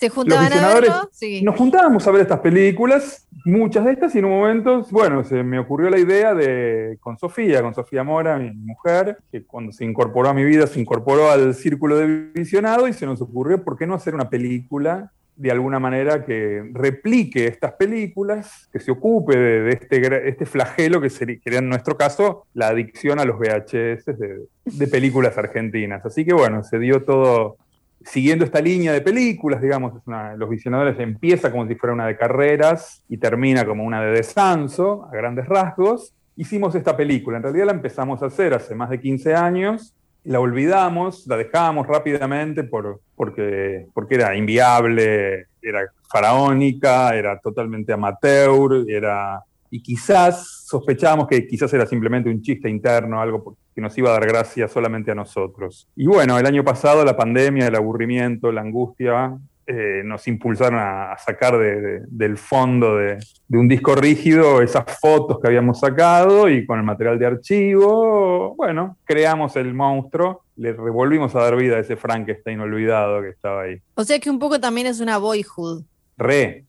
¿Se 0.00 0.08
juntaban 0.08 0.50
a 0.50 0.74
verlo? 0.74 1.10
Nos 1.42 1.56
juntábamos 1.56 2.06
a 2.06 2.10
ver 2.10 2.22
estas 2.22 2.40
películas, 2.40 3.28
muchas 3.44 3.84
de 3.84 3.92
estas, 3.92 4.14
y 4.14 4.20
en 4.20 4.24
un 4.24 4.30
momento, 4.30 4.86
bueno, 4.90 5.22
se 5.24 5.42
me 5.42 5.58
ocurrió 5.58 5.90
la 5.90 5.98
idea 5.98 6.32
de, 6.32 6.96
con 7.00 7.18
Sofía, 7.18 7.60
con 7.60 7.74
Sofía 7.74 8.02
Mora, 8.02 8.38
mi 8.38 8.50
mujer, 8.50 9.18
que 9.30 9.44
cuando 9.44 9.72
se 9.72 9.84
incorporó 9.84 10.30
a 10.30 10.32
mi 10.32 10.42
vida, 10.42 10.66
se 10.66 10.80
incorporó 10.80 11.30
al 11.30 11.54
círculo 11.54 11.98
de 11.98 12.30
visionado 12.32 12.88
y 12.88 12.94
se 12.94 13.04
nos 13.04 13.20
ocurrió, 13.20 13.62
¿por 13.62 13.76
qué 13.76 13.86
no 13.86 13.94
hacer 13.94 14.14
una 14.14 14.30
película 14.30 15.12
de 15.36 15.50
alguna 15.50 15.78
manera 15.78 16.24
que 16.24 16.70
replique 16.72 17.44
estas 17.46 17.72
películas, 17.72 18.70
que 18.72 18.80
se 18.80 18.90
ocupe 18.90 19.36
de, 19.36 19.70
este, 19.70 20.28
este, 20.28 20.46
flagelo 20.46 21.02
que 21.02 21.10
sería, 21.10 21.38
en 21.44 21.68
nuestro 21.68 21.98
caso 21.98 22.46
la 22.54 22.68
adicción 22.68 23.20
a 23.20 23.26
los 23.26 23.38
VHS 23.38 24.06
de, 24.18 24.46
de 24.64 24.86
películas 24.86 25.36
argentinas. 25.36 26.04
Así 26.06 26.24
que 26.24 26.32
bueno, 26.32 26.62
se 26.62 26.78
dio 26.78 27.04
todo 27.04 27.58
siguiendo 28.04 28.44
esta 28.44 28.60
línea 28.60 28.92
de 28.92 29.00
películas, 29.00 29.60
digamos, 29.60 29.92
Los 30.36 30.48
Visionadores 30.48 30.98
empieza 30.98 31.50
como 31.50 31.66
si 31.66 31.74
fuera 31.74 31.94
una 31.94 32.06
de 32.06 32.16
carreras 32.16 33.04
y 33.08 33.18
termina 33.18 33.64
como 33.64 33.84
una 33.84 34.02
de 34.02 34.12
descanso, 34.12 35.08
a 35.10 35.16
grandes 35.16 35.46
rasgos. 35.46 36.14
Hicimos 36.36 36.74
esta 36.74 36.96
película, 36.96 37.36
en 37.36 37.42
realidad 37.42 37.66
la 37.66 37.72
empezamos 37.72 38.22
a 38.22 38.26
hacer 38.26 38.54
hace 38.54 38.74
más 38.74 38.90
de 38.90 39.00
15 39.00 39.34
años, 39.34 39.94
la 40.24 40.40
olvidamos, 40.40 41.26
la 41.26 41.36
dejamos 41.36 41.86
rápidamente 41.86 42.64
por, 42.64 43.00
porque, 43.16 43.86
porque 43.92 44.14
era 44.16 44.34
inviable, 44.36 45.46
era 45.62 45.92
faraónica, 46.10 47.14
era 47.14 47.38
totalmente 47.38 47.92
amateur, 47.92 48.84
era 48.88 49.42
y 49.70 49.82
quizás 49.82 50.66
sospechábamos 50.66 51.26
que 51.28 51.46
quizás 51.46 51.72
era 51.72 51.86
simplemente 51.86 52.28
un 52.28 52.42
chiste 52.42 52.68
interno, 52.68 53.20
algo 53.20 53.56
que 53.74 53.80
nos 53.80 53.96
iba 53.96 54.10
a 54.10 54.14
dar 54.14 54.26
gracia 54.26 54.68
solamente 54.68 55.10
a 55.10 55.14
nosotros. 55.14 55.88
Y 55.96 56.06
bueno, 56.06 56.38
el 56.38 56.46
año 56.46 56.64
pasado 56.64 57.04
la 57.04 57.16
pandemia, 57.16 57.68
el 57.68 57.74
aburrimiento, 57.76 58.50
la 58.50 58.60
angustia 58.62 59.38
eh, 59.66 60.02
nos 60.04 60.26
impulsaron 60.26 60.80
a, 60.80 61.16
sacar 61.18 61.56
del 61.56 62.36
fondo 62.38 62.96
de, 62.96 63.18
un 63.50 63.68
disco 63.68 63.94
rígido 63.94 64.62
esas 64.62 64.84
fotos 65.00 65.38
que 65.40 65.46
habíamos 65.46 65.78
sacado 65.78 66.48
y 66.48 66.66
con 66.66 66.78
el 66.78 66.84
material 66.84 67.18
de 67.18 67.26
archivo, 67.26 68.54
bueno, 68.56 68.96
creamos 69.04 69.54
el 69.56 69.72
monstruo 69.72 70.42
le 70.60 70.74
revolvimos 70.74 71.34
a 71.34 71.40
dar 71.40 71.56
vida 71.56 71.76
a 71.76 71.78
ese 71.78 71.96
Frankenstein 71.96 72.60
olvidado 72.60 73.22
que 73.22 73.30
estaba 73.30 73.62
ahí. 73.62 73.80
O 73.94 74.04
sea 74.04 74.18
que 74.18 74.28
un 74.28 74.38
poco 74.38 74.60
también 74.60 74.86
es 74.86 75.00
una 75.00 75.16
boyhood. 75.16 75.84
Re. 76.20 76.64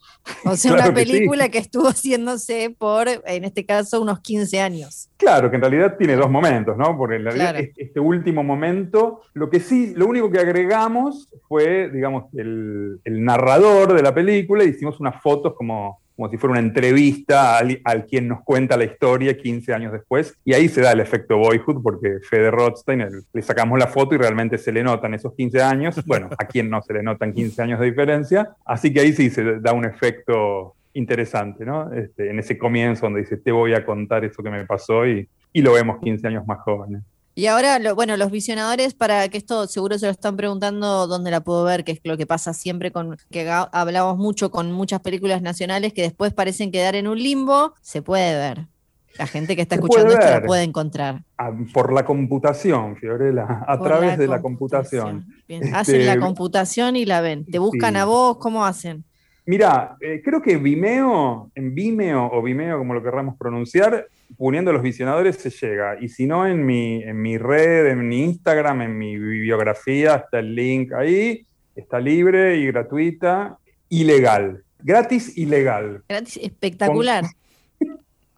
O 0.45 0.55
sea, 0.55 0.73
una 0.73 0.93
película 0.93 1.49
que, 1.49 1.57
estuvo 1.59 1.87
haciéndose 1.87 2.75
por, 2.77 3.07
en 3.07 3.43
este 3.43 3.65
caso, 3.65 4.01
unos 4.01 4.19
15 4.21 4.59
años. 4.59 5.09
Claro, 5.17 5.49
que 5.49 5.55
en 5.57 5.61
realidad 5.61 5.95
tiene 5.97 6.15
dos 6.15 6.29
momentos, 6.29 6.77
¿no? 6.77 6.97
Porque 6.97 7.17
en 7.17 7.25
realidad 7.25 7.55
este 7.75 7.99
último 7.99 8.43
momento, 8.43 9.21
lo 9.33 9.49
que 9.49 9.59
sí, 9.59 9.93
lo 9.95 10.07
único 10.07 10.31
que 10.31 10.39
agregamos 10.39 11.29
fue, 11.47 11.89
digamos, 11.89 12.25
el, 12.33 12.99
el 13.03 13.23
narrador 13.23 13.93
de 13.93 14.01
la 14.01 14.13
película, 14.13 14.63
hicimos 14.63 14.99
unas 14.99 15.21
fotos 15.21 15.53
como 15.53 16.00
como 16.15 16.29
si 16.29 16.37
fuera 16.37 16.51
una 16.51 16.59
entrevista 16.59 17.57
al, 17.57 18.05
quien 18.05 18.27
nos 18.27 18.43
cuenta 18.43 18.77
la 18.77 18.83
historia 18.83 19.37
15 19.37 19.73
años 19.73 19.91
después. 19.91 20.37
Y 20.45 20.53
ahí 20.53 20.69
se 20.69 20.81
da 20.81 20.91
el 20.91 20.99
efecto 20.99 21.37
Boyhood, 21.37 21.81
porque 21.81 22.19
Fede 22.29 22.51
Rothstein 22.51 23.05
le 23.33 23.41
sacamos 23.41 23.79
la 23.79 23.87
foto 23.87 24.15
y 24.15 24.17
realmente 24.17 24.57
se 24.57 24.71
le 24.71 24.83
notan 24.83 25.13
esos 25.13 25.33
15 25.33 25.61
años. 25.61 25.95
Bueno, 26.05 26.29
a 26.37 26.45
quien 26.45 26.69
no 26.69 26.81
se 26.81 26.93
le 26.93 27.03
notan 27.03 27.33
15 27.33 27.61
años 27.61 27.79
de 27.79 27.85
diferencia. 27.85 28.49
Así 28.65 28.93
que 28.93 28.99
ahí 28.99 29.13
sí 29.13 29.29
se 29.29 29.59
da 29.59 29.73
un 29.73 29.85
efecto 29.85 30.75
interesante, 30.93 31.65
¿no? 31.65 31.91
Este, 31.93 32.29
en 32.29 32.39
ese 32.39 32.57
comienzo 32.57 33.05
donde 33.05 33.21
dice, 33.21 33.37
te 33.37 33.51
voy 33.51 33.73
a 33.73 33.85
contar 33.85 34.25
eso 34.25 34.43
que 34.43 34.49
me 34.49 34.65
pasó 34.65 35.07
y, 35.07 35.27
y 35.53 35.61
lo 35.61 35.73
vemos 35.73 35.99
15 36.01 36.27
años 36.27 36.45
más 36.45 36.59
jóvenes. 36.59 37.03
Y 37.33 37.45
ahora, 37.45 37.79
bueno, 37.93 38.17
los 38.17 38.29
visionadores, 38.29 38.93
para 38.93 39.27
que 39.29 39.37
esto 39.37 39.65
seguro 39.67 39.97
se 39.97 40.05
lo 40.05 40.11
están 40.11 40.35
preguntando 40.35 41.07
dónde 41.07 41.31
la 41.31 41.41
puedo 41.41 41.63
ver, 41.63 41.85
que 41.85 41.93
es 41.93 41.99
lo 42.03 42.17
que 42.17 42.25
pasa 42.25 42.53
siempre 42.53 42.91
con, 42.91 43.17
que 43.31 43.49
hablamos 43.49 44.17
mucho 44.17 44.51
con 44.51 44.71
muchas 44.71 44.99
películas 44.99 45.41
nacionales 45.41 45.93
que 45.93 46.01
después 46.01 46.33
parecen 46.33 46.71
quedar 46.71 46.95
en 46.95 47.07
un 47.07 47.17
limbo, 47.17 47.73
se 47.81 48.01
puede 48.01 48.35
ver. 48.35 48.67
La 49.17 49.27
gente 49.27 49.55
que 49.55 49.61
está 49.61 49.75
escuchando 49.75 50.13
esto 50.13 50.25
la 50.25 50.41
puede 50.41 50.63
encontrar. 50.63 51.23
Ah, 51.37 51.51
por 51.73 51.93
la 51.93 52.05
computación, 52.05 52.95
Fiorella, 52.95 53.63
a 53.67 53.79
través 53.79 54.17
de 54.17 54.27
la 54.27 54.41
computación. 54.41 55.27
Hacen 55.73 56.05
la 56.05 56.13
este, 56.13 56.19
computación 56.19 56.95
y 56.95 57.05
la 57.05 57.21
ven. 57.21 57.45
¿Te 57.45 57.59
buscan 57.59 57.97
a 57.97 58.05
vos? 58.05 58.37
¿Cómo 58.37 58.65
hacen? 58.65 59.03
Mira, 59.45 59.97
eh, 59.99 60.21
creo 60.23 60.41
que 60.41 60.57
Vimeo, 60.57 61.51
en 61.55 61.73
Vimeo 61.73 62.29
o 62.31 62.41
Vimeo, 62.41 62.77
como 62.77 62.93
lo 62.93 63.03
querramos 63.03 63.37
pronunciar, 63.37 64.07
poniendo 64.37 64.71
los 64.71 64.81
visionadores 64.81 65.37
se 65.37 65.49
llega. 65.49 65.97
Y 65.99 66.09
si 66.09 66.25
no, 66.25 66.45
en 66.45 66.65
mi, 66.65 67.03
en 67.03 67.21
mi 67.21 67.37
red, 67.37 67.87
en 67.87 68.07
mi 68.07 68.23
Instagram, 68.23 68.81
en 68.81 68.97
mi 68.97 69.17
bibliografía, 69.17 70.15
está 70.15 70.39
el 70.39 70.53
link 70.53 70.93
ahí. 70.93 71.45
Está 71.75 71.99
libre 71.99 72.57
y 72.57 72.67
gratuita. 72.67 73.57
Ilegal. 73.89 74.63
Gratis 74.79 75.37
y 75.37 75.45
legal. 75.45 76.03
Gratis, 76.07 76.39
espectacular. 76.41 77.25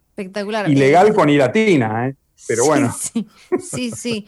espectacular. 0.08 0.68
Ilegal 0.70 1.14
con 1.14 1.28
I 1.28 1.36
latina, 1.36 2.08
¿eh? 2.08 2.14
Pero 2.46 2.64
bueno. 2.66 2.92
Sí, 2.92 3.26
sí. 3.60 3.90
sí. 3.90 4.26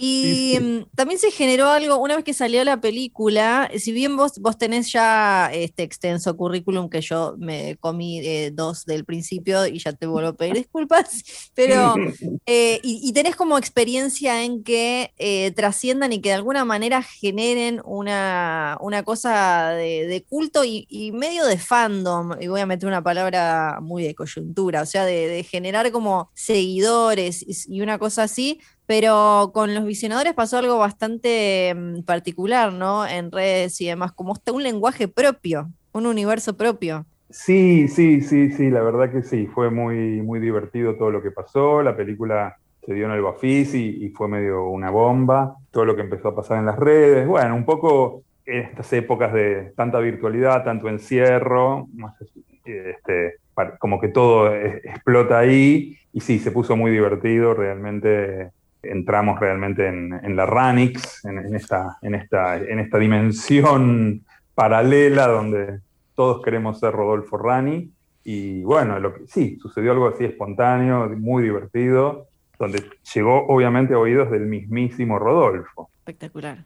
Y 0.00 0.56
mm, 0.60 0.94
también 0.94 1.18
se 1.18 1.32
generó 1.32 1.70
algo, 1.70 1.96
una 1.96 2.14
vez 2.14 2.24
que 2.24 2.32
salió 2.32 2.62
la 2.62 2.80
película, 2.80 3.68
si 3.76 3.90
bien 3.90 4.16
vos, 4.16 4.38
vos 4.38 4.56
tenés 4.56 4.92
ya 4.92 5.50
este 5.52 5.82
extenso 5.82 6.36
currículum 6.36 6.88
que 6.88 7.00
yo 7.00 7.34
me 7.36 7.76
comí 7.80 8.20
eh, 8.20 8.52
dos 8.54 8.84
del 8.84 9.04
principio 9.04 9.66
y 9.66 9.80
ya 9.80 9.92
te 9.92 10.06
vuelvo 10.06 10.28
a 10.28 10.36
pedir 10.36 10.54
disculpas, 10.54 11.24
pero 11.54 11.96
eh, 12.46 12.78
y, 12.84 13.12
tenés 13.12 13.34
como 13.34 13.58
experiencia 13.58 14.44
en 14.44 14.62
que 14.62 15.12
eh, 15.18 15.50
trasciendan 15.50 16.12
y 16.12 16.20
que 16.20 16.28
de 16.28 16.36
alguna 16.36 16.64
manera 16.64 17.02
generen 17.02 17.82
una, 17.84 18.78
una 18.80 19.02
cosa 19.02 19.70
de, 19.70 20.24
culto 20.28 20.62
y, 20.64 21.10
medio 21.12 21.44
de 21.44 21.58
fandom, 21.58 22.40
y 22.40 22.46
voy 22.46 22.60
a 22.60 22.66
meter 22.66 22.86
una 22.88 23.02
palabra 23.02 23.80
muy 23.82 24.04
de 24.04 24.14
coyuntura, 24.14 24.82
o 24.82 24.86
sea, 24.86 25.04
de, 25.04 25.26
de 25.26 25.42
generar 25.42 25.90
como 25.90 26.30
seguidores 26.34 27.44
y 27.68 27.80
una 27.80 27.98
cosa 27.98 28.22
así, 28.22 28.60
pero 28.88 29.50
con 29.52 29.74
los 29.74 29.84
visionadores 29.84 30.32
pasó 30.32 30.56
algo 30.56 30.78
bastante 30.78 31.74
mm, 31.76 32.04
particular, 32.04 32.72
¿no? 32.72 33.06
En 33.06 33.30
redes 33.30 33.78
y 33.82 33.86
demás, 33.86 34.12
como 34.12 34.32
está 34.32 34.50
un 34.50 34.62
lenguaje 34.62 35.08
propio, 35.08 35.68
un 35.92 36.06
universo 36.06 36.56
propio. 36.56 37.04
Sí, 37.28 37.86
sí, 37.88 38.22
sí, 38.22 38.50
sí, 38.50 38.70
la 38.70 38.80
verdad 38.80 39.12
que 39.12 39.22
sí, 39.22 39.46
fue 39.46 39.70
muy, 39.70 40.22
muy 40.22 40.40
divertido 40.40 40.96
todo 40.96 41.10
lo 41.10 41.22
que 41.22 41.30
pasó, 41.30 41.82
la 41.82 41.94
película 41.94 42.56
se 42.86 42.94
dio 42.94 43.04
en 43.04 43.12
el 43.12 43.20
Bafisi 43.20 43.98
y, 44.00 44.08
fue 44.08 44.26
medio 44.26 44.70
una 44.70 44.88
bomba, 44.88 45.56
todo 45.70 45.84
lo 45.84 45.94
que 45.94 46.00
empezó 46.00 46.28
a 46.28 46.36
pasar 46.36 46.56
en 46.56 46.64
las 46.64 46.78
redes, 46.78 47.28
bueno, 47.28 47.54
un 47.56 47.66
poco 47.66 48.22
en 48.46 48.60
estas 48.62 48.90
épocas 48.94 49.34
de 49.34 49.74
tanta 49.76 49.98
virtualidad, 49.98 50.64
tanto 50.64 50.88
encierro, 50.88 51.88
este, 52.64 53.34
como 53.78 54.00
que 54.00 54.08
todo 54.08 54.54
explota 54.54 55.40
ahí, 55.40 55.98
y 56.14 56.20
sí, 56.22 56.38
se 56.38 56.52
puso 56.52 56.74
muy 56.74 56.90
divertido, 56.90 57.52
realmente 57.52 58.52
entramos 58.82 59.38
realmente 59.40 59.86
en, 59.86 60.36
la 60.36 60.46
Ranix, 60.46 61.24
en, 61.24 61.54
esta, 61.54 61.98
en, 62.02 62.14
esta, 62.14 62.56
en 62.56 62.78
esta 62.78 62.98
dimensión 62.98 64.24
paralela 64.54 65.26
donde 65.28 65.80
todos 66.14 66.42
queremos 66.42 66.80
ser 66.80 66.92
Rodolfo 66.92 67.36
Rani. 67.38 67.90
Y 68.24 68.62
bueno, 68.62 68.98
lo 68.98 69.14
que, 69.14 69.26
sí, 69.26 69.58
sucedió 69.60 69.92
algo 69.92 70.08
así 70.08 70.24
espontáneo, 70.24 71.08
muy 71.16 71.42
divertido, 71.42 72.26
donde 72.58 72.84
llegó 73.14 73.46
obviamente 73.46 73.94
a 73.94 73.98
oídos 73.98 74.30
del 74.30 74.46
mismísimo 74.46 75.18
Rodolfo. 75.18 75.90
Espectacular. 75.98 76.64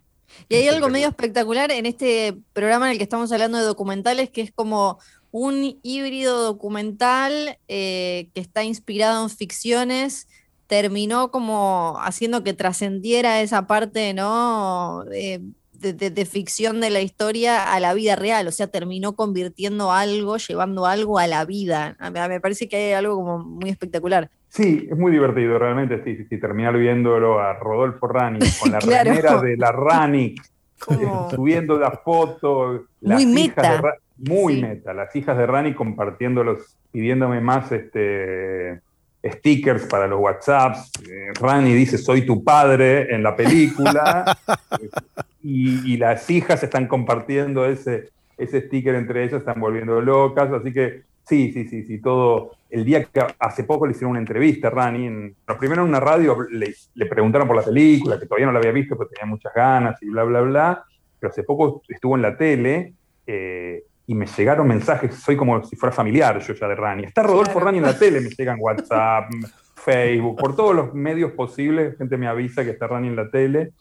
Y 0.49 0.57
hay 0.57 0.69
algo 0.69 0.89
medio 0.89 1.09
espectacular 1.09 1.71
en 1.71 1.87
este 1.87 2.37
programa 2.53 2.87
en 2.87 2.93
el 2.93 2.99
que 2.99 3.05
estamos 3.05 3.31
hablando 3.33 3.59
de 3.59 3.65
documentales, 3.65 4.31
que 4.31 4.41
es 4.41 4.51
como 4.51 4.99
un 5.31 5.79
híbrido 5.83 6.43
documental 6.43 7.59
eh, 7.69 8.29
que 8.35 8.41
está 8.41 8.65
inspirado 8.65 9.23
en 9.23 9.31
ficciones 9.31 10.29
terminó 10.73 11.31
como 11.31 11.99
haciendo 12.01 12.43
que 12.43 12.55
trascendiera 12.55 13.43
esa 13.43 13.67
parte, 13.67 14.15
¿no? 14.15 15.05
de, 15.05 16.25
ficción 16.25 16.81
de 16.81 16.89
la 16.89 17.03
historia 17.03 17.75
a 17.75 17.79
la 17.79 17.93
vida 17.93 18.17
real, 18.17 18.47
o 18.47 18.53
sea, 18.53 18.69
terminó 18.69 19.15
convirtiendo 19.15 19.93
algo, 19.93 20.39
llevando 20.39 20.87
algo 20.87 21.19
a 21.19 21.27
la 21.27 21.45
vida. 21.45 21.95
me 22.11 22.41
parece 22.41 22.71
que 22.71 22.77
hay 22.77 22.93
algo 22.95 23.17
como 23.17 23.41
muy 23.41 23.69
espectacular. 23.69 24.31
Sí, 24.49 24.89
es 24.91 24.97
muy 24.97 25.13
divertido, 25.13 25.59
realmente, 25.59 26.03
sí, 26.05 26.25
sí, 26.27 26.39
terminar 26.39 26.75
viéndolo 26.79 27.39
a 27.39 27.53
Rodolfo 27.53 28.09
Rani 28.09 28.39
con 28.63 28.73
la 28.73 28.81
remera 28.81 29.43
de 29.43 29.59
la 29.59 29.73
Rani, 29.73 30.35
subiendo 31.35 31.79
la 31.79 31.91
foto. 31.91 32.87
muy 33.03 33.27
meta. 33.27 33.83
muy 34.17 34.63
meta, 34.63 34.95
las 34.95 35.15
hijas 35.15 35.37
de 35.37 35.45
Rani 35.45 35.75
compartiéndolos, 35.75 36.79
pidiéndome 36.93 37.43
más 37.43 37.71
este 37.73 38.81
stickers 39.25 39.87
para 39.87 40.07
los 40.07 40.21
WhatsApps. 40.21 40.91
Eh, 41.09 41.33
Rani 41.41 41.73
dice, 41.73 41.99
soy 41.99 42.27
tu 42.27 42.43
padre 42.43 43.15
en 43.15 43.23
la 43.23 43.37
película. 43.37 44.37
y, 45.43 45.97
las 45.97 46.29
hijas 46.31 46.63
están 46.63 46.87
compartiendo 46.87 47.65
ese, 47.67 48.11
ese 48.37 48.63
sticker 48.63 48.95
entre 48.95 49.25
ellas, 49.25 49.41
están 49.41 49.61
volviendo 49.61 50.01
locas. 50.01 50.51
Así 50.53 50.73
que 50.73 51.03
sí, 51.27 51.53
sí, 51.53 51.69
sí, 51.69 51.85
sí, 51.85 51.99
todo. 52.01 52.53
El 52.71 52.85
día 52.85 53.05
que 53.05 53.25
hace 53.39 53.65
poco 53.65 53.87
le 53.87 53.93
hicieron 53.93 54.13
una 54.13 54.21
entrevista 54.21 54.69
a 54.69 54.71
Rani, 54.71 55.07
en, 55.07 55.37
primero 55.59 55.83
en 55.83 55.89
una 55.89 56.01
radio 56.01 56.37
le, 56.51 56.75
le, 56.95 57.07
preguntaron 57.07 57.47
por 57.47 57.57
la 57.57 57.63
película, 57.63 58.19
que 58.19 58.27
todavía 58.27 58.47
no 58.47 58.53
la 58.53 58.59
había 58.59 58.73
visto, 58.73 58.97
pero 58.97 59.11
tenía 59.11 59.27
muchas 59.27 59.53
ganas 59.55 60.03
y 60.03 60.09
bla, 60.09 60.25
bla, 60.25 60.41
bla. 60.41 60.85
Pero 61.21 61.31
hace 61.31 61.45
poco 61.45 61.83
estuvo 61.89 62.17
en 62.17 62.23
la 62.23 62.37
tele. 62.37 62.95
Eh, 63.27 63.85
y 64.13 64.15
me 64.15 64.27
llegaron 64.27 64.69
mensajes, 64.69 65.15
soy 65.15 65.39
como 65.39 65.65
si 65.65 65.75
fuera 65.75 65.91
familiar 65.95 66.39
yo 66.39 66.53
ya 66.53 66.69
de 66.69 66.75
Rani. 66.75 67.05
Está 67.05 67.23
Rodolfo 67.23 67.59
Rani 67.59 67.79
en 67.79 67.85
la 67.85 67.99
tele, 67.99 68.21
me 68.21 68.29
llegan 68.39 68.59
WhatsApp, 68.61 69.31
Facebook, 69.75 70.37
por 70.37 70.55
todos 70.55 70.77
los 70.77 70.93
medios 70.93 71.33
posibles, 71.33 71.97
gente 71.97 72.19
me 72.19 72.29
avisa 72.29 72.63
que 72.63 72.71
está 72.71 72.87
Rani 72.87 73.09
en 73.09 73.17
la 73.17 73.31
tele. 73.31 73.73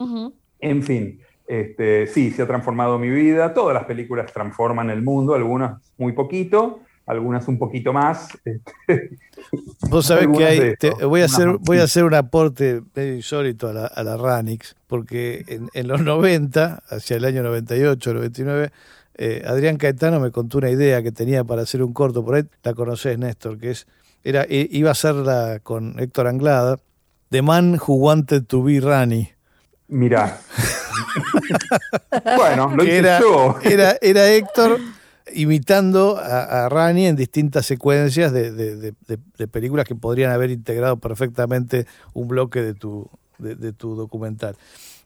En 0.58 0.82
fin, 0.82 1.20
este, 1.46 2.06
sí, 2.06 2.30
se 2.30 2.42
ha 2.42 2.46
transformado 2.46 2.98
mi 2.98 3.10
vida, 3.10 3.52
todas 3.52 3.74
las 3.74 3.84
películas 3.84 4.32
transforman 4.32 4.88
el 4.88 5.02
mundo, 5.02 5.34
algunas 5.34 5.82
muy 5.98 6.12
poquito, 6.12 6.80
algunas 7.04 7.46
un 7.46 7.58
poquito 7.58 7.92
más. 7.92 8.28
Este, 8.42 9.10
Vos 9.90 10.06
sabés 10.06 10.28
que 10.34 10.46
hay, 10.46 10.74
voy, 11.04 11.20
a 11.20 11.26
hacer, 11.26 11.58
voy 11.60 11.78
a 11.78 11.82
hacer 11.82 12.04
un 12.04 12.14
aporte 12.14 12.80
medio 12.94 13.16
insólito 13.16 13.68
a 13.68 13.74
la, 13.74 13.86
a 13.86 14.02
la 14.02 14.16
Ranix, 14.16 14.76
porque 14.86 15.44
en, 15.46 15.68
en 15.74 15.88
los 15.88 16.00
90, 16.00 16.84
hacia 16.88 17.18
el 17.18 17.26
año 17.26 17.42
98, 17.42 18.14
99, 18.14 18.70
eh, 19.24 19.40
Adrián 19.46 19.76
Caetano 19.76 20.18
me 20.18 20.32
contó 20.32 20.58
una 20.58 20.68
idea 20.68 21.00
que 21.00 21.12
tenía 21.12 21.44
para 21.44 21.62
hacer 21.62 21.80
un 21.80 21.92
corto 21.92 22.24
por 22.24 22.34
ahí, 22.34 22.42
la 22.64 22.74
conoces 22.74 23.16
Néstor, 23.16 23.56
que 23.56 23.70
es, 23.70 23.86
era, 24.24 24.44
iba 24.48 24.88
a 24.88 24.92
hacerla 24.92 25.60
con 25.62 25.96
Héctor 26.00 26.26
Anglada, 26.26 26.80
The 27.30 27.40
Man 27.40 27.74
Who 27.74 27.94
Wanted 27.94 28.46
to 28.46 28.64
Be 28.64 28.80
Rani. 28.80 29.30
Mirá. 29.86 30.40
bueno, 32.36 32.74
lo 32.74 32.82
era, 32.82 33.20
Era, 33.62 33.96
era 34.00 34.28
Héctor 34.28 34.80
imitando 35.32 36.18
a, 36.18 36.68
Rani 36.68 37.06
en 37.06 37.14
distintas 37.14 37.64
secuencias 37.64 38.32
de, 38.32 38.92
películas 39.52 39.86
que 39.86 39.94
podrían 39.94 40.32
haber 40.32 40.50
integrado 40.50 40.96
perfectamente 40.96 41.86
un 42.12 42.26
bloque 42.26 42.60
de 42.60 42.74
tu, 42.74 43.08
de, 43.38 43.72
tu 43.72 43.94
documental. 43.94 44.56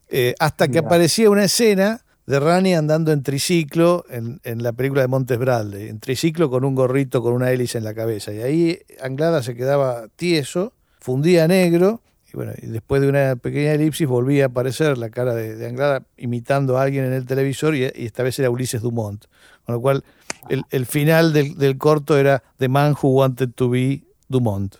Eh, 0.08 0.34
hasta 0.38 0.68
que 0.68 0.78
aparecía 0.78 1.28
una 1.28 1.44
escena 1.44 2.00
de 2.26 2.40
Rani 2.40 2.74
andando 2.74 3.12
en 3.12 3.22
triciclo 3.22 4.04
en, 4.10 4.40
en, 4.44 4.62
la 4.62 4.72
película 4.72 5.02
de 5.02 5.08
Montes 5.08 5.38
Bradley, 5.38 5.88
en 5.88 6.00
triciclo 6.00 6.50
con 6.50 6.64
un 6.64 6.74
gorrito 6.74 7.22
con 7.22 7.32
una 7.32 7.50
hélice 7.50 7.78
en 7.78 7.84
la 7.84 7.94
cabeza. 7.94 8.32
Y 8.32 8.40
ahí 8.40 8.78
Anglada 9.00 9.42
se 9.42 9.54
quedaba 9.54 10.08
tieso, 10.16 10.72
fundía 10.98 11.46
negro, 11.46 12.00
bueno, 12.36 12.52
y 12.60 12.66
después 12.66 13.00
de 13.00 13.08
una 13.08 13.36
pequeña 13.36 13.72
elipsis 13.72 14.06
volvía 14.06 14.44
a 14.44 14.46
aparecer 14.48 14.98
la 14.98 15.08
cara 15.08 15.34
de, 15.34 15.66
Anglada 15.66 16.02
imitando 16.18 16.76
a 16.76 16.82
alguien 16.82 17.06
en 17.06 17.14
el 17.14 17.24
televisor 17.24 17.74
y, 17.74 17.84
esta 17.84 18.22
vez 18.22 18.38
era 18.38 18.50
Ulises 18.50 18.82
Dumont. 18.82 19.24
Con 19.64 19.74
lo 19.74 19.80
cual 19.80 20.04
el, 20.48 20.86
final 20.86 21.32
del, 21.32 21.56
del, 21.56 21.78
corto 21.78 22.18
era 22.18 22.42
The 22.58 22.68
Man 22.68 22.94
Who 23.00 23.08
Wanted 23.08 23.52
to 23.54 23.70
Be 23.70 24.02
Dumont. 24.28 24.76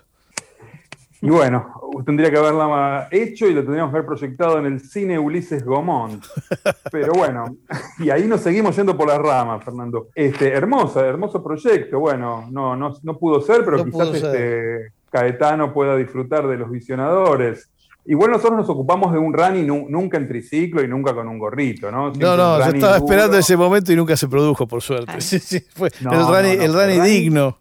Y 1.23 1.31
bueno, 1.31 1.76
tendría 2.05 2.31
que 2.31 2.39
haberla 2.39 3.09
hecho 3.11 3.47
y 3.47 3.55
lo 3.55 3.63
tendríamos 3.63 3.93
que 3.93 3.99
haber 3.99 4.07
proyectado 4.07 4.59
en 4.59 4.67
el 4.67 4.81
cine 4.81 5.19
Ulises 5.19 5.65
Gomont. 5.65 6.25
Pero 6.91 7.13
bueno, 7.13 7.57
y 7.99 8.11
ahí 8.11 8.27
nos 8.27 8.41
seguimos 8.41 8.77
yendo 8.77 8.97
por 8.97 9.09
las 9.09 9.19
ramas, 9.19 9.65
Fernando. 9.65 10.09
Este, 10.15 10.53
hermoso, 10.53 11.05
hermoso 11.05 11.43
proyecto. 11.43 11.99
Bueno, 11.99 12.49
no, 12.51 12.77
no, 12.77 12.95
no 13.03 13.19
pudo 13.19 13.41
ser, 13.41 13.65
pero 13.65 13.85
quizás 13.85 14.15
este, 14.15 14.93
Caetano 15.11 15.73
pueda 15.73 15.97
disfrutar 15.97 16.47
de 16.47 16.57
los 16.57 16.71
visionadores. 16.71 17.71
Igual 18.09 18.31
nosotros 18.31 18.59
nos 18.59 18.69
ocupamos 18.69 19.13
de 19.13 19.19
un 19.19 19.33
rani 19.33 19.63
nunca 19.65 20.17
en 20.17 20.29
triciclo 20.29 20.83
y 20.83 20.89
nunca 20.89 21.13
con 21.13 21.27
un 21.27 21.39
gorrito, 21.39 21.91
¿no? 21.91 22.13
no, 22.13 22.37
no, 22.37 22.59
yo 22.59 22.71
estaba 22.71 22.99
esperando 22.99 23.37
ese 23.37 23.57
momento 23.57 23.93
y 23.93 23.97
nunca 23.97 24.17
se 24.17 24.29
produjo, 24.29 24.67
por 24.67 24.81
suerte. 24.81 25.13
Sí, 25.21 25.41
sí, 25.41 25.61
fue 25.75 25.91
el 26.01 26.73
rani, 26.73 27.01
digno. 27.01 27.59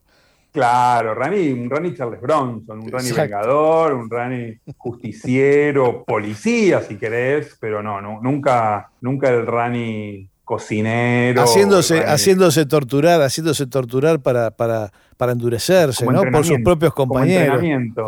Claro, 0.55 1.13
Rani, 1.13 1.51
un 1.51 1.69
Rani 1.69 1.93
Charles 1.93 2.21
Bronson, 2.21 2.79
un 2.79 2.89
Rani 2.89 3.11
vengador, 3.11 3.93
un 3.93 4.09
Rani 4.09 4.57
justiciero, 4.77 6.05
policía 6.05 6.81
si 6.81 6.95
querés, 6.95 7.57
pero 7.59 7.83
no, 7.83 7.99
nunca, 8.21 8.89
nunca 9.01 9.27
el 9.27 9.45
Rani 9.45 10.29
cocinero. 10.45 11.41
Haciéndose, 11.41 12.05
haciéndose 12.05 12.65
torturar, 12.65 13.21
haciéndose 13.21 13.67
torturar 13.67 14.21
para, 14.21 14.49
para, 14.51 14.93
para 15.17 15.33
endurecerse, 15.33 16.05
¿no? 16.05 16.21
Por 16.31 16.45
sus 16.45 16.59
propios 16.63 16.93
compañeros. 16.93 17.61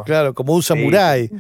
claro, 0.06 0.34
como 0.34 0.54
un 0.54 0.64
samurái. 0.64 1.28
Sí, 1.28 1.36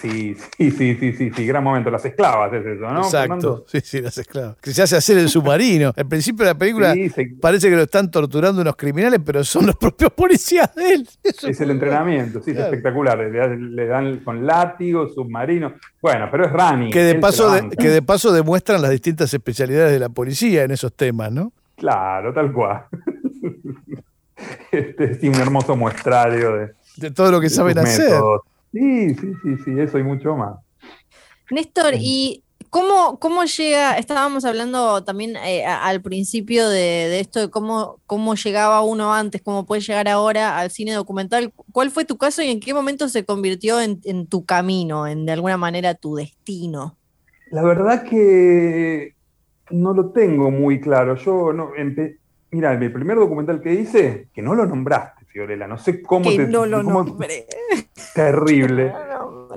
sí, 0.00 0.36
sí, 0.58 0.70
sí, 0.70 1.12
sí, 1.12 1.30
sí, 1.34 1.46
gran 1.46 1.64
momento. 1.64 1.90
Las 1.90 2.04
esclavas 2.04 2.52
es 2.52 2.66
eso, 2.66 2.90
¿no? 2.90 3.02
Exacto, 3.02 3.64
sí, 3.66 3.80
sí, 3.82 4.00
las 4.00 4.16
esclavas. 4.18 4.56
Que 4.60 4.72
se 4.72 4.82
hace 4.82 4.96
hacer 4.96 5.18
el 5.18 5.28
submarino. 5.28 5.92
Al 5.96 6.06
principio 6.06 6.44
de 6.44 6.52
la 6.52 6.58
película 6.58 6.94
parece 7.40 7.70
que 7.70 7.76
lo 7.76 7.82
están 7.82 8.10
torturando 8.10 8.62
unos 8.62 8.76
criminales, 8.76 9.20
pero 9.24 9.42
son 9.44 9.66
los 9.66 9.76
propios 9.76 10.12
policías 10.12 10.74
de 10.74 10.94
él. 10.94 11.08
es 11.24 11.60
el 11.60 11.70
entrenamiento, 11.70 12.42
sí, 12.42 12.50
es 12.52 12.58
espectacular. 12.58 13.18
Le, 13.18 13.86
dan 13.86 14.18
con 14.18 14.46
látigo, 14.46 15.08
submarino. 15.08 15.74
Bueno, 16.00 16.28
pero 16.30 16.46
es 16.46 16.52
Rani. 16.52 16.90
Que 16.90 17.02
de, 17.02 17.14
paso 17.16 17.52
que 17.78 17.88
de 17.88 18.02
paso 18.02 18.32
demuestran 18.32 18.82
las 18.82 18.90
distintas 18.90 19.32
especialidades 19.32 19.92
de 19.92 19.98
la 19.98 20.08
policía 20.08 20.64
en 20.64 20.70
esos 20.70 20.92
temas, 20.94 21.32
¿no? 21.32 21.52
Claro, 21.76 22.32
tal 22.32 22.52
cual. 22.52 22.84
Este 24.72 25.04
es 25.04 25.22
un 25.22 25.34
hermoso 25.34 25.76
muestrario 25.76 26.56
de, 26.56 26.70
de 26.96 27.10
todo 27.10 27.30
lo 27.30 27.40
que 27.40 27.50
saben 27.50 27.78
hacer. 27.78 28.10
Sí, 28.72 29.14
sí, 29.14 29.32
sí, 29.42 29.56
sí, 29.64 29.80
eso 29.80 29.98
y 29.98 30.02
mucho 30.02 30.36
más. 30.36 30.58
Néstor, 31.50 31.94
¿y 31.98 32.44
cómo, 32.70 33.18
cómo 33.18 33.44
llega? 33.44 33.98
Estábamos 33.98 34.44
hablando 34.44 35.02
también 35.02 35.34
eh, 35.36 35.64
al 35.66 36.00
principio 36.00 36.68
de, 36.68 37.18
esto 37.18 37.40
de 37.40 37.50
cómo, 37.50 37.98
cómo 38.06 38.36
llegaba 38.36 38.82
uno 38.82 39.12
antes, 39.12 39.42
cómo 39.42 39.66
puede 39.66 39.82
llegar 39.82 40.08
ahora 40.08 40.58
al 40.58 40.70
cine 40.70 40.92
documental. 40.92 41.52
¿Cuál 41.72 41.90
fue 41.90 42.04
tu 42.04 42.16
caso 42.16 42.42
y 42.42 42.50
en 42.50 42.60
qué 42.60 42.72
momento 42.72 43.08
se 43.08 43.24
convirtió 43.24 43.80
en, 43.80 44.26
tu 44.26 44.44
camino, 44.44 45.06
en 45.06 45.26
de 45.26 45.32
alguna 45.32 45.56
manera 45.56 45.94
tu 45.94 46.14
destino? 46.14 46.96
La 47.50 47.62
verdad 47.62 48.04
que 48.04 49.16
no 49.70 49.92
lo 49.92 50.10
tengo 50.10 50.52
muy 50.52 50.80
claro. 50.80 51.16
Yo 51.16 51.52
no, 51.52 51.72
mira, 52.52 52.72
el 52.72 52.92
primer 52.92 53.16
documental 53.16 53.60
que 53.60 53.74
hice, 53.74 54.28
que 54.32 54.42
no 54.42 54.54
lo 54.54 54.64
nombraste 54.66 55.19
Fiorella. 55.30 55.66
No 55.66 55.78
sé 55.78 56.02
cómo 56.02 56.28
que 56.28 56.36
te. 56.36 56.46
No 56.46 56.66
lo 56.66 56.82
nombré. 56.82 57.46
Terrible. 58.14 58.92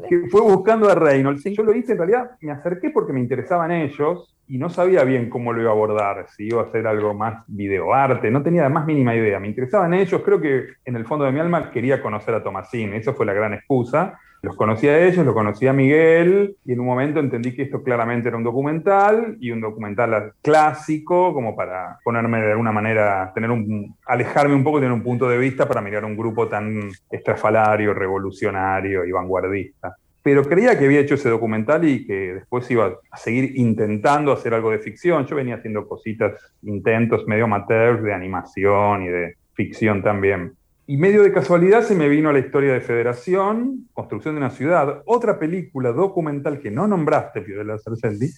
que 0.07 0.27
fue 0.29 0.41
buscando 0.41 0.89
a 0.89 0.95
Reynolds. 0.95 1.43
Yo 1.43 1.63
lo 1.63 1.75
hice 1.75 1.93
en 1.93 1.97
realidad, 1.97 2.31
me 2.41 2.51
acerqué 2.51 2.91
porque 2.91 3.13
me 3.13 3.19
interesaban 3.19 3.71
ellos 3.71 4.33
y 4.47 4.57
no 4.57 4.69
sabía 4.69 5.03
bien 5.03 5.29
cómo 5.29 5.53
lo 5.53 5.61
iba 5.61 5.69
a 5.71 5.73
abordar, 5.73 6.27
si 6.29 6.47
iba 6.47 6.61
a 6.61 6.65
hacer 6.65 6.85
algo 6.85 7.13
más 7.13 7.43
videoarte, 7.47 8.29
no 8.29 8.43
tenía 8.43 8.63
la 8.63 8.69
más 8.69 8.85
mínima 8.85 9.15
idea. 9.15 9.39
Me 9.39 9.47
interesaban 9.47 9.93
ellos, 9.93 10.21
creo 10.23 10.39
que 10.39 10.65
en 10.85 10.95
el 10.95 11.05
fondo 11.05 11.25
de 11.25 11.31
mi 11.31 11.39
alma 11.39 11.71
quería 11.71 12.01
conocer 12.01 12.35
a 12.35 12.43
Tomasín, 12.43 12.93
eso 12.93 13.13
fue 13.13 13.25
la 13.25 13.33
gran 13.33 13.53
excusa. 13.53 14.19
Los 14.43 14.57
conocí 14.57 14.89
a 14.89 15.07
ellos, 15.07 15.25
lo 15.25 15.33
conocí 15.33 15.67
a 15.67 15.71
Miguel 15.71 16.57
y 16.65 16.73
en 16.73 16.81
un 16.81 16.85
momento 16.85 17.21
entendí 17.21 17.55
que 17.55 17.61
esto 17.61 17.81
claramente 17.81 18.27
era 18.27 18.35
un 18.35 18.43
documental 18.43 19.37
y 19.39 19.51
un 19.51 19.61
documental 19.61 20.33
clásico 20.41 21.33
como 21.33 21.55
para 21.55 21.99
ponerme 22.03 22.41
de 22.41 22.51
alguna 22.51 22.73
manera, 22.73 23.31
tener 23.33 23.49
un, 23.49 23.95
alejarme 24.05 24.53
un 24.53 24.65
poco, 24.65 24.81
tener 24.81 24.91
un 24.91 25.01
punto 25.01 25.29
de 25.29 25.37
vista 25.37 25.65
para 25.65 25.79
mirar 25.79 26.03
un 26.03 26.17
grupo 26.17 26.49
tan 26.49 26.91
estrafalario, 27.09 27.93
revolucionario 27.93 29.05
y 29.05 29.13
vanguardista. 29.13 29.95
Pero 30.21 30.43
creía 30.43 30.77
que 30.77 30.85
había 30.87 30.99
hecho 30.99 31.15
ese 31.15 31.29
documental 31.29 31.87
y 31.87 32.05
que 32.05 32.33
después 32.33 32.69
iba 32.69 32.99
a 33.11 33.17
seguir 33.17 33.53
intentando 33.55 34.33
hacer 34.33 34.53
algo 34.53 34.71
de 34.71 34.79
ficción. 34.79 35.25
Yo 35.25 35.37
venía 35.37 35.55
haciendo 35.55 35.87
cositas, 35.87 36.33
intentos 36.63 37.25
medio 37.27 37.45
amateurs 37.45 38.03
de 38.03 38.13
animación 38.13 39.03
y 39.03 39.07
de 39.07 39.37
ficción 39.53 40.03
también. 40.03 40.57
Y 40.85 40.97
medio 40.97 41.23
de 41.23 41.31
casualidad 41.31 41.83
se 41.83 41.95
me 41.95 42.09
vino 42.09 42.29
a 42.29 42.33
la 42.33 42.39
historia 42.39 42.73
de 42.73 42.81
Federación, 42.81 43.87
Construcción 43.93 44.35
de 44.35 44.39
una 44.39 44.49
Ciudad, 44.49 45.01
otra 45.05 45.39
película 45.39 45.93
documental 45.93 46.59
que 46.59 46.71
no 46.71 46.87
nombraste, 46.87 47.41
Fiorella 47.41 47.77
Sargenti. 47.77 48.29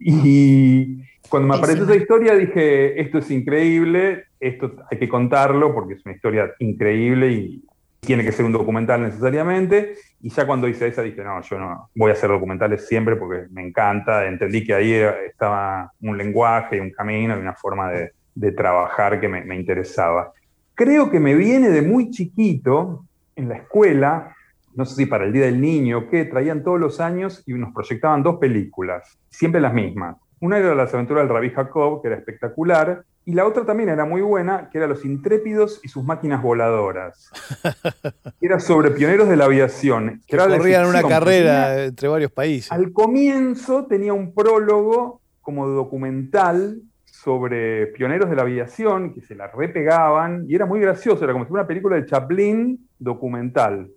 Y 0.00 0.98
cuando 1.28 1.48
me 1.48 1.56
apareció 1.56 1.84
esa 1.84 1.94
historia 1.94 2.34
dije, 2.34 3.00
esto 3.00 3.18
es 3.18 3.30
increíble, 3.30 4.24
esto 4.40 4.74
hay 4.90 4.98
que 4.98 5.08
contarlo 5.08 5.72
porque 5.72 5.94
es 5.94 6.04
una 6.04 6.14
historia 6.16 6.52
increíble 6.58 7.30
y 7.30 7.64
tiene 8.00 8.24
que 8.24 8.32
ser 8.32 8.46
un 8.46 8.52
documental 8.52 9.00
necesariamente. 9.02 9.94
Y 10.20 10.30
ya 10.30 10.44
cuando 10.44 10.66
hice 10.66 10.88
esa 10.88 11.02
dije, 11.02 11.22
no, 11.22 11.40
yo 11.42 11.56
no 11.56 11.88
voy 11.94 12.10
a 12.10 12.14
hacer 12.14 12.30
documentales 12.30 12.88
siempre 12.88 13.14
porque 13.14 13.46
me 13.52 13.64
encanta. 13.64 14.26
Entendí 14.26 14.64
que 14.64 14.74
ahí 14.74 14.92
estaba 14.92 15.92
un 16.00 16.18
lenguaje 16.18 16.78
y 16.78 16.80
un 16.80 16.90
camino 16.90 17.36
y 17.36 17.40
una 17.40 17.54
forma 17.54 17.92
de, 17.92 18.12
trabajar 18.56 19.20
que 19.20 19.28
me 19.28 19.54
interesaba 19.54 20.32
creo 20.74 21.10
que 21.10 21.20
me 21.20 21.34
viene 21.34 21.70
de 21.70 21.82
muy 21.82 22.10
chiquito 22.10 23.04
en 23.36 23.48
la 23.48 23.56
escuela, 23.56 24.34
no 24.74 24.84
sé 24.84 24.94
si 24.96 25.06
para 25.06 25.24
el 25.24 25.32
Día 25.32 25.46
del 25.46 25.60
Niño, 25.60 26.08
que 26.08 26.24
traían 26.24 26.62
todos 26.62 26.80
los 26.80 27.00
años 27.00 27.42
y 27.46 27.52
nos 27.54 27.72
proyectaban 27.72 28.22
dos 28.22 28.36
películas, 28.36 29.18
siempre 29.28 29.60
las 29.60 29.74
mismas. 29.74 30.16
Una 30.40 30.58
era 30.58 30.74
Las 30.74 30.92
aventuras 30.92 31.22
del 31.22 31.32
Rabí 31.32 31.50
Jacob, 31.50 32.02
que 32.02 32.08
era 32.08 32.16
espectacular, 32.16 33.04
y 33.24 33.34
la 33.34 33.46
otra 33.46 33.64
también 33.64 33.88
era 33.88 34.04
muy 34.04 34.20
buena, 34.20 34.68
que 34.70 34.78
era 34.78 34.88
Los 34.88 35.04
Intrépidos 35.04 35.80
y 35.84 35.88
sus 35.88 36.02
máquinas 36.02 36.42
voladoras. 36.42 37.30
Era 38.40 38.58
sobre 38.58 38.90
pioneros 38.90 39.28
de 39.28 39.36
la 39.36 39.44
aviación. 39.44 40.20
Que, 40.26 40.36
corrían 40.36 40.86
una 40.86 41.04
carrera 41.04 41.84
entre 41.84 42.08
varios 42.08 42.32
países. 42.32 42.72
Al 42.72 42.92
comienzo 42.92 43.86
tenía 43.86 44.12
un 44.12 44.34
prólogo 44.34 45.20
como 45.40 45.68
documental 45.68 46.82
sobre 47.22 47.86
pioneros 47.88 48.28
de 48.28 48.36
la 48.36 48.42
aviación 48.42 49.14
que 49.14 49.20
se 49.20 49.34
la 49.34 49.46
repegaban 49.46 50.44
y 50.48 50.56
era 50.56 50.66
muy 50.66 50.80
gracioso, 50.80 51.22
era 51.22 51.32
como 51.32 51.44
si 51.44 51.50
fuera 51.50 51.62
una 51.62 51.68
película 51.68 51.96
de 51.96 52.06
Chaplin 52.06 52.88
documental. 52.98 53.88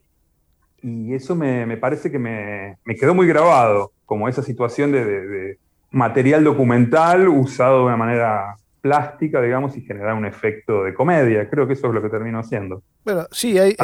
Y 0.81 1.15
eso 1.15 1.35
me, 1.35 1.77
parece 1.77 2.11
que 2.11 2.19
me, 2.19 2.77
quedó 2.99 3.15
muy 3.15 3.27
grabado, 3.27 3.91
como 4.05 4.29
esa 4.29 4.43
situación 4.43 4.91
de, 4.91 5.57
material 5.89 6.43
documental 6.43 7.27
usado 7.27 7.79
de 7.79 7.85
una 7.85 7.97
manera 7.97 8.57
plástica, 8.81 9.41
digamos, 9.41 9.75
y 9.75 9.81
generar 9.81 10.13
un 10.13 10.27
efecto 10.27 10.83
de 10.83 10.93
comedia. 10.93 11.49
Creo 11.49 11.65
que 11.65 11.73
eso 11.73 11.87
es 11.87 11.93
lo 11.93 12.03
que 12.03 12.09
termino 12.09 12.37
haciendo. 12.37 12.83
Bueno, 13.03 13.25
sí, 13.31 13.57
hay, 13.57 13.75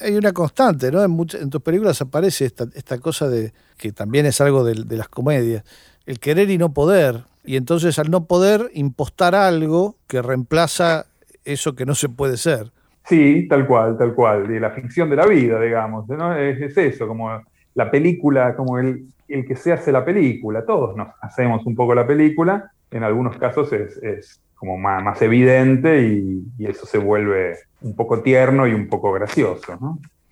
hay 0.00 0.16
una 0.16 0.32
constante, 0.32 0.90
¿no? 0.90 1.04
En, 1.04 1.16
en, 1.40 1.50
tus 1.50 1.62
películas 1.62 2.00
aparece 2.00 2.46
esta, 2.46 2.66
esta 2.74 2.98
cosa 2.98 3.28
de 3.28 3.52
que 3.76 3.92
también 3.92 4.26
es 4.26 4.40
algo 4.40 4.64
de, 4.64 4.82
de 4.84 4.96
las 4.96 5.08
comedias, 5.08 5.62
el 6.08 6.20
querer 6.20 6.48
y 6.48 6.56
no 6.56 6.72
poder, 6.72 7.24
y 7.44 7.56
entonces 7.56 7.98
al 7.98 8.10
no 8.10 8.24
poder 8.24 8.70
impostar 8.72 9.34
algo 9.34 9.96
que 10.06 10.22
reemplaza 10.22 11.04
eso 11.44 11.74
que 11.74 11.84
no 11.84 11.94
se 11.94 12.08
puede 12.08 12.38
ser. 12.38 12.72
Sí, 13.04 13.46
tal 13.46 13.66
cual, 13.66 13.98
tal 13.98 14.14
cual, 14.14 14.48
de 14.48 14.58
la 14.58 14.70
ficción 14.70 15.10
de 15.10 15.16
la 15.16 15.26
vida, 15.26 15.60
digamos, 15.60 16.08
¿no? 16.08 16.34
es, 16.34 16.74
eso, 16.78 17.06
como 17.06 17.42
la 17.74 17.90
película, 17.90 18.56
como 18.56 18.78
el, 18.78 19.04
el, 19.28 19.46
que 19.46 19.54
se 19.54 19.70
hace 19.70 19.92
la 19.92 20.02
película, 20.02 20.64
todos 20.64 20.96
nos 20.96 21.08
hacemos 21.20 21.66
un 21.66 21.74
poco 21.74 21.94
la 21.94 22.06
película, 22.06 22.72
en 22.90 23.04
algunos 23.04 23.36
casos 23.36 23.70
es, 23.74 24.40
como 24.54 24.78
más, 24.78 25.20
evidente 25.20 26.02
y, 26.04 26.42
eso 26.58 26.86
se 26.86 26.96
vuelve 26.96 27.58
un 27.82 27.94
poco 27.94 28.22
tierno 28.22 28.66
y 28.66 28.72
un 28.72 28.88
poco 28.88 29.12
gracioso. 29.12 29.78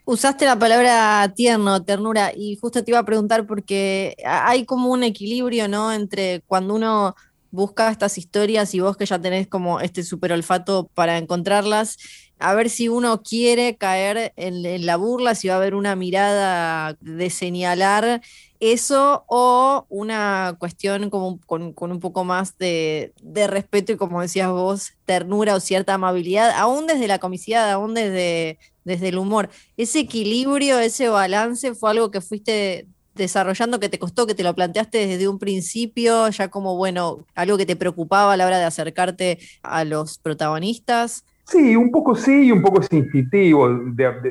Usaste 0.08 0.44
la 0.44 0.56
palabra 0.56 1.32
tierno, 1.34 1.82
ternura, 1.82 2.30
y 2.32 2.54
justo 2.60 2.84
te 2.84 2.92
iba 2.92 3.00
a 3.00 3.04
preguntar 3.04 3.44
porque 3.44 4.16
hay 4.24 4.64
como 4.64 4.92
un 4.92 5.02
equilibrio, 5.02 5.66
¿no? 5.66 5.92
Entre 5.92 6.42
cuando 6.46 6.76
uno 6.76 7.16
busca 7.50 7.90
estas 7.90 8.16
historias 8.16 8.72
y 8.72 8.78
vos 8.78 8.96
que 8.96 9.04
ya 9.04 9.18
tenés 9.20 9.48
como 9.48 9.80
este 9.80 10.04
super 10.04 10.30
olfato 10.30 10.88
para 10.94 11.18
encontrarlas, 11.18 11.98
a 12.38 12.54
ver 12.54 12.70
si 12.70 12.88
uno 12.88 13.24
quiere 13.24 13.76
caer 13.78 14.32
en, 14.36 14.86
la 14.86 14.96
burla, 14.96 15.34
si 15.34 15.48
va 15.48 15.54
a 15.54 15.56
haber 15.56 15.74
una 15.74 15.96
mirada 15.96 16.96
de 17.00 17.28
señalar 17.28 18.20
eso 18.60 19.24
o 19.26 19.86
una 19.88 20.54
cuestión 20.60 21.10
como 21.10 21.40
con, 21.46 21.74
un 21.80 22.00
poco 22.00 22.22
más 22.22 22.56
de, 22.58 23.12
de, 23.22 23.48
respeto 23.48 23.90
y 23.90 23.96
como 23.96 24.22
decías 24.22 24.50
vos, 24.50 24.92
ternura 25.04 25.56
o 25.56 25.60
cierta 25.60 25.94
amabilidad, 25.94 26.52
aún 26.52 26.86
desde 26.86 27.08
la 27.08 27.18
comicidad, 27.18 27.68
aún 27.72 27.94
desde 27.94 28.58
desde 28.86 29.08
el 29.08 29.18
humor. 29.18 29.50
Ese 29.76 30.00
equilibrio, 30.00 30.78
ese 30.78 31.08
balance 31.08 31.74
fue 31.74 31.90
algo 31.90 32.10
que 32.10 32.20
fuiste 32.22 32.86
desarrollando, 33.14 33.80
que 33.80 33.88
te 33.88 33.98
costó, 33.98 34.26
que 34.26 34.34
te 34.34 34.44
lo 34.44 34.54
planteaste 34.54 35.06
desde 35.06 35.28
un 35.28 35.38
principio, 35.38 36.28
ya 36.28 36.48
como, 36.48 36.76
bueno, 36.76 37.26
algo 37.34 37.58
que 37.58 37.66
te 37.66 37.76
preocupaba 37.76 38.32
a 38.32 38.36
la 38.36 38.46
hora 38.46 38.58
de 38.58 38.64
acercarte 38.64 39.38
a 39.62 39.84
los 39.84 40.18
protagonistas. 40.18 41.24
Sí, 41.44 41.76
un 41.76 41.90
poco 41.90 42.14
sí 42.14 42.46
y 42.46 42.52
un 42.52 42.60
poco 42.60 42.80
es 42.80 42.92
instintivo. 42.92 43.68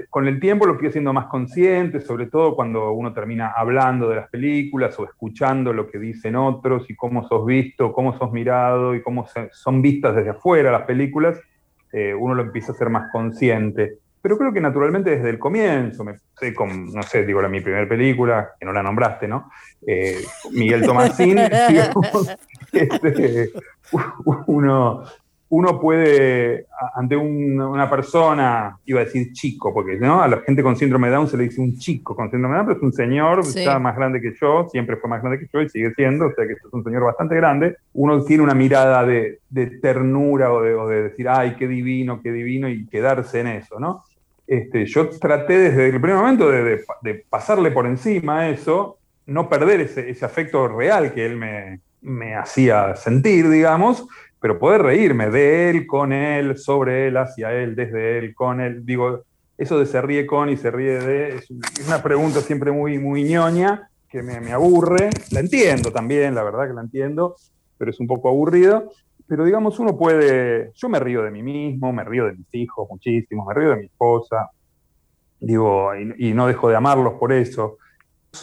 con 0.10 0.27
el 0.27 0.40
tiempo 0.40 0.65
lo 0.65 0.77
fui 0.77 0.88
haciendo 0.88 1.14
más 1.14 1.27
consciente, 1.27 2.02
sobre 2.02 2.27
todo 2.27 2.56
cuando 2.56 2.91
uno 2.91 3.14
termina 3.14 3.53
hablando 3.56 4.10
de 4.10 4.18
las 4.18 4.30
películas 4.30 4.98
o 4.99 5.06
escuchando 5.06 5.73
lo 5.73 5.90
que 5.90 5.98
dicen 5.98 6.36
otros 6.36 6.90
y 6.90 6.95
cómo 6.95 7.27
sos 7.27 7.45
visto, 7.45 7.91
cómo 7.91 8.18
sos 8.18 8.32
mirado 8.32 8.95
y 8.95 9.02
cómo 9.02 9.26
son 9.52 9.82
vistas 9.82 10.15
desde 10.15 10.32
afuera 10.32 10.72
las 10.72 10.84
películas, 10.84 11.40
eh, 11.94 12.14
uno 12.14 12.36
lo 12.36 12.44
empieza 12.44 12.73
a 12.73 12.76
ser 12.76 12.90
más 12.90 13.10
consciente. 13.11 13.99
Pero 14.26 14.39
creo 14.39 14.52
que 14.52 14.60
naturalmente 14.60 15.11
desde 15.11 15.30
el 15.30 15.38
comienzo, 15.38 16.03
me 16.03 16.15
sé 16.39 16.52
con, 16.52 16.91
no 16.91 17.03
sé, 17.03 17.27
digo, 17.27 17.43
la, 17.43 17.47
mi 17.47 17.61
primera 17.61 17.88
película, 17.88 18.53
que 18.60 18.65
no 18.65 18.73
la 18.73 18.81
nombraste, 18.81 19.27
¿no? 19.27 19.52
Eh, 19.85 20.19
Miguel 20.52 20.81
Tomasín, 20.81 21.38
digamos, 21.69 22.35
este, 22.73 23.52
uno 24.47 25.03
uno 25.49 25.80
puede, 25.80 26.65
ante 26.95 27.15
una 27.15 27.89
persona, 27.89 28.77
iba 28.85 29.02
a 29.02 29.06
decir 29.06 29.31
chico, 29.31 29.73
porque 29.73 29.95
¿no? 29.97 30.22
a 30.22 30.27
la 30.27 30.38
gente 30.39 30.64
con 30.64 30.76
síndrome 30.76 31.07
de 31.07 31.14
Down 31.14 31.27
se 31.27 31.38
le 31.38 31.43
dice 31.43 31.61
un 31.61 31.77
chico 31.77 32.15
con 32.15 32.31
síndrome 32.31 32.56
de 32.56 32.57
Down, 32.57 32.68
pero 32.68 32.77
es 32.77 32.84
un 32.84 32.93
señor, 32.93 33.39
está 33.39 33.77
más 33.80 33.95
grande 33.95 34.19
que 34.19 34.34
yo, 34.41 34.68
siempre 34.69 34.97
fue 34.97 35.10
más 35.10 35.22
grande 35.22 35.39
que 35.39 35.47
yo 35.53 35.61
y 35.61 35.69
sigue 35.69 35.93
siendo, 35.93 36.27
o 36.27 36.34
sea 36.34 36.47
que 36.47 36.53
es 36.53 36.60
un 36.72 36.84
señor 36.84 37.03
bastante 37.03 37.35
grande. 37.35 37.77
Uno 37.93 38.23
tiene 38.23 38.43
una 38.43 38.56
mirada 38.56 39.06
de, 39.06 39.39
ternura 39.81 40.52
o 40.52 40.88
de, 40.88 41.03
decir, 41.03 41.30
ay, 41.30 41.56
qué 41.57 41.68
divino, 41.68 42.22
qué 42.22 42.31
divino, 42.31 42.68
y 42.68 42.88
quedarse 42.88 43.41
en 43.41 43.47
eso, 43.47 43.80
¿no? 43.80 44.03
Este, 44.47 44.85
yo 44.85 45.09
traté 45.09 45.57
desde 45.57 45.88
el 45.88 45.99
primer 45.99 46.17
momento 46.17 46.49
de, 46.49 46.84
pasarle 47.30 47.72
por 47.72 47.88
encima 47.88 48.49
eso, 48.49 48.99
no 49.26 49.49
perder 49.49 49.81
ese, 49.81 50.09
ese 50.09 50.26
afecto 50.26 50.67
real 50.67 51.13
que 51.13 51.26
él 51.26 51.35
me, 51.35 51.80
me 52.01 52.35
hacía 52.35 52.95
sentir, 52.95 53.49
digamos, 53.49 54.07
pero 54.39 54.59
poder 54.59 54.84
reírme 54.84 55.30
de 55.30 55.69
él, 55.69 55.88
con 55.88 56.13
él, 56.13 56.57
sobre 56.57 57.07
él, 57.07 57.17
hacia 57.17 57.51
él, 57.51 57.76
desde 57.76 58.19
él, 58.19 58.35
con 58.35 58.61
él. 58.61 58.85
Digo, 58.85 59.23
eso 59.57 59.80
de 59.80 59.85
se 59.88 60.01
ríe 60.01 60.27
con 60.27 60.49
y 60.49 60.57
se 60.57 60.69
ríe 60.69 60.99
de, 60.99 61.35
es 61.38 61.49
una 61.88 62.03
pregunta 62.03 62.41
siempre 62.41 62.72
muy, 62.72 62.99
muy 62.99 63.23
ñoña, 63.23 63.89
que 64.07 64.22
me, 64.22 64.39
me 64.39 64.51
aburre. 64.51 65.09
La 65.31 65.39
entiendo 65.39 65.91
también, 65.91 66.35
la 66.35 66.43
verdad 66.43 66.67
que 66.67 66.73
la 66.73 66.81
entiendo, 66.81 67.35
pero 67.77 67.89
es 67.89 67.99
un 67.99 68.07
poco 68.07 68.30
aburrido. 68.30 68.91
Pero 69.27 69.43
digamos, 69.43 69.80
uno 69.80 69.97
puede, 69.97 70.72
yo 70.76 70.89
me 70.89 70.99
río 70.99 71.23
de 71.23 71.31
mí 71.31 71.41
mismo, 71.41 71.91
me 71.91 72.03
río 72.03 72.26
de 72.26 72.34
mis 72.34 72.53
hijos 72.53 72.88
muchísimo, 72.89 73.45
me 73.45 73.53
río 73.53 73.72
de 73.72 73.77
mi 73.77 73.85
esposa, 73.85 74.49
digo, 75.39 75.91
y, 75.95 76.34
no 76.34 76.47
dejo 76.47 76.69
de 76.69 76.76
amarlos 76.76 77.14
por 77.15 77.34
eso. 77.34 77.77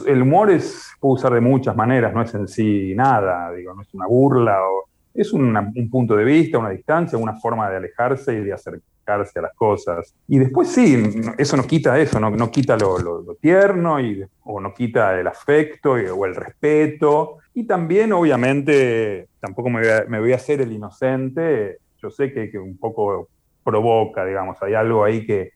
El 0.06 0.22
humor 0.22 0.50
es, 0.50 0.90
puedo 0.98 1.14
usar 1.14 1.32
de 1.34 1.40
muchas 1.40 1.76
maneras, 1.76 2.12
no 2.14 2.22
es 2.22 2.34
en 2.34 2.48
sí 2.48 2.94
nada, 2.96 3.52
digo, 3.52 3.74
no 3.74 3.82
es 3.82 3.94
una 3.94 4.06
burla 4.06 4.59
o 4.62 4.88
es 5.14 5.32
un 5.32 5.88
punto 5.90 6.16
de 6.16 6.24
vista, 6.24 6.59
una 6.59 6.70
distancia, 6.70 7.18
una 7.18 7.36
forma 7.36 7.68
de 7.68 7.76
alejarse 7.76 8.32
y 8.34 8.40
de 8.40 8.52
acercarse 8.52 9.38
a 9.38 9.42
las 9.42 9.54
cosas. 9.54 10.14
Y 10.26 10.38
después 10.38 10.68
sí, 10.68 11.22
eso 11.36 11.56
no 11.56 11.64
quita 11.64 11.98
eso, 11.98 12.18
no, 12.18 12.30
no 12.30 12.50
quita 12.50 12.76
lo, 12.76 13.36
tierno 13.40 14.00
y, 14.00 14.24
o 14.44 14.60
no 14.60 14.72
quita 14.72 15.18
el 15.20 15.26
afecto 15.26 15.92
o 15.92 16.26
el 16.26 16.34
respeto. 16.34 17.41
Y 17.54 17.64
también, 17.64 18.12
obviamente, 18.12 19.28
tampoco 19.40 19.68
me 19.70 20.20
voy 20.20 20.32
a, 20.32 20.36
hacer 20.36 20.60
el 20.60 20.72
inocente. 20.72 21.78
Yo 21.98 22.10
sé 22.10 22.32
que, 22.32 22.50
que, 22.50 22.58
un 22.58 22.78
poco 22.78 23.28
provoca, 23.62 24.24
digamos, 24.24 24.60
hay 24.62 24.74
algo 24.74 25.04
ahí 25.04 25.26
que, 25.26 25.52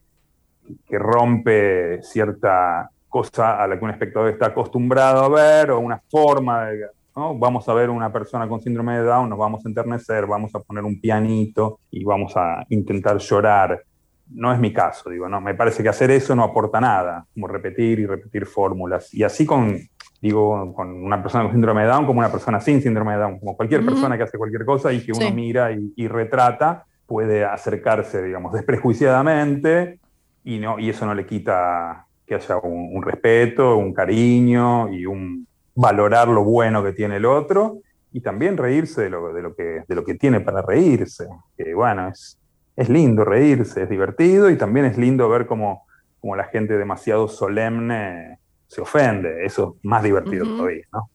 que 0.87 0.99
rompe 0.99 2.03
cierta 2.03 2.91
cosa 3.09 3.63
a 3.63 3.67
la 3.67 3.79
que 3.79 3.85
un 3.85 3.91
espectador 3.91 4.31
está 4.31 4.47
acostumbrado 4.47 5.25
a 5.25 5.29
ver 5.29 5.71
o 5.71 5.81
una 5.81 6.01
forma 6.09 6.67
de 6.67 6.87
Vamos 7.19 7.67
a 7.67 7.73
ver 7.73 7.89
una 7.89 8.13
persona 8.13 8.47
con 8.47 8.61
síndrome 8.61 8.99
de 8.99 9.05
Down, 9.05 9.31
nos 9.31 9.39
vamos 9.39 9.65
a 9.65 9.69
enternecer, 9.71 10.27
vamos 10.27 10.55
a 10.55 10.61
poner 10.61 10.85
un 10.85 11.01
pianito 11.01 11.81
y 11.91 12.05
vamos 12.05 12.37
a 12.37 12.67
intentar 12.69 13.17
llorar. 13.17 13.83
No 14.29 14.53
es 14.53 14.59
mi 14.59 14.71
caso, 14.71 15.09
digo, 15.09 15.27
no, 15.27 15.41
me 15.41 15.55
parece 15.55 15.83
que 15.83 15.89
hacer 15.89 16.11
eso 16.11 16.37
no 16.37 16.45
aporta 16.45 16.79
nada, 16.79 17.25
como 17.33 17.49
repetir 17.49 18.01
y 18.01 18.07
repetir 18.07 18.45
fórmulas. 18.45 19.15
Y 19.15 19.23
así 19.23 19.47
con, 19.47 19.79
digo, 20.21 20.75
con 20.75 20.91
una 21.05 21.23
persona 21.23 21.45
con 21.45 21.53
síndrome 21.53 21.83
de 21.83 21.89
Down 21.89 22.07
como 22.07 22.21
una 22.21 22.31
persona 22.31 22.61
sin 22.61 22.81
síndrome 22.83 23.13
de 23.13 23.19
Down, 23.19 23.39
como 23.39 23.57
cualquier 23.57 23.85
persona 23.85 24.17
que 24.17 24.25
hace 24.25 24.39
cualquier 24.39 24.65
cosa 24.65 24.93
y 24.93 25.01
que 25.01 25.13
uno 25.13 25.31
mira 25.31 25.71
y, 25.73 26.09
retrata, 26.09 26.87
puede 27.07 27.45
acercarse, 27.45 28.23
digamos, 28.23 28.53
desprejuiciadamente 28.53 29.99
y, 30.45 30.59
no, 30.59 30.79
y 30.79 30.91
eso 30.91 31.07
no 31.07 31.15
le 31.15 31.27
quita 31.27 32.07
que 32.27 32.35
haya 32.35 32.59
un 32.59 33.03
respeto, 33.03 33.77
un 33.77 33.93
cariño 33.93 34.93
y 34.93 35.07
un, 35.07 35.47
valorar 35.77 36.27
lo 36.27 36.43
bueno 36.43 36.83
que 36.83 36.93
tiene 36.93 37.17
el 37.17 37.27
otro 37.27 37.79
y 38.13 38.21
también 38.21 38.57
reírse 38.57 39.03
de 39.03 39.11
lo, 39.11 39.33
de 39.33 39.43
lo, 39.43 39.55
que, 39.55 39.83
de 39.87 39.95
lo 39.95 40.03
que 40.03 40.15
tiene 40.15 40.41
para 40.41 40.63
reírse. 40.63 41.29
Que 41.57 41.75
bueno, 41.75 42.09
es, 42.09 42.39
es 42.75 42.89
lindo 42.89 43.25
reírse, 43.25 43.83
es 43.83 43.89
divertido 43.89 44.51
y 44.51 44.57
también 44.57 44.87
es 44.87 44.97
lindo 44.97 45.29
ver 45.29 45.47
cómo, 45.47 45.87
cómo 46.21 46.35
la 46.35 46.45
gente 46.45 46.79
demasiado 46.79 47.29
solemne 47.29 48.39
se 48.67 48.81
ofende. 48.81 49.45
Eso 49.45 49.77
es 49.77 49.85
más 49.85 50.03
divertido 50.03 50.45
todavía, 50.45 50.85
¿no? 50.93 51.11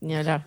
Ni 0.00 0.16
hablar. 0.16 0.46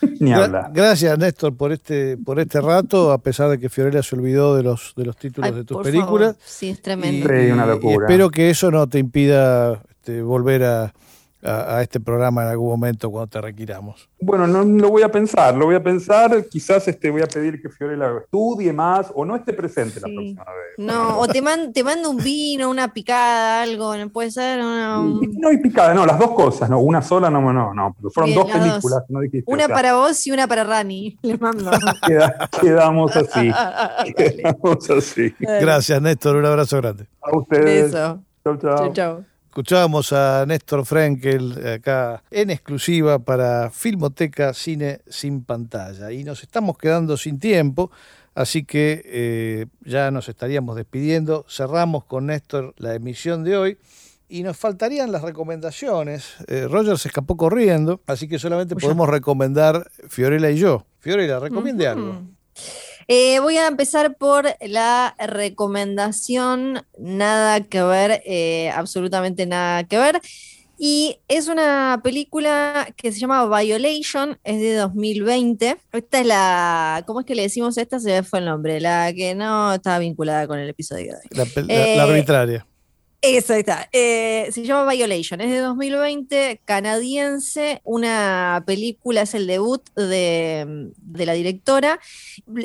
Ni 0.20 0.32
hablar. 0.32 0.70
Gracias, 0.72 1.18
Néstor, 1.18 1.56
por 1.56 1.72
este, 1.72 2.16
por 2.16 2.40
este 2.40 2.60
rato, 2.60 3.12
a 3.12 3.18
pesar 3.18 3.50
de 3.50 3.58
que 3.58 3.68
Fiorella 3.68 4.02
se 4.02 4.16
olvidó 4.16 4.56
de 4.56 4.62
los, 4.62 4.94
de 4.96 5.04
los 5.04 5.16
títulos 5.16 5.54
de 5.54 5.64
tus 5.64 5.82
películas. 5.82 6.36
Sí, 6.44 6.70
es 6.70 6.80
tremendo. 6.80 7.28
una 7.52 7.66
locura. 7.66 8.06
espero 8.06 8.30
que 8.30 8.50
eso 8.50 8.70
no 8.70 8.88
te 8.88 8.98
impida 8.98 9.82
este, 9.90 10.22
volver 10.22 10.64
a, 10.64 10.94
a, 11.42 11.82
este 11.82 12.00
programa 12.00 12.42
en 12.42 12.48
algún 12.48 12.68
momento 12.68 13.10
cuando 13.10 13.28
te 13.28 13.40
requiramos. 13.40 14.08
Bueno, 14.20 14.46
no 14.46 14.64
lo 14.64 14.90
voy 14.90 15.02
a 15.02 15.10
pensar, 15.10 15.54
lo 15.56 15.66
voy 15.66 15.74
a 15.74 15.82
pensar, 15.82 16.44
quizás 16.46 16.86
este, 16.88 17.10
voy 17.10 17.22
a 17.22 17.26
pedir 17.26 17.60
que 17.60 17.68
Fiorella 17.68 18.18
estudie 18.18 18.72
más 18.72 19.10
o 19.14 19.24
no 19.24 19.36
esté 19.36 19.52
presente 19.52 20.00
la 20.00 20.08
próxima 20.08 20.44
vez. 20.44 20.78
No, 20.78 21.18
o 21.18 21.26
te, 21.26 21.42
te 21.72 21.84
mando 21.84 22.10
un 22.10 22.18
vino, 22.18 22.68
una 22.68 22.92
picada, 22.92 23.62
algo, 23.62 23.96
¿no 23.96 24.08
puede 24.10 24.30
ser? 24.30 24.60
No, 24.60 25.52
y 25.52 25.58
picada, 25.58 25.94
no, 25.94 26.04
las 26.04 26.18
dos 26.18 26.32
cosas, 26.32 26.68
no, 26.68 26.80
una 26.80 27.02
sola, 27.02 27.30
no, 27.30 27.40
no, 27.52 27.74
no, 27.74 27.96
fueron 28.12 28.34
dos 28.34 28.50
películas, 28.50 29.04
no 29.08 29.20
dijiste. 29.20 29.50
Una 29.50 29.68
para 29.68 29.94
vos 29.94 30.26
y 30.26 30.32
una 30.32 30.46
para 30.46 30.64
Rani, 30.64 31.18
le 31.22 31.38
mando. 31.38 31.70
quedamos 32.60 33.16
así, 33.16 33.50
quedamos 34.16 34.90
así. 34.90 35.34
Gracias, 35.38 36.02
Néstor, 36.02 36.36
un 36.36 36.46
abrazo 36.46 36.76
grande. 36.76 37.06
A 37.22 37.36
ustedes. 37.36 37.92
Beso. 37.92 38.22
Chau, 38.42 38.56
chau. 38.56 38.76
chau, 38.76 38.92
chau. 38.92 39.24
Escuchábamos 39.50 40.12
a 40.12 40.46
Néstor 40.46 40.86
Frenkel 40.86 41.58
acá 41.66 42.22
en 42.30 42.50
exclusiva 42.50 43.18
para 43.18 43.70
Filmoteca 43.70 44.54
Cine 44.54 45.00
sin 45.08 45.42
pantalla 45.42 46.12
y 46.12 46.22
nos 46.22 46.44
estamos 46.44 46.78
quedando 46.78 47.16
sin 47.16 47.40
tiempo, 47.40 47.90
así 48.36 48.62
que 48.62 49.02
eh, 49.04 49.66
ya 49.84 50.12
nos 50.12 50.28
estaríamos 50.28 50.76
despidiendo. 50.76 51.44
Cerramos 51.48 52.04
con 52.04 52.26
Néstor 52.26 52.74
la 52.78 52.94
emisión 52.94 53.42
de 53.42 53.56
hoy 53.56 53.78
y 54.28 54.44
nos 54.44 54.56
faltarían 54.56 55.10
las 55.10 55.22
recomendaciones. 55.22 56.36
Eh, 56.46 56.68
Roger 56.70 56.96
se 56.96 57.08
escapó 57.08 57.36
corriendo, 57.36 58.00
así 58.06 58.28
que 58.28 58.38
solamente 58.38 58.76
podemos 58.76 59.08
recomendar 59.08 59.90
Fiorella 60.08 60.48
y 60.50 60.58
yo. 60.58 60.86
Fiorella, 61.00 61.40
recomiende 61.40 61.88
algo. 61.88 62.22
Eh, 63.08 63.40
voy 63.40 63.56
a 63.56 63.66
empezar 63.66 64.16
por 64.16 64.46
la 64.60 65.14
recomendación, 65.18 66.82
nada 66.98 67.60
que 67.60 67.82
ver, 67.82 68.22
eh, 68.24 68.70
absolutamente 68.74 69.46
nada 69.46 69.84
que 69.84 69.98
ver. 69.98 70.20
Y 70.82 71.18
es 71.28 71.48
una 71.48 72.00
película 72.02 72.88
que 72.96 73.12
se 73.12 73.20
llama 73.20 73.44
Violation, 73.44 74.38
es 74.44 74.60
de 74.60 74.74
2020. 74.76 75.76
Esta 75.92 76.20
es 76.20 76.26
la, 76.26 77.04
¿cómo 77.06 77.20
es 77.20 77.26
que 77.26 77.34
le 77.34 77.42
decimos 77.42 77.76
esta? 77.76 78.00
Se 78.00 78.10
me 78.10 78.22
fue 78.22 78.38
el 78.38 78.46
nombre, 78.46 78.80
la 78.80 79.12
que 79.12 79.34
no 79.34 79.74
estaba 79.74 79.98
vinculada 79.98 80.46
con 80.46 80.58
el 80.58 80.70
episodio 80.70 81.12
de 81.12 81.18
hoy. 81.18 81.66
La, 81.66 81.96
la 81.96 82.02
arbitraria. 82.04 82.66
Eso 83.22 83.52
está. 83.52 83.86
Eh, 83.92 84.48
se 84.50 84.64
llama 84.64 84.90
Violation. 84.90 85.42
Es 85.42 85.50
de 85.50 85.58
2020, 85.58 86.62
canadiense. 86.64 87.82
Una 87.84 88.64
película, 88.66 89.22
es 89.22 89.34
el 89.34 89.46
debut 89.46 89.82
de, 89.94 90.90
la 91.14 91.32
directora. 91.34 92.00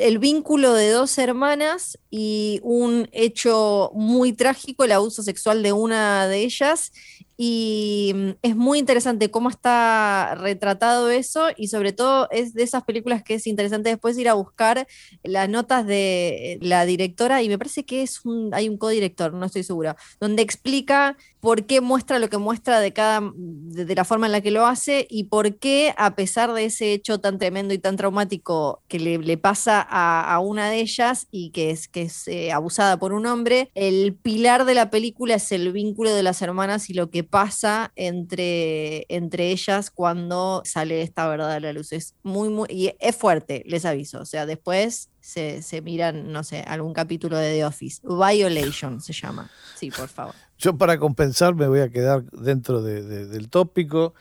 El 0.00 0.18
vínculo 0.18 0.72
de 0.72 0.90
dos 0.90 1.18
hermanas 1.18 1.98
y 2.10 2.60
un 2.62 3.06
hecho 3.12 3.90
muy 3.94 4.32
trágico, 4.32 4.84
el 4.84 4.92
abuso 4.92 5.22
sexual 5.22 5.62
de 5.62 5.72
una 5.72 6.26
de 6.26 6.38
ellas 6.38 6.90
Y 7.36 8.12
mm, 8.14 8.30
es 8.42 8.56
muy 8.56 8.78
interesante 8.78 9.30
cómo 9.30 9.50
está 9.50 10.34
retratado 10.36 11.10
eso 11.10 11.48
y 11.56 11.68
sobre 11.68 11.92
todo 11.92 12.28
es 12.30 12.54
de 12.54 12.62
esas 12.62 12.84
películas 12.84 13.22
que 13.22 13.34
es 13.34 13.46
interesante 13.46 13.90
después 13.90 14.16
ir 14.16 14.28
a 14.28 14.34
buscar 14.34 14.86
las 15.22 15.48
notas 15.48 15.86
de 15.86 16.58
la 16.62 16.86
directora 16.86 17.42
y 17.42 17.48
me 17.48 17.58
parece 17.58 17.84
que 17.84 18.02
es 18.02 18.24
un, 18.24 18.54
hay 18.54 18.68
un 18.68 18.78
codirector, 18.78 19.34
no 19.34 19.46
estoy 19.46 19.64
segura, 19.64 19.96
donde 20.18 20.42
explica 20.42 21.16
por 21.40 21.66
qué 21.66 21.80
muestra 21.80 22.18
lo 22.18 22.28
que 22.28 22.38
muestra 22.38 22.80
de 22.80 22.92
cada 22.92 23.20
de, 23.36 23.94
la 23.94 24.04
forma 24.04 24.26
en 24.26 24.32
la 24.32 24.40
que 24.40 24.50
lo 24.50 24.66
hace 24.66 25.06
y 25.08 25.24
por 25.24 25.58
qué 25.58 25.94
a 25.96 26.16
pesar 26.16 26.52
de 26.52 26.64
ese 26.64 26.92
hecho 26.92 27.20
tan 27.20 27.38
tremendo 27.38 27.72
y 27.72 27.78
tan 27.78 27.96
traumático 27.96 28.82
que 28.88 28.98
le, 28.98 29.38
pasa 29.38 29.80
a, 29.80 30.40
una 30.40 30.70
de 30.70 30.80
ellas 30.80 31.28
y 31.30 31.50
que 31.50 31.70
es 31.70 31.88
que 31.88 32.02
es 32.02 32.26
eh, 32.26 32.50
abusada 32.50 32.98
por 32.98 33.12
un 33.12 33.26
hombre, 33.26 33.70
el 33.74 34.14
pilar 34.14 34.64
de 34.64 34.74
la 34.74 34.90
película 34.90 35.34
es 35.34 35.52
el 35.52 35.72
vínculo 35.72 36.12
de 36.12 36.22
las 36.22 36.42
hermanas 36.42 36.90
y 36.90 36.94
lo 36.94 37.10
que 37.10 37.22
pasa 37.26 37.92
entre, 37.96 39.06
entre 39.08 39.50
ellas 39.50 39.90
cuando 39.90 40.62
sale 40.64 41.02
esta 41.02 41.28
verdad 41.28 41.52
a 41.52 41.60
la 41.60 41.72
luz. 41.72 41.92
Es 41.92 42.14
muy, 42.22 42.48
muy, 42.48 42.68
y 42.70 42.92
es 42.98 43.16
fuerte, 43.16 43.62
les 43.66 43.84
aviso. 43.84 44.20
O 44.20 44.24
sea, 44.24 44.46
después 44.46 45.10
se, 45.20 45.62
se 45.62 45.82
miran, 45.82 46.32
no 46.32 46.44
sé, 46.44 46.60
algún 46.60 46.92
capítulo 46.92 47.36
de 47.36 47.54
The 47.54 47.64
Office. 47.64 48.00
Violation 48.02 49.00
se 49.00 49.12
llama. 49.12 49.50
Sí, 49.76 49.90
por 49.90 50.08
favor. 50.08 50.34
Yo 50.58 50.76
para 50.78 50.98
compensar 50.98 51.54
me 51.54 51.68
voy 51.68 51.80
a 51.80 51.90
quedar 51.90 52.24
dentro 52.30 52.82
del 52.82 53.48
tópico 53.50 54.14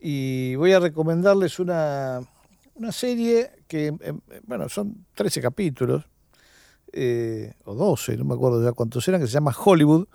y 0.00 0.54
voy 0.56 0.72
a 0.72 0.80
recomendarles 0.80 1.58
una, 1.58 2.20
una 2.74 2.92
serie 2.92 3.50
que, 3.66 3.86
em, 3.86 3.98
em, 4.02 4.20
bueno, 4.44 4.68
son 4.68 5.06
13 5.14 5.40
capítulos, 5.40 6.04
eh, 6.92 7.54
o 7.64 7.74
12, 7.74 8.16
no 8.16 8.24
me 8.24 8.34
acuerdo 8.34 8.62
ya 8.62 8.72
cuántos 8.72 9.06
eran, 9.08 9.20
que 9.20 9.26
se 9.26 9.32
llama 9.32 9.54
Hollywood, 9.56 10.06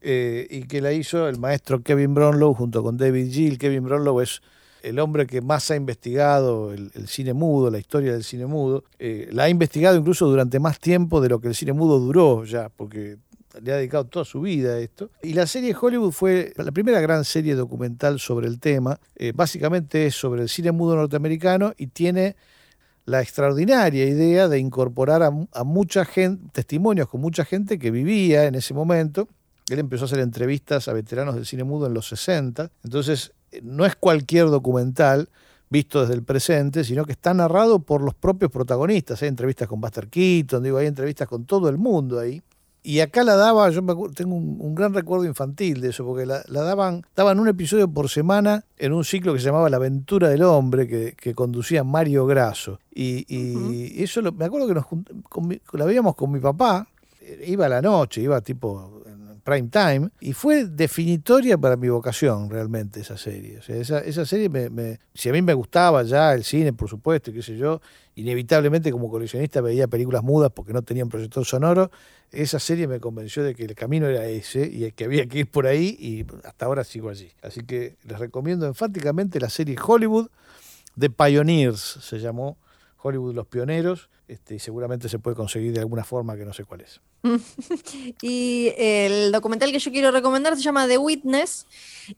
eh, 0.00 0.46
y 0.50 0.62
que 0.62 0.80
la 0.80 0.92
hizo 0.92 1.28
el 1.28 1.38
maestro 1.38 1.82
Kevin 1.82 2.14
Brownlow 2.14 2.54
junto 2.54 2.82
con 2.82 2.96
David 2.96 3.30
Gill. 3.30 3.58
Kevin 3.58 3.84
Brownlow 3.84 4.20
es 4.20 4.40
el 4.82 4.98
hombre 4.98 5.26
que 5.26 5.40
más 5.40 5.70
ha 5.70 5.76
investigado 5.76 6.72
el, 6.72 6.90
cine 7.06 7.34
mudo, 7.34 7.70
la 7.70 7.78
historia 7.78 8.12
del 8.12 8.24
cine 8.24 8.46
mudo. 8.46 8.84
Eh, 8.98 9.28
la 9.32 9.44
ha 9.44 9.48
investigado 9.48 9.96
incluso 9.96 10.26
durante 10.26 10.58
más 10.58 10.78
tiempo 10.78 11.20
de 11.20 11.28
lo 11.28 11.40
que 11.40 11.48
el 11.48 11.54
cine 11.54 11.72
mudo 11.72 11.98
duró 11.98 12.44
ya, 12.44 12.68
porque 12.70 13.18
le 13.62 13.72
ha 13.72 13.76
dedicado 13.76 14.04
toda 14.04 14.24
su 14.24 14.40
vida 14.40 14.74
a 14.74 14.78
esto. 14.78 15.10
Y 15.22 15.34
la 15.34 15.46
serie 15.46 15.74
Hollywood 15.78 16.12
fue 16.12 16.52
la 16.56 16.72
primera 16.72 17.00
gran 17.00 17.24
serie 17.24 17.54
documental 17.54 18.20
sobre 18.20 18.46
el 18.46 18.60
tema. 18.60 18.98
Eh, 19.16 19.32
básicamente 19.34 20.06
es 20.06 20.14
sobre 20.14 20.42
el 20.42 20.48
cine 20.48 20.72
mudo 20.72 20.96
norteamericano 20.96 21.72
y 21.76 21.88
tiene 21.88 22.36
la 23.06 23.20
extraordinaria 23.20 24.04
idea 24.06 24.48
de 24.48 24.58
incorporar 24.58 25.22
a, 25.22 25.64
mucha 25.64 26.04
gente, 26.04 26.42
testimonios 26.52 27.08
con 27.08 27.20
mucha 27.20 27.44
gente 27.44 27.78
que 27.78 27.90
vivía 27.90 28.44
en 28.44 28.54
ese 28.54 28.72
momento. 28.72 29.28
Él 29.74 29.80
empezó 29.80 30.04
a 30.04 30.06
hacer 30.06 30.20
entrevistas 30.20 30.88
a 30.88 30.92
veteranos 30.92 31.34
del 31.34 31.46
cine 31.46 31.64
mudo 31.64 31.86
en 31.86 31.94
los 31.94 32.08
60. 32.08 32.70
Entonces, 32.84 33.32
eh, 33.52 33.60
no 33.62 33.86
es 33.86 33.96
cualquier 33.96 34.46
documental 34.46 35.28
visto 35.70 36.00
desde 36.00 36.14
el 36.14 36.24
presente, 36.24 36.82
sino 36.84 37.04
que 37.04 37.12
está 37.12 37.32
narrado 37.32 37.78
por 37.78 38.02
los 38.02 38.14
propios 38.14 38.50
protagonistas. 38.50 39.22
Hay 39.22 39.28
entrevistas 39.28 39.68
con 39.68 39.80
Buster 39.80 40.08
Keaton, 40.08 40.62
digo, 40.62 40.78
hay 40.78 40.88
entrevistas 40.88 41.28
con 41.28 41.44
todo 41.44 41.68
el 41.68 41.78
mundo 41.78 42.18
ahí. 42.18 42.42
Y 42.82 43.00
acá 43.00 43.24
la 43.24 43.36
daba, 43.36 43.68
yo 43.70 43.82
tengo 44.14 44.34
un, 44.36 44.74
gran 44.74 44.94
recuerdo 44.94 45.26
infantil 45.26 45.82
de 45.82 45.90
eso, 45.90 46.04
porque 46.04 46.24
la, 46.24 46.42
daban, 46.48 47.04
daban 47.14 47.38
un 47.38 47.46
episodio 47.46 47.86
por 47.88 48.08
semana 48.08 48.64
en 48.78 48.94
un 48.94 49.04
ciclo 49.04 49.34
que 49.34 49.38
se 49.38 49.46
llamaba 49.46 49.68
La 49.68 49.76
aventura 49.76 50.30
del 50.30 50.42
hombre, 50.42 51.14
que, 51.14 51.34
conducía 51.34 51.84
Mario 51.84 52.24
Grasso. 52.24 52.80
Y, 52.92 54.02
eso 54.02 54.22
me 54.32 54.46
acuerdo 54.46 54.66
que 54.66 54.74
nos, 54.74 54.86
la 55.72 55.84
veíamos 55.84 56.16
con 56.16 56.32
mi 56.32 56.40
papá, 56.40 56.88
iba 57.46 57.66
a 57.66 57.68
la 57.68 57.82
noche, 57.82 58.22
iba 58.22 58.40
tipo 58.40 58.99
prime 59.40 59.68
time, 59.68 60.10
y 60.20 60.32
fue 60.32 60.64
definitoria 60.64 61.58
para 61.58 61.76
mi 61.76 61.88
vocación 61.88 62.50
realmente 62.50 63.00
esa 63.00 63.16
serie. 63.16 63.58
O 63.58 63.62
sea, 63.62 63.76
esa, 63.76 63.98
esa 64.00 64.24
serie, 64.26 64.48
me, 64.48 64.98
si 65.14 65.28
a 65.28 65.32
mí 65.32 65.42
me 65.42 65.54
gustaba 65.54 66.02
ya 66.02 66.32
el 66.34 66.44
cine, 66.44 66.72
por 66.72 66.88
supuesto, 66.88 67.30
y 67.30 67.34
qué 67.34 67.42
sé 67.42 67.56
yo, 67.56 67.80
inevitablemente 68.14 68.92
como 68.92 69.10
coleccionista 69.10 69.60
veía 69.60 69.88
películas 69.88 70.22
mudas 70.22 70.52
porque 70.54 70.72
no 70.72 70.82
tenían 70.82 71.08
proyector 71.08 71.44
sonoro, 71.44 71.90
esa 72.30 72.58
serie 72.58 72.86
me 72.86 73.00
convenció 73.00 73.42
de 73.42 73.54
que 73.54 73.64
el 73.64 73.74
camino 73.74 74.06
era 74.06 74.24
ese 74.26 74.64
y 74.66 74.90
que 74.92 75.04
había 75.04 75.26
que 75.26 75.40
ir 75.40 75.50
por 75.50 75.66
ahí 75.66 75.96
y 75.98 76.26
hasta 76.44 76.66
ahora 76.66 76.84
sigo 76.84 77.08
allí. 77.08 77.32
Así 77.42 77.62
que 77.62 77.96
les 78.04 78.18
recomiendo 78.18 78.66
enfáticamente 78.66 79.40
la 79.40 79.50
serie 79.50 79.76
Hollywood 79.82 80.28
de 80.94 81.10
Pioneers, 81.10 81.80
se 81.80 82.18
llamó 82.18 82.58
Hollywood 83.02 83.34
Los 83.34 83.46
Pioneros, 83.46 84.10
este, 84.30 84.54
y 84.54 84.58
seguramente 84.60 85.08
se 85.08 85.18
puede 85.18 85.36
conseguir 85.36 85.72
de 85.72 85.80
alguna 85.80 86.04
forma 86.04 86.36
que 86.36 86.44
no 86.44 86.52
sé 86.52 86.64
cuál 86.64 86.82
es. 86.82 87.00
y 88.22 88.72
el 88.78 89.32
documental 89.32 89.72
que 89.72 89.80
yo 89.80 89.90
quiero 89.90 90.12
recomendar 90.12 90.56
se 90.56 90.62
llama 90.62 90.86
The 90.86 90.98
Witness 90.98 91.66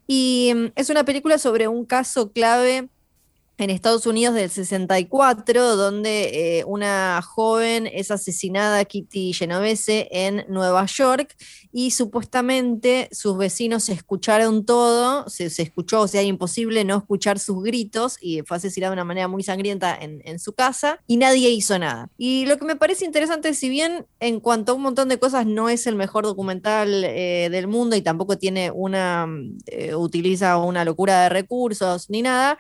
y 0.07 0.53
mm, 0.55 0.67
es 0.77 0.91
una 0.91 1.05
película 1.05 1.39
sobre 1.39 1.69
un 1.69 1.87
caso 1.87 2.31
clave 2.31 2.89
en 3.59 3.71
Estados 3.71 4.07
Unidos 4.07 4.35
del 4.35 4.51
64, 4.51 5.77
donde 5.77 6.59
eh, 6.59 6.65
una 6.65 7.21
joven 7.23 7.87
es 7.87 8.11
asesinada, 8.11 8.85
Kitty 8.85 9.33
Genovese, 9.33 10.09
en 10.11 10.45
Nueva 10.49 10.87
York, 10.87 11.37
y 11.71 11.93
supuestamente 11.93 13.09
sus 13.13 13.37
vecinos 13.37 13.89
escucharon 13.89 14.65
todo, 14.65 15.29
se, 15.29 15.47
escuchó, 15.47 16.03
o 16.03 16.09
sea, 16.09 16.23
imposible 16.23 16.85
no 16.85 16.97
escuchar 16.97 17.39
sus 17.39 17.63
gritos, 17.63 18.17
y 18.21 18.43
fue 18.43 18.57
asesinada 18.57 18.91
de 18.91 18.95
una 18.95 19.05
manera 19.05 19.29
muy 19.29 19.43
sangrienta 19.43 19.97
en, 20.01 20.39
su 20.39 20.55
casa, 20.55 21.01
y 21.07 21.19
nadie 21.19 21.51
hizo 21.51 21.79
nada. 21.79 22.11
Y 22.17 22.47
lo 22.47 22.59
que 22.59 22.65
me 22.65 22.77
parece 22.77 23.05
interesante, 23.05 23.55
si 23.55 23.69
bien 23.69 24.07
en 24.19 24.41
cuanto 24.41 24.73
a 24.73 24.75
un 24.75 24.83
montón 24.83 25.09
de 25.09 25.19
cosas 25.19 25.47
no 25.47 25.69
es 25.69 25.87
el 25.87 25.95
mejor 25.95 26.25
documental 26.25 27.05
eh, 27.05 27.49
del 27.51 27.69
mundo 27.69 27.97
y 27.97 28.03
tampoco 28.03 28.39
tiene 28.39 28.71
una, 28.71 29.29
eh, 29.67 29.95
utiliza 29.95 30.57
una 30.59 30.85
locura 30.85 31.23
de 31.23 31.29
recursos 31.29 32.11
ni 32.11 32.23
nada, 32.23 32.59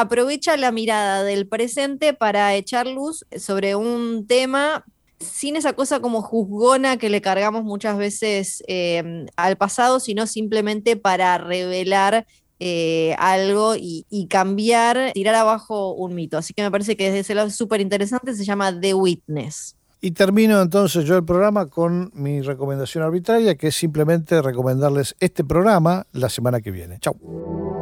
aprovecha 0.00 0.56
la 0.56 0.72
mirada 0.72 1.22
del 1.22 1.46
presente 1.46 2.14
para 2.14 2.54
echar 2.54 2.86
luz 2.86 3.24
sobre 3.36 3.74
un 3.74 4.26
tema 4.26 4.84
sin 5.22 5.56
esa 5.56 5.72
cosa 5.72 6.00
como 6.00 6.22
juzgona 6.22 6.96
que 6.96 7.08
le 7.08 7.20
cargamos 7.20 7.64
muchas 7.64 7.96
veces 7.96 8.62
em, 8.66 9.26
al 9.36 9.56
pasado, 9.56 10.00
sino 10.00 10.26
simplemente 10.26 10.96
para 10.96 11.38
revelar 11.38 12.26
eh, 12.58 13.14
algo 13.18 13.74
y, 13.76 14.26
cambiar, 14.28 15.12
tirar 15.14 15.34
abajo 15.34 15.94
un 15.94 16.14
mito. 16.14 16.38
Así 16.38 16.54
que 16.54 16.62
me 16.62 16.70
parece 16.70 16.96
que 16.96 17.06
desde 17.06 17.20
ese 17.20 17.34
lado 17.34 17.48
es 17.48 17.56
súper 17.56 17.80
interesante, 17.80 18.34
se 18.34 18.44
llama 18.44 18.78
The 18.78 18.94
Witness. 18.94 19.76
Y 20.00 20.12
termino 20.12 20.60
entonces 20.60 21.04
yo 21.04 21.16
el 21.16 21.24
programa 21.24 21.66
con 21.66 22.10
mi 22.14 22.40
recomendación 22.40 23.04
arbitraria, 23.04 23.56
que 23.56 23.68
es 23.68 23.76
simplemente 23.76 24.42
recomendarles 24.42 25.14
este 25.20 25.44
programa 25.44 26.06
la 26.12 26.28
semana 26.28 26.60
que 26.60 26.70
viene. 26.72 26.98
Chau. 27.00 27.81